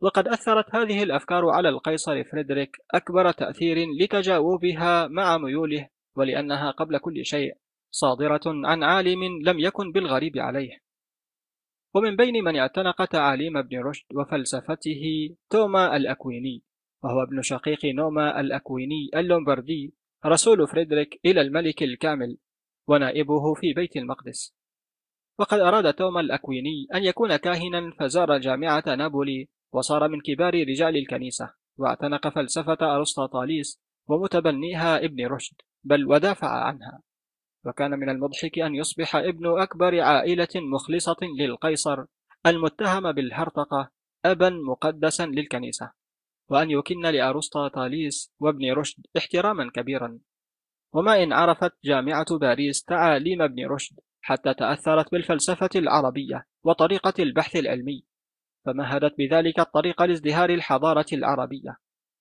وقد 0.00 0.28
أثرت 0.28 0.74
هذه 0.74 1.02
الأفكار 1.02 1.48
على 1.48 1.68
القيصر 1.68 2.24
فريدريك 2.24 2.76
أكبر 2.94 3.30
تأثير 3.32 3.76
لتجاوبها 4.00 5.06
مع 5.06 5.38
ميوله 5.38 5.88
ولأنها 6.16 6.70
قبل 6.70 6.98
كل 6.98 7.24
شيء 7.24 7.54
صادرة 7.90 8.42
عن 8.46 8.82
عالم 8.82 9.24
لم 9.42 9.58
يكن 9.58 9.92
بالغريب 9.92 10.38
عليه. 10.38 10.78
ومن 11.94 12.16
بين 12.16 12.44
من 12.44 12.56
اعتنق 12.56 13.04
تعاليم 13.04 13.56
ابن 13.56 13.78
رشد 13.78 14.06
وفلسفته 14.14 15.02
توما 15.50 15.96
الأكويني 15.96 16.62
وهو 17.02 17.22
ابن 17.22 17.42
شقيق 17.42 17.84
نوما 17.84 18.40
الأكويني 18.40 19.10
اللومبردي 19.16 19.94
رسول 20.26 20.68
فريدريك 20.68 21.20
إلى 21.26 21.40
الملك 21.40 21.82
الكامل. 21.82 22.36
ونائبه 22.86 23.54
في 23.54 23.72
بيت 23.72 23.96
المقدس. 23.96 24.54
وقد 25.38 25.60
أراد 25.60 25.94
توما 25.94 26.20
الأكويني 26.20 26.86
أن 26.94 27.04
يكون 27.04 27.36
كاهنا 27.36 27.92
فزار 28.00 28.38
جامعة 28.38 28.84
نابولي 28.86 29.48
وصار 29.72 30.08
من 30.08 30.20
كبار 30.20 30.54
رجال 30.54 30.96
الكنيسة 30.96 31.52
واعتنق 31.76 32.28
فلسفة 32.28 32.96
أرسطاطاليس 32.96 33.80
ومتبنيها 34.08 35.04
ابن 35.04 35.26
رشد 35.26 35.56
بل 35.84 36.06
ودافع 36.06 36.48
عنها. 36.48 37.02
وكان 37.64 37.90
من 37.90 38.08
المضحك 38.08 38.58
أن 38.58 38.74
يصبح 38.74 39.16
ابن 39.16 39.60
أكبر 39.60 40.00
عائلة 40.00 40.48
مخلصة 40.54 41.16
للقيصر 41.38 42.04
المتهم 42.46 43.12
بالهرطقة 43.12 43.90
أبا 44.24 44.50
مقدسا 44.50 45.26
للكنيسة 45.26 45.90
وأن 46.48 46.70
يكن 46.70 47.00
لأرسطاطاليس 47.00 48.32
وابن 48.40 48.72
رشد 48.72 49.06
احتراما 49.16 49.70
كبيرا. 49.74 50.18
وما 50.94 51.22
إن 51.22 51.32
عرفت 51.32 51.72
جامعة 51.84 52.38
باريس 52.38 52.84
تعاليم 52.84 53.42
ابن 53.42 53.66
رشد 53.66 53.96
حتى 54.20 54.54
تأثرت 54.54 55.12
بالفلسفة 55.12 55.68
العربية 55.76 56.46
وطريقة 56.64 57.14
البحث 57.18 57.56
العلمي 57.56 58.04
فمهدت 58.64 59.14
بذلك 59.18 59.60
الطريق 59.60 60.02
لازدهار 60.02 60.50
الحضارة 60.50 61.06
العربية. 61.12 61.76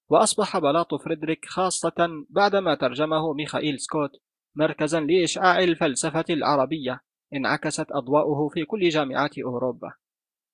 وأصبح 0.10 0.58
بلاط 0.58 0.96
فريدريك 0.96 1.46
خاصة 1.46 2.26
بعدما 2.30 2.76
ترجمه 2.76 3.34
ميخائيل 3.34 3.80
سكوت 3.80 4.12
مركزا 4.56 5.00
لإشعاع 5.00 5.60
الفلسفة 5.60 6.26
العربية 6.30 7.00
انعكست 7.34 7.92
أضواؤه 7.92 8.50
في 8.50 8.66
كل 8.66 8.90
جامعات 8.90 9.40
أوروبا. 9.40 9.94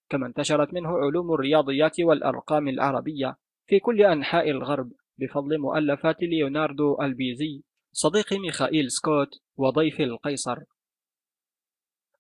كما 0.10 0.28
انتشرت 0.28 0.74
منه 0.74 0.90
علوم 0.90 1.34
الرياضيات 1.34 2.00
والأرقام 2.00 2.68
العربية 2.68 3.38
في 3.68 3.80
كل 3.80 4.02
أنحاء 4.02 4.50
الغرب 4.50 4.92
بفضل 5.18 5.58
مؤلفات 5.58 6.22
ليوناردو 6.22 7.02
البيزي 7.02 7.64
صديق 7.92 8.34
ميخائيل 8.34 8.92
سكوت 8.92 9.42
وضيف 9.58 10.02
القيصر. 10.02 10.60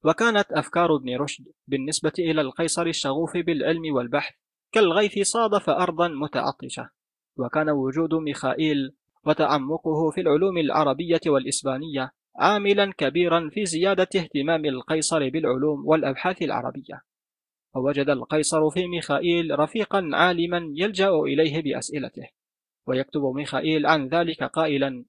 وكانت 0.03 0.51
أفكار 0.51 0.95
ابن 0.95 1.15
رشد 1.15 1.45
بالنسبة 1.67 2.13
إلى 2.19 2.41
القيصر 2.41 2.85
الشغوف 2.85 3.37
بالعلم 3.37 3.93
والبحث 3.93 4.33
كالغيث 4.71 5.19
صادف 5.27 5.69
أرضا 5.69 6.07
متعطشة. 6.07 6.89
وكان 7.37 7.69
وجود 7.69 8.13
ميخائيل 8.13 8.93
وتعمقه 9.25 10.11
في 10.11 10.21
العلوم 10.21 10.57
العربية 10.57 11.21
والإسبانية 11.27 12.11
عاملا 12.35 12.93
كبيرا 12.97 13.49
في 13.53 13.65
زيادة 13.65 14.09
اهتمام 14.15 14.65
القيصر 14.65 15.29
بالعلوم 15.29 15.87
والأبحاث 15.87 16.41
العربية. 16.41 17.01
فوجد 17.73 18.09
القيصر 18.09 18.69
في 18.69 18.87
ميخائيل 18.87 19.59
رفيقا 19.59 20.09
عالما 20.13 20.73
يلجأ 20.75 21.09
إليه 21.09 21.61
بأسئلته. 21.61 22.27
ويكتب 22.87 23.21
ميخائيل 23.21 23.85
عن 23.85 24.07
ذلك 24.07 24.43
قائلا 24.43 25.05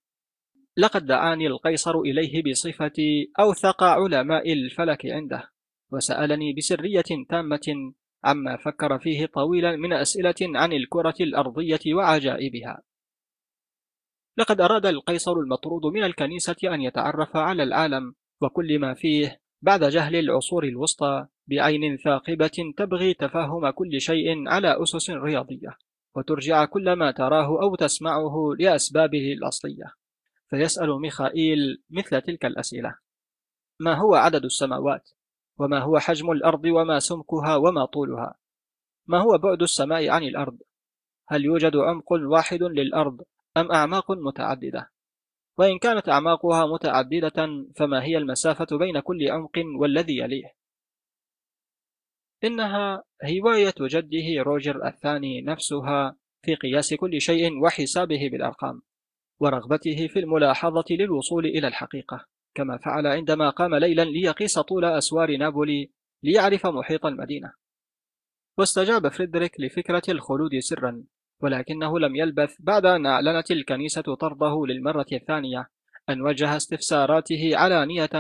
لقد 0.81 1.07
دعاني 1.07 1.47
القيصر 1.47 2.01
إليه 2.01 2.43
بصفتي 2.43 3.33
أوثق 3.41 3.83
علماء 3.83 4.53
الفلك 4.53 5.07
عنده 5.07 5.51
وسألني 5.93 6.53
بسرية 6.53 7.05
تامة 7.29 7.93
عما 8.25 8.57
فكر 8.57 8.99
فيه 8.99 9.27
طويلا 9.27 9.77
من 9.77 9.93
أسئلة 9.93 10.35
عن 10.41 10.73
الكرة 10.73 11.15
الأرضية 11.21 11.95
وعجائبها. 11.95 12.83
لقد 14.39 14.61
أراد 14.61 14.87
القيصر 14.87 15.33
المطرود 15.33 15.87
من 15.87 16.05
الكنيسة 16.05 16.57
أن 16.65 16.81
يتعرف 16.81 17.37
على 17.37 17.63
العالم 17.63 18.15
وكل 18.41 18.79
ما 18.79 18.95
فيه 18.95 19.41
بعد 19.63 19.85
جهل 19.85 20.17
العصور 20.17 20.65
الوسطى 20.65 21.27
بعين 21.47 21.97
ثاقبة 21.97 22.73
تبغي 22.77 23.15
تفهم 23.15 23.71
كل 23.71 24.01
شيء 24.01 24.49
على 24.49 24.83
أسس 24.83 25.11
رياضية 25.11 25.77
وترجع 26.17 26.65
كل 26.65 26.93
ما 26.93 27.11
تراه 27.11 27.63
أو 27.63 27.75
تسمعه 27.75 28.55
لأسبابه 28.59 29.33
الأصلية. 29.33 30.00
فيسأل 30.51 31.01
ميخائيل 31.01 31.83
مثل 31.91 32.21
تلك 32.21 32.45
الأسئلة 32.45 32.99
ما 33.81 33.95
هو 33.95 34.15
عدد 34.15 34.45
السماوات؟ 34.45 35.11
وما 35.59 35.79
هو 35.79 35.99
حجم 35.99 36.31
الأرض 36.31 36.65
وما 36.65 36.99
سمكها 36.99 37.57
وما 37.57 37.85
طولها؟ 37.85 38.35
ما 39.07 39.21
هو 39.21 39.39
بعد 39.39 39.63
السماء 39.63 40.09
عن 40.09 40.23
الأرض؟ 40.23 40.59
هل 41.29 41.45
يوجد 41.45 41.77
عمق 41.77 42.13
واحد 42.13 42.63
للأرض 42.63 43.23
أم 43.57 43.73
أعماق 43.73 44.11
متعددة؟ 44.11 44.91
وإن 45.59 45.79
كانت 45.79 46.09
أعماقها 46.09 46.67
متعددة 46.67 47.67
فما 47.77 48.05
هي 48.05 48.17
المسافة 48.19 48.79
بين 48.79 49.01
كل 49.01 49.31
عمق 49.31 49.59
والذي 49.81 50.19
يليه؟ 50.19 50.55
إنها 52.45 53.05
هواية 53.25 53.75
جده 53.81 54.43
روجر 54.43 54.87
الثاني 54.87 55.43
نفسها 55.43 56.17
في 56.43 56.55
قياس 56.55 56.95
كل 56.95 57.21
شيء 57.21 57.63
وحسابه 57.63 58.29
بالأرقام 58.33 58.83
ورغبته 59.41 60.07
في 60.07 60.19
الملاحظة 60.19 60.85
للوصول 60.91 61.47
إلى 61.47 61.69
الحقيقة. 61.69 62.27
كما 62.55 62.79
فعل 62.79 63.07
عندما 63.07 63.51
قام 63.51 63.75
ليلا 63.75 64.05
ليقيس 64.05 64.59
طول 64.59 64.85
أسوار 64.85 65.37
نابولي 65.37 65.91
ليعرف 66.23 66.67
محيط 66.67 67.07
المدينة. 67.07 67.53
واستجاب 68.59 69.09
فريدريك 69.09 69.61
لفكرة 69.61 70.03
الخلود 70.09 70.59
سرا 70.59 71.05
ولكنه 71.41 71.99
لم 71.99 72.17
يلبث 72.17 72.57
بعد 72.61 72.87
أن 72.87 73.07
أعلنت 73.07 73.51
الكنيسة 73.51 74.15
طرده 74.15 74.67
للمرة 74.67 75.07
الثانية 75.13 75.71
أن 76.09 76.23
وجه 76.23 76.57
استفساراته 76.57 77.57
علانية 77.57 78.11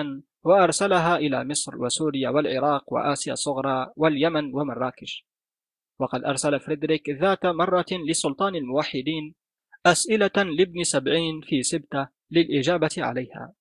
وأرسلها 0.45 1.17
إلى 1.17 1.45
مصر 1.45 1.83
وسوريا 1.83 2.31
والعراق 2.31 2.93
وآسيا 2.93 3.33
الصغرى 3.33 3.93
واليمن 3.97 4.55
ومراكش. 4.55 5.27
وقد 5.99 6.25
أرسل 6.25 6.61
فريدريك 6.61 7.11
ذات 7.11 7.47
مرة 7.47 7.87
لسلطان 8.09 8.55
الموحدين 8.55 9.35
أسئلة 9.87 10.31
لابن 10.37 10.85
سبعين 10.85 11.41
في 11.41 11.63
سبتة 11.63 12.09
للإجابة 12.31 12.91
عليها. 12.99 13.55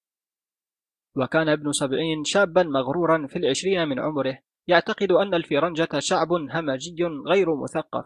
وكان 1.15 1.49
ابن 1.49 1.71
سبعين 1.71 2.23
شابا 2.23 2.63
مغرورا 2.63 3.27
في 3.27 3.35
العشرين 3.35 3.87
من 3.87 3.99
عمره 3.99 4.39
يعتقد 4.67 5.11
أن 5.11 5.33
الفرنجة 5.33 5.99
شعب 5.99 6.31
همجي 6.31 7.03
غير 7.03 7.55
مثقف 7.55 8.05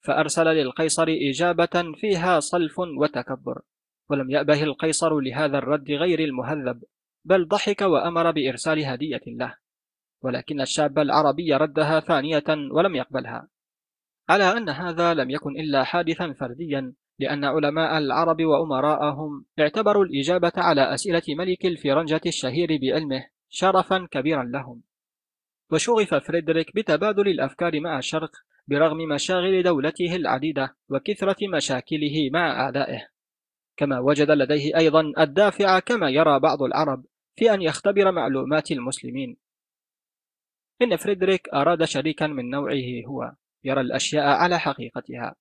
فأرسل 0.00 0.46
للقيصر 0.46 1.06
إجابة 1.08 1.92
فيها 2.00 2.40
صلف 2.40 2.78
وتكبر 2.78 3.62
ولم 4.10 4.30
يأبه 4.30 4.62
القيصر 4.62 5.20
لهذا 5.20 5.58
الرد 5.58 5.90
غير 5.90 6.20
المهذب 6.20 6.82
بل 7.24 7.48
ضحك 7.48 7.80
وأمر 7.80 8.30
بإرسال 8.30 8.84
هدية 8.84 9.22
له. 9.26 9.56
ولكن 10.22 10.60
الشاب 10.60 10.98
العربي 10.98 11.54
ردها 11.54 12.00
ثانية 12.00 12.44
ولم 12.48 12.96
يقبلها. 12.96 13.48
على 14.28 14.44
أن 14.44 14.68
هذا 14.68 15.14
لم 15.14 15.30
يكن 15.30 15.50
إلا 15.50 15.84
حادثا 15.84 16.32
فرديا 16.32 16.92
لأن 17.18 17.44
علماء 17.44 17.98
العرب 17.98 18.42
وأمراءهم 18.42 19.44
اعتبروا 19.58 20.04
الإجابة 20.04 20.52
على 20.56 20.94
أسئلة 20.94 21.22
ملك 21.28 21.66
الفرنجة 21.66 22.20
الشهير 22.26 22.78
بعلمه 22.82 23.26
شرفا 23.48 24.08
كبيرا 24.10 24.44
لهم. 24.44 24.82
وشغف 25.70 26.14
فريدريك 26.14 26.76
بتبادل 26.76 27.28
الأفكار 27.28 27.80
مع 27.80 27.98
الشرق 27.98 28.30
برغم 28.68 28.98
مشاغل 28.98 29.62
دولته 29.62 30.16
العديدة 30.16 30.76
وكثرة 30.88 31.36
مشاكله 31.48 32.30
مع 32.32 32.60
أعدائه. 32.60 33.08
كما 33.76 33.98
وجد 33.98 34.30
لديه 34.30 34.76
أيضا 34.76 35.12
الدافع 35.18 35.78
كما 35.78 36.10
يرى 36.10 36.40
بعض 36.40 36.62
العرب 36.62 37.04
في 37.36 37.54
أن 37.54 37.62
يختبر 37.62 38.12
معلومات 38.12 38.70
المسلمين. 38.70 39.36
إن 40.82 40.96
فريدريك 40.96 41.48
أراد 41.48 41.84
شريكا 41.84 42.26
من 42.26 42.50
نوعه 42.50 43.06
هو 43.06 43.32
يرى 43.64 43.80
الأشياء 43.80 44.24
على 44.24 44.58
حقيقتها. 44.58 45.34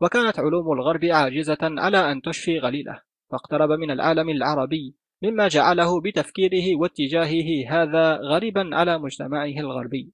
وكانت 0.00 0.38
علوم 0.38 0.72
الغرب 0.72 1.04
عاجزة 1.04 1.58
على 1.62 2.12
أن 2.12 2.22
تشفي 2.22 2.58
غليله 2.58 3.02
فاقترب 3.30 3.70
من 3.70 3.90
العالم 3.90 4.28
العربي 4.28 4.94
مما 5.22 5.48
جعله 5.48 6.00
بتفكيره 6.00 6.80
واتجاهه 6.80 7.68
هذا 7.68 8.16
غريبا 8.16 8.70
على 8.72 8.98
مجتمعه 8.98 9.44
الغربي. 9.44 10.12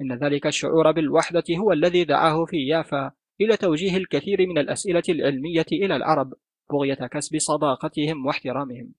إن 0.00 0.12
ذلك 0.12 0.46
الشعور 0.46 0.92
بالوحدة 0.92 1.44
هو 1.50 1.72
الذي 1.72 2.04
دعاه 2.04 2.44
في 2.44 2.56
يافا 2.66 3.12
إلى 3.40 3.56
توجيه 3.56 3.96
الكثير 3.96 4.46
من 4.46 4.58
الأسئلة 4.58 5.02
العلمية 5.08 5.66
إلى 5.72 5.96
العرب 5.96 6.34
بغية 6.70 6.94
كسب 6.94 7.38
صداقتهم 7.38 8.26
واحترامهم. 8.26 8.92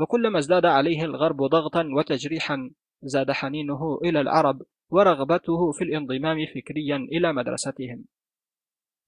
وكلما 0.00 0.38
ازداد 0.38 0.66
عليه 0.66 1.04
الغرب 1.04 1.36
ضغطا 1.36 1.88
وتجريحا 1.96 2.70
زاد 3.02 3.30
حنينه 3.30 3.98
إلى 4.04 4.20
العرب 4.20 4.62
ورغبته 4.90 5.72
في 5.72 5.84
الانضمام 5.84 6.46
فكريا 6.54 6.96
إلى 6.96 7.32
مدرستهم. 7.32 8.04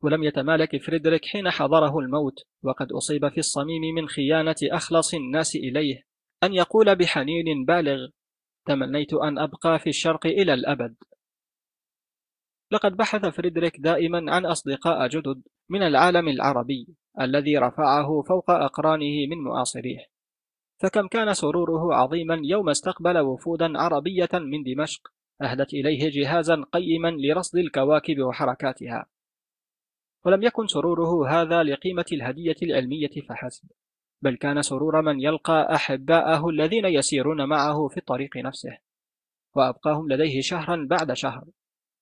ولم 0.04 0.24
يتمالك 0.24 0.82
فريدريك 0.82 1.24
حين 1.24 1.50
حضره 1.50 1.98
الموت 1.98 2.34
وقد 2.62 2.92
أصيب 2.92 3.28
في 3.28 3.38
الصميم 3.38 3.94
من 3.94 4.08
خيانة 4.08 4.56
أخلص 4.62 5.14
الناس 5.14 5.56
إليه 5.56 6.02
أن 6.42 6.54
يقول 6.54 6.96
بحنين 6.96 7.64
بالغ 7.64 8.08
تمنيت 8.66 9.14
أن 9.14 9.38
أبقى 9.38 9.78
في 9.78 9.88
الشرق 9.88 10.26
إلى 10.26 10.54
الأبد 10.54 10.94
لقد 12.70 12.96
بحث 12.96 13.26
فريدريك 13.26 13.80
دائما 13.80 14.34
عن 14.34 14.46
أصدقاء 14.46 15.08
جدد 15.08 15.42
من 15.70 15.82
العالم 15.82 16.28
العربي 16.28 16.86
الذي 17.20 17.58
رفعه 17.58 18.22
فوق 18.22 18.50
أقرانه 18.50 19.26
من 19.30 19.38
معاصريه 19.44 20.06
فكم 20.82 21.08
كان 21.08 21.34
سروره 21.34 21.94
عظيما 21.94 22.40
يوم 22.44 22.68
استقبل 22.68 23.18
وفودا 23.18 23.78
عربية 23.78 24.28
من 24.32 24.62
دمشق 24.62 25.00
أهدت 25.42 25.74
إليه 25.74 26.10
جهازا 26.10 26.64
قيما 26.72 27.10
لرصد 27.10 27.58
الكواكب 27.58 28.20
وحركاتها. 28.20 29.06
ولم 30.24 30.42
يكن 30.42 30.66
سروره 30.66 31.28
هذا 31.28 31.62
لقيمة 31.62 32.04
الهدية 32.12 32.56
العلمية 32.62 33.10
فحسب 33.28 33.68
بل 34.22 34.36
كان 34.36 34.62
سرور 34.62 35.02
من 35.02 35.20
يلقى 35.20 35.74
أحباءه 35.74 36.48
الذين 36.48 36.84
يسيرون 36.84 37.48
معه 37.48 37.88
في 37.88 37.96
الطريق 37.96 38.36
نفسه 38.36 38.78
وأبقاهم 39.56 40.08
لديه 40.08 40.40
شهرا 40.40 40.86
بعد 40.90 41.12
شهر 41.12 41.44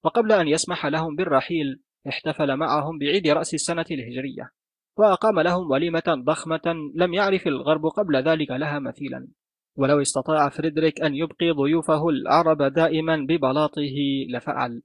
وقبل 0.04 0.32
أن 0.32 0.48
يسمح 0.48 0.86
لهم 0.86 1.16
بالرحيل 1.16 1.82
احتفل 2.08 2.56
معهم 2.56 2.98
بعيد 2.98 3.28
رأس 3.28 3.54
السنة 3.54 3.86
الهجرية 3.90 4.50
وأقام 4.96 5.40
لهم 5.40 5.70
وليمة 5.70 6.02
ضخمة 6.08 6.92
لم 6.94 7.14
يعرف 7.14 7.46
الغرب 7.46 7.86
قبل 7.86 8.16
ذلك 8.16 8.50
لها 8.50 8.78
مثيلا. 8.78 9.28
ولو 9.76 10.00
استطاع 10.00 10.48
فريدريك 10.48 11.00
أن 11.00 11.14
يبقي 11.14 11.50
ضيوفه 11.50 12.08
العرب 12.08 12.62
دائما 12.62 13.16
ببلاطه 13.16 13.92
لفعل. 14.28 14.82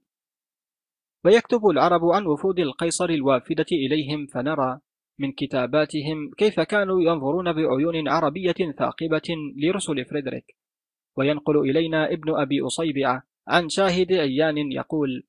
ويكتب 1.24 1.66
العرب 1.66 2.04
عن 2.04 2.26
وفود 2.26 2.58
القيصر 2.58 3.10
الوافدة 3.10 3.66
إليهم 3.72 4.26
فنرى 4.26 4.80
من 5.18 5.32
كتاباتهم 5.32 6.30
كيف 6.36 6.60
كانوا 6.60 7.02
ينظرون 7.02 7.52
بعيون 7.52 8.08
عربية 8.08 8.72
ثاقبة 8.78 9.36
لرسل 9.56 10.04
فريدريك. 10.04 10.56
وينقل 11.16 11.58
إلينا 11.70 12.12
ابن 12.12 12.40
أبي 12.40 12.60
أصيبعة 12.60 13.22
عن 13.48 13.68
شاهد 13.68 14.12
عيان 14.12 14.72
يقول 14.72 15.26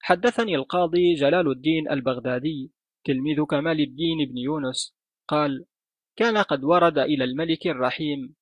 حدثني 0.00 0.54
القاضي 0.54 1.14
جلال 1.14 1.50
الدين 1.50 1.90
البغدادي 1.90 2.72
تلميذ 3.04 3.44
كمال 3.44 3.80
الدين 3.80 4.18
بن 4.30 4.38
يونس 4.38 4.96
قال 5.28 5.66
كان 6.16 6.38
قد 6.38 6.64
ورد 6.64 6.98
إلى 6.98 7.24
الملك 7.24 7.66
الرحيم 7.66 8.34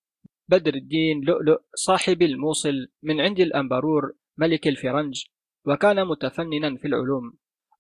بدر 0.49 0.75
الدين 0.75 1.21
لؤلؤ 1.25 1.61
صاحب 1.75 2.23
الموصل 2.23 2.89
من 3.03 3.21
عند 3.21 3.41
الأنبرور 3.41 4.13
ملك 4.39 4.69
الفرنج 4.69 5.25
وكان 5.67 6.07
متفننا 6.07 6.77
في 6.77 6.89
العلوم. 6.89 7.33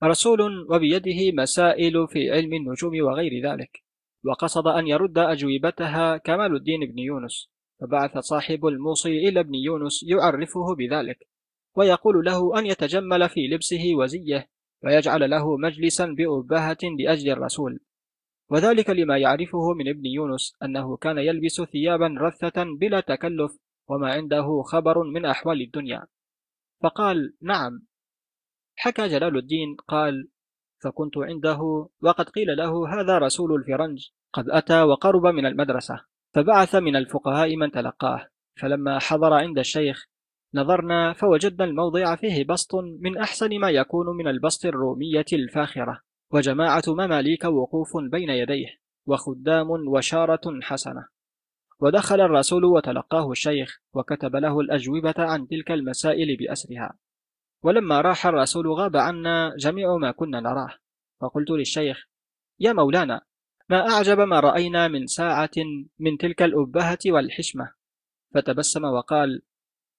رسول 0.04 0.66
وبيده 0.70 1.32
مسائل 1.42 2.08
في 2.08 2.30
علم 2.30 2.54
النجوم 2.54 3.02
وغير 3.02 3.52
ذلك. 3.52 3.82
وقصد 4.24 4.66
أن 4.66 4.86
يرد 4.86 5.18
أجوبتها 5.18 6.16
كمال 6.16 6.56
الدين 6.56 6.80
بن 6.80 6.98
يونس. 6.98 7.50
فبعث 7.80 8.18
صاحب 8.18 8.66
الموصي 8.66 9.28
إلى 9.28 9.40
ابن 9.40 9.54
يونس 9.54 10.02
يعرفه 10.02 10.74
بذلك. 10.74 11.28
ويقول 11.76 12.24
له 12.24 12.58
أن 12.58 12.66
يتجمل 12.66 13.28
في 13.28 13.48
لبسه 13.48 13.94
وزيه 13.94 14.48
ويجعل 14.84 15.30
له 15.30 15.56
مجلسا 15.56 16.06
بأبهة 16.06 16.78
لأجل 16.98 17.30
الرسول. 17.30 17.80
وذلك 18.50 18.90
لما 18.90 19.18
يعرفه 19.18 19.74
من 19.74 19.88
ابن 19.88 20.06
يونس 20.06 20.56
أنه 20.62 20.96
كان 20.96 21.18
يلبس 21.18 21.62
ثيابا 21.62 22.14
رثة 22.20 22.64
بلا 22.64 23.00
تكلف 23.00 23.58
وما 23.88 24.12
عنده 24.12 24.62
خبر 24.62 25.02
من 25.02 25.24
أحوال 25.24 25.62
الدنيا. 25.62 26.06
فقال 26.82 27.36
نعم. 27.42 27.86
حكى 28.76 29.08
جلال 29.08 29.36
الدين 29.36 29.76
قال 29.88 30.28
فكنت 30.84 31.18
عنده 31.18 31.88
وقد 32.02 32.28
قيل 32.28 32.56
له 32.56 33.00
هذا 33.00 33.18
رسول 33.18 33.54
الفرنج 33.54 34.08
قد 34.32 34.44
أتى 34.50 34.82
وقرب 34.82 35.26
من 35.26 35.46
المدرسة 35.46 36.04
فبعث 36.34 36.74
من 36.74 36.96
الفقهاء 36.96 37.56
من 37.56 37.70
تلقاه 37.70 38.28
فلما 38.60 38.98
حضر 38.98 39.32
عند 39.32 39.58
الشيخ 39.58 40.06
نظرنا 40.54 41.12
فوجدنا 41.12 41.64
الموضع 41.64 42.16
فيه 42.16 42.44
بسط 42.44 42.74
من 42.74 43.18
أحسن 43.18 43.58
ما 43.58 43.70
يكون 43.70 44.16
من 44.16 44.28
البسط 44.28 44.66
الرومية 44.66 45.24
الفاخرة 45.32 46.00
وجماعة 46.32 46.82
مماليك 46.88 47.44
وقوف 47.44 47.96
بين 47.96 48.30
يديه 48.30 48.68
وخدام 49.06 49.70
وشارة 49.70 50.60
حسنة. 50.62 51.08
ودخل 51.80 52.20
الرسول 52.20 52.64
وتلقاه 52.64 53.30
الشيخ 53.30 53.80
وكتب 53.92 54.36
له 54.36 54.60
الأجوبة 54.60 55.14
عن 55.18 55.48
تلك 55.48 55.70
المسائل 55.70 56.36
بأسرها. 56.36 56.98
ولما 57.62 58.00
راح 58.00 58.26
الرسول 58.26 58.72
غاب 58.72 58.96
عنا 58.96 59.54
جميع 59.58 59.96
ما 59.96 60.10
كنا 60.10 60.40
نراه. 60.40 60.74
فقلت 61.20 61.50
للشيخ 61.50 62.06
يا 62.60 62.72
مولانا 62.72 63.20
ما 63.70 63.88
أعجب 63.88 64.20
ما 64.20 64.40
رأينا 64.40 64.88
من 64.88 65.06
ساعة 65.06 65.50
من 65.98 66.18
تلك 66.18 66.42
الأبهة 66.42 66.98
والحشمة. 67.06 67.72
فتبسم 68.34 68.84
وقال 68.84 69.42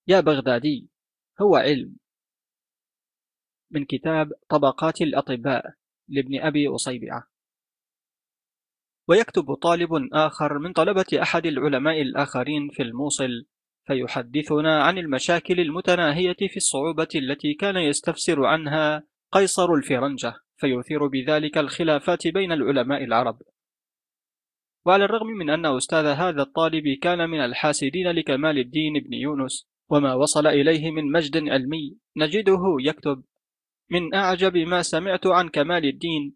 يا 0.08 0.20
بغدادي 0.20 0.90
هو 1.42 1.56
علم. 1.56 1.96
من 3.72 3.86
كتاب 3.86 4.34
طبقات 4.50 5.02
الأطباء 5.02 5.74
لابن 6.08 6.42
أبي 6.42 6.68
أصيبعة. 6.68 7.28
ويكتب 9.08 9.54
طالب 9.54 9.90
آخر 10.14 10.60
من 10.60 10.74
طلبة 10.74 11.06
أحد 11.22 11.46
العلماء 11.46 12.02
الآخرين 12.02 12.70
في 12.70 12.84
الموصل 12.84 13.46
فيحدثنا 13.88 14.84
عن 14.84 14.98
المشاكل 14.98 15.60
المتناهية 15.60 16.36
في 16.50 16.58
الصعوبة 16.58 17.08
التي 17.16 17.54
كان 17.54 17.78
يستفسر 17.78 18.46
عنها 18.46 19.04
قيصر 19.32 19.74
الفرنجة 19.74 20.34
فيثير 20.58 21.08
بذلك 21.08 21.58
الخلافات 21.58 22.28
بين 22.28 22.52
العلماء 22.52 23.04
العرب. 23.04 23.40
وعلى 24.86 25.06
الرغم 25.06 25.28
من 25.28 25.50
أن 25.50 25.66
أستاذ 25.66 26.06
هذا 26.06 26.42
الطالب 26.42 26.88
كان 27.02 27.30
من 27.30 27.40
الحاسدين 27.40 28.12
لكمال 28.12 28.58
الدين 28.60 28.94
بن 28.94 29.14
يونس 29.14 29.68
وما 29.90 30.14
وصل 30.14 30.48
إليه 30.48 30.92
من 30.92 31.12
مجد 31.12 31.50
علمي 31.50 31.98
نجده 32.18 32.62
يكتب 32.80 33.24
من 33.92 34.14
أعجب 34.14 34.58
ما 34.58 34.82
سمعت 34.82 35.28
عن 35.28 35.50
كمال 35.50 35.86
الدين 35.86 36.36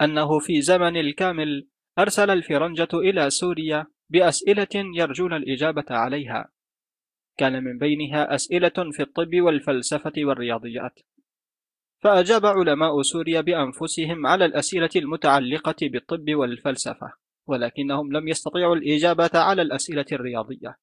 أنه 0.00 0.38
في 0.38 0.60
زمن 0.60 0.96
الكامل 0.96 1.69
أرسل 1.98 2.30
الفرنجة 2.30 2.88
إلى 2.94 3.30
سوريا 3.30 3.86
بأسئلة 4.10 4.68
يرجون 4.74 5.32
الإجابة 5.32 5.84
عليها. 5.90 6.48
كان 7.36 7.64
من 7.64 7.78
بينها 7.78 8.34
أسئلة 8.34 8.90
في 8.92 9.02
الطب 9.02 9.40
والفلسفة 9.40 10.12
والرياضيات. 10.18 11.00
فأجاب 12.02 12.46
علماء 12.46 13.02
سوريا 13.02 13.40
بأنفسهم 13.40 14.26
على 14.26 14.44
الأسئلة 14.44 14.90
المتعلقة 14.96 15.76
بالطب 15.82 16.34
والفلسفة 16.34 17.12
ولكنهم 17.46 18.12
لم 18.12 18.28
يستطيعوا 18.28 18.76
الإجابة 18.76 19.30
على 19.34 19.62
الأسئلة 19.62 20.06
الرياضية. 20.12 20.76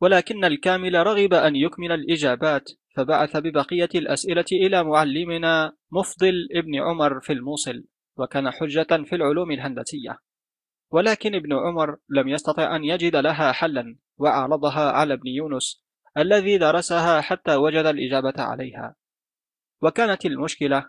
ولكن 0.00 0.44
الكامل 0.44 0.94
رغب 0.94 1.34
أن 1.34 1.56
يكمل 1.56 1.92
الإجابات 1.92 2.70
فبعث 2.96 3.36
ببقية 3.36 3.88
الأسئلة 3.94 4.44
إلى 4.52 4.84
معلمنا 4.84 5.72
مفضل 5.92 6.48
ابن 6.52 6.80
عمر 6.80 7.20
في 7.20 7.32
الموصل. 7.32 7.84
وكان 8.20 8.50
حجة 8.50 9.04
في 9.04 9.14
العلوم 9.14 9.50
الهندسية. 9.50 10.18
ولكن 10.90 11.34
ابن 11.34 11.52
عمر 11.52 11.96
لم 12.08 12.28
يستطع 12.28 12.76
أن 12.76 12.84
يجد 12.84 13.16
لها 13.16 13.52
حلا 13.52 13.96
وعرضها 14.18 14.92
على 14.92 15.14
ابن 15.14 15.28
يونس 15.28 15.84
الذي 16.18 16.58
درسها 16.58 17.20
حتى 17.20 17.54
وجد 17.54 17.86
الإجابة 17.86 18.42
عليها. 18.42 18.96
وكانت 19.82 20.26
المشكلة 20.26 20.86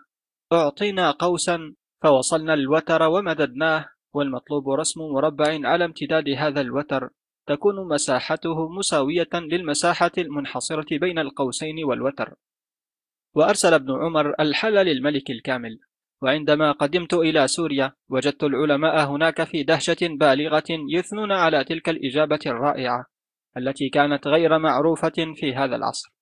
أعطينا 0.52 1.10
قوسا 1.10 1.74
فوصلنا 2.02 2.54
الوتر 2.54 3.02
ومددناه 3.02 3.88
والمطلوب 4.12 4.70
رسم 4.70 5.00
مربع 5.00 5.68
على 5.68 5.84
امتداد 5.84 6.28
هذا 6.28 6.60
الوتر 6.60 7.10
تكون 7.46 7.88
مساحته 7.88 8.68
مساوية 8.68 9.28
للمساحة 9.34 10.10
المنحصرة 10.18 10.98
بين 10.98 11.18
القوسين 11.18 11.84
والوتر. 11.84 12.34
وأرسل 13.34 13.74
ابن 13.74 13.90
عمر 13.92 14.34
الحل 14.40 14.74
للملك 14.74 15.30
الكامل. 15.30 15.78
وعندما 16.22 16.72
قدمت 16.72 17.14
إلى 17.14 17.48
سوريا 17.48 17.92
وجدت 18.08 18.44
العلماء 18.44 19.06
هناك 19.06 19.44
في 19.44 19.62
دهشة 19.62 19.96
بالغة 20.02 20.64
يثنون 20.68 21.32
على 21.32 21.64
تلك 21.64 21.88
الإجابة 21.88 22.40
الرائعة 22.46 23.06
التي 23.56 23.88
كانت 23.88 24.26
غير 24.26 24.58
معروفة 24.58 25.34
في 25.34 25.54
هذا 25.54 25.76
العصر. 25.76 26.12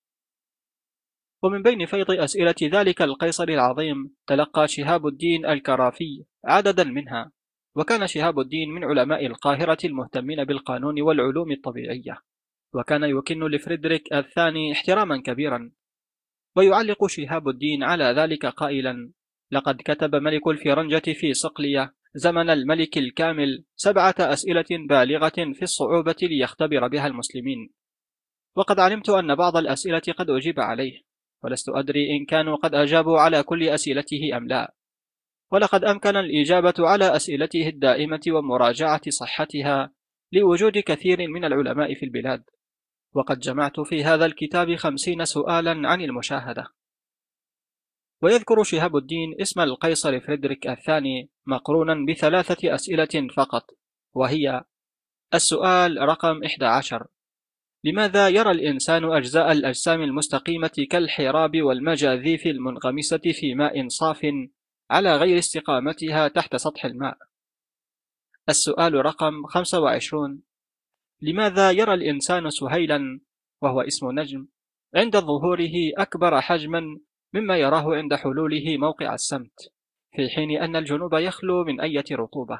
ومن 1.42 1.62
بين 1.62 1.86
فيض 1.86 2.10
أسئلة 2.10 2.54
ذلك 2.62 3.02
القيصر 3.02 3.48
العظيم 3.48 4.14
تلقى 4.26 4.68
شهاب 4.68 5.06
الدين 5.06 5.46
الكرافي 5.46 6.24
عددا 6.44 6.84
منها 6.84 7.32
وكان 7.74 8.06
شهاب 8.06 8.40
الدين 8.40 8.70
من 8.70 8.84
علماء 8.84 9.26
القاهرة 9.26 9.78
المهتمين 9.84 10.44
بالقانون 10.44 11.02
والعلوم 11.02 11.52
الطبيعية 11.52 12.18
وكان 12.74 13.04
يكن 13.04 13.44
لفريدريك 13.44 14.12
الثاني 14.12 14.72
احتراما 14.72 15.22
كبيرا 15.22 15.70
ويعلق 16.56 17.06
شهاب 17.06 17.48
الدين 17.48 17.82
على 17.82 18.04
ذلك 18.04 18.46
قائلا 18.46 19.12
لقد 19.50 19.76
كتب 19.84 20.14
ملك 20.14 20.48
الفرنجة 20.48 21.12
في 21.12 21.34
صقلية 21.34 21.94
زمن 22.14 22.50
الملك 22.50 22.98
الكامل 22.98 23.64
سبعة 23.76 24.14
أسئلة 24.18 24.66
بالغة 24.88 25.52
في 25.54 25.62
الصعوبة 25.62 26.16
ليختبر 26.22 26.88
بها 26.88 27.06
المسلمين. 27.06 27.70
وقد 28.56 28.80
علمت 28.80 29.08
أن 29.08 29.34
بعض 29.34 29.56
الأسئلة 29.56 30.02
قد 30.18 30.30
أجيب 30.30 30.60
عليه 30.60 31.02
ولست 31.42 31.68
أدري 31.68 32.16
إن 32.16 32.24
كانوا 32.26 32.56
قد 32.56 32.74
أجابوا 32.74 33.18
على 33.18 33.42
كل 33.42 33.68
أسئلته 33.68 34.36
أم 34.36 34.48
لا. 34.48 34.74
ولقد 35.52 35.84
أمكن 35.84 36.16
الإجابة 36.16 36.74
على 36.78 37.16
أسئلته 37.16 37.68
الدائمة 37.68 38.20
ومراجعة 38.28 39.00
صحتها 39.08 39.92
لوجود 40.32 40.78
كثير 40.78 41.28
من 41.28 41.44
العلماء 41.44 41.94
في 41.94 42.02
البلاد. 42.04 42.42
وقد 43.14 43.38
جمعت 43.38 43.80
في 43.80 44.04
هذا 44.04 44.26
الكتاب 44.26 44.74
خمسين 44.74 45.24
سؤالا 45.24 45.88
عن 45.88 46.00
المشاهدة. 46.00 46.66
ويذكر 48.22 48.62
شهاب 48.62 48.96
الدين 48.96 49.34
اسم 49.40 49.60
القيصر 49.60 50.20
فريدريك 50.20 50.66
الثاني 50.66 51.30
مقرونا 51.46 52.06
بثلاثة 52.08 52.74
أسئلة 52.74 53.28
فقط 53.36 53.70
وهي 54.14 54.64
السؤال 55.34 56.08
رقم 56.08 56.44
11 56.44 57.06
لماذا 57.84 58.28
يرى 58.28 58.50
الإنسان 58.50 59.04
أجزاء 59.04 59.52
الأجسام 59.52 60.02
المستقيمة 60.02 60.86
كالحراب 60.90 61.62
والمجاذيف 61.62 62.46
المنغمسة 62.46 63.20
في 63.32 63.54
ماء 63.54 63.88
صاف 63.88 64.26
على 64.90 65.16
غير 65.16 65.38
استقامتها 65.38 66.28
تحت 66.28 66.56
سطح 66.56 66.84
الماء؟ 66.84 67.18
السؤال 68.48 68.94
رقم 68.94 69.46
25 69.46 70.42
لماذا 71.22 71.70
يرى 71.70 71.94
الإنسان 71.94 72.50
سهيلا 72.50 73.20
وهو 73.62 73.80
اسم 73.80 74.20
نجم 74.20 74.46
عند 74.94 75.16
ظهوره 75.16 75.72
أكبر 75.98 76.40
حجما 76.40 77.00
مما 77.32 77.56
يراه 77.56 77.94
عند 77.94 78.14
حلوله 78.14 78.78
موقع 78.78 79.14
السمت 79.14 79.72
في 80.16 80.28
حين 80.28 80.62
أن 80.62 80.76
الجنوب 80.76 81.14
يخلو 81.14 81.64
من 81.64 81.80
أية 81.80 82.04
رطوبة. 82.12 82.58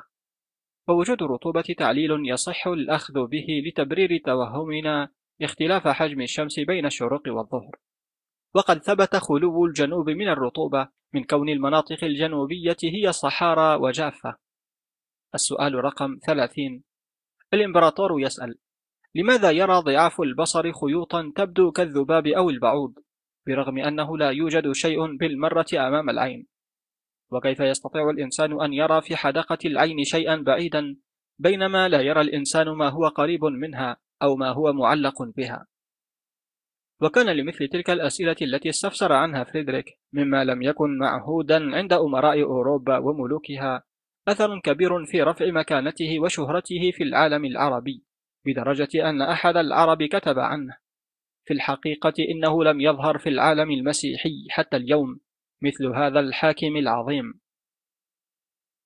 ووجود 0.89 1.23
الرطوبة 1.23 1.75
تعليل 1.79 2.11
يصح 2.29 2.67
الأخذ 2.67 3.27
به 3.27 3.63
لتبرير 3.67 4.21
توهمنا 4.25 5.09
اختلاف 5.43 5.89
حجم 5.89 6.21
الشمس 6.21 6.61
بين 6.61 6.87
الشروق 6.87 7.23
والظهر. 7.27 7.77
وقد 8.55 8.83
ثبت 8.83 9.17
خلو 9.17 9.67
الجنوب 9.67 10.11
من 10.11 10.29
الرطوبة 10.29 10.89
من 11.13 11.25
كون 11.25 11.49
المناطق 11.49 12.05
الجنوبية 12.05 12.77
هي 12.85 13.13
صحارى 13.13 13.75
وجافة. 13.75 14.37
السؤال 15.35 15.75
رقم 15.75 16.19
30 16.27 16.83
الإمبراطور 17.55 18.21
يسأل 18.21 18.59
لماذا 19.15 19.51
يرى 19.51 19.81
ضعاف 19.81 20.21
البصر 20.21 20.73
خيوطا 20.73 21.33
تبدو 21.37 21.73
كالذباب 21.73 22.27
أو 22.27 22.51
البعوض؟ 22.51 22.95
برغم 23.47 23.79
أنه 23.79 24.19
لا 24.19 24.31
يوجد 24.31 24.73
شيء 24.73 25.17
بالمرة 25.17 25.67
أمام 25.75 26.11
العين. 26.11 26.47
وكيف 27.31 27.61
يستطيع 27.61 28.11
الإنسان 28.11 28.63
أن 28.63 28.73
يرى 28.73 29.01
في 29.01 29.17
حدقة 29.17 29.59
العين 29.65 30.05
شيئا 30.05 30.37
بعيدا 30.37 30.97
بينما 31.39 31.89
لا 31.89 32.01
يرى 32.01 32.21
الإنسان 32.21 32.69
ما 32.69 32.89
هو 32.89 33.09
قريب 33.09 33.45
منها 33.45 33.97
أو 34.23 34.37
ما 34.37 34.53
هو 34.53 34.73
معلق 34.73 35.23
بها. 35.23 35.67
وكان 37.03 37.27
لمثل 37.27 37.69
تلك 37.69 37.91
الأسئلة 37.91 38.37
التي 38.43 38.69
استفسر 38.69 39.13
عنها 39.13 39.45
فريدريك 39.45 39.99
مما 40.13 40.45
لم 40.45 40.63
يكن 40.63 40.99
معهودا 40.99 41.77
عند 41.77 41.93
أمراء 41.93 42.43
أوروبا 42.43 42.99
وملوكها 42.99 43.83
أثر 44.29 44.61
كبير 44.61 45.05
في 45.05 45.23
رفع 45.23 45.51
مكانته 45.51 46.21
وشهرته 46.21 46.91
في 46.93 47.03
العالم 47.03 47.45
العربي 47.45 48.05
بدرجة 48.47 49.11
أن 49.11 49.23
أحد 49.23 49.57
العرب 49.57 50.03
كتب 50.03 50.39
عنه. 50.39 50.77
في 51.51 51.55
الحقيقة 51.55 52.13
إنه 52.19 52.65
لم 52.65 52.81
يظهر 52.81 53.19
في 53.19 53.29
العالم 53.29 53.71
المسيحي 53.71 54.47
حتى 54.51 54.77
اليوم 54.77 55.21
مثل 55.63 55.87
هذا 55.87 56.21
الحاكم 56.21 56.77
العظيم. 56.77 57.41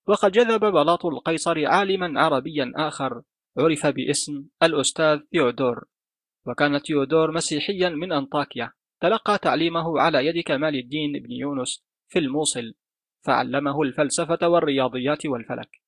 وقد 0.08 0.32
جذب 0.32 0.60
بلاط 0.60 1.06
القيصر 1.06 1.66
عالما 1.66 2.20
عربيا 2.20 2.72
آخر 2.76 3.22
عرف 3.58 3.86
باسم 3.86 4.46
الأستاذ 4.62 5.20
ثيودور 5.32 5.84
وكان 6.46 6.78
ثيودور 6.78 7.32
مسيحيا 7.32 7.88
من 7.88 8.12
أنطاكيا. 8.12 8.72
تلقى 9.00 9.38
تعليمه 9.38 10.00
على 10.00 10.26
يد 10.26 10.44
كمال 10.44 10.76
الدين 10.76 11.12
بن 11.12 11.32
يونس 11.32 11.84
في 12.08 12.18
الموصل 12.18 12.74
فعلمه 13.24 13.82
الفلسفة 13.82 14.48
والرياضيات 14.48 15.26
والفلك. 15.26 15.82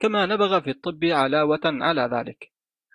كما 0.00 0.26
نبغ 0.26 0.60
في 0.60 0.70
الطب 0.70 1.04
علاوة 1.04 1.60
على 1.64 2.10
ذلك. 2.12 2.52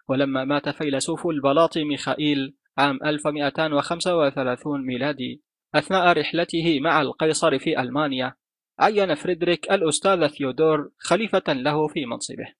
ولما 0.07 0.45
مات 0.45 0.69
فيلسوف 0.69 1.27
البلاط 1.27 1.77
ميخائيل 1.77 2.58
عام 2.79 2.99
1235 3.05 4.85
ميلادي. 4.85 5.41
أثناء 5.75 6.17
رحلته 6.19 6.79
مع 6.79 7.01
القيصر 7.01 7.59
في 7.59 7.79
ألمانيا 7.79 8.35
عين 8.79 9.15
فريدريك 9.15 9.71
الأستاذ 9.71 10.27
ثيودور 10.27 10.91
خليفة 10.97 11.43
له 11.47 11.87
في 11.87 12.05
منصبه. 12.05 12.53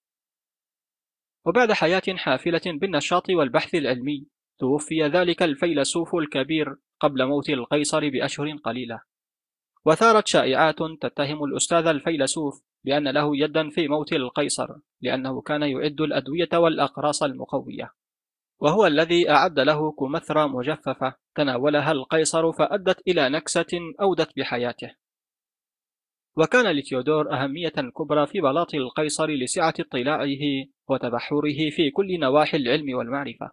وبعد 1.46 1.72
حياة 1.72 2.02
حافلة 2.16 2.62
بالنشاط 2.66 3.30
والبحث 3.30 3.76
العلمي 3.76 4.28
توفي 4.60 5.04
ذلك 5.04 5.44
الفيلسوف 5.44 6.16
الكبير 6.16 6.76
قبل 7.00 7.26
موت 7.26 7.50
القيصر 7.50 8.10
بأشهر 8.10 8.52
قليلة. 8.52 9.02
وثارت 9.86 10.28
شائعات 10.28 10.78
تتهم 11.02 11.44
الأستاذ 11.44 11.88
الفيلسوف 11.88 12.62
بأن 12.84 13.08
له 13.08 13.38
يدا 13.38 13.70
في 13.70 13.88
موت 13.88 14.14
القيصر 14.14 14.68
لأنه 15.02 15.42
كان 15.42 15.62
يعد 15.62 16.02
الأدوية 16.02 16.50
والأقراص 16.54 17.24
المقوية. 17.24 17.99
وهو 18.62 18.88
الذي 18.88 19.30
أعد 19.30 19.60
له 19.60 19.92
كمثرى 19.92 20.48
مجففة 20.48 21.16
تناولها 21.36 21.92
القيصر 21.92 22.52
فأدت 22.52 23.08
إلى 23.08 23.30
نكسة 23.30 23.80
أودت 24.02 24.38
بحياته. 24.38 24.96
وكان 26.38 26.76
لتيودور 26.76 27.34
أهمية 27.34 27.70
كبرى 27.70 28.28
في 28.28 28.42
بلاط 28.42 28.76
القيصر 28.76 29.30
لسعة 29.30 29.74
اطلاعه 29.80 30.28
وتبحره 30.90 31.70
في 31.70 31.92
كل 31.92 32.20
نواحي 32.20 32.58
العلم 32.58 32.98
والمعرفة. 32.98 33.52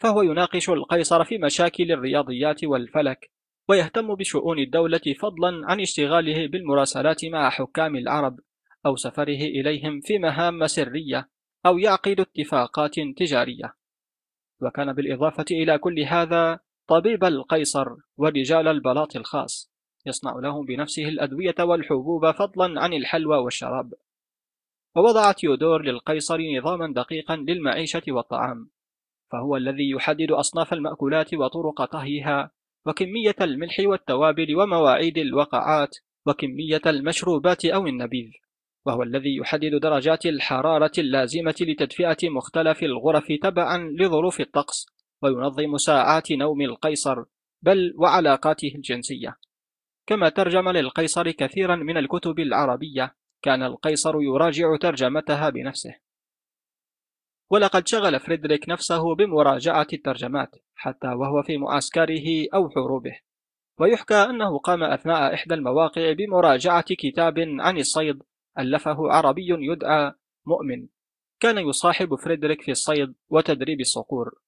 فهو 0.00 0.22
يناقش 0.22 0.70
القيصر 0.70 1.24
في 1.24 1.38
مشاكل 1.38 1.92
الرياضيات 1.92 2.64
والفلك 2.64 3.30
ويهتم 3.68 4.14
بشؤون 4.14 4.58
الدولة 4.58 5.00
فضلا 5.20 5.70
عن 5.70 5.80
اشتغاله 5.80 6.46
بالمراسلات 6.46 7.24
مع 7.24 7.50
حكام 7.50 7.96
العرب 7.96 8.40
أو 8.86 8.96
سفره 8.96 9.42
إليهم 9.58 10.00
في 10.00 10.18
مهام 10.18 10.66
سرية 10.66 11.28
أو 11.66 11.78
يعقد 11.78 12.20
اتفاقات 12.20 12.94
تجارية. 13.16 13.81
وكان 14.62 14.92
بالإضافة 14.92 15.44
إلى 15.50 15.78
كل 15.78 16.00
هذا 16.00 16.60
طبيب 16.86 17.24
القيصر 17.24 17.86
ورجال 18.16 18.68
البلاط 18.68 19.16
الخاص 19.16 19.72
يصنع 20.06 20.38
لهم 20.42 20.64
بنفسه 20.64 21.08
الأدوية 21.08 21.54
والحبوب 21.60 22.30
فضلا 22.30 22.82
عن 22.82 22.92
الحلوى 22.92 23.38
والشراب. 23.38 23.92
ووضع 24.96 25.32
تيودور 25.32 25.82
للقيصر 25.82 26.38
نظاما 26.58 26.92
دقيقا 26.92 27.36
للمعيشة 27.36 28.02
والطعام 28.08 28.70
فهو 29.32 29.56
الذي 29.56 29.90
يحدد 29.90 30.30
أصناف 30.30 30.72
المأكولات 30.72 31.34
وطرق 31.34 31.84
طهيها 31.84 32.50
وكمية 32.86 33.36
الملح 33.40 33.80
والتوابل 33.80 34.56
ومواعيد 34.56 35.18
الوقعات 35.18 35.96
وكمية 36.26 36.80
المشروبات 36.86 37.64
أو 37.64 37.86
النبيذ. 37.86 38.30
وهو 38.86 39.02
الذي 39.02 39.36
يحدد 39.36 39.74
درجات 39.74 40.26
الحرارة 40.26 40.92
اللازمة 40.98 41.54
لتدفئة 41.60 42.30
مختلف 42.30 42.82
الغرف 42.82 43.26
تبعا 43.42 43.78
لظروف 43.78 44.40
الطقس 44.40 44.86
وينظم 45.22 45.76
ساعات 45.76 46.32
نوم 46.32 46.60
القيصر 46.60 47.24
بل 47.62 47.94
وعلاقاته 47.98 48.72
الجنسية. 48.74 49.36
كما 50.06 50.28
ترجم 50.28 50.68
للقيصر 50.68 51.30
كثيرا 51.30 51.76
من 51.76 51.96
الكتب 51.96 52.40
العربية 52.40 53.14
كان 53.42 53.62
القيصر 53.62 54.22
يراجع 54.22 54.76
ترجمتها 54.76 55.50
بنفسه. 55.50 55.94
ولقد 57.50 57.88
شغل 57.88 58.20
فريدريك 58.20 58.68
نفسه 58.68 59.14
بمراجعة 59.14 59.86
الترجمات 59.92 60.56
حتى 60.74 61.08
وهو 61.08 61.42
في 61.42 61.56
معسكره 61.58 62.46
أو 62.54 62.70
حروبه. 62.70 63.18
ويحكى 63.78 64.14
أنه 64.14 64.58
قام 64.58 64.82
أثناء 64.82 65.34
إحدى 65.34 65.54
المواقع 65.54 66.12
بمراجعة 66.12 66.84
كتاب 66.88 67.38
عن 67.38 67.78
الصيد 67.78 68.22
ألفه 68.58 69.12
عربي 69.12 69.48
يدعى 69.48 70.12
مؤمن. 70.46 70.88
كان 71.40 71.68
يصاحب 71.68 72.14
فريدريك 72.14 72.62
في 72.62 72.70
الصيد 72.70 73.14
وتدريب 73.28 73.80
الصقور. 73.80 74.40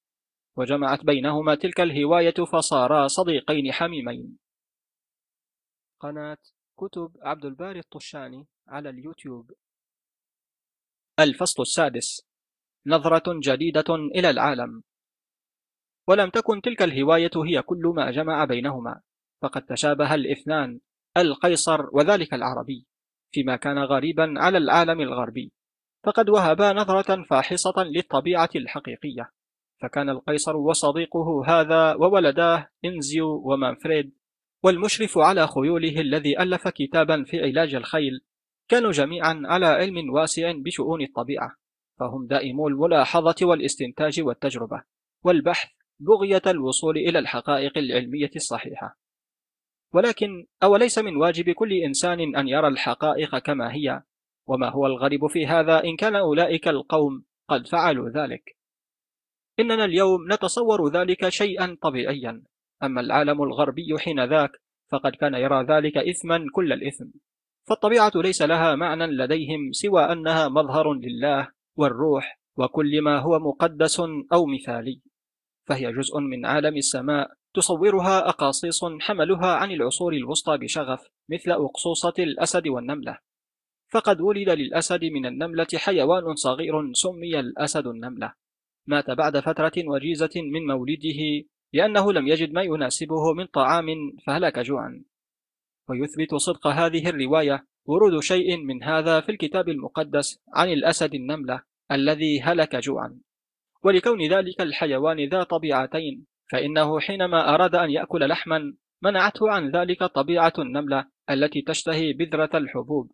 وجمعت 0.56 1.04
بينهما 1.04 1.54
تلك 1.54 1.80
الهواية 1.80 2.34
فصارا 2.52 3.08
صديقين 3.08 3.72
حميمين. 3.72 4.38
قناة 6.00 6.38
كتب 6.76 7.16
عبد 7.22 7.44
الباري 7.44 7.78
الطشاني 7.78 8.46
على 8.68 8.90
اليوتيوب. 8.90 9.52
الفصل 11.20 11.62
السادس. 11.62 12.26
نظرة 12.86 13.22
جديدة 13.26 13.94
إلى 13.94 14.30
العالم. 14.30 14.82
ولم 16.08 16.30
تكن 16.30 16.60
تلك 16.60 16.82
الهواية 16.82 17.30
هي 17.36 17.62
كل 17.62 17.92
ما 17.96 18.10
جمع 18.10 18.44
بينهما. 18.44 19.00
فقد 19.42 19.62
تشابه 19.64 20.14
الاثنان 20.14 20.80
القيصر 21.16 21.86
وذلك 21.92 22.34
العربي. 22.34 22.86
فيما 23.34 23.56
كان 23.56 23.78
غريبا 23.78 24.34
على 24.36 24.58
العالم 24.58 25.00
الغربي. 25.00 25.52
فقد 26.04 26.28
وهبا 26.28 26.72
نظرة 26.72 27.22
فاحصة 27.22 27.82
للطبيعة 27.82 28.50
الحقيقية. 28.56 29.30
فكان 29.82 30.08
القيصر 30.10 30.56
وصديقه 30.56 31.44
هذا 31.46 31.94
وولداه 31.94 32.68
إنزيو 32.84 33.42
ومانفريد 33.44 34.12
والمشرف 34.62 35.18
على 35.18 35.46
خيوله 35.46 36.00
الذي 36.00 36.42
ألف 36.42 36.68
كتابا 36.68 37.24
في 37.24 37.40
علاج 37.40 37.74
الخيل 37.74 38.20
كانوا 38.68 38.92
جميعا 38.92 39.42
على 39.44 39.66
علم 39.66 40.10
واسع 40.10 40.52
بشؤون 40.52 41.02
الطبيعة. 41.02 41.56
فهم 42.00 42.26
دائمو 42.26 42.68
الملاحظة 42.68 43.34
والاستنتاج 43.42 44.20
والتجربة 44.20 44.82
والبحث 45.24 45.68
بغية 46.00 46.42
الوصول 46.46 46.96
إلى 46.96 47.18
الحقائق 47.18 47.78
العلمية 47.78 48.30
الصحيحة. 48.36 49.03
ولكن 49.94 50.46
أوليس 50.62 50.98
من 50.98 51.16
واجب 51.16 51.50
كل 51.50 51.72
إنسان 51.72 52.36
أن 52.36 52.48
يرى 52.48 52.68
الحقائق 52.68 53.38
كما 53.38 53.74
هي 53.74 54.02
وما 54.46 54.68
هو 54.68 54.86
الغريب 54.86 55.26
في 55.26 55.46
هذا 55.46 55.84
إن 55.84 55.96
كان 55.96 56.16
أولئك 56.16 56.68
القوم 56.68 57.24
قد 57.48 57.66
فعلوا 57.66 58.08
ذلك. 58.08 58.56
إننا 59.60 59.84
اليوم 59.84 60.32
نتصور 60.32 60.88
ذلك 60.96 61.28
شيئا 61.28 61.76
طبيعيا. 61.82 62.42
أما 62.82 63.00
العالم 63.00 63.42
الغربي 63.42 63.98
حين 63.98 64.24
ذاك 64.24 64.50
فقد 64.90 65.12
كان 65.12 65.34
يرى 65.34 65.64
ذلك 65.64 65.96
إثما 65.96 66.46
كل 66.52 66.72
الإثم. 66.72 67.06
فالطبيعة 67.68 68.12
ليس 68.14 68.42
لها 68.42 68.74
معنى 68.74 69.06
لديهم 69.06 69.72
سوى 69.72 70.02
أنها 70.12 70.48
مظهر 70.48 70.92
لله 70.92 71.48
والروح 71.76 72.40
وكل 72.56 73.02
ما 73.02 73.18
هو 73.18 73.38
مقدس 73.38 74.00
أو 74.32 74.46
مثالي. 74.46 75.00
فهي 75.66 75.92
جزء 75.92 76.18
من 76.20 76.46
عالم 76.46 76.76
السماء 76.76 77.30
تصورها 77.54 78.28
أقاصيص 78.28 78.84
حملها 79.00 79.54
عن 79.54 79.70
العصور 79.70 80.12
الوسطى 80.12 80.58
بشغف 80.58 81.08
مثل 81.28 81.50
أقصوصة 81.50 82.14
الأسد 82.18 82.68
والنملة. 82.68 83.18
فقد 83.88 84.20
ولد 84.20 84.48
للأسد 84.48 85.04
من 85.04 85.26
النملة 85.26 85.66
حيوان 85.74 86.34
صغير 86.34 86.92
سمي 86.92 87.40
الأسد 87.40 87.86
النملة. 87.86 88.32
مات 88.86 89.10
بعد 89.10 89.38
فترة 89.38 89.72
وجيزة 89.86 90.30
من 90.36 90.66
مولده 90.66 91.44
لأنه 91.72 92.12
لم 92.12 92.28
يجد 92.28 92.52
ما 92.52 92.62
يناسبه 92.62 93.32
من 93.32 93.46
طعام 93.46 93.86
فهلك 94.26 94.58
جوعا. 94.58 95.04
ويثبت 95.88 96.34
صدق 96.34 96.66
هذه 96.66 97.08
الرواية 97.08 97.66
ورود 97.86 98.22
شيء 98.22 98.56
من 98.56 98.82
هذا 98.82 99.20
في 99.20 99.32
الكتاب 99.32 99.68
المقدس 99.68 100.40
عن 100.54 100.68
الأسد 100.68 101.14
النملة 101.14 101.62
الذي 101.92 102.40
هلك 102.40 102.76
جوعا. 102.76 103.20
ولكون 103.82 104.22
ذلك 104.28 104.60
الحيوان 104.60 105.28
ذا 105.28 105.42
طبيعتين 105.42 106.33
فإنه 106.54 107.00
حينما 107.00 107.54
أراد 107.54 107.74
أن 107.74 107.90
يأكل 107.90 108.28
لحما 108.28 108.74
منعته 109.02 109.50
عن 109.50 109.70
ذلك 109.70 110.04
طبيعة 110.04 110.52
النملة 110.58 111.06
التي 111.30 111.62
تشتهي 111.62 112.12
بذرة 112.12 112.50
الحبوب 112.54 113.12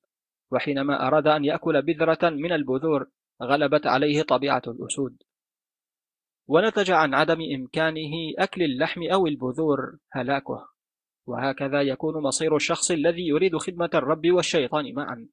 وحينما 0.52 1.06
أراد 1.06 1.26
أن 1.26 1.44
يأكل 1.44 1.82
بذرة 1.82 2.30
من 2.30 2.52
البذور 2.52 3.06
غلبت 3.42 3.86
عليه 3.86 4.22
طبيعة 4.22 4.62
الأسود. 4.66 5.22
ونتج 6.48 6.90
عن 6.90 7.14
عدم 7.14 7.38
إمكانه 7.54 8.12
أكل 8.38 8.62
اللحم 8.62 9.02
أو 9.12 9.26
البذور 9.26 9.98
هلاكه. 10.12 10.68
وهكذا 11.26 11.82
يكون 11.82 12.22
مصير 12.22 12.56
الشخص 12.56 12.90
الذي 12.90 13.28
يريد 13.28 13.56
خدمة 13.56 13.90
الرب 13.94 14.30
والشيطان 14.30 14.94
معا. 14.94 15.28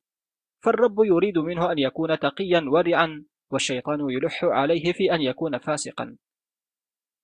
فالرب 0.64 0.96
يريد 1.00 1.38
منه 1.38 1.72
أن 1.72 1.80
يكون 1.80 2.20
تقيا 2.20 2.62
ورعا 2.68 3.26
والشيطان 3.52 4.10
يلح 4.10 4.44
عليه 4.44 4.94
في 4.94 5.14
أن 5.16 5.22
يكون 5.22 5.58
فاسقا. 5.58 6.18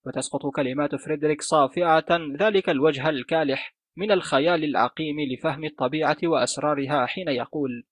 وتسقط 0.06 0.42
كلمات 0.56 0.96
فريدريك 0.96 1.42
صافعة 1.42 2.06
ذلك 2.40 2.70
الوجه 2.70 3.10
الكالح 3.10 3.76
من 3.98 4.12
الخيال 4.12 4.64
العقيم 4.64 5.16
لفهم 5.34 5.64
الطبيعة 5.64 6.18
وأسرارها 6.24 7.06
حين 7.06 7.28
يقول 7.28 7.84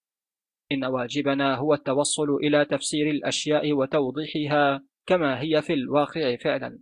إن 0.72 0.86
واجبنا 0.86 1.56
هو 1.56 1.74
التوصل 1.74 2.36
إلى 2.36 2.66
تفسير 2.66 3.10
الأشياء 3.10 3.74
وتوضيحها 3.74 4.84
كما 5.06 5.42
هي 5.42 5.62
في 5.62 5.74
الواقع 5.74 6.36
فعلا. 6.36 6.80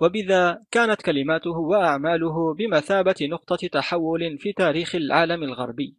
وبذا 0.00 0.64
كانت 0.70 1.02
كلماته 1.02 1.58
وأعماله 1.58 2.54
بمثابة 2.54 3.14
نقطة 3.22 3.68
تحول 3.72 4.38
في 4.38 4.52
تاريخ 4.52 4.94
العالم 4.94 5.42
الغربي. 5.42 5.96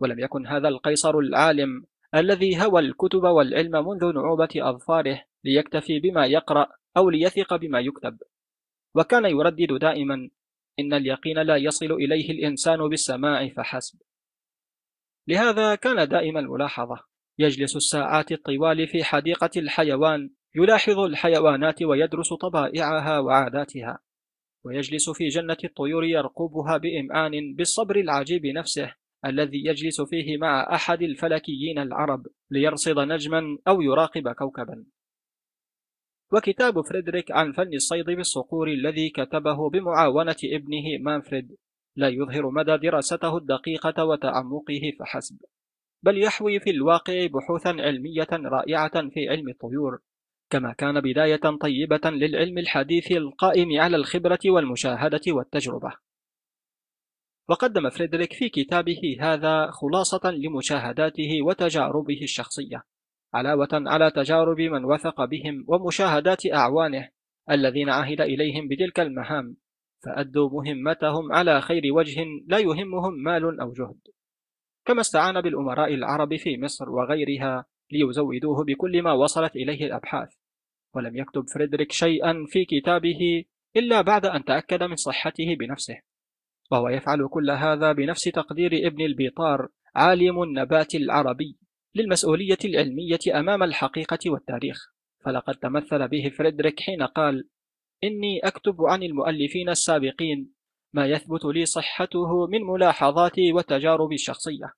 ولم 0.00 0.18
يكن 0.18 0.46
هذا 0.46 0.68
القيصر 0.68 1.18
العالم 1.18 1.84
الذي 2.14 2.62
هوى 2.62 2.80
الكتب 2.80 3.22
والعلم 3.22 3.88
منذ 3.88 4.12
نعوبة 4.14 4.48
أظفاره 4.56 5.22
ليكتفي 5.44 6.00
بما 6.00 6.26
يقرأ 6.26 6.66
أو 6.98 7.10
ليثق 7.10 7.56
بما 7.56 7.80
يكتب. 7.80 8.18
وكان 8.94 9.24
يردد 9.24 9.72
دائما 9.80 10.30
إن 10.80 10.94
اليقين 10.94 11.38
لا 11.38 11.56
يصل 11.56 11.92
إليه 11.92 12.30
الإنسان 12.30 12.88
بالسماع 12.88 13.48
فحسب. 13.48 13.98
لهذا 15.28 15.74
كان 15.74 16.08
دائما 16.08 16.40
الملاحظة 16.40 17.04
يجلس 17.38 17.76
الساعات 17.76 18.32
الطوال 18.32 18.88
في 18.88 19.04
حديقة 19.04 19.50
الحيوان 19.56 20.30
يلاحظ 20.54 20.98
الحيوانات 20.98 21.82
ويدرس 21.82 22.32
طبائعها 22.32 23.18
وعاداتها. 23.18 23.98
ويجلس 24.64 25.10
في 25.10 25.28
جنة 25.28 25.56
الطيور 25.64 26.04
يرقبها 26.04 26.76
بإمعان 26.76 27.54
بالصبر 27.54 27.96
العجيب 27.96 28.46
نفسه 28.46 28.94
الذي 29.26 29.66
يجلس 29.66 30.00
فيه 30.00 30.36
مع 30.36 30.74
أحد 30.74 31.02
الفلكيين 31.02 31.78
العرب 31.78 32.26
ليرصد 32.50 32.98
نجما 32.98 33.58
أو 33.68 33.82
يراقب 33.82 34.28
كوكبا. 34.28 34.84
وكتاب 36.32 36.80
فريدريك 36.80 37.30
عن 37.30 37.52
فن 37.52 37.74
الصيد 37.74 38.06
بالصقور 38.06 38.68
الذي 38.68 39.10
كتبه 39.10 39.70
بمعاونة 39.70 40.36
ابنه 40.44 40.98
مانفريد. 41.00 41.56
لا 41.96 42.08
يظهر 42.08 42.50
مدى 42.50 42.76
دراسته 42.76 43.36
الدقيقة 43.36 44.04
وتعمقه 44.04 44.92
فحسب. 45.00 45.38
بل 46.02 46.22
يحوي 46.22 46.60
في 46.60 46.70
الواقع 46.70 47.26
بحوثا 47.26 47.68
علمية 47.68 48.28
رائعة 48.32 49.08
في 49.08 49.28
علم 49.28 49.48
الطيور. 49.48 49.98
كما 50.50 50.72
كان 50.72 51.00
بداية 51.00 51.56
طيبة 51.60 52.10
للعلم 52.10 52.58
الحديث 52.58 53.12
القائم 53.12 53.80
على 53.80 53.96
الخبرة 53.96 54.38
والمشاهدة 54.46 55.20
والتجربة. 55.28 55.92
وقدم 57.48 57.90
فريدريك 57.90 58.32
في 58.32 58.48
كتابه 58.48 59.16
هذا 59.20 59.70
خلاصة 59.70 60.30
لمشاهداته 60.30 61.42
وتجاربه 61.42 62.22
الشخصية. 62.22 62.82
علاوة 63.34 63.68
على 63.72 64.10
تجارب 64.10 64.60
من 64.60 64.84
وثق 64.84 65.24
بهم 65.24 65.64
ومشاهدات 65.68 66.46
أعوانه 66.46 67.08
الذين 67.50 67.90
عهد 67.90 68.20
إليهم 68.20 68.68
بتلك 68.68 69.00
المهام 69.00 69.56
فأدوا 70.04 70.50
مهمتهم 70.50 71.32
على 71.32 71.60
خير 71.60 71.82
وجه 71.92 72.24
لا 72.46 72.58
يهمهم 72.58 73.14
مال 73.22 73.60
أو 73.60 73.72
جهد. 73.72 74.00
كما 74.84 75.00
استعان 75.00 75.40
بالأمراء 75.40 75.94
العرب 75.94 76.36
في 76.36 76.58
مصر 76.58 76.90
وغيرها 76.90 77.64
ليزودوه 77.92 78.64
بكل 78.64 79.02
ما 79.02 79.12
وصلت 79.12 79.56
إليه 79.56 79.86
الأبحاث. 79.86 80.34
ولم 80.94 81.16
يكتب 81.16 81.48
فريدريك 81.48 81.92
شيئا 81.92 82.44
في 82.48 82.64
كتابه 82.64 83.44
إلا 83.76 84.00
بعد 84.00 84.26
أن 84.26 84.44
تأكد 84.44 84.82
من 84.82 84.96
صحته 84.96 85.56
بنفسه. 85.60 86.00
وهو 86.70 86.88
يفعل 86.88 87.28
كل 87.28 87.50
هذا 87.50 87.92
بنفس 87.92 88.24
تقدير 88.24 88.86
ابن 88.86 89.04
البيطار 89.04 89.68
عالم 89.94 90.42
النبات 90.42 90.94
العربي. 90.94 91.58
للمسؤولية 91.98 92.58
العلمية 92.64 93.18
أمام 93.34 93.62
الحقيقة 93.62 94.18
والتاريخ. 94.26 94.92
فلقد 95.24 95.54
تمثل 95.54 96.08
به 96.08 96.32
فريدريك 96.38 96.80
حين 96.80 97.02
قال 97.02 97.48
إني 98.04 98.40
أكتب 98.44 98.82
عن 98.82 99.02
المؤلفين 99.02 99.68
السابقين 99.68 100.52
ما 100.92 101.06
يثبت 101.06 101.44
لي 101.44 101.66
صحته 101.66 102.46
من 102.46 102.60
ملاحظاتي 102.60 103.52
وتجاربي 103.52 104.14
الشخصية. 104.14 104.72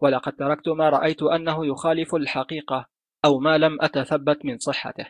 ولقد 0.00 0.32
تركت 0.32 0.68
ما 0.68 0.88
رأيت 0.88 1.22
أنه 1.22 1.66
يخالف 1.66 2.14
الحقيقة 2.14 2.86
أو 3.24 3.38
ما 3.38 3.58
لم 3.58 3.78
أتثبت 3.80 4.44
من 4.44 4.58
صحته. 4.58 5.06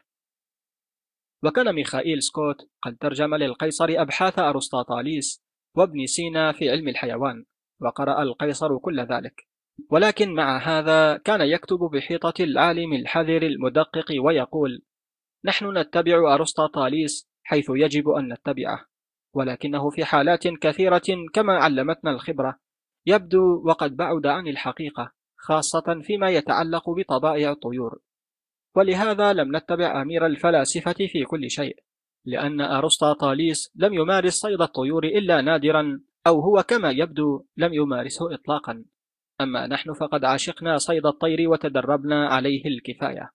وكان 1.43 1.75
ميخائيل 1.75 2.23
سكوت 2.23 2.57
قد 2.83 2.97
ترجم 2.97 3.35
للقيصر 3.35 3.87
أبحاث 3.91 4.39
أرسطاطاليس 4.39 5.43
وابن 5.77 6.07
سينا 6.07 6.53
في 6.53 6.71
علم 6.71 6.89
الحيوان 6.89 7.45
وقرأ 7.81 8.23
القيصر 8.23 8.79
كل 8.79 9.01
ذلك. 9.01 9.50
ولكن 9.91 10.35
مع 10.35 10.59
هذا 10.59 11.17
كان 11.17 11.41
يكتب 11.41 11.79
بحيطة 11.79 12.35
العالم 12.41 12.93
الحذر 12.93 13.43
المدقق 13.43 14.15
ويقول 14.25 14.83
نحن 15.45 15.79
نتبع 15.79 16.35
أرسطاطاليس 16.35 17.29
حيث 17.43 17.67
يجب 17.71 18.09
أن 18.09 18.33
نتبعه 18.33 18.87
ولكنه 19.35 19.91
في 19.91 20.05
حالات 20.05 20.49
كثيرة 20.49 21.03
كما 21.33 21.57
علمتنا 21.59 22.11
الخبرة 22.11 22.59
يبدو 23.07 23.63
وقد 23.65 23.97
بعد 23.97 24.27
عن 24.27 24.49
الحقيقة 24.49 25.13
خاصة 25.37 26.01
فيما 26.03 26.31
يتعلق 26.31 26.91
بطبائع 26.91 27.51
الطيور. 27.51 27.99
ولهذا 28.77 29.33
لم 29.33 29.57
نتبع 29.57 30.03
أمير 30.03 30.27
الفلاسفة 30.27 30.93
في 30.93 31.25
كل 31.25 31.51
شيء 31.51 31.77
لأن 32.25 32.61
أرسطاطاليس 32.61 33.73
لم 33.75 33.95
يمارس 33.95 34.35
صيد 34.35 34.61
الطيور 34.63 35.05
إلا 35.05 35.41
نادرا 35.41 36.01
أو 36.27 36.41
هو 36.41 36.63
كما 36.63 36.91
يبدو 36.91 37.45
لم 37.57 37.75
يمارسه 37.75 38.35
إطلاقا. 38.35 38.85
أما 39.41 39.67
نحن 39.67 39.93
فقد 39.93 40.25
عشقنا 40.25 40.79
صيد 40.79 41.07
الطير 41.07 41.51
وتدربنا 41.51 42.29
عليه 42.29 42.65
الكفاية. 42.67 43.31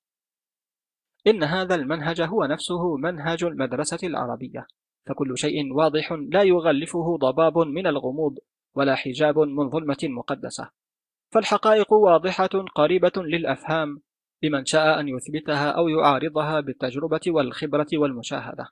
إن 1.27 1.43
هذا 1.43 1.75
المنهج 1.75 2.21
هو 2.21 2.45
نفسه 2.45 2.95
منهج 2.97 3.43
المدرسة 3.43 4.07
العربية. 4.07 4.67
فكل 5.05 5.37
شيء 5.37 5.73
واضح 5.73 6.11
لا 6.11 6.43
يغلفه 6.43 7.17
ضباب 7.17 7.57
من 7.57 7.87
الغموض 7.87 8.37
ولا 8.75 8.95
حجاب 8.95 9.39
من 9.39 9.69
ظلمة 9.69 9.97
مقدسة. 10.03 10.69
فالحقائق 11.33 11.93
واضحة 11.93 12.65
قريبة 12.75 13.11
للأفهام 13.17 14.01
لمن 14.43 14.65
شاء 14.65 14.99
أن 14.99 15.07
يثبتها 15.07 15.71
أو 15.71 15.87
يعارضها 15.87 16.59
بالتجربة 16.59 17.21
والخبرة 17.27 17.87
والمشاهدة. 17.93 18.67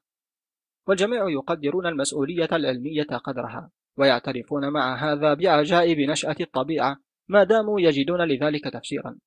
والجميع 0.87 1.29
يقدرون 1.29 1.87
المسؤولية 1.87 2.49
العلمية 2.51 3.03
قدرها 3.03 3.71
ويعترفون 3.97 4.69
مع 4.69 4.95
هذا 4.95 5.33
بعجائب 5.33 5.99
نشأة 5.99 6.35
الطبيعة 6.41 6.97
ما 7.27 7.43
داموا 7.43 7.81
يجدون 7.81 8.21
لذلك 8.21 8.63
تفسيرا 8.63 9.17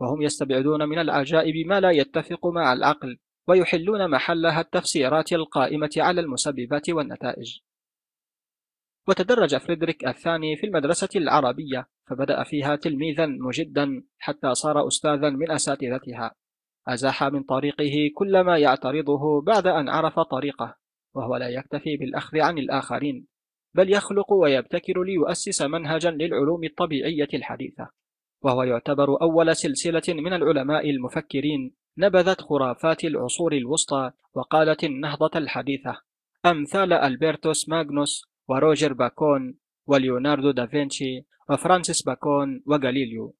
وهم 0.00 0.22
يستبعدون 0.22 0.88
من 0.88 0.98
العجائب 0.98 1.66
ما 1.66 1.80
لا 1.80 1.90
يتفق 1.90 2.46
مع 2.46 2.72
العقل 2.72 3.18
ويحلون 3.48 4.10
محلها 4.10 4.60
التفسيرات 4.60 5.32
القائمة 5.32 5.90
على 5.96 6.20
المسببات 6.20 6.90
والنتائج. 6.90 7.58
وتدرج 9.08 9.56
فريدريك 9.56 10.06
الثاني 10.06 10.56
في 10.56 10.66
المدرسة 10.66 11.08
العربية 11.16 11.88
فبدأ 12.06 12.44
فيها 12.44 12.76
تلميذا 12.76 13.26
مجدا 13.26 14.02
حتى 14.18 14.54
صار 14.54 14.88
أستاذا 14.88 15.30
من 15.30 15.50
أساتذتها. 15.50 16.34
أزاح 16.88 17.24
من 17.24 17.42
طريقه 17.42 18.10
كل 18.14 18.40
ما 18.40 18.58
يعترضه 18.58 19.42
بعد 19.42 19.66
أن 19.66 19.88
عرف 19.88 20.20
طريقه 20.20 20.76
وهو 21.14 21.36
لا 21.36 21.48
يكتفي 21.48 21.96
بالأخذ 21.96 22.40
عن 22.40 22.58
الآخرين. 22.58 23.26
بل 23.76 23.92
يخلق 23.92 24.32
ويبتكر 24.32 25.02
ليؤسس 25.02 25.62
منهجا 25.62 26.10
للعلوم 26.10 26.64
الطبيعية 26.64 27.28
الحديثة 27.34 27.88
وهو 28.42 28.62
يعتبر 28.62 29.22
أول 29.22 29.56
سلسلة 29.56 30.02
من 30.08 30.32
العلماء 30.32 30.90
المفكرين 30.90 31.74
نبذت 31.98 32.40
خرافات 32.40 33.04
العصور 33.04 33.52
الوسطى 33.52 34.10
وقالت 34.34 34.84
النهضة 34.84 35.30
الحديثة. 35.38 36.00
أمثال 36.46 36.92
ألبرتوس 36.92 37.68
ماغنوس 37.68 38.24
وروجر 38.48 38.92
باكون 38.92 39.54
وليوناردو 39.86 40.50
دافنشي 40.50 41.26
وفرانسيس 41.50 42.02
باكون 42.02 42.62
وغاليليو. 42.66 43.34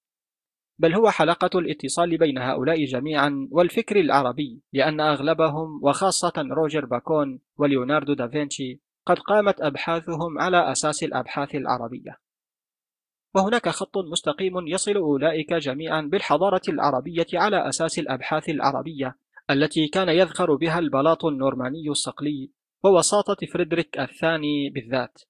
بل 0.78 0.94
هو 0.94 1.10
حلقة 1.10 1.58
الاتصال 1.58 2.18
بين 2.18 2.38
هؤلاء 2.38 2.84
جميعا 2.84 3.48
والفكر 3.50 4.00
العربي 4.00 4.62
لأن 4.72 5.00
أغلبهم 5.00 5.80
وخاصة 5.82 6.32
روجر 6.36 6.84
باكون 6.84 7.40
وليوناردو 7.56 8.14
دافنشي 8.14 8.85
قد 9.06 9.18
قامت 9.18 9.60
أبحاثهم 9.60 10.38
على 10.38 10.72
أساس 10.72 11.02
الأبحاث 11.02 11.54
العربية. 11.54 12.18
وهناك 13.34 13.68
خط 13.68 13.98
مستقيم 13.98 14.66
يصل 14.68 14.96
أولئك 14.96 15.54
جميعا 15.54 16.00
بالحضارة 16.00 16.62
العربية 16.68 17.26
على 17.34 17.68
أساس 17.68 17.98
الأبحاث 17.98 18.48
العربية 18.48 19.18
التي 19.50 19.88
كان 19.88 20.08
يزخر 20.08 20.54
بها 20.54 20.78
البلاط 20.78 21.24
النورماني 21.24 21.90
الصقلي 21.90 22.50
ووساطة 22.84 23.46
فريدريك 23.46 23.98
الثاني 23.98 24.70
بالذات. 24.70 25.22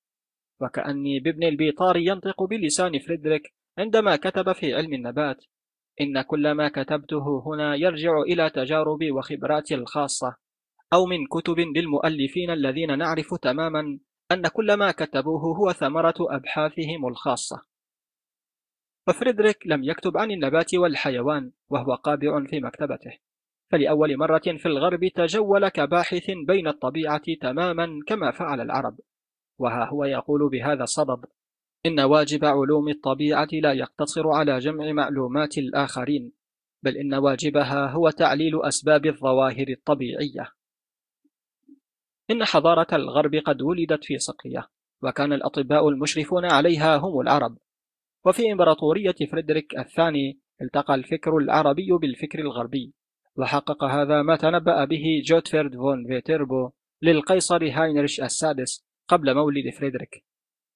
وكأني 0.60 1.20
بابن 1.20 1.44
البيطار 1.44 1.96
ينطق 1.96 2.42
بلسان 2.42 2.98
فريدريك 2.98 3.54
عندما 3.78 4.16
كتب 4.16 4.52
في 4.52 4.74
علم 4.74 4.92
النبات 4.92 5.44
إن 6.00 6.22
كل 6.22 6.52
ما 6.52 6.68
كتبته 6.68 7.42
هنا 7.46 7.74
يرجع 7.74 8.20
إلى 8.20 8.50
تجاربي 8.50 9.10
وخبراتي 9.10 9.74
الخاصة. 9.74 10.45
أو 10.96 11.06
من 11.06 11.26
كتب 11.26 11.58
للمؤلفين 11.58 12.50
الذين 12.50 12.98
نعرف 12.98 13.34
تماما 13.34 13.98
أن 14.32 14.48
كل 14.48 14.74
ما 14.74 14.90
كتبوه 14.90 15.56
هو 15.56 15.72
ثمرة 15.72 16.14
أبحاثهم 16.20 17.08
الخاصة. 17.08 17.62
وفريدريك 19.08 19.66
لم 19.66 19.84
يكتب 19.84 20.16
عن 20.16 20.30
النبات 20.30 20.74
والحيوان 20.74 21.52
وهو 21.68 21.94
قابع 21.94 22.44
في 22.44 22.60
مكتبته. 22.60 23.18
فلأول 23.70 24.16
مرة 24.16 24.42
في 24.58 24.66
الغرب 24.66 25.08
تجول 25.14 25.68
كباحث 25.68 26.30
بين 26.46 26.68
الطبيعة 26.68 27.34
تماما 27.40 28.00
كما 28.06 28.30
فعل 28.30 28.60
العرب. 28.60 28.98
وها 29.58 29.84
هو 29.84 30.04
يقول 30.04 30.50
بهذا 30.50 30.82
الصدد 30.82 31.26
إن 31.86 32.00
واجب 32.00 32.44
علوم 32.44 32.88
الطبيعة 32.88 33.48
لا 33.52 33.72
يقتصر 33.72 34.28
على 34.28 34.58
جمع 34.58 34.92
معلومات 34.92 35.58
الآخرين 35.58 36.32
بل 36.82 36.96
إن 36.96 37.14
واجبها 37.14 37.90
هو 37.90 38.10
تعليل 38.10 38.62
أسباب 38.62 39.06
الظواهر 39.06 39.68
الطبيعية. 39.68 40.55
إن 42.30 42.44
حضارة 42.44 42.86
الغرب 42.92 43.34
قد 43.34 43.62
ولدت 43.62 44.04
في 44.04 44.18
صقلية 44.18 44.68
وكان 45.02 45.32
الأطباء 45.32 45.88
المشرفون 45.88 46.44
عليها 46.44 46.96
هم 46.96 47.20
العرب. 47.20 47.58
وفي 48.24 48.52
إمبراطورية 48.52 49.14
فريدريك 49.32 49.78
الثاني 49.78 50.40
التقى 50.62 50.94
الفكر 50.94 51.36
العربي 51.36 51.92
بالفكر 51.92 52.38
الغربي 52.38 52.94
وحقق 53.36 53.84
هذا 53.84 54.22
ما 54.22 54.36
تنبأ 54.36 54.84
به 54.84 55.22
جوتفرد 55.24 55.74
فون 55.76 56.06
فيتربو 56.06 56.70
للقيصر 57.02 57.70
هاينريش 57.70 58.20
السادس 58.20 58.84
قبل 59.08 59.34
مولد 59.34 59.74
فريدريك. 59.78 60.24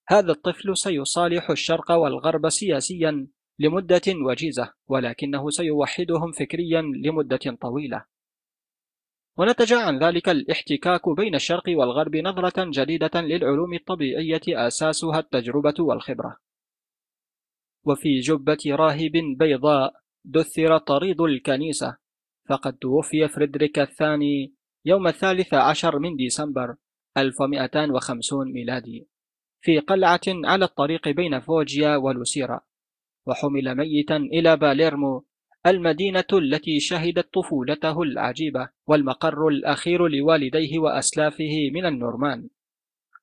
هذا 0.09 0.33
الطفل 0.33 0.77
سيصالح 0.77 1.51
الشرق 1.51 1.91
والغرب 1.93 2.49
سياسيا 2.49 3.27
لمدة 3.59 4.03
وجيزة 4.27 4.73
ولكنه 4.89 5.51
سيوحدهم 5.51 6.33
فكريا 6.33 6.83
لمدة 6.83 7.57
طويلة. 7.61 8.05
ونتج 9.39 9.73
عن 9.73 9.99
ذلك 9.99 10.29
الاحتكاك 10.29 11.09
بين 11.09 11.35
الشرق 11.35 11.65
والغرب 11.69 12.17
نظرة 12.17 12.71
جديدة 12.71 13.21
للعلوم 13.21 13.75
الطبيعية 13.75 14.41
أساسها 14.49 15.19
التجربة 15.19 15.75
والخبرة. 15.79 16.37
وفي 17.85 18.21
جبة 18.21 18.59
راهب 18.67 19.13
بيضاء 19.39 19.95
دثر 20.25 20.79
طريد 20.79 21.21
الكنيسة. 21.21 21.97
فقد 22.49 22.79
توفي 22.79 23.29
فريدريك 23.29 23.79
الثاني 23.79 24.55
يوم 24.85 25.07
الثالث 25.07 25.55
عشر 25.55 25.99
من 25.99 26.17
ديسمبر 26.17 26.77
1250 27.17 28.53
ميلادي. 28.53 29.09
في 29.61 29.79
قلعة 29.79 30.21
على 30.27 30.65
الطريق 30.65 31.09
بين 31.09 31.41
فوجيا 31.41 31.97
ولوسيرا. 31.97 32.61
وحمل 33.27 33.75
ميتا 33.75 34.17
إلى 34.17 34.57
باليرمو 34.57 35.25
المدينة 35.67 36.25
التي 36.33 36.81
شهدت 36.81 37.35
طفولته 37.35 38.03
العجيبة 38.03 38.69
والمقر 38.87 39.49
الأخير 39.49 40.09
لوالديه 40.09 40.79
وأسلافه 40.79 41.71
من 41.75 41.87
النورمان. 41.87 42.49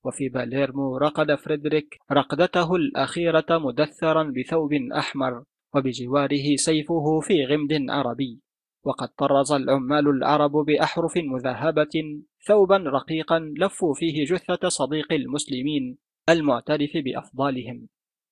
وفي 0.03 0.29
باليرمو 0.29 0.97
رقد 0.97 1.35
فريدريك 1.35 1.97
رقدته 2.11 2.75
الأخيرة 2.75 3.45
مدثرا 3.49 4.23
بثوب 4.23 4.73
أحمر 4.73 5.43
وبجواره 5.75 6.55
سيفه 6.55 7.19
في 7.19 7.45
غمد 7.45 7.85
عربي. 7.89 8.41
وقد 8.83 9.07
طرز 9.07 9.51
العمال 9.51 10.07
العرب 10.07 10.51
بأحرف 10.51 11.17
مذهبة 11.17 12.23
ثوبا 12.47 12.77
رقيقا 12.77 13.39
لفوا 13.39 13.93
فيه 13.93 14.25
جثة 14.25 14.69
صديق 14.69 15.13
المسلمين 15.13 15.97
المعترف 16.29 16.91
بأفضالهم. 16.95 17.87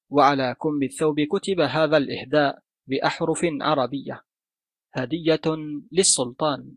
وعلى 0.10 0.56
كم 0.62 0.84
الثوب 0.84 1.22
كتب 1.22 1.60
هذا 1.60 1.98
الإهداء 1.98 2.65
بأحرف 2.88 3.42
عربية. 3.62 4.26
هدية 4.94 5.42
للسلطان. 5.92 6.76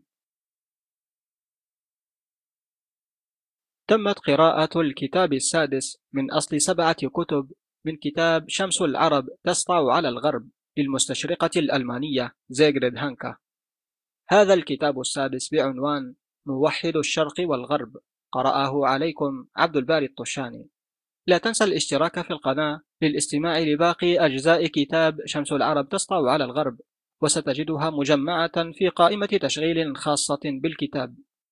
تمت 3.87 4.19
قراءة 4.19 4.81
الكتاب 4.81 5.33
السادس 5.33 5.97
من 6.13 6.31
أصل 6.31 6.61
سبعة 6.61 7.07
كتب 7.07 7.51
من 7.85 7.97
كتاب 7.97 8.49
شمس 8.49 8.81
العرب 8.81 9.29
تسطع 9.43 9.93
على 9.93 10.09
الغرب 10.09 10.49
للمستشرقة 10.77 11.49
الألمانية 11.57 12.35
زيغريد 12.49 12.97
هانكا. 12.97 13.37
هذا 14.29 14.53
الكتاب 14.53 14.99
السادس 14.99 15.49
بعنوان 15.53 16.15
موحد 16.45 16.95
الشرق 16.95 17.33
والغرب 17.39 17.97
قرأه 18.31 18.87
عليكم 18.87 19.47
عبد 19.55 19.77
الباري 19.77 20.05
الطشاني 20.05 20.69
لا 21.29 21.37
تنسى 21.37 21.63
الاشتراك 21.63 22.21
في 22.21 22.31
القناة 22.31 22.81
للاستماع 23.01 23.59
لباقي 23.59 24.25
أجزاء 24.25 24.67
كتاب 24.67 25.19
شمس 25.25 25.51
العرب 25.51 25.89
تسطع 25.89 26.31
على 26.31 26.43
الغرب 26.43 26.77
وستجدها 27.21 27.89
مجمعة 27.89 28.71
في 28.71 28.89
قائمة 28.89 29.25
تشغيل 29.25 29.97
خاصة 29.97 30.39
بالكتاب. 30.43 31.15